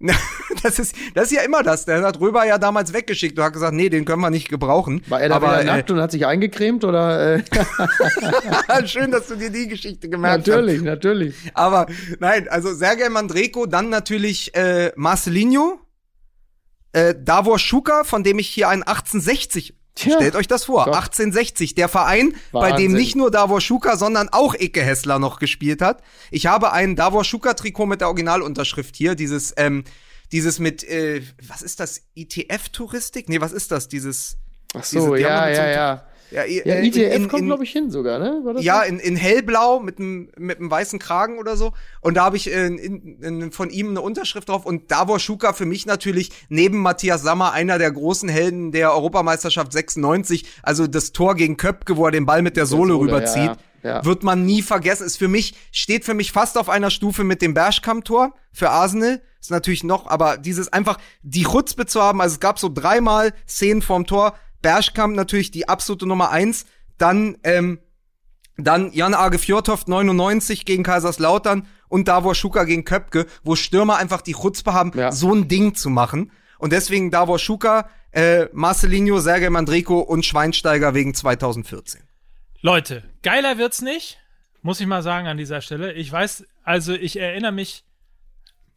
das 0.62 0.78
ist 0.78 0.94
das 1.14 1.26
ist 1.26 1.32
ja 1.32 1.42
immer 1.42 1.62
das. 1.62 1.84
Der 1.84 2.02
hat 2.02 2.20
Röber 2.20 2.44
ja 2.44 2.58
damals 2.58 2.92
weggeschickt 2.92 3.38
und 3.38 3.44
hat 3.44 3.52
gesagt, 3.52 3.74
nee, 3.74 3.88
den 3.88 4.04
können 4.04 4.20
wir 4.20 4.30
nicht 4.30 4.48
gebrauchen. 4.48 5.02
War 5.08 5.20
er 5.20 5.28
da 5.28 5.36
Aber 5.36 5.52
wieder 5.52 5.64
nackt 5.64 5.90
und 5.90 6.00
hat 6.00 6.10
sich 6.10 6.26
eingecremt 6.26 6.84
oder? 6.84 7.36
Äh, 7.36 7.42
äh, 8.68 8.86
schön, 8.86 9.10
dass 9.10 9.28
du 9.28 9.36
dir 9.36 9.50
die 9.50 9.68
Geschichte 9.68 10.08
gemerkt 10.08 10.46
natürlich, 10.46 10.82
natürlich. 10.82 11.34
hast. 11.44 11.56
Aber 11.56 11.86
nein, 12.18 12.48
also 12.48 12.74
Sergej 12.74 13.08
Mandreko, 13.08 13.66
dann 13.66 13.88
natürlich 13.88 14.54
äh, 14.54 14.92
Marcelinho, 14.96 15.78
äh, 16.92 17.14
Davor 17.18 17.58
Schuka, 17.58 18.04
von 18.04 18.24
dem 18.24 18.38
ich 18.38 18.48
hier 18.48 18.68
einen 18.68 18.82
1860 18.82 19.74
Tja. 19.94 20.16
Stellt 20.16 20.34
euch 20.34 20.48
das 20.48 20.64
vor, 20.64 20.86
Gott. 20.86 20.94
1860, 20.94 21.74
der 21.76 21.88
Verein, 21.88 22.34
bei 22.50 22.72
dem 22.72 22.72
Wahnsinn. 22.72 22.92
nicht 22.92 23.14
nur 23.16 23.30
Davor 23.30 23.60
Schuka, 23.60 23.96
sondern 23.96 24.28
auch 24.28 24.54
Icke 24.54 24.82
Hessler 24.82 25.20
noch 25.20 25.38
gespielt 25.38 25.80
hat. 25.80 26.02
Ich 26.32 26.46
habe 26.46 26.72
ein 26.72 26.96
Davor 26.96 27.22
Schuka 27.24 27.54
Trikot 27.54 27.86
mit 27.86 28.00
der 28.00 28.08
Originalunterschrift 28.08 28.96
hier, 28.96 29.14
dieses 29.14 29.54
ähm, 29.56 29.84
dieses 30.32 30.58
mit 30.58 30.82
äh, 30.82 31.22
was 31.46 31.62
ist 31.62 31.78
das 31.78 32.00
ITF 32.14 32.70
Touristik? 32.70 33.28
Nee, 33.28 33.40
was 33.40 33.52
ist 33.52 33.70
das? 33.70 33.86
Dieses 33.88 34.36
Ach 34.74 34.80
Diese- 34.82 35.00
so, 35.00 35.14
die 35.14 35.24
haben 35.24 35.52
ja, 35.52 35.64
ja, 35.64 35.68
ja. 35.70 36.06
Ja, 36.34 36.44
Ja, 36.44 36.74
äh, 36.74 36.86
ITF 36.86 37.14
in- 37.16 37.28
kommt, 37.28 37.44
glaube 37.46 37.64
ich, 37.64 37.70
hin 37.70 37.90
sogar, 37.90 38.18
ne? 38.18 38.42
Ja, 38.60 38.82
in, 38.82 38.98
in 38.98 39.16
hellblau 39.16 39.80
mit 39.80 39.98
einem 39.98 40.30
mit 40.36 40.58
einem 40.58 40.70
weißen 40.70 40.98
Kragen 40.98 41.38
oder 41.38 41.56
so. 41.56 41.72
Und 42.00 42.16
da 42.16 42.24
habe 42.24 42.36
ich 42.36 42.52
äh, 42.52 42.66
in, 42.66 43.18
in, 43.22 43.52
von 43.52 43.70
ihm 43.70 43.90
eine 43.90 44.00
Unterschrift 44.00 44.48
drauf. 44.48 44.66
Und 44.66 44.90
Davor 44.90 45.18
Schuka 45.20 45.52
für 45.52 45.64
mich 45.66 45.86
natürlich 45.86 46.30
neben 46.48 46.78
Matthias 46.78 47.22
Sammer 47.22 47.52
einer 47.52 47.78
der 47.78 47.92
großen 47.92 48.28
Helden 48.28 48.72
der 48.72 48.92
Europameisterschaft 48.92 49.72
96. 49.72 50.44
Also 50.62 50.86
das 50.86 51.12
Tor 51.12 51.34
gegen 51.36 51.56
Köpke, 51.56 51.96
wo 51.96 52.06
er 52.06 52.10
den 52.10 52.26
Ball 52.26 52.42
mit 52.42 52.56
der 52.56 52.66
Sohle, 52.66 52.92
Sohle, 52.94 53.06
rüberzieht. 53.12 53.52
ja, 53.82 53.96
ja. 53.96 54.04
Wird 54.04 54.22
man 54.22 54.44
nie 54.46 54.62
vergessen. 54.62 55.06
Ist 55.06 55.18
für 55.18 55.28
mich, 55.28 55.54
steht 55.70 56.04
für 56.04 56.14
mich 56.14 56.32
fast 56.32 56.56
auf 56.58 56.68
einer 56.68 56.90
Stufe 56.90 57.22
mit 57.22 57.42
dem 57.42 57.52
Bergkamp-Tor 57.54 58.34
für 58.52 58.70
Arsenal. 58.70 59.20
Ist 59.40 59.50
natürlich 59.50 59.84
noch, 59.84 60.06
aber 60.06 60.38
dieses 60.38 60.72
einfach 60.72 60.96
die 61.22 61.42
Chutzpe 61.44 61.84
zu 61.84 62.00
haben. 62.00 62.22
Also 62.22 62.34
es 62.34 62.40
gab 62.40 62.58
so 62.58 62.70
dreimal 62.72 63.34
Szenen 63.46 63.82
vorm 63.82 64.06
Tor. 64.06 64.34
Bergkamp 64.64 65.14
natürlich 65.14 65.50
die 65.52 65.68
absolute 65.68 66.06
Nummer 66.06 66.30
eins. 66.30 66.66
Dann, 66.98 67.36
ähm, 67.44 67.78
dann 68.56 68.92
Jan 68.92 69.14
Age 69.14 69.38
Fjordhoft 69.38 69.86
99 69.88 70.64
gegen 70.64 70.82
Kaiserslautern 70.82 71.66
und 71.88 72.08
Davor 72.08 72.34
Schuka 72.34 72.64
gegen 72.64 72.84
Köpke, 72.84 73.26
wo 73.44 73.54
Stürmer 73.54 73.96
einfach 73.98 74.20
die 74.22 74.32
Chutzpe 74.34 74.72
haben, 74.72 74.90
Ja. 74.96 75.12
so 75.12 75.32
ein 75.32 75.46
Ding 75.48 75.74
zu 75.76 75.90
machen. 75.90 76.32
Und 76.58 76.72
deswegen 76.72 77.10
Davor 77.10 77.38
Schuka, 77.38 77.88
äh, 78.12 78.46
Marcelinho, 78.52 79.18
Sergej 79.20 79.50
Mandreko 79.50 80.00
und 80.00 80.24
Schweinsteiger 80.24 80.94
wegen 80.94 81.14
2014. 81.14 82.02
Leute, 82.62 83.02
geiler 83.22 83.58
wird's 83.58 83.82
nicht, 83.82 84.18
muss 84.62 84.80
ich 84.80 84.86
mal 84.86 85.02
sagen 85.02 85.26
an 85.26 85.36
dieser 85.36 85.60
Stelle. 85.60 85.92
Ich 85.92 86.10
weiß, 86.10 86.44
also 86.62 86.94
ich 86.94 87.18
erinnere 87.20 87.52
mich 87.52 87.84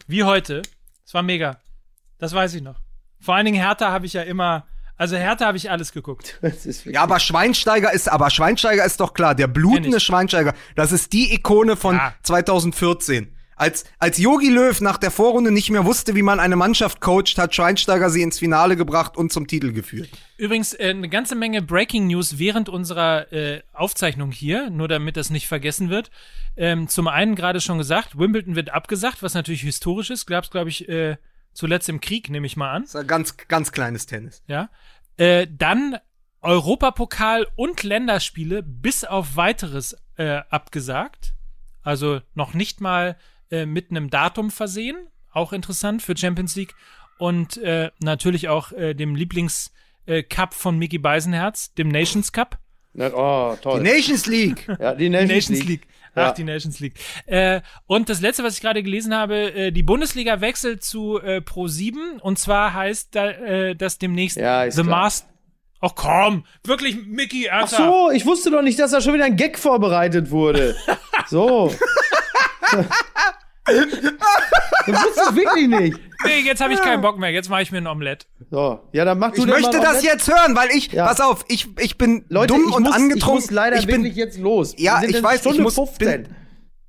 wie 0.08 0.24
heute. 0.24 0.64
Es 1.06 1.14
war 1.14 1.24
mega. 1.24 1.60
Das 2.18 2.34
weiß 2.34 2.56
ich 2.56 2.62
noch. 2.64 2.82
Vor 3.22 3.36
allen 3.36 3.46
Dingen 3.46 3.62
Hertha 3.62 3.92
habe 3.92 4.06
ich 4.06 4.14
ja 4.14 4.24
immer, 4.24 4.66
also 4.98 5.16
Hertha 5.16 5.46
habe 5.46 5.58
ich 5.58 5.70
alles 5.72 5.92
geguckt. 5.94 6.40
Ja, 6.86 7.04
aber 7.04 7.20
Schweinsteiger 7.20 7.92
ist, 7.94 8.10
aber 8.10 8.30
Schweinsteiger 8.30 8.84
ist 8.86 9.00
doch 9.00 9.14
klar, 9.14 9.36
der 9.36 9.48
blutende. 9.48 10.00
Schweinsteiger, 10.00 10.54
das 10.76 10.92
ist 10.92 11.14
die 11.14 11.34
Ikone 11.34 11.76
von 11.76 11.96
Ja. 11.96 12.14
2014. 12.24 13.34
Als, 13.60 13.86
als 13.98 14.20
Yogi 14.20 14.50
Löw 14.50 14.80
nach 14.82 14.98
der 15.00 15.10
Vorrunde 15.10 15.52
nicht 15.52 15.72
mehr 15.72 15.84
wusste, 15.84 16.14
wie 16.14 16.22
man 16.22 16.40
eine 16.40 16.56
Mannschaft 16.56 17.02
coacht, 17.02 17.40
hat 17.40 17.56
Schweinsteiger 17.56 18.12
sie 18.12 18.22
ins 18.22 18.38
Finale 18.38 18.76
gebracht 18.76 19.18
und 19.18 19.32
zum 19.34 19.48
Titel 19.48 19.74
geführt. 19.74 20.10
Übrigens 20.38 20.74
äh, 20.76 20.90
eine 20.92 21.10
ganze 21.10 21.34
Menge 21.34 21.64
Breaking 21.64 22.06
News 22.06 22.38
während 22.38 22.70
unserer 22.70 23.32
äh, 23.34 23.62
Aufzeichnung 23.74 24.32
hier, 24.32 24.70
nur 24.70 24.88
damit 24.88 25.18
das 25.18 25.32
nicht 25.32 25.48
vergessen 25.48 25.90
wird. 25.90 26.12
Ähm, 26.56 26.88
zum 26.88 27.08
einen 27.08 27.34
gerade 27.34 27.60
schon 27.60 27.80
gesagt, 27.80 28.20
Wimbledon 28.20 28.56
wird 28.56 28.72
abgesagt, 28.72 29.24
was 29.24 29.34
natürlich 29.34 29.62
historisch 29.62 30.12
ist. 30.12 30.28
Gab's, 30.28 30.52
glaube 30.52 30.70
ich, 30.70 30.88
äh, 30.88 31.18
zuletzt 31.58 31.90
im 31.90 32.00
Krieg, 32.00 32.30
nehme 32.30 32.46
ich 32.46 32.56
mal 32.56 32.72
an. 32.72 32.84
Das 32.84 32.92
ist 32.92 33.02
ein 33.02 33.08
ganz, 33.08 33.36
ganz 33.48 33.72
kleines 33.72 34.06
Tennis. 34.06 34.44
Ja. 34.48 34.70
Äh, 35.18 35.48
dann 35.50 35.98
Europapokal 36.42 37.48
und 37.56 37.82
Länderspiele 37.82 38.62
bis 38.62 39.04
auf 39.04 39.36
weiteres 39.36 39.98
äh, 40.18 40.42
abgesagt. 40.52 41.34
Also 41.82 42.22
noch 42.36 42.54
nicht 42.54 42.80
mal 42.80 43.18
äh, 43.50 43.66
mit 43.66 43.90
einem 43.90 44.12
Datum 44.12 44.52
versehen. 44.52 45.08
Auch 45.32 45.52
interessant 45.52 46.04
für 46.04 46.16
Champions 46.16 46.56
League. 46.56 46.76
Und 47.18 47.58
äh, 47.58 47.90
natürlich 48.00 48.50
auch 48.50 48.72
äh, 48.72 48.94
dem 48.94 49.16
Lieblings 49.16 49.74
äh, 50.06 50.24
von 50.52 50.78
Mickey 50.78 51.00
Beisenherz, 51.00 51.74
dem 51.74 51.88
Nations 51.88 52.32
Cup. 52.32 52.60
Oh, 52.94 53.56
Die 53.56 53.62
toll. 53.62 53.82
Nations 53.82 54.28
League. 54.28 54.68
ja, 54.80 54.94
die 54.94 55.06
Die 55.06 55.10
Nations, 55.10 55.32
Nations 55.32 55.60
League. 55.60 55.70
League. 55.70 55.88
Ach, 56.26 56.32
die 56.34 56.44
Nations 56.44 56.80
League. 56.80 56.96
Äh, 57.26 57.62
und 57.86 58.10
das 58.10 58.22
letzte, 58.22 58.44
was 58.44 58.56
ich 58.56 58.62
gerade 58.62 58.84
gelesen 58.84 59.16
habe, 59.16 59.54
äh, 59.54 59.72
die 59.72 59.84
Bundesliga 59.84 60.42
wechselt 60.42 60.84
zu 60.84 61.20
äh, 61.20 61.42
Pro 61.42 61.68
7 61.68 62.20
und 62.20 62.40
zwar 62.40 62.74
heißt 62.74 63.16
da, 63.16 63.30
äh, 63.30 63.76
das 63.76 63.98
demnächst 63.98 64.38
Ja, 64.38 64.70
The. 64.70 64.84
Master. 64.84 65.28
Ach 65.80 65.94
komm, 65.94 66.44
wirklich, 66.64 67.06
Mickey, 67.06 67.50
Ach 67.52 67.68
so, 67.68 68.10
ich 68.12 68.26
wusste 68.26 68.50
doch 68.50 68.64
nicht, 68.64 68.80
dass 68.80 68.92
da 68.92 69.00
schon 69.00 69.14
wieder 69.14 69.26
ein 69.26 69.36
Gag 69.36 69.58
vorbereitet 69.60 70.32
wurde. 70.32 70.76
So. 71.30 71.74
das 73.68 75.04
wusste 75.04 75.22
ich 75.30 75.36
wirklich 75.36 75.68
nicht. 75.68 76.00
Nee, 76.26 76.40
jetzt 76.46 76.62
habe 76.62 76.74
ich 76.74 76.82
keinen 76.82 77.02
Bock 77.02 77.20
mehr. 77.20 77.32
Jetzt 77.32 77.50
mache 77.50 77.62
ich 77.62 77.72
mir 77.72 77.78
ein 77.80 77.88
Omelett. 77.88 78.28
So, 78.50 78.80
ja, 78.94 79.06
dann 79.06 79.20
mach 79.20 79.32
du 79.32 79.40
Ich 79.40 79.44
dir 79.46 79.50
möchte 79.52 79.78
mal 79.78 79.82
das 79.84 79.90
Omelette. 80.00 80.08
jetzt 80.08 80.28
hören, 80.28 80.56
weil 80.56 80.70
ich, 80.72 80.92
Ja. 80.92 81.06
pass 81.06 81.22
auf, 81.22 81.46
ich, 81.48 81.68
ich 81.80 81.98
bin 81.98 82.26
Leute, 82.30 82.54
dumm 82.54 82.66
ich 82.70 82.76
und 82.76 82.84
muss, 82.84 82.96
angetrunken. 82.96 83.38
Ich 83.40 83.44
muss 83.46 83.52
leider 83.52 83.78
ich 83.78 83.86
bin, 83.86 83.98
wirklich 84.04 84.16
jetzt 84.16 84.40
los. 84.40 84.74
Ja, 84.78 84.96
Wir 84.96 85.02
sind 85.02 85.10
ich 85.12 85.16
in 85.18 85.24
weiß, 85.24 85.40
Stunde 85.42 85.58
ich 85.58 85.64
muss- 85.64 85.76
15. 85.76 86.24
bin- 86.24 86.36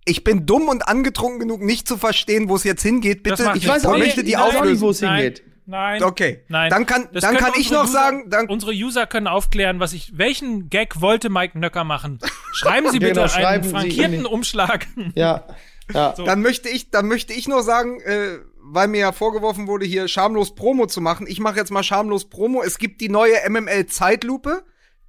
ich 0.06 0.24
bin 0.24 0.46
dumm 0.46 0.68
und 0.68 0.88
angetrunken 0.88 1.40
genug, 1.40 1.60
nicht 1.60 1.86
zu 1.86 1.98
verstehen, 1.98 2.48
wo 2.48 2.56
es 2.56 2.64
jetzt 2.64 2.82
hingeht. 2.82 3.26
Das 3.26 3.32
Bitte, 3.38 3.44
macht 3.44 3.56
ich 3.59 3.64
Ich 3.64 3.68
weiß 3.68 3.84
auch 3.84 3.92
Nee, 3.92 3.98
nicht, 3.98 4.06
möchte 4.09 4.24
die 4.24 4.30
ich 4.30 4.36
weiß 4.36 4.42
auch 4.42 4.50
nicht, 4.52 4.60
auflösen. 4.60 4.80
wo 4.80 4.90
es 4.90 5.00
Nein, 5.02 5.16
hingeht. 5.16 5.42
Nein. 5.66 6.02
Okay, 6.02 6.44
Nein. 6.48 6.70
dann 6.70 6.86
kann- 6.86 7.09
Das 7.12 7.20
dann 7.22 7.34
können 7.36 7.44
kann 7.44 7.60
ich 7.60 7.66
unsere 7.66 7.74
noch 7.82 7.90
User, 7.90 7.92
sagen, 7.92 8.30
dann- 8.30 8.46
unsere 8.48 8.72
User 8.72 9.06
können 9.06 9.26
aufklären, 9.26 9.80
was 9.80 9.92
ich, 9.92 10.16
welchen 10.16 10.70
Gag 10.70 11.02
wollte 11.02 11.28
Mike 11.28 11.59
Nöcker 11.59 11.84
machen. 11.84 12.20
Schreiben 12.55 12.90
Sie 12.90 12.98
Genau, 13.00 13.24
bitte 13.24 13.28
schreiben 13.28 13.46
einen 13.46 13.62
Sie 13.64 13.70
frankierten 13.70 14.14
in 14.14 14.20
die- 14.20 14.26
Umschlag. 14.26 14.86
Ja, 15.14 15.44
ja. 15.93 16.12
Dann 16.12 16.43
möchte 16.43 16.69
ich, 16.69 16.90
dann 16.90 17.06
möchte 17.06 17.32
ich 17.32 17.48
noch 17.48 17.62
sagen, 17.62 18.01
äh, 18.01 18.39
weil 18.60 18.89
mir 18.89 19.01
ja 19.01 19.12
vorgeworfen 19.12 19.66
wurde, 19.66 19.86
hier 19.86 20.09
schamlos 20.09 20.55
Promo 20.55 20.86
zu 20.86 21.01
machen. 21.01 21.27
Ich 21.27 21.40
mache 21.40 21.56
jetzt 21.56 21.70
mal 21.70 21.82
schamlos 21.82 22.28
Promo. 22.28 22.62
Es 22.62 22.78
gibt 22.78 23.01
die 23.01 23.09
neue 23.09 23.35
MML 23.48 23.86
Zeitlupe. 23.86 24.65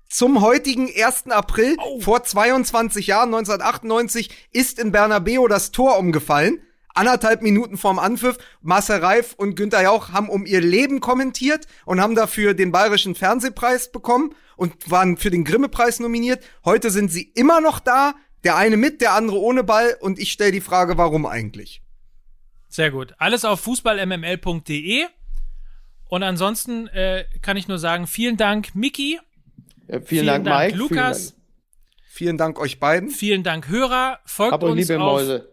Zum 0.10 0.42
heutigen 0.42 0.88
1. 0.88 1.28
April 1.30 1.78
vor 2.00 2.24
22 2.24 3.08
Jahren, 3.08 3.34
1998, 3.34 4.48
ist 4.52 4.80
in 4.80 4.92
Bernabeo 4.92 5.48
das 5.48 5.72
Tor 5.72 6.00
umgefallen. 6.00 6.62
Anderthalb 6.96 7.44
Minuten 7.44 7.78
vorm 7.78 8.00
Anpfiff. 8.00 8.38
Marcel 8.62 8.98
Reif 8.98 9.34
und 9.38 9.56
Günther 9.56 9.84
Jauch 9.84 10.10
haben 10.12 10.28
um 10.30 10.46
ihr 10.46 10.62
Leben 10.62 11.00
kommentiert 11.00 11.68
und 11.86 12.02
haben 12.02 12.16
dafür 12.16 12.56
den 12.56 12.72
Bayerischen 12.72 13.14
Fernsehpreis 13.14 13.92
bekommen 13.92 14.34
und 14.58 14.90
waren 14.90 15.16
für 15.16 15.30
den 15.30 15.44
Grimme-Preis 15.44 16.00
nominiert. 16.00 16.44
Heute 16.66 16.90
sind 16.90 17.12
sie 17.12 17.32
immer 17.36 17.62
noch 17.62 17.80
da. 17.80 18.16
Der 18.44 18.56
eine 18.56 18.78
mit, 18.78 19.02
der 19.02 19.14
andere 19.14 19.38
ohne 19.40 19.64
Ball. 19.64 19.98
Und 20.00 20.20
ich 20.20 20.32
stelle 20.32 20.52
die 20.52 20.62
Frage, 20.62 20.98
warum 20.98 21.26
eigentlich? 21.26 21.82
Sehr 22.68 22.92
gut. 22.92 23.14
Alles 23.18 23.46
auf 23.46 23.60
fußballmml.de. 23.62 25.06
Und 26.06 26.24
ansonsten 26.24 26.88
äh, 26.88 27.26
kann 27.42 27.58
ich 27.58 27.68
nur 27.68 27.80
sagen, 27.80 28.08
vielen 28.08 28.38
Dank, 28.38 28.74
Miki. 28.76 29.20
Ja, 29.88 30.02
vielen, 30.02 30.44
Dank, 30.44 30.46
Mike. 30.46 30.78
Lukas. 30.78 31.36
Vielen 32.08 32.38
Dank 32.38 32.60
euch 32.60 32.80
beiden. 32.80 33.10
Vielen 33.10 33.44
Dank, 33.44 33.68
Hörer. 33.70 34.20
Folgt 34.26 34.64
euch 34.64 34.72
uns, 34.72 34.88
liebe 34.90 35.02
auf, 35.02 35.14
Mäuse. 35.14 35.50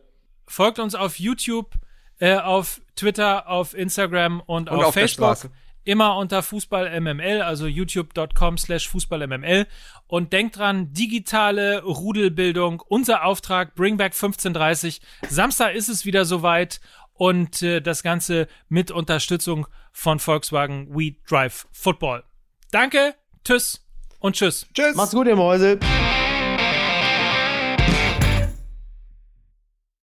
folgt 0.46 0.78
uns 0.78 0.94
auf 0.94 1.18
YouTube, 1.18 1.74
äh, 2.18 2.36
auf 2.36 2.80
Twitter, 2.96 3.48
auf 3.48 3.74
Instagram 3.74 4.40
und, 4.40 4.70
Und 4.70 4.78
auf, 4.78 4.86
auf 4.86 4.94
der 4.94 5.02
Facebook. 5.02 5.50
Immer 5.86 6.16
unter 6.16 6.42
FußballMML, 6.42 7.42
also 7.42 7.66
youtube.com 7.66 8.58
slash 8.58 8.88
FußballMML. 8.88 9.66
Und 10.08 10.32
denkt 10.32 10.58
dran, 10.58 10.92
digitale 10.92 11.82
Rudelbildung, 11.84 12.82
unser 12.88 13.24
Auftrag, 13.24 13.76
Bring 13.76 13.96
Back 13.96 14.12
1530. 14.12 15.00
Samstag 15.28 15.74
ist 15.74 15.88
es 15.88 16.04
wieder 16.04 16.24
soweit 16.24 16.80
und 17.14 17.62
äh, 17.62 17.80
das 17.80 18.02
Ganze 18.02 18.48
mit 18.68 18.90
Unterstützung 18.90 19.68
von 19.92 20.18
Volkswagen 20.18 20.88
We 20.90 21.14
Drive 21.28 21.68
Football. 21.70 22.24
Danke, 22.72 23.14
tschüss 23.44 23.86
und 24.18 24.34
tschüss. 24.34 24.66
Tschüss. 24.74 24.96
Macht's 24.96 25.14
gut, 25.14 25.28
ihr 25.28 25.36
Mäuse. 25.36 25.78